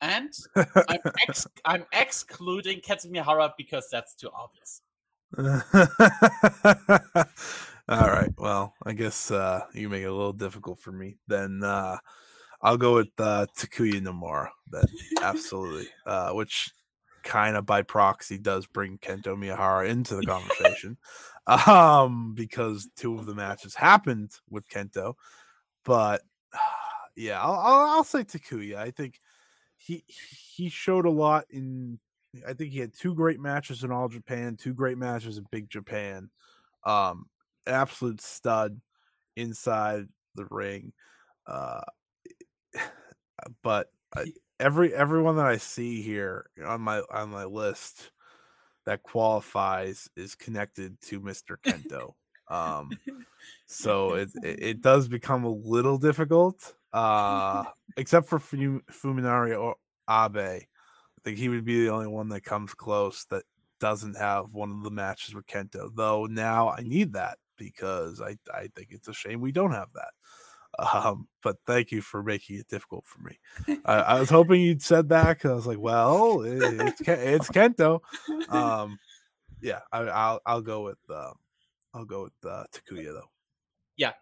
and 0.00 0.32
I'm 0.56 1.00
ex- 1.28 1.46
I'm 1.64 1.84
excluding 1.92 2.80
Kento 2.80 3.06
Miyahara 3.10 3.52
because 3.56 3.88
that's 3.90 4.14
too 4.14 4.30
obvious. 4.34 4.82
All 7.88 8.08
right. 8.08 8.32
Well, 8.36 8.74
I 8.84 8.92
guess 8.94 9.30
uh, 9.30 9.60
you 9.72 9.88
make 9.88 10.02
it 10.02 10.06
a 10.06 10.12
little 10.12 10.32
difficult 10.32 10.80
for 10.80 10.92
me. 10.92 11.18
Then 11.28 11.62
uh, 11.62 11.98
I'll 12.60 12.76
go 12.76 12.96
with 12.96 13.08
uh, 13.18 13.46
Takuya 13.56 14.00
Nomura. 14.00 14.48
Then 14.70 14.86
absolutely, 15.22 15.88
uh, 16.04 16.32
which 16.32 16.70
kind 17.22 17.56
of 17.56 17.66
by 17.66 17.82
proxy 17.82 18.38
does 18.38 18.66
bring 18.66 18.98
Kento 18.98 19.36
Miyahara 19.36 19.88
into 19.88 20.16
the 20.16 20.24
conversation, 20.24 20.96
um, 21.46 22.34
because 22.34 22.88
two 22.96 23.18
of 23.18 23.26
the 23.26 23.34
matches 23.34 23.74
happened 23.74 24.32
with 24.48 24.68
Kento. 24.68 25.14
But 25.84 26.22
yeah, 27.16 27.40
I'll, 27.40 27.54
I'll, 27.54 27.86
I'll 27.96 28.04
say 28.04 28.24
Takuya. 28.24 28.76
I 28.76 28.90
think 28.90 29.18
he 29.76 30.04
he 30.06 30.68
showed 30.68 31.06
a 31.06 31.10
lot 31.10 31.44
in. 31.50 31.98
I 32.46 32.52
think 32.52 32.72
he 32.72 32.80
had 32.80 32.92
two 32.92 33.14
great 33.14 33.40
matches 33.40 33.82
in 33.82 33.90
All 33.90 34.08
Japan, 34.08 34.56
two 34.56 34.74
great 34.74 34.98
matches 34.98 35.38
in 35.38 35.46
Big 35.50 35.70
Japan. 35.70 36.28
Um, 36.84 37.26
absolute 37.66 38.20
stud 38.20 38.80
inside 39.36 40.06
the 40.34 40.46
ring. 40.50 40.92
Uh, 41.46 41.80
but 43.62 43.90
every 44.60 44.94
everyone 44.94 45.36
that 45.36 45.46
I 45.46 45.56
see 45.56 46.02
here 46.02 46.50
on 46.64 46.80
my 46.80 47.02
on 47.10 47.30
my 47.30 47.44
list 47.44 48.10
that 48.86 49.02
qualifies 49.02 50.08
is 50.16 50.34
connected 50.34 51.00
to 51.02 51.20
Mr. 51.20 51.56
Kento. 51.64 52.14
um, 52.48 52.90
so 53.66 54.14
it, 54.14 54.30
it, 54.42 54.62
it 54.62 54.80
does 54.80 55.08
become 55.08 55.44
a 55.44 55.50
little 55.50 55.98
difficult. 55.98 56.74
Uh, 56.92 57.64
except 57.96 58.28
for 58.28 58.38
Fuminori 58.38 59.58
or 59.58 59.76
Abe, 60.08 60.36
I 60.36 61.20
think 61.24 61.38
he 61.38 61.48
would 61.48 61.64
be 61.64 61.84
the 61.84 61.92
only 61.92 62.06
one 62.06 62.28
that 62.30 62.42
comes 62.42 62.74
close 62.74 63.26
that 63.30 63.44
doesn't 63.80 64.16
have 64.16 64.52
one 64.52 64.70
of 64.70 64.82
the 64.82 64.90
matches 64.90 65.34
with 65.34 65.46
Kento. 65.46 65.90
Though 65.94 66.26
now 66.26 66.70
I 66.70 66.82
need 66.82 67.12
that 67.14 67.38
because 67.56 68.20
I 68.20 68.36
I 68.52 68.68
think 68.74 68.88
it's 68.90 69.08
a 69.08 69.12
shame 69.12 69.40
we 69.40 69.52
don't 69.52 69.72
have 69.72 69.88
that. 69.94 70.10
Um, 70.78 71.26
but 71.42 71.56
thank 71.66 71.90
you 71.90 72.02
for 72.02 72.22
making 72.22 72.56
it 72.56 72.68
difficult 72.68 73.04
for 73.06 73.22
me. 73.22 73.38
I, 73.86 73.94
I 73.94 74.20
was 74.20 74.28
hoping 74.28 74.60
you'd 74.60 74.82
said 74.82 75.08
that 75.08 75.38
because 75.38 75.50
I 75.50 75.54
was 75.54 75.66
like, 75.66 75.78
well, 75.78 76.42
it, 76.42 76.62
it's 76.62 77.00
it's 77.00 77.48
Kento. 77.48 78.00
Um, 78.50 78.98
yeah, 79.60 79.80
I, 79.90 80.02
will 80.02 80.40
I'll 80.44 80.60
go 80.60 80.84
with 80.84 80.98
uh, 81.08 81.32
I'll 81.94 82.04
go 82.04 82.24
with 82.24 82.50
uh, 82.50 82.64
Takuya 82.72 83.12
though. 83.12 83.30
Yeah. 83.96 84.12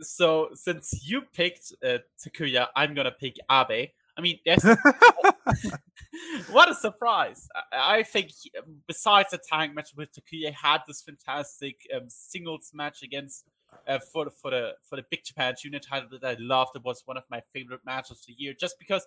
So 0.00 0.48
since 0.54 1.08
you 1.08 1.22
picked 1.32 1.72
uh, 1.84 1.98
Takuya, 2.18 2.68
I'm 2.74 2.94
gonna 2.94 3.12
pick 3.12 3.36
Abe. 3.50 3.90
I 4.16 4.20
mean, 4.20 4.38
what 6.50 6.70
a 6.70 6.74
surprise! 6.74 7.48
I, 7.72 7.98
I 7.98 8.02
think 8.02 8.30
he, 8.30 8.50
besides 8.86 9.30
the 9.30 9.38
tag 9.38 9.74
match 9.74 9.90
with 9.96 10.10
Takuya, 10.12 10.52
had 10.52 10.82
this 10.86 11.02
fantastic 11.02 11.80
um, 11.94 12.04
singles 12.08 12.70
match 12.74 13.02
against 13.02 13.44
uh, 13.88 13.98
for 14.12 14.26
the 14.26 14.30
for 14.30 14.50
the 14.50 14.72
for 14.88 14.96
the 14.96 15.04
Big 15.10 15.24
Japan 15.24 15.54
Junior 15.60 15.80
title 15.80 16.08
that 16.10 16.24
I 16.24 16.36
loved. 16.40 16.76
It 16.76 16.84
was 16.84 17.02
one 17.04 17.16
of 17.16 17.24
my 17.30 17.42
favorite 17.52 17.80
matches 17.84 18.12
of 18.12 18.18
the 18.26 18.34
year, 18.36 18.54
just 18.58 18.78
because 18.78 19.06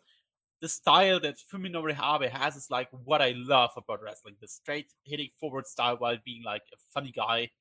the 0.59 0.69
style 0.69 1.19
that 1.19 1.38
Fuminori 1.38 1.91
Abe 1.91 2.31
has 2.31 2.55
is 2.55 2.69
like 2.69 2.89
what 2.91 3.22
I 3.22 3.34
love 3.35 3.72
about 3.77 4.01
wrestling. 4.01 4.35
The 4.41 4.47
straight 4.47 4.91
hitting 5.03 5.30
forward 5.39 5.68
style 5.68 5.97
while 5.97 6.18
being 6.26 6.43
like 6.43 6.64
a 6.73 6.77
funny 6.93 7.11
guy 7.11 7.51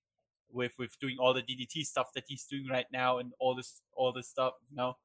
with 0.53 0.73
with 0.79 0.99
doing 0.99 1.17
all 1.19 1.35
the 1.35 1.43
DDT 1.43 1.85
stuff 1.85 2.13
that 2.15 2.25
he's 2.27 2.45
doing 2.45 2.67
right 2.69 2.87
now 2.93 3.19
and 3.19 3.33
all 3.39 3.55
this 3.55 3.81
all 3.95 4.13
this 4.13 4.29
stuff. 4.29 4.55
You 4.71 4.77
know, 4.77 4.97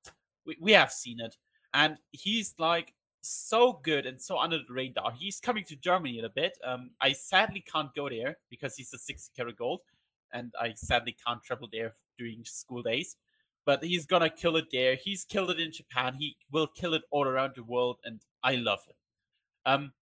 we, 0.45 0.57
we 0.59 0.71
have 0.73 0.91
seen 0.91 1.19
it. 1.19 1.37
And 1.73 1.97
he's 2.11 2.53
like 2.57 2.93
so 3.21 3.79
good 3.83 4.05
and 4.05 4.19
so 4.19 4.37
under 4.37 4.57
the 4.57 4.73
radar. 4.73 5.11
He's 5.11 5.39
coming 5.39 5.63
to 5.65 5.75
Germany 5.75 6.19
in 6.19 6.25
a 6.25 6.29
bit. 6.29 6.57
Um, 6.63 6.91
I 6.99 7.13
sadly 7.13 7.63
can't 7.71 7.93
go 7.95 8.09
there 8.09 8.37
because 8.49 8.75
he's 8.75 8.93
a 8.93 8.97
60 8.97 9.31
karat 9.35 9.55
gold, 9.57 9.81
and 10.33 10.51
I 10.59 10.73
sadly 10.75 11.15
can't 11.25 11.41
travel 11.43 11.69
there 11.71 11.93
during 12.17 12.43
school 12.43 12.81
days 12.81 13.15
but 13.65 13.83
he's 13.83 14.05
gonna 14.05 14.29
kill 14.29 14.57
it 14.57 14.67
there. 14.71 14.95
He's 14.95 15.23
killed 15.23 15.51
it 15.51 15.59
in 15.59 15.71
Japan. 15.71 16.15
He 16.17 16.35
will 16.51 16.67
kill 16.67 16.93
it 16.93 17.03
all 17.11 17.25
around 17.25 17.53
the 17.55 17.63
world, 17.63 17.99
and 18.03 18.21
I 18.43 18.55
love 18.55 18.81
it. 18.87 18.95
Um, 19.65 19.93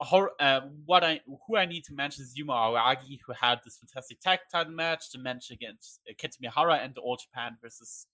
hor- 0.00 0.32
uh, 0.40 0.62
what 0.86 1.04
I 1.04 1.20
who 1.46 1.56
I 1.56 1.66
need 1.66 1.84
to 1.84 1.94
mention 1.94 2.24
is 2.24 2.36
Yuma 2.36 2.52
Aoyagi, 2.52 3.20
who 3.26 3.32
had 3.32 3.60
this 3.64 3.76
fantastic 3.76 4.20
tag 4.20 4.40
title 4.50 4.72
match, 4.72 5.10
the 5.12 5.18
match 5.18 5.50
against 5.50 6.00
uh, 6.08 6.28
Miyahara 6.42 6.84
and 6.84 6.94
the 6.94 7.00
All 7.00 7.16
Japan 7.16 7.56
versus 7.62 8.06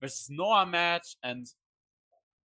versus 0.00 0.28
Noah 0.30 0.66
match, 0.66 1.16
and 1.22 1.46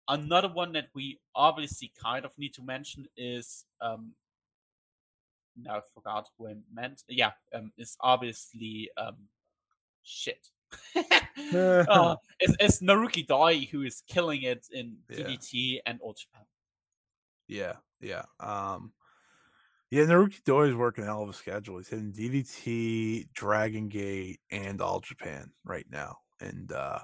another 0.08 0.48
one 0.48 0.72
that 0.72 0.88
we 0.94 1.20
obviously 1.34 1.92
kind 2.02 2.24
of 2.24 2.32
need 2.38 2.54
to 2.54 2.62
mention 2.62 3.06
is 3.16 3.64
um. 3.80 4.12
Now 5.60 5.78
I 5.78 5.80
forgot 5.92 6.28
who 6.38 6.48
I 6.48 6.54
meant. 6.72 7.02
Yeah, 7.08 7.32
um, 7.52 7.72
is 7.76 7.96
obviously 8.00 8.90
um, 8.96 9.16
shit 10.04 10.50
oh, 11.54 12.16
it's, 12.40 12.54
it's 12.60 12.82
Naruki 12.82 13.26
Doi 13.26 13.68
who 13.70 13.82
is 13.82 14.02
killing 14.06 14.42
it 14.42 14.66
in 14.72 14.98
DDT 15.10 15.48
yeah. 15.52 15.80
and 15.86 16.00
All 16.00 16.14
Japan. 16.14 16.44
Yeah, 17.48 17.74
yeah. 18.00 18.24
Um, 18.40 18.92
yeah, 19.90 20.04
Naruki 20.04 20.42
Doi 20.44 20.68
is 20.68 20.74
working 20.74 21.04
hell 21.04 21.22
of 21.22 21.30
a 21.30 21.32
schedule. 21.32 21.78
He's 21.78 21.88
hitting 21.88 22.12
DDT, 22.12 23.32
Dragon 23.32 23.88
Gate, 23.88 24.40
and 24.50 24.80
All 24.82 25.00
Japan 25.00 25.52
right 25.64 25.86
now, 25.90 26.18
and 26.40 26.70
uh, 26.72 26.98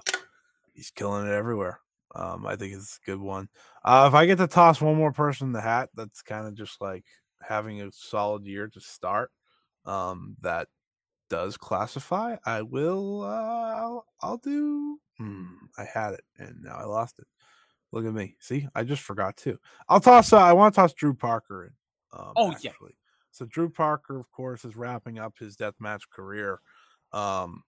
he's 0.73 0.91
killing 0.91 1.27
it 1.27 1.33
everywhere. 1.33 1.79
Um, 2.13 2.45
I 2.45 2.55
think 2.55 2.73
it's 2.73 2.99
a 3.03 3.05
good 3.11 3.19
one. 3.19 3.49
Uh, 3.83 4.05
if 4.07 4.13
I 4.13 4.25
get 4.25 4.37
to 4.37 4.47
toss 4.47 4.81
one 4.81 4.95
more 4.95 5.11
person 5.11 5.47
in 5.47 5.53
the 5.53 5.61
hat, 5.61 5.89
that's 5.95 6.21
kind 6.21 6.47
of 6.47 6.55
just 6.55 6.79
like 6.81 7.05
having 7.41 7.81
a 7.81 7.91
solid 7.91 8.45
year 8.45 8.67
to 8.69 8.79
start. 8.79 9.31
Um, 9.85 10.37
that 10.41 10.67
does 11.29 11.57
classify, 11.57 12.37
I 12.45 12.61
will. 12.63 13.23
Uh, 13.23 13.75
I'll, 13.75 14.05
I'll 14.21 14.37
do. 14.37 14.99
Hmm, 15.17 15.45
I 15.77 15.85
had 15.85 16.13
it 16.13 16.23
and 16.37 16.61
now 16.63 16.75
I 16.77 16.85
lost 16.85 17.19
it. 17.19 17.27
Look 17.91 18.05
at 18.05 18.13
me. 18.13 18.35
See, 18.39 18.67
I 18.75 18.83
just 18.83 19.01
forgot 19.01 19.37
too. 19.37 19.57
I'll 19.87 19.99
toss. 19.99 20.33
Uh, 20.33 20.37
I 20.37 20.53
want 20.53 20.73
to 20.73 20.81
toss 20.81 20.93
Drew 20.93 21.13
Parker 21.13 21.65
in. 21.65 22.19
Um, 22.19 22.33
oh 22.35 22.51
actually. 22.51 22.71
yeah. 22.81 22.89
So 23.31 23.45
Drew 23.45 23.69
Parker, 23.69 24.19
of 24.19 24.31
course, 24.31 24.63
is 24.63 24.75
wrapping 24.75 25.19
up 25.19 25.37
his 25.37 25.57
deathmatch 25.57 26.03
career, 26.09 26.61
um, 27.11 27.63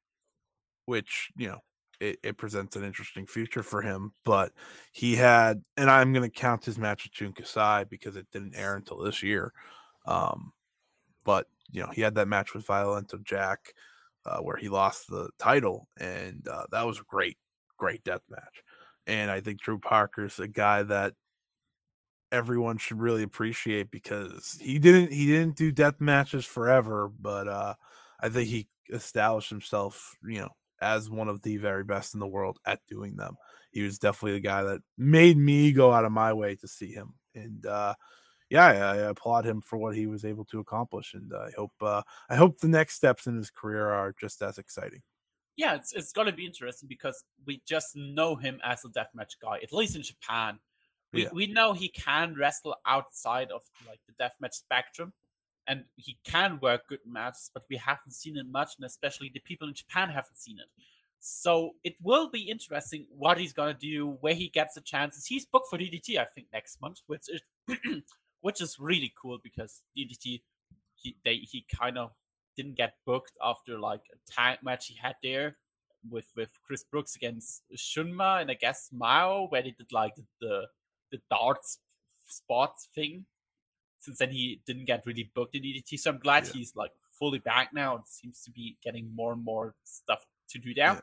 which 0.85 1.29
you 1.35 1.47
know 1.47 1.59
it, 1.99 2.19
it, 2.23 2.37
presents 2.37 2.75
an 2.75 2.83
interesting 2.83 3.25
future 3.25 3.63
for 3.63 3.81
him. 3.81 4.13
But 4.23 4.53
he 4.91 5.15
had, 5.15 5.63
and 5.75 5.89
I'm 5.89 6.13
going 6.13 6.29
to 6.29 6.35
count 6.35 6.65
his 6.65 6.77
match 6.77 7.03
with 7.03 7.13
Jun 7.13 7.33
Kasai 7.33 7.85
because 7.89 8.15
it 8.15 8.27
didn't 8.31 8.55
air 8.55 8.75
until 8.75 8.99
this 8.99 9.21
year. 9.21 9.51
Um, 10.05 10.53
but 11.25 11.47
you 11.71 11.81
know, 11.81 11.91
he 11.93 12.01
had 12.01 12.15
that 12.15 12.29
match 12.29 12.53
with 12.53 12.65
Violento 12.65 13.21
Jack 13.23 13.73
uh, 14.25 14.39
where 14.39 14.57
he 14.57 14.69
lost 14.69 15.09
the 15.09 15.29
title, 15.37 15.87
and 15.99 16.47
uh, 16.47 16.63
that 16.71 16.85
was 16.85 16.99
a 16.99 17.03
great, 17.07 17.37
great 17.77 18.03
death 18.03 18.23
match. 18.29 18.63
And 19.07 19.31
I 19.31 19.39
think 19.41 19.61
Drew 19.61 19.79
Parker's 19.79 20.39
a 20.39 20.47
guy 20.47 20.83
that 20.83 21.13
everyone 22.31 22.77
should 22.77 22.99
really 22.99 23.23
appreciate 23.23 23.89
because 23.89 24.57
he 24.61 24.79
didn't 24.79 25.11
he 25.11 25.25
didn't 25.27 25.55
do 25.55 25.71
death 25.71 25.99
matches 25.99 26.45
forever, 26.45 27.09
but 27.19 27.47
uh, 27.47 27.73
I 28.19 28.29
think 28.29 28.49
he 28.49 28.67
established 28.91 29.49
himself, 29.49 30.15
you 30.23 30.41
know, 30.41 30.49
as 30.81 31.09
one 31.09 31.29
of 31.29 31.41
the 31.41 31.57
very 31.57 31.83
best 31.83 32.13
in 32.13 32.19
the 32.19 32.27
world 32.27 32.59
at 32.65 32.79
doing 32.87 33.15
them. 33.15 33.37
He 33.71 33.81
was 33.81 33.97
definitely 33.97 34.33
the 34.33 34.47
guy 34.47 34.63
that 34.63 34.81
made 34.97 35.37
me 35.37 35.71
go 35.71 35.91
out 35.91 36.05
of 36.05 36.11
my 36.11 36.33
way 36.33 36.55
to 36.55 36.67
see 36.67 36.91
him, 36.91 37.13
and 37.33 37.65
uh, 37.65 37.93
yeah, 38.49 38.65
I, 38.65 38.95
applaud 38.97 39.45
him 39.45 39.61
for 39.61 39.77
what 39.77 39.95
he 39.95 40.07
was 40.07 40.25
able 40.25 40.45
to 40.45 40.59
accomplish, 40.59 41.13
and 41.13 41.31
I 41.33 41.51
hope 41.55 41.73
uh, 41.81 42.01
I 42.29 42.35
hope 42.35 42.59
the 42.59 42.67
next 42.67 42.95
steps 42.95 43.27
in 43.27 43.35
his 43.37 43.49
career 43.49 43.87
are 43.87 44.13
just 44.19 44.41
as 44.41 44.57
exciting. 44.57 45.01
Yeah, 45.57 45.73
it's 45.75 45.91
it's 45.93 46.13
going 46.13 46.27
to 46.27 46.33
be 46.33 46.45
interesting 46.45 46.87
because 46.87 47.23
we 47.45 47.61
just 47.67 47.95
know 47.95 48.35
him 48.35 48.59
as 48.63 48.85
a 48.85 48.89
deathmatch 48.89 49.33
guy, 49.41 49.57
at 49.61 49.73
least 49.73 49.95
in 49.95 50.03
Japan. 50.03 50.59
We 51.11 51.23
yeah. 51.23 51.29
we 51.33 51.47
know 51.47 51.73
he 51.73 51.89
can 51.89 52.35
wrestle 52.39 52.75
outside 52.85 53.51
of 53.51 53.63
like 53.87 53.99
the 54.07 54.23
deathmatch 54.23 54.53
spectrum, 54.53 55.13
and 55.67 55.83
he 55.95 56.17
can 56.23 56.59
work 56.61 56.87
good 56.87 56.99
matches, 57.05 57.49
but 57.51 57.63
we 57.69 57.77
haven't 57.77 58.11
seen 58.11 58.37
it 58.37 58.45
much, 58.47 58.73
and 58.77 58.85
especially 58.85 59.31
the 59.33 59.39
people 59.39 59.67
in 59.67 59.73
Japan 59.73 60.09
haven't 60.09 60.37
seen 60.37 60.59
it. 60.59 60.67
So 61.19 61.71
it 61.83 61.95
will 62.03 62.29
be 62.29 62.41
interesting 62.41 63.07
what 63.09 63.39
he's 63.39 63.53
gonna 63.53 63.73
do, 63.73 64.17
where 64.21 64.35
he 64.35 64.49
gets 64.49 64.75
the 64.75 64.81
chances. 64.81 65.25
He's 65.25 65.45
booked 65.45 65.69
for 65.69 65.79
DDT, 65.79 66.19
I 66.19 66.25
think, 66.25 66.47
next 66.53 66.79
month, 66.81 66.99
which 67.07 67.23
is 67.29 67.41
which 68.41 68.61
is 68.61 68.77
really 68.79 69.11
cool 69.19 69.39
because 69.43 69.81
DDT 69.97 70.41
he 70.93 71.17
they 71.25 71.37
he 71.37 71.65
kind 71.75 71.97
of 71.97 72.11
didn't 72.57 72.75
get 72.75 72.95
booked 73.05 73.37
after 73.41 73.79
like 73.79 74.01
a 74.11 74.31
tag 74.31 74.59
match 74.63 74.87
he 74.87 74.95
had 75.01 75.15
there 75.23 75.57
with 76.09 76.27
with 76.35 76.49
Chris 76.65 76.83
Brooks 76.83 77.15
against 77.15 77.63
Shunma 77.75 78.41
and 78.41 78.51
I 78.51 78.55
guess 78.55 78.89
Mao 78.91 79.47
where 79.49 79.61
they 79.61 79.71
did 79.71 79.91
like 79.91 80.15
the 80.41 80.65
the 81.11 81.19
darts 81.29 81.79
spots 82.27 82.89
thing. 82.93 83.25
Since 83.99 84.19
then 84.19 84.31
he 84.31 84.61
didn't 84.65 84.85
get 84.85 85.05
really 85.05 85.31
booked 85.33 85.55
in 85.55 85.63
DDT, 85.63 85.99
so 85.99 86.11
I'm 86.11 86.19
glad 86.19 86.45
yeah. 86.47 86.53
he's 86.53 86.75
like 86.75 86.91
fully 87.11 87.39
back 87.39 87.69
now 87.73 87.95
and 87.95 88.05
seems 88.05 88.43
to 88.43 88.51
be 88.51 88.77
getting 88.83 89.09
more 89.15 89.33
and 89.33 89.43
more 89.43 89.75
stuff 89.83 90.25
to 90.49 90.59
do 90.59 90.73
now. 90.75 90.93
Yeah. 90.93 90.99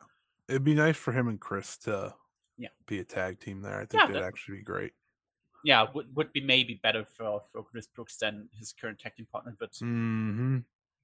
It'd 0.48 0.64
be 0.64 0.74
nice 0.74 0.97
for 0.97 1.12
him 1.12 1.28
and 1.28 1.40
Chris 1.40 1.76
to 1.78 2.14
yeah 2.56 2.68
be 2.86 2.98
a 2.98 3.05
tag 3.05 3.40
team 3.40 3.62
there. 3.62 3.81
I 3.81 3.86
think 3.86 4.02
yeah, 4.02 4.06
that'd 4.06 4.22
actually 4.22 4.59
be 4.59 4.64
great 4.64 4.93
yeah, 5.64 5.86
would 5.94 6.14
would 6.14 6.32
be 6.32 6.43
maybe 6.43 6.78
better 6.81 7.05
for 7.05 7.40
for 7.51 7.64
Chris 7.64 7.86
Brooks 7.86 8.18
than 8.18 8.48
his 8.52 8.72
current 8.72 8.98
tag 8.98 9.16
team 9.16 9.26
partner. 9.32 9.56
But 9.59 9.72
mm-hmm. 9.72 10.59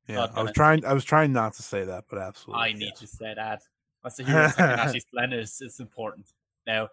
Yeah, 0.08 0.26
I 0.34 0.42
was 0.42 0.52
trying. 0.52 0.84
I 0.84 0.92
was 0.92 1.04
trying 1.04 1.32
not 1.32 1.54
to 1.54 1.62
say 1.62 1.84
that, 1.84 2.04
but 2.10 2.18
absolutely, 2.18 2.62
I 2.62 2.66
yeah. 2.68 2.76
need 2.76 2.96
to 2.96 3.06
say 3.06 3.34
that. 3.34 3.62
Masahiro, 4.04 4.48
Takanashi 4.54 5.02
Splendor 5.02 5.40
is, 5.40 5.60
is 5.60 5.78
important. 5.78 6.32
Now, 6.66 6.88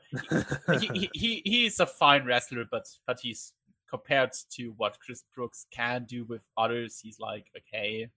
he, 0.79 0.88
he, 0.93 1.09
he 1.13 1.41
he 1.45 1.65
is 1.65 1.79
a 1.79 1.85
fine 1.85 2.25
wrestler, 2.25 2.65
but 2.69 2.85
but 3.05 3.19
he's 3.19 3.53
compared 3.89 4.31
to 4.51 4.73
what 4.77 4.99
Chris 4.99 5.23
Brooks 5.34 5.65
can 5.71 6.05
do 6.05 6.25
with 6.25 6.47
others, 6.57 6.99
he's 7.01 7.19
like 7.19 7.47
okay. 7.57 8.09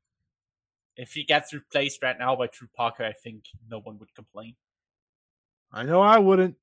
If 0.97 1.13
he 1.13 1.25
gets 1.25 1.55
replaced 1.55 2.03
right 2.03 2.19
now 2.19 2.37
by 2.37 2.49
Drew 2.53 2.69
Parker, 2.77 3.05
I 3.05 3.13
think 3.13 3.45
no 3.71 3.81
one 3.81 3.99
would 3.99 4.15
complain. 4.15 4.55
I 5.73 5.85
know 5.85 6.01
I 6.01 6.19
wouldn't. 6.19 6.57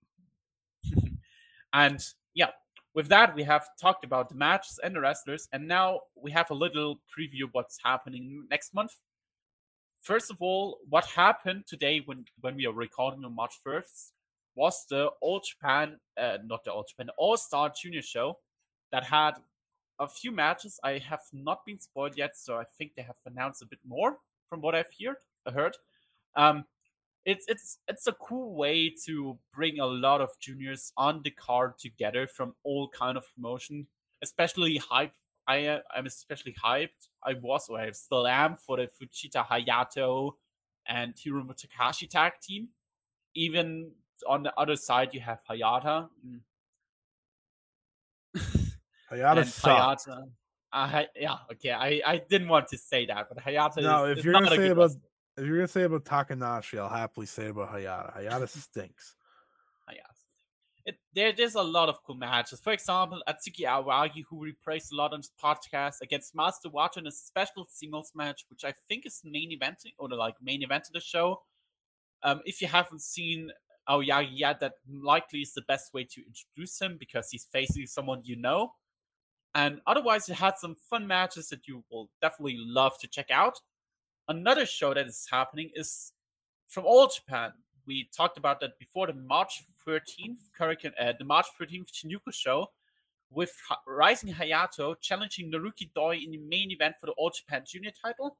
and 1.74 2.04
yeah, 2.34 2.50
with 2.98 3.10
that, 3.10 3.36
we 3.36 3.44
have 3.44 3.70
talked 3.80 4.04
about 4.04 4.28
the 4.28 4.34
matches 4.34 4.80
and 4.84 4.96
the 4.96 5.00
wrestlers, 5.00 5.48
and 5.54 5.68
now 5.68 6.00
we 6.20 6.32
have 6.32 6.50
a 6.50 6.56
little 6.56 7.00
preview 7.16 7.44
of 7.44 7.50
what's 7.52 7.78
happening 7.86 8.48
next 8.50 8.74
month. 8.74 8.92
First 10.02 10.32
of 10.32 10.42
all, 10.42 10.80
what 10.90 11.06
happened 11.06 11.66
today 11.68 12.02
when 12.04 12.26
when 12.42 12.56
we 12.56 12.66
are 12.66 12.74
recording 12.74 13.24
on 13.24 13.36
March 13.36 13.54
first 13.64 14.14
was 14.56 14.84
the 14.90 15.12
All 15.22 15.40
Japan, 15.42 16.00
uh, 16.20 16.40
not 16.44 16.64
the 16.64 16.72
All 16.72 16.86
Japan, 16.90 17.12
All 17.20 17.38
Star 17.38 17.72
Junior 17.80 18.02
show 18.02 18.40
that 18.92 19.04
had 19.04 19.34
a 20.00 20.08
few 20.08 20.32
matches. 20.32 20.80
I 20.84 20.98
have 20.98 21.22
not 21.32 21.68
been 21.68 21.78
spoiled 21.78 22.18
yet, 22.18 22.36
so 22.36 22.58
I 22.58 22.64
think 22.80 22.94
they 22.96 23.04
have 23.04 23.22
announced 23.28 23.62
a 23.62 23.68
bit 23.68 23.80
more 23.88 24.18
from 24.50 24.60
what 24.62 24.74
I've 24.74 24.90
heard. 25.00 25.18
Heard. 25.54 25.78
Um, 26.36 26.66
it's 27.28 27.46
it's 27.50 27.78
it's 27.90 28.08
a 28.08 28.14
cool 28.14 28.56
way 28.56 28.90
to 29.06 29.38
bring 29.54 29.80
a 29.80 29.86
lot 29.86 30.22
of 30.22 30.30
juniors 30.40 30.94
on 30.96 31.22
the 31.24 31.30
card 31.30 31.78
together 31.78 32.26
from 32.26 32.56
all 32.64 32.90
kind 32.90 33.18
of 33.18 33.26
promotion 33.36 33.86
especially 34.24 34.78
hype. 34.78 35.14
I 35.48 35.80
i'm 35.96 36.06
especially 36.06 36.56
hyped. 36.64 37.10
I 37.24 37.34
was 37.34 37.70
or 37.70 37.80
i 37.80 37.92
still 37.92 38.26
am 38.28 38.56
for 38.56 38.78
the 38.78 38.88
fujita 38.88 39.46
hayato 39.46 40.32
and 40.88 41.14
hiromu 41.16 41.54
takahashi 41.56 42.08
tag 42.08 42.34
team. 42.42 42.70
Even 43.36 43.92
on 44.28 44.44
the 44.44 44.54
other 44.58 44.76
side 44.76 45.14
you 45.14 45.20
have 45.20 45.42
hayata. 45.50 46.10
Mm. 46.26 46.40
hayata 49.12 49.44
hayata 49.62 50.24
uh, 50.74 51.04
yeah 51.16 51.38
okay 51.52 51.72
I, 51.72 52.02
I 52.06 52.18
didn't 52.30 52.50
want 52.50 52.68
to 52.70 52.78
say 52.78 53.06
that 53.06 53.30
but 53.30 53.44
hayata 53.44 53.82
no 53.82 54.06
is, 54.06 54.20
if 54.20 54.26
you're 54.26 54.34
gonna 54.34 54.50
say 54.50 54.70
about 54.70 54.92
if 55.38 55.46
you're 55.46 55.58
gonna 55.58 55.68
say 55.68 55.84
about 55.84 56.06
Takanashi, 56.06 56.80
I'll 56.80 56.90
happily 56.90 57.28
say 57.28 57.48
about 57.50 57.72
Hayata. 57.74 58.18
Hayata 58.18 58.50
stinks. 58.64 59.16
Hayata. 59.90 60.18
it, 60.86 60.98
there, 61.14 61.32
there's 61.32 61.56
a 61.56 61.62
lot 61.62 61.90
of 61.90 62.02
cool 62.04 62.16
matches. 62.16 62.60
For 62.60 62.74
example, 62.74 63.22
Atsuki 63.30 63.66
Aoyagi, 63.66 64.24
who 64.30 64.38
we 64.38 64.54
praised 64.64 64.92
a 64.92 64.96
lot 64.96 65.14
on 65.14 65.20
this 65.20 65.32
podcast, 65.42 66.02
against 66.02 66.36
Master 66.36 66.70
Wato 66.70 66.98
in 66.98 67.08
a 67.08 67.12
special 67.12 67.68
singles 67.70 68.12
match, 68.16 68.46
which 68.50 68.66
I 68.66 68.74
think 68.88 69.06
is 69.06 69.22
main 69.24 69.58
eventing 69.58 69.94
or 70.00 70.10
the 70.10 70.16
like 70.16 70.36
main 70.42 70.64
event 70.64 70.86
of 70.88 70.94
the 70.94 71.02
show. 71.02 71.42
Um, 72.24 72.42
if 72.46 72.62
you 72.62 72.68
haven't 72.68 73.02
seen 73.02 73.52
Aoyagi 73.88 74.32
yet, 74.34 74.60
that 74.62 74.74
likely 74.90 75.42
is 75.42 75.54
the 75.54 75.62
best 75.62 75.94
way 75.94 76.04
to 76.04 76.22
introduce 76.26 76.82
him 76.82 76.98
because 77.00 77.30
he's 77.32 77.46
facing 77.46 77.86
someone 77.86 78.22
you 78.24 78.36
know. 78.36 78.74
And 79.54 79.82
otherwise, 79.88 80.28
it 80.30 80.36
had 80.36 80.58
some 80.58 80.76
fun 80.90 81.08
matches 81.08 81.50
that 81.50 81.68
you 81.68 81.84
will 81.92 82.10
definitely 82.22 82.58
love 82.58 82.94
to 83.00 83.08
check 83.08 83.32
out. 83.32 83.60
Another 84.30 84.66
show 84.66 84.94
that 84.94 85.08
is 85.08 85.26
happening 85.32 85.72
is 85.74 86.12
from 86.68 86.86
All 86.86 87.08
Japan. 87.08 87.52
We 87.86 88.10
talked 88.16 88.38
about 88.38 88.60
that 88.60 88.78
before 88.78 89.08
the 89.08 89.14
March 89.14 89.64
13th 89.88 90.50
Hurricane, 90.58 90.92
uh, 91.00 91.14
the 91.18 91.24
March 91.24 91.46
13th 91.60 91.88
Shinjuku 91.94 92.34
show, 92.34 92.68
with 93.30 93.54
ha- 93.70 93.80
Rising 93.88 94.34
Hayato 94.34 94.96
challenging 95.00 95.50
Naruki 95.50 95.90
Doi 95.96 96.18
in 96.18 96.32
the 96.32 96.40
main 96.40 96.72
event 96.72 96.96
for 97.00 97.06
the 97.06 97.14
All 97.14 97.30
Japan 97.30 97.64
Junior 97.66 97.92
title. 98.04 98.38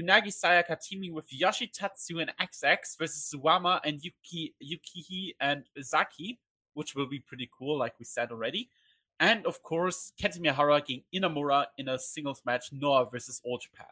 Unagi 0.00 0.28
Sayaka 0.28 0.80
teaming 0.80 1.14
with 1.14 1.26
Yoshitatsu 1.30 2.20
and 2.20 2.32
XX 2.40 2.98
versus 2.98 3.32
Suwama 3.32 3.80
and 3.84 4.00
Yuki 4.02 4.54
Yukihi 4.62 5.34
and 5.40 5.64
Zaki, 5.80 6.40
which 6.74 6.96
will 6.96 7.06
be 7.06 7.20
pretty 7.20 7.48
cool, 7.56 7.78
like 7.78 7.94
we 8.00 8.04
said 8.04 8.32
already. 8.32 8.68
And 9.20 9.46
of 9.46 9.62
course, 9.62 10.12
Kento 10.20 10.40
Miyahara 10.40 10.78
against 10.78 11.06
Inamura 11.14 11.66
in 11.76 11.88
a 11.88 11.98
singles 11.98 12.42
match, 12.44 12.72
Noah 12.72 13.08
versus 13.10 13.40
All 13.44 13.58
Japan. 13.58 13.86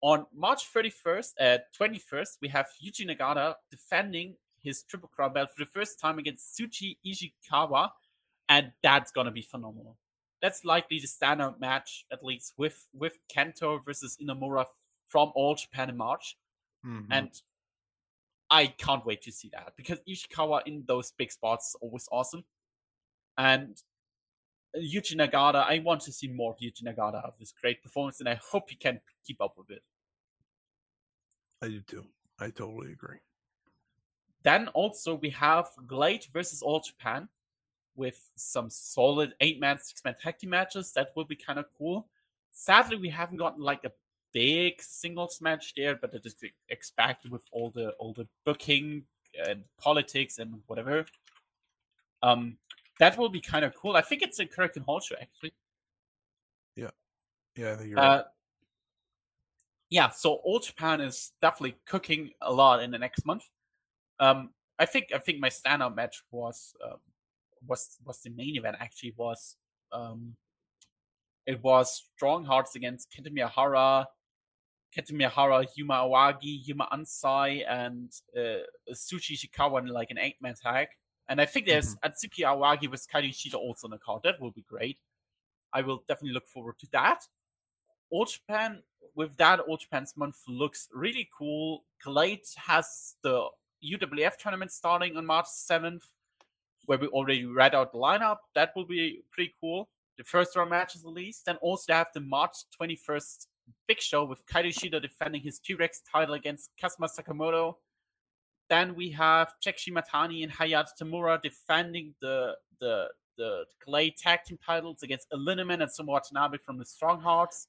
On 0.00 0.26
March 0.32 0.62
31st, 0.72 1.32
uh, 1.40 1.58
21st, 1.76 2.38
we 2.40 2.48
have 2.48 2.66
Yuji 2.82 3.04
Nagata 3.06 3.54
defending 3.70 4.36
his 4.62 4.82
Triple 4.84 5.08
Crown 5.08 5.32
belt 5.32 5.50
for 5.50 5.64
the 5.64 5.70
first 5.70 5.98
time 5.98 6.18
against 6.18 6.58
Shuji 6.58 6.98
Ishikawa, 7.04 7.90
and 8.48 8.72
that's 8.82 9.10
gonna 9.10 9.30
be 9.32 9.42
phenomenal. 9.42 9.98
That's 10.40 10.64
likely 10.64 11.00
the 11.00 11.08
standout 11.08 11.58
match, 11.58 12.06
at 12.12 12.24
least 12.24 12.54
with 12.56 12.88
with 12.92 13.18
Kento 13.28 13.84
versus 13.84 14.16
Inamura 14.18 14.66
from 15.06 15.32
All 15.34 15.54
Japan 15.56 15.88
in 15.90 15.96
March, 15.96 16.36
Mhm. 16.84 17.08
and 17.10 17.42
I 18.50 18.68
can't 18.68 19.04
wait 19.04 19.22
to 19.22 19.32
see 19.32 19.48
that 19.50 19.74
because 19.76 20.00
Ishikawa 20.08 20.62
in 20.66 20.84
those 20.86 21.10
big 21.12 21.32
spots 21.32 21.70
is 21.70 21.74
always 21.80 22.08
awesome, 22.12 22.44
and 23.36 23.82
Yuji 24.76 25.16
Nagata, 25.16 25.66
I 25.66 25.80
want 25.80 26.02
to 26.02 26.12
see 26.12 26.28
more 26.28 26.52
of 26.52 26.58
Yuji 26.58 26.82
Nagata 26.84 27.24
of 27.24 27.34
this 27.38 27.52
great 27.52 27.82
performance, 27.82 28.20
and 28.20 28.28
I 28.28 28.38
hope 28.50 28.70
he 28.70 28.76
can 28.76 29.00
keep 29.26 29.40
up 29.40 29.54
with 29.56 29.70
it. 29.70 29.82
I 31.62 31.68
do 31.68 31.80
too. 31.80 32.04
I 32.38 32.50
totally 32.50 32.92
agree. 32.92 33.18
Then 34.42 34.68
also 34.68 35.16
we 35.16 35.30
have 35.30 35.68
GLEAT 35.86 36.28
versus 36.32 36.62
All 36.62 36.80
Japan 36.80 37.28
with 37.96 38.30
some 38.36 38.70
solid 38.70 39.34
eight 39.40 39.58
man, 39.58 39.78
six 39.78 40.04
man 40.04 40.14
tag 40.20 40.38
team 40.38 40.50
matches. 40.50 40.92
That 40.92 41.10
will 41.16 41.24
be 41.24 41.34
kind 41.34 41.58
of 41.58 41.66
cool. 41.76 42.06
Sadly, 42.52 42.96
we 42.96 43.08
haven't 43.08 43.38
gotten 43.38 43.62
like 43.62 43.84
a 43.84 43.92
big 44.32 44.80
singles 44.80 45.40
match 45.40 45.74
there, 45.76 45.96
but 45.96 46.14
it 46.14 46.24
is 46.24 46.36
expected 46.68 47.30
with 47.30 47.42
all 47.50 47.70
the 47.70 47.90
all 47.98 48.12
the 48.12 48.28
booking 48.44 49.02
and 49.46 49.64
politics 49.80 50.38
and 50.38 50.62
whatever. 50.66 51.04
Um, 52.22 52.58
that 52.98 53.16
will 53.16 53.28
be 53.28 53.40
kind 53.40 53.64
of 53.64 53.74
cool. 53.74 53.96
I 53.96 54.00
think 54.02 54.22
it's 54.22 54.38
a 54.38 54.46
Kirk 54.46 54.74
show 54.74 55.16
actually. 55.20 55.52
Yeah, 56.76 56.90
yeah, 57.56 57.72
I 57.72 57.76
think 57.76 57.90
you're 57.90 57.98
Uh, 58.00 58.16
right. 58.16 58.24
yeah, 59.90 60.08
so 60.10 60.34
All 60.44 60.58
Japan 60.58 61.00
is 61.00 61.32
definitely 61.40 61.76
cooking 61.86 62.30
a 62.40 62.52
lot 62.52 62.82
in 62.82 62.90
the 62.90 62.98
next 62.98 63.24
month. 63.24 63.48
Um, 64.20 64.50
I 64.78 64.86
think 64.86 65.06
I 65.14 65.18
think 65.18 65.40
my 65.40 65.48
standout 65.48 65.94
match 65.94 66.22
was 66.30 66.74
um, 66.84 66.98
was 67.66 67.96
was 68.04 68.20
the 68.20 68.30
main 68.30 68.56
event 68.56 68.76
actually 68.80 69.14
was 69.16 69.56
um, 69.92 70.36
it 71.46 71.62
was 71.62 72.04
Strong 72.16 72.44
Hearts 72.44 72.76
against 72.76 73.10
Kento 73.10 73.28
Miyahara, 73.32 74.04
Kento 74.96 75.12
Miyahara, 75.12 75.66
Yuma 75.76 75.94
Aoyagi, 75.94 76.60
Yuma 76.66 76.88
Anzai, 76.92 77.64
and 77.68 78.12
uh, 78.36 78.62
Shuji 78.92 79.32
Ishikawa 79.36 79.80
in 79.80 79.86
like 79.86 80.10
an 80.10 80.18
eight 80.18 80.36
man 80.40 80.54
tag. 80.54 80.88
And 81.28 81.40
I 81.40 81.44
think 81.44 81.66
there's 81.66 81.96
mm-hmm. 81.96 82.08
Atsuki 82.08 82.44
Aoyagi 82.44 82.90
with 82.90 83.06
Kairi 83.08 83.30
Ishida 83.30 83.56
also 83.56 83.86
on 83.86 83.90
the 83.90 83.98
card. 83.98 84.22
That 84.24 84.40
will 84.40 84.50
be 84.50 84.64
great. 84.68 84.98
I 85.72 85.82
will 85.82 86.02
definitely 86.08 86.32
look 86.32 86.48
forward 86.48 86.78
to 86.80 86.86
that. 86.92 87.24
All 88.10 88.24
Japan 88.24 88.82
with 89.14 89.36
that 89.36 89.60
All 89.60 89.76
Japan's 89.76 90.16
month 90.16 90.36
looks 90.48 90.88
really 90.92 91.28
cool. 91.36 91.84
GLEAT 92.02 92.48
has 92.56 93.16
the 93.22 93.46
UWF 93.84 94.36
tournament 94.36 94.72
starting 94.72 95.16
on 95.16 95.26
March 95.26 95.46
7th, 95.46 96.02
where 96.86 96.98
we 96.98 97.06
already 97.08 97.44
read 97.44 97.74
out 97.74 97.92
the 97.92 97.98
lineup. 97.98 98.38
That 98.54 98.72
will 98.74 98.86
be 98.86 99.22
pretty 99.30 99.54
cool. 99.60 99.88
The 100.16 100.24
first 100.24 100.56
round 100.56 100.70
matches 100.70 101.04
at 101.04 101.12
least. 101.12 101.46
Then 101.46 101.56
also 101.56 101.92
have 101.92 102.08
the 102.14 102.20
March 102.20 102.56
21st 102.80 103.46
big 103.86 104.00
show 104.00 104.24
with 104.24 104.46
Kaito 104.46 104.68
Ishida 104.68 105.00
defending 105.00 105.42
his 105.42 105.58
T-Rex 105.58 106.02
title 106.10 106.34
against 106.34 106.70
Kazuma 106.80 107.08
Sakamoto. 107.08 107.74
Then 108.68 108.94
we 108.94 109.10
have 109.10 109.52
Check 109.60 109.78
Shimatani 109.78 110.42
and 110.42 110.52
Hayato 110.52 110.90
Tamura 111.00 111.40
defending 111.40 112.14
the 112.20 112.56
the 112.80 113.08
the 113.36 113.64
GLEAT 113.86 114.16
tag 114.16 114.40
team 114.44 114.58
titles 114.64 115.02
against 115.02 115.28
El 115.32 115.38
Lindaman 115.38 115.80
and 115.80 115.90
Soma 115.90 116.12
Watanabe 116.12 116.58
from 116.58 116.76
the 116.78 116.84
Strong 116.84 117.20
Hearts. 117.20 117.68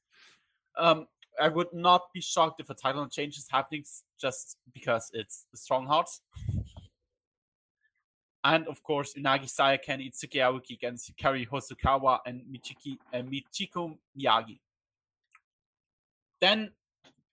Um, 0.78 1.08
I 1.40 1.48
would 1.48 1.72
not 1.74 2.12
be 2.14 2.22
shocked 2.22 2.60
if 2.60 2.70
a 2.70 2.74
title 2.74 3.08
change 3.08 3.38
is 3.38 3.48
happening 3.50 3.86
just 4.20 4.58
because 4.74 5.10
it's 5.14 5.46
the 5.52 5.58
Strong 5.58 5.88
Hearts. 5.88 6.22
And 8.44 8.68
of 8.68 8.82
course, 8.84 9.14
Unagi 9.14 9.46
Sayaka 9.46 9.90
and 9.90 10.02
Itsuki 10.02 10.40
Aoki 10.40 10.72
against 10.72 11.14
Yukari 11.14 11.48
Hosokawa 11.48 12.20
and 12.26 12.42
Michiki, 12.52 12.98
uh, 13.14 13.18
Michiko 13.18 13.98
Miyagi. 14.18 14.60
Then, 16.40 16.72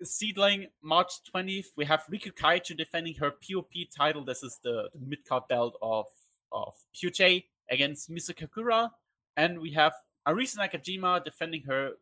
SEAdLINNNG, 0.02 0.66
March 0.82 1.12
20th, 1.34 1.68
we 1.76 1.84
have 1.84 2.02
Riku 2.10 2.32
Kaichu 2.32 2.76
defending 2.76 3.14
her 3.14 3.30
POP 3.30 3.72
title. 3.96 4.24
This 4.24 4.42
is 4.42 4.58
the, 4.62 4.88
the 4.92 5.06
mid 5.06 5.24
card 5.24 5.44
belt 5.48 5.76
of, 5.80 6.06
of 6.52 6.74
Puche 6.94 7.44
against 7.70 8.10
Misu 8.10 8.34
Kakura. 8.34 8.90
And 9.36 9.60
we 9.60 9.72
have 9.72 9.94
Arisa 10.26 10.58
Nakajima 10.58 11.24
defending 11.24 11.62
her 11.62 11.92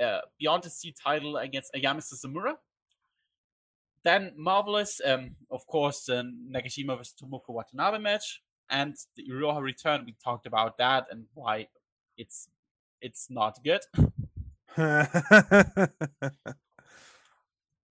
uh, 0.00 0.20
Beyond 0.38 0.62
the 0.64 0.70
Sea 0.70 0.94
title 1.02 1.36
against 1.36 1.72
Ayame 1.74 2.00
Sasamura. 2.00 2.54
Then 4.02 4.32
Marvelous, 4.36 5.00
um, 5.04 5.36
of 5.50 5.66
course, 5.66 6.04
the 6.04 6.22
Nagashima 6.50 6.96
vs 6.96 7.14
Tomoko 7.20 7.50
Watanabe 7.50 7.98
match, 7.98 8.40
and 8.70 8.96
the 9.16 9.24
Iroha 9.30 9.60
return. 9.60 10.04
We 10.06 10.14
talked 10.24 10.46
about 10.46 10.78
that 10.78 11.06
and 11.10 11.26
why 11.34 11.68
it's 12.16 12.48
it's 13.02 13.28
not 13.28 13.58
good. 13.62 13.82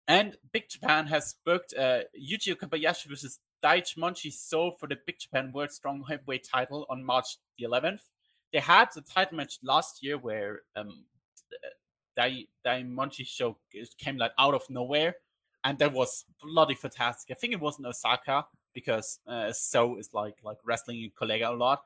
And 0.08 0.36
Big 0.52 0.68
Japan 0.68 1.06
has 1.08 1.34
booked 1.44 1.74
uh, 1.76 2.00
Yuji 2.18 2.54
Okabayashi 2.54 3.06
versus 3.08 3.40
Daichi 3.62 3.96
Monchi 3.98 4.32
So 4.32 4.70
for 4.70 4.86
the 4.86 4.96
Big 5.04 5.18
Japan 5.18 5.50
World 5.52 5.72
Strong 5.72 6.04
Heavyweight 6.08 6.44
title 6.48 6.86
on 6.88 7.02
March 7.04 7.38
the 7.58 7.64
11th. 7.66 8.00
They 8.52 8.60
had 8.60 8.88
the 8.94 9.00
title 9.00 9.36
match 9.38 9.58
last 9.62 10.02
year 10.04 10.16
where 10.16 10.60
um, 10.76 11.04
Dai 12.16 12.44
Dai 12.64 12.82
Monchi 12.82 13.26
Show 13.26 13.58
came 13.98 14.16
like 14.16 14.32
out 14.38 14.54
of 14.54 14.62
nowhere, 14.70 15.16
and 15.64 15.78
that 15.80 15.92
was 15.92 16.24
bloody 16.40 16.74
fantastic. 16.74 17.36
I 17.36 17.38
think 17.38 17.52
it 17.52 17.60
was 17.60 17.78
in 17.78 17.84
Osaka 17.86 18.46
because 18.72 19.18
uh, 19.26 19.52
So 19.52 19.98
is 19.98 20.10
like 20.14 20.36
like 20.42 20.58
wrestling 20.64 21.02
in 21.02 21.10
Kollega 21.10 21.48
a 21.48 21.52
lot, 21.56 21.82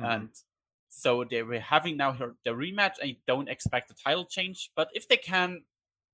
Mhm. 0.00 0.14
and 0.14 0.28
so 0.88 1.24
they 1.24 1.42
were 1.42 1.58
having 1.60 1.96
now 1.96 2.12
her, 2.12 2.36
the 2.44 2.50
rematch. 2.50 2.94
I 3.02 3.16
don't 3.26 3.48
expect 3.48 3.90
a 3.90 3.94
title 3.94 4.24
change, 4.24 4.70
but 4.76 4.88
if 4.94 5.08
they 5.08 5.16
can 5.16 5.64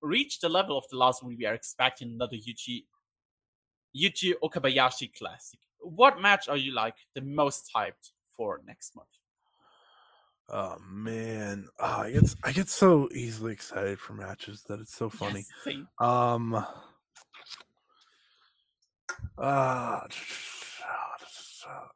reach 0.03 0.41
the 0.41 0.49
level 0.49 0.77
of 0.77 0.85
the 0.91 0.97
last 0.97 1.23
one, 1.23 1.37
we 1.37 1.47
are 1.47 1.55
expecting 1.55 2.11
another 2.11 2.37
Yuji 2.37 2.85
Yuji 3.97 4.35
Okabayashi 4.43 5.15
Classic. 5.17 5.61
What 5.81 6.21
match 6.21 6.49
are 6.49 6.57
you 6.57 6.75
like 6.75 6.97
the 7.15 7.21
most 7.23 7.71
hyped 7.75 8.11
for 8.37 8.61
next 8.67 8.95
month? 8.97 9.09
oh 10.53 10.77
man, 10.91 11.67
oh, 11.81 12.03
I 12.03 12.11
get 12.13 12.35
I 12.45 12.53
get 12.53 12.69
so 12.69 13.09
easily 13.15 13.53
excited 13.53 13.99
for 13.99 14.13
matches 14.13 14.63
that 14.69 14.81
it's 14.81 14.95
so 14.95 15.09
funny. 15.09 15.45
Yes. 15.67 15.77
Um. 15.99 16.65
Uh, 19.39 20.01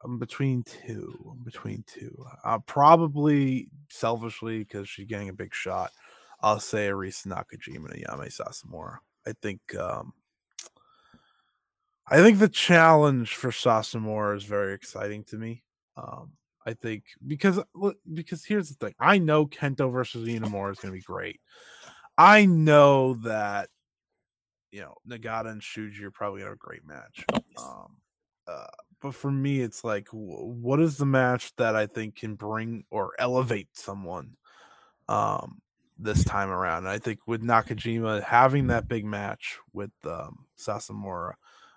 I'm 0.03 0.17
between 0.17 0.63
two. 0.63 1.13
I'm 1.31 1.43
between 1.43 1.83
two. 1.87 2.25
Uh, 2.43 2.59
probably 2.65 3.69
selfishly 3.89 4.59
because 4.59 4.89
she's 4.89 5.05
getting 5.05 5.29
a 5.29 5.33
big 5.33 5.53
shot. 5.53 5.91
I'll 6.41 6.59
say 6.59 6.87
Arisa 6.87 7.27
Nakajima 7.27 7.91
and 7.91 8.05
Yame 8.05 8.31
Sasamura. 8.31 8.97
I 9.25 9.33
think. 9.41 9.75
Um, 9.75 10.13
I 12.09 12.21
think 12.21 12.39
the 12.39 12.47
challenge 12.47 13.35
for 13.35 13.49
Sasamura 13.49 14.37
is 14.37 14.45
very 14.45 14.73
exciting 14.73 15.25
to 15.25 15.37
me. 15.37 15.63
Um, 15.97 16.33
I 16.65 16.73
think 16.73 17.03
because 17.25 17.59
because 18.13 18.45
here's 18.45 18.69
the 18.69 18.75
thing. 18.75 18.95
I 18.99 19.17
know 19.17 19.45
Kento 19.45 19.91
versus 19.91 20.27
Inamura 20.27 20.71
is 20.71 20.79
going 20.79 20.93
to 20.93 20.97
be 20.97 21.01
great. 21.01 21.41
I 22.17 22.45
know 22.45 23.15
that 23.23 23.69
you 24.71 24.81
know 24.81 24.95
Nagata 25.07 25.49
and 25.49 25.61
Shuji 25.61 26.01
are 26.03 26.11
probably 26.11 26.39
gonna 26.39 26.51
have 26.51 26.57
a 26.57 26.65
great 26.65 26.85
match. 26.85 27.25
Um, 27.57 27.97
uh, 28.47 28.67
but 29.01 29.13
for 29.13 29.31
me, 29.31 29.61
it's 29.61 29.83
like, 29.83 30.07
what 30.11 30.79
is 30.79 30.97
the 30.97 31.05
match 31.05 31.55
that 31.57 31.75
I 31.75 31.85
think 31.85 32.15
can 32.15 32.35
bring 32.35 32.83
or 32.89 33.11
elevate 33.19 33.69
someone 33.73 34.35
um, 35.07 35.59
this 35.99 36.23
time 36.23 36.49
around? 36.49 36.79
And 36.79 36.89
I 36.89 36.99
think 36.99 37.19
with 37.27 37.43
Nakajima 37.43 38.23
having 38.23 38.67
that 38.67 38.87
big 38.87 39.05
match 39.05 39.59
with 39.73 39.91
um, 40.05 40.45
Sasamura, 40.57 41.33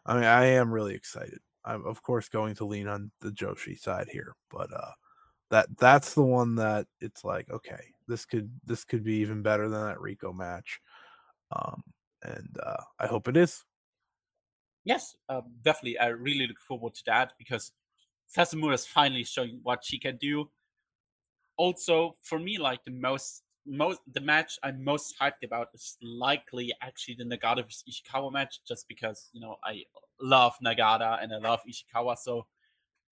I 0.06 0.14
mean, 0.14 0.24
I 0.24 0.46
am 0.46 0.72
really 0.72 0.94
excited. 0.94 1.38
I'm 1.64 1.86
of 1.86 2.02
course 2.02 2.28
going 2.28 2.54
to 2.56 2.64
lean 2.64 2.88
on 2.88 3.10
the 3.20 3.30
Joshi 3.30 3.78
side 3.78 4.08
here, 4.10 4.34
but 4.50 4.72
uh, 4.72 4.92
that 5.50 5.68
that's 5.78 6.14
the 6.14 6.22
one 6.22 6.54
that 6.56 6.86
it's 7.00 7.24
like, 7.24 7.50
okay, 7.50 7.80
this 8.08 8.24
could 8.24 8.50
this 8.64 8.84
could 8.84 9.04
be 9.04 9.16
even 9.16 9.42
better 9.42 9.68
than 9.68 9.82
that 9.82 9.98
Riko 9.98 10.34
match, 10.34 10.80
um, 11.52 11.82
and 12.22 12.56
uh, 12.62 12.82
I 12.98 13.06
hope 13.06 13.28
it 13.28 13.36
is. 13.36 13.64
Yes, 14.84 15.14
um, 15.28 15.42
definitely. 15.62 15.98
I 15.98 16.08
really 16.08 16.46
look 16.46 16.60
forward 16.60 16.94
to 16.94 17.02
that 17.06 17.34
because 17.38 17.72
Sasamura 18.34 18.74
is 18.74 18.86
finally 18.86 19.24
showing 19.24 19.60
what 19.62 19.84
she 19.84 19.98
can 19.98 20.16
do. 20.16 20.48
Also, 21.56 22.14
for 22.22 22.38
me, 22.38 22.56
like 22.58 22.82
the 22.84 22.90
most 22.90 23.42
most 23.66 24.00
the 24.12 24.20
match 24.20 24.58
I'm 24.62 24.82
most 24.82 25.14
hyped 25.20 25.42
about 25.44 25.68
is 25.74 25.96
likely 26.02 26.72
actually 26.82 27.16
the 27.18 27.24
Nagata 27.24 27.64
vs 27.64 27.84
Ishikawa 27.88 28.32
match, 28.32 28.60
just 28.66 28.88
because 28.88 29.28
you 29.32 29.40
know 29.40 29.56
I 29.64 29.84
love 30.20 30.54
Nagata 30.64 31.22
and 31.22 31.32
I 31.32 31.38
love 31.38 31.60
Ishikawa, 31.68 32.16
so 32.18 32.46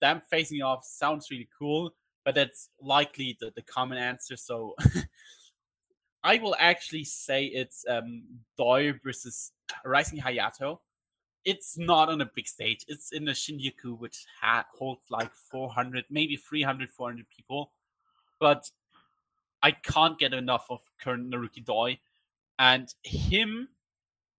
them 0.01 0.23
facing 0.31 0.63
off 0.63 0.85
sounds 0.85 1.31
really 1.31 1.49
cool. 1.59 1.95
But 2.25 2.35
that's 2.35 2.69
likely 2.81 3.37
the, 3.41 3.53
the 3.55 3.63
common 3.63 3.97
answer. 3.97 4.37
So 4.37 4.75
I 6.25 6.39
will 6.39 6.57
actually 6.59 7.05
say 7.05 7.47
it's 7.47 7.85
um 7.89 8.25
Doi 8.57 8.95
versus 9.03 9.53
Rising 9.85 10.21
Hayato 10.21 10.79
it's 11.49 11.79
not 11.79 12.11
on 12.11 12.21
a 12.21 12.27
big 12.27 12.47
stage. 12.47 12.85
It's 12.89 13.11
in 13.13 13.27
a 13.29 13.33
Shinjuku, 13.33 13.99
which 13.99 14.27
ha- 14.41 14.67
holds 14.79 15.07
like 15.11 15.33
400, 15.35 16.05
maybe 16.11 16.37
300, 16.37 16.91
400 16.91 17.25
people. 17.35 17.73
But 18.39 18.71
I 19.63 19.73
can't 19.73 20.19
get 20.19 20.33
enough 20.33 20.67
of 20.71 20.81
current 21.01 21.33
Naruki 21.33 21.65
Doi. 21.65 21.99
And 22.59 22.93
him 23.03 23.69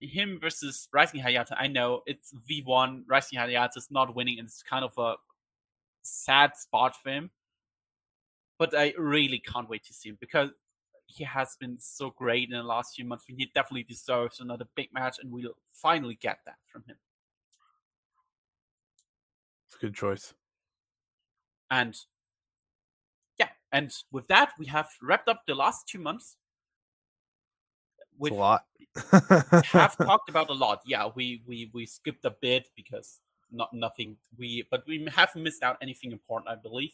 him 0.02 0.40
versus 0.40 0.88
Rising 0.94 1.22
Hayato, 1.22 1.56
I 1.58 1.68
know 1.68 2.04
it's 2.06 2.34
V1. 2.50 3.04
Rising 3.08 3.40
Hayato 3.40 3.78
is 3.78 3.90
not 3.92 4.16
winning, 4.16 4.40
and 4.40 4.48
it's 4.48 4.64
kind 4.64 4.86
of 4.86 4.98
a 4.98 5.16
sad 6.02 6.56
spot 6.56 6.96
for 7.02 7.10
him. 7.10 7.32
But 8.58 8.78
I 8.78 8.94
really 8.98 9.40
can't 9.40 9.70
wait 9.70 9.84
to 9.86 9.94
see 9.94 10.10
him 10.10 10.18
because 10.20 10.50
he 11.06 11.24
has 11.24 11.56
been 11.60 11.78
so 11.80 12.12
great 12.12 12.50
in 12.50 12.58
the 12.58 12.64
last 12.64 12.96
few 12.96 13.06
months. 13.06 13.26
He 13.28 13.52
definitely 13.54 13.84
deserves 13.84 14.40
another 14.40 14.66
big 14.76 14.94
match, 14.94 15.18
and 15.22 15.32
we'll 15.32 15.56
finally 15.72 16.16
get 16.16 16.40
that 16.46 16.58
from 16.72 16.84
him. 16.88 16.98
It's 19.68 19.76
a 19.76 19.80
good 19.80 19.96
choice. 19.96 20.34
And 21.72 21.96
and 23.72 23.92
with 24.12 24.28
that, 24.28 24.52
we 24.58 24.66
have 24.68 24.90
wrapped 25.02 25.30
up 25.30 25.44
the 25.48 25.56
last 25.56 25.88
two 25.88 26.00
months. 26.00 26.38
With 28.18 28.34
a 28.34 28.36
lot. 28.36 28.66
have 29.72 29.98
talked 30.06 30.30
about 30.30 30.50
a 30.50 30.54
lot. 30.54 30.82
Yeah, 30.86 31.10
we 31.16 31.42
we 31.46 31.70
we 31.74 31.86
skipped 31.86 32.26
a 32.26 32.32
bit 32.32 32.70
because 32.76 33.20
not 33.52 33.74
nothing 33.74 34.18
we 34.38 34.66
but 34.70 34.84
we 34.88 35.08
haven't 35.16 35.44
missed 35.44 35.64
out 35.64 35.78
anything 35.82 36.12
important, 36.12 36.50
I 36.50 36.56
believe. 36.56 36.94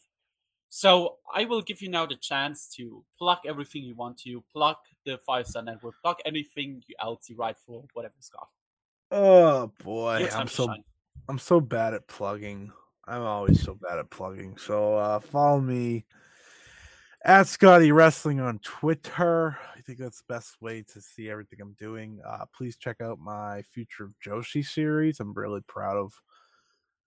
So 0.69 1.17
I 1.33 1.45
will 1.45 1.61
give 1.61 1.81
you 1.81 1.89
now 1.89 2.05
the 2.05 2.15
chance 2.15 2.67
to 2.75 3.03
plug 3.17 3.39
everything 3.47 3.83
you 3.83 3.95
want 3.95 4.17
to, 4.19 4.43
plug 4.51 4.75
the 5.05 5.17
five 5.19 5.47
star 5.47 5.63
network, 5.63 5.95
plug 6.01 6.17
anything 6.25 6.83
else 7.01 7.29
you 7.29 7.37
write 7.37 7.57
for, 7.65 7.85
whatever, 7.93 8.15
Scott. 8.19 8.49
Oh 9.11 9.71
boy, 9.83 10.27
I'm 10.33 10.47
so 10.47 10.67
shine. 10.67 10.83
I'm 11.29 11.39
so 11.39 11.59
bad 11.59 11.93
at 11.93 12.07
plugging. 12.07 12.71
I'm 13.07 13.21
always 13.21 13.61
so 13.61 13.75
bad 13.75 13.99
at 13.99 14.09
plugging. 14.09 14.57
So 14.57 14.95
uh 14.95 15.19
follow 15.19 15.61
me 15.61 16.05
at 17.25 17.47
Scotty 17.47 17.91
Wrestling 17.91 18.39
on 18.39 18.59
Twitter. 18.59 19.57
I 19.75 19.81
think 19.81 19.97
that's 19.97 20.19
the 20.21 20.33
best 20.33 20.61
way 20.61 20.83
to 20.93 21.01
see 21.01 21.29
everything 21.29 21.59
I'm 21.59 21.73
doing. 21.73 22.19
Uh 22.25 22.45
please 22.55 22.77
check 22.77 23.01
out 23.01 23.19
my 23.19 23.63
Future 23.63 24.05
of 24.05 24.13
Joshi 24.25 24.63
series. 24.65 25.19
I'm 25.19 25.33
really 25.33 25.61
proud 25.61 25.97
of 25.97 26.13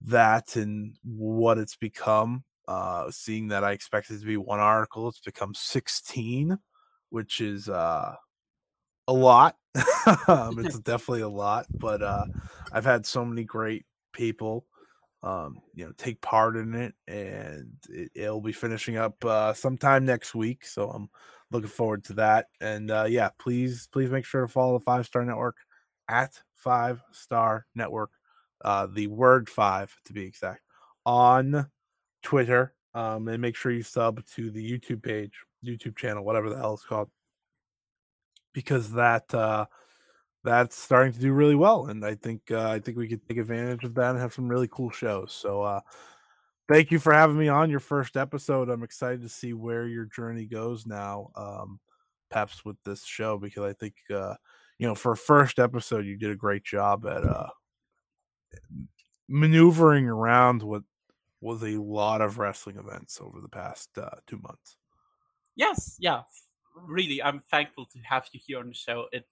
that 0.01 0.55
and 0.55 0.95
what 1.03 1.57
it's 1.57 1.75
become. 1.75 2.43
Uh, 2.67 3.09
seeing 3.09 3.47
that 3.47 3.63
I 3.63 3.71
expected 3.71 4.19
to 4.19 4.25
be 4.25 4.37
one 4.37 4.59
article, 4.59 5.07
it's 5.07 5.19
become 5.19 5.55
16, 5.55 6.55
which 7.09 7.41
is 7.41 7.67
uh, 7.67 8.13
a 9.07 9.13
lot. 9.13 9.55
um, 10.27 10.63
it's 10.63 10.77
definitely 10.81 11.21
a 11.21 11.29
lot, 11.29 11.65
but 11.73 12.03
uh, 12.03 12.25
I've 12.71 12.85
had 12.85 13.07
so 13.07 13.25
many 13.25 13.43
great 13.43 13.85
people, 14.13 14.65
um, 15.21 15.59
you 15.73 15.85
know, 15.85 15.91
take 15.97 16.21
part 16.21 16.55
in 16.55 16.73
it, 16.73 16.93
and 17.07 17.73
it, 17.89 18.11
will 18.15 18.41
be 18.41 18.53
finishing 18.53 18.97
up 18.97 19.23
uh, 19.25 19.53
sometime 19.53 20.05
next 20.05 20.33
week. 20.33 20.65
So 20.65 20.89
I'm 20.89 21.09
looking 21.51 21.69
forward 21.69 22.03
to 22.05 22.13
that. 22.13 22.47
And 22.61 22.89
uh, 22.89 23.05
yeah, 23.09 23.29
please, 23.37 23.87
please 23.91 24.09
make 24.09 24.25
sure 24.25 24.41
to 24.41 24.47
follow 24.47 24.77
the 24.77 24.83
Five 24.85 25.05
Star 25.05 25.25
Network 25.25 25.57
at 26.07 26.41
Five 26.55 27.01
Star 27.11 27.65
Network, 27.75 28.11
uh, 28.63 28.87
the 28.91 29.07
word 29.07 29.49
five 29.49 29.93
to 30.05 30.13
be 30.13 30.23
exact, 30.23 30.61
on 31.05 31.69
Twitter, 32.23 32.73
um, 32.93 33.27
and 33.27 33.41
make 33.41 33.55
sure 33.55 33.71
you 33.71 33.83
sub 33.83 34.25
to 34.35 34.51
the 34.51 34.71
YouTube 34.71 35.03
page, 35.03 35.33
YouTube 35.65 35.97
channel, 35.97 36.23
whatever 36.23 36.49
the 36.49 36.57
hell 36.57 36.73
it's 36.75 36.85
called, 36.85 37.09
because 38.53 38.93
that 38.93 39.33
uh, 39.33 39.65
that's 40.43 40.77
starting 40.77 41.13
to 41.13 41.19
do 41.19 41.33
really 41.33 41.55
well, 41.55 41.87
and 41.87 42.05
I 42.05 42.15
think 42.15 42.51
uh, 42.51 42.69
I 42.69 42.79
think 42.79 42.97
we 42.97 43.07
could 43.07 43.27
take 43.27 43.37
advantage 43.37 43.83
of 43.83 43.95
that 43.95 44.11
and 44.11 44.19
have 44.19 44.33
some 44.33 44.47
really 44.47 44.69
cool 44.71 44.89
shows. 44.89 45.33
So, 45.33 45.63
uh, 45.63 45.81
thank 46.69 46.91
you 46.91 46.99
for 46.99 47.13
having 47.13 47.37
me 47.37 47.49
on 47.49 47.69
your 47.69 47.81
first 47.81 48.15
episode. 48.15 48.69
I'm 48.69 48.83
excited 48.83 49.21
to 49.21 49.29
see 49.29 49.53
where 49.53 49.87
your 49.87 50.05
journey 50.05 50.45
goes 50.45 50.85
now, 50.85 51.31
um, 51.35 51.79
Peps, 52.29 52.63
with 52.63 52.77
this 52.85 53.03
show 53.03 53.37
because 53.37 53.63
I 53.63 53.73
think 53.73 53.95
uh, 54.13 54.35
you 54.77 54.87
know 54.87 54.95
for 54.95 55.11
a 55.11 55.17
first 55.17 55.59
episode 55.59 56.05
you 56.05 56.15
did 56.15 56.31
a 56.31 56.35
great 56.35 56.63
job 56.63 57.05
at 57.05 57.25
uh, 57.25 57.49
maneuvering 59.27 60.07
around 60.07 60.63
what 60.63 60.83
was 61.41 61.63
a 61.63 61.77
lot 61.77 62.21
of 62.21 62.37
wrestling 62.37 62.77
events 62.77 63.19
over 63.21 63.41
the 63.41 63.49
past 63.49 63.89
uh, 63.97 64.09
two 64.27 64.37
months. 64.37 64.77
Yes, 65.55 65.97
yeah, 65.99 66.21
really, 66.75 67.21
I'm 67.21 67.39
thankful 67.39 67.85
to 67.87 67.99
have 67.99 68.27
you 68.31 68.39
here 68.45 68.59
on 68.59 68.69
the 68.69 68.73
show. 68.73 69.05
It 69.11 69.25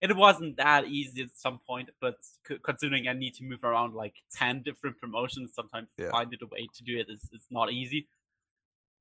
it 0.00 0.16
wasn't 0.16 0.56
that 0.56 0.86
easy 0.86 1.22
at 1.22 1.30
some 1.34 1.60
point, 1.66 1.90
but 2.00 2.16
considering 2.62 3.08
I 3.08 3.12
need 3.12 3.34
to 3.34 3.44
move 3.44 3.64
around 3.64 3.94
like 3.94 4.14
ten 4.32 4.62
different 4.62 4.98
promotions, 4.98 5.52
sometimes 5.54 5.88
yeah. 5.98 6.10
finding 6.10 6.38
a 6.42 6.46
way 6.46 6.68
to 6.74 6.82
do 6.82 6.98
it 6.98 7.06
is, 7.10 7.28
is 7.32 7.46
not 7.50 7.72
easy. 7.72 8.08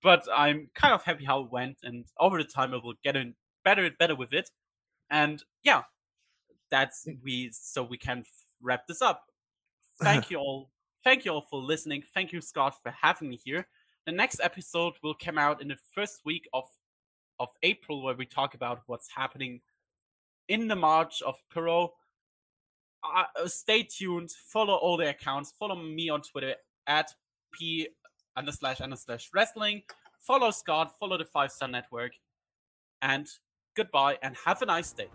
But 0.02 0.26
I'm 0.34 0.70
kind 0.76 0.94
of 0.94 1.04
happy 1.04 1.26
how 1.26 1.42
it 1.42 1.52
went, 1.52 1.78
and 1.84 2.06
over 2.20 2.38
the 2.38 2.50
time 2.50 2.74
I 2.74 2.78
will 2.78 2.96
get 3.04 3.16
in 3.16 3.36
better 3.64 3.86
and 3.86 3.98
better 3.98 4.16
with 4.16 4.34
it. 4.34 4.50
And 5.10 5.44
yeah, 5.64 5.84
that's 6.70 7.06
mm. 7.08 7.18
we 7.24 7.50
so 7.54 7.84
we 7.84 7.98
can 7.98 8.24
wrap 8.62 8.88
this 8.88 9.02
up. 9.02 9.24
Thank 10.02 10.30
you 10.32 10.38
all 10.38 10.70
Thank 11.04 11.24
you 11.24 11.32
all 11.32 11.46
for 11.50 11.62
listening. 11.62 12.04
Thank 12.14 12.34
you, 12.34 12.42
Scott, 12.42 12.76
for 12.84 12.92
having 12.92 13.30
me 13.30 13.40
here. 13.44 13.68
The 14.06 14.12
next 14.12 14.42
episode 14.44 14.96
will 15.02 15.14
come 15.14 15.38
out 15.38 15.62
in 15.62 15.70
the 15.70 15.78
first 15.96 16.22
week 16.26 16.48
of 16.54 16.66
of 17.40 17.48
April, 17.64 18.04
where 18.04 18.16
we 18.16 18.26
talk 18.26 18.54
about 18.54 18.82
what's 18.88 19.08
happening 19.10 19.62
in 20.50 20.68
the 20.68 20.76
March 20.76 21.22
of. 21.22 21.36
Uh, 21.56 23.24
uh, 23.42 23.48
stay 23.48 23.84
tuned. 23.84 24.30
Follow 24.30 24.76
all 24.76 24.98
the 24.98 25.10
accounts. 25.10 25.54
Follow 25.58 25.76
me 25.76 26.10
on 26.10 26.22
Twitter 26.22 26.56
at 26.86 27.14
p 27.54 27.88
under 28.36 28.52
slash 28.52 28.82
under 28.82 28.98
slash 28.98 29.30
wrestling. 29.34 29.82
Follow 30.20 30.52
Scott. 30.52 30.94
Follow 31.00 31.18
the 31.18 31.26
Five 31.26 31.52
Star 31.52 31.70
Network. 31.70 32.12
And 33.02 33.28
goodbye 33.76 34.18
and 34.22 34.36
have 34.46 34.62
a 34.62 34.66
nice 34.66 34.92
day. 34.92 35.08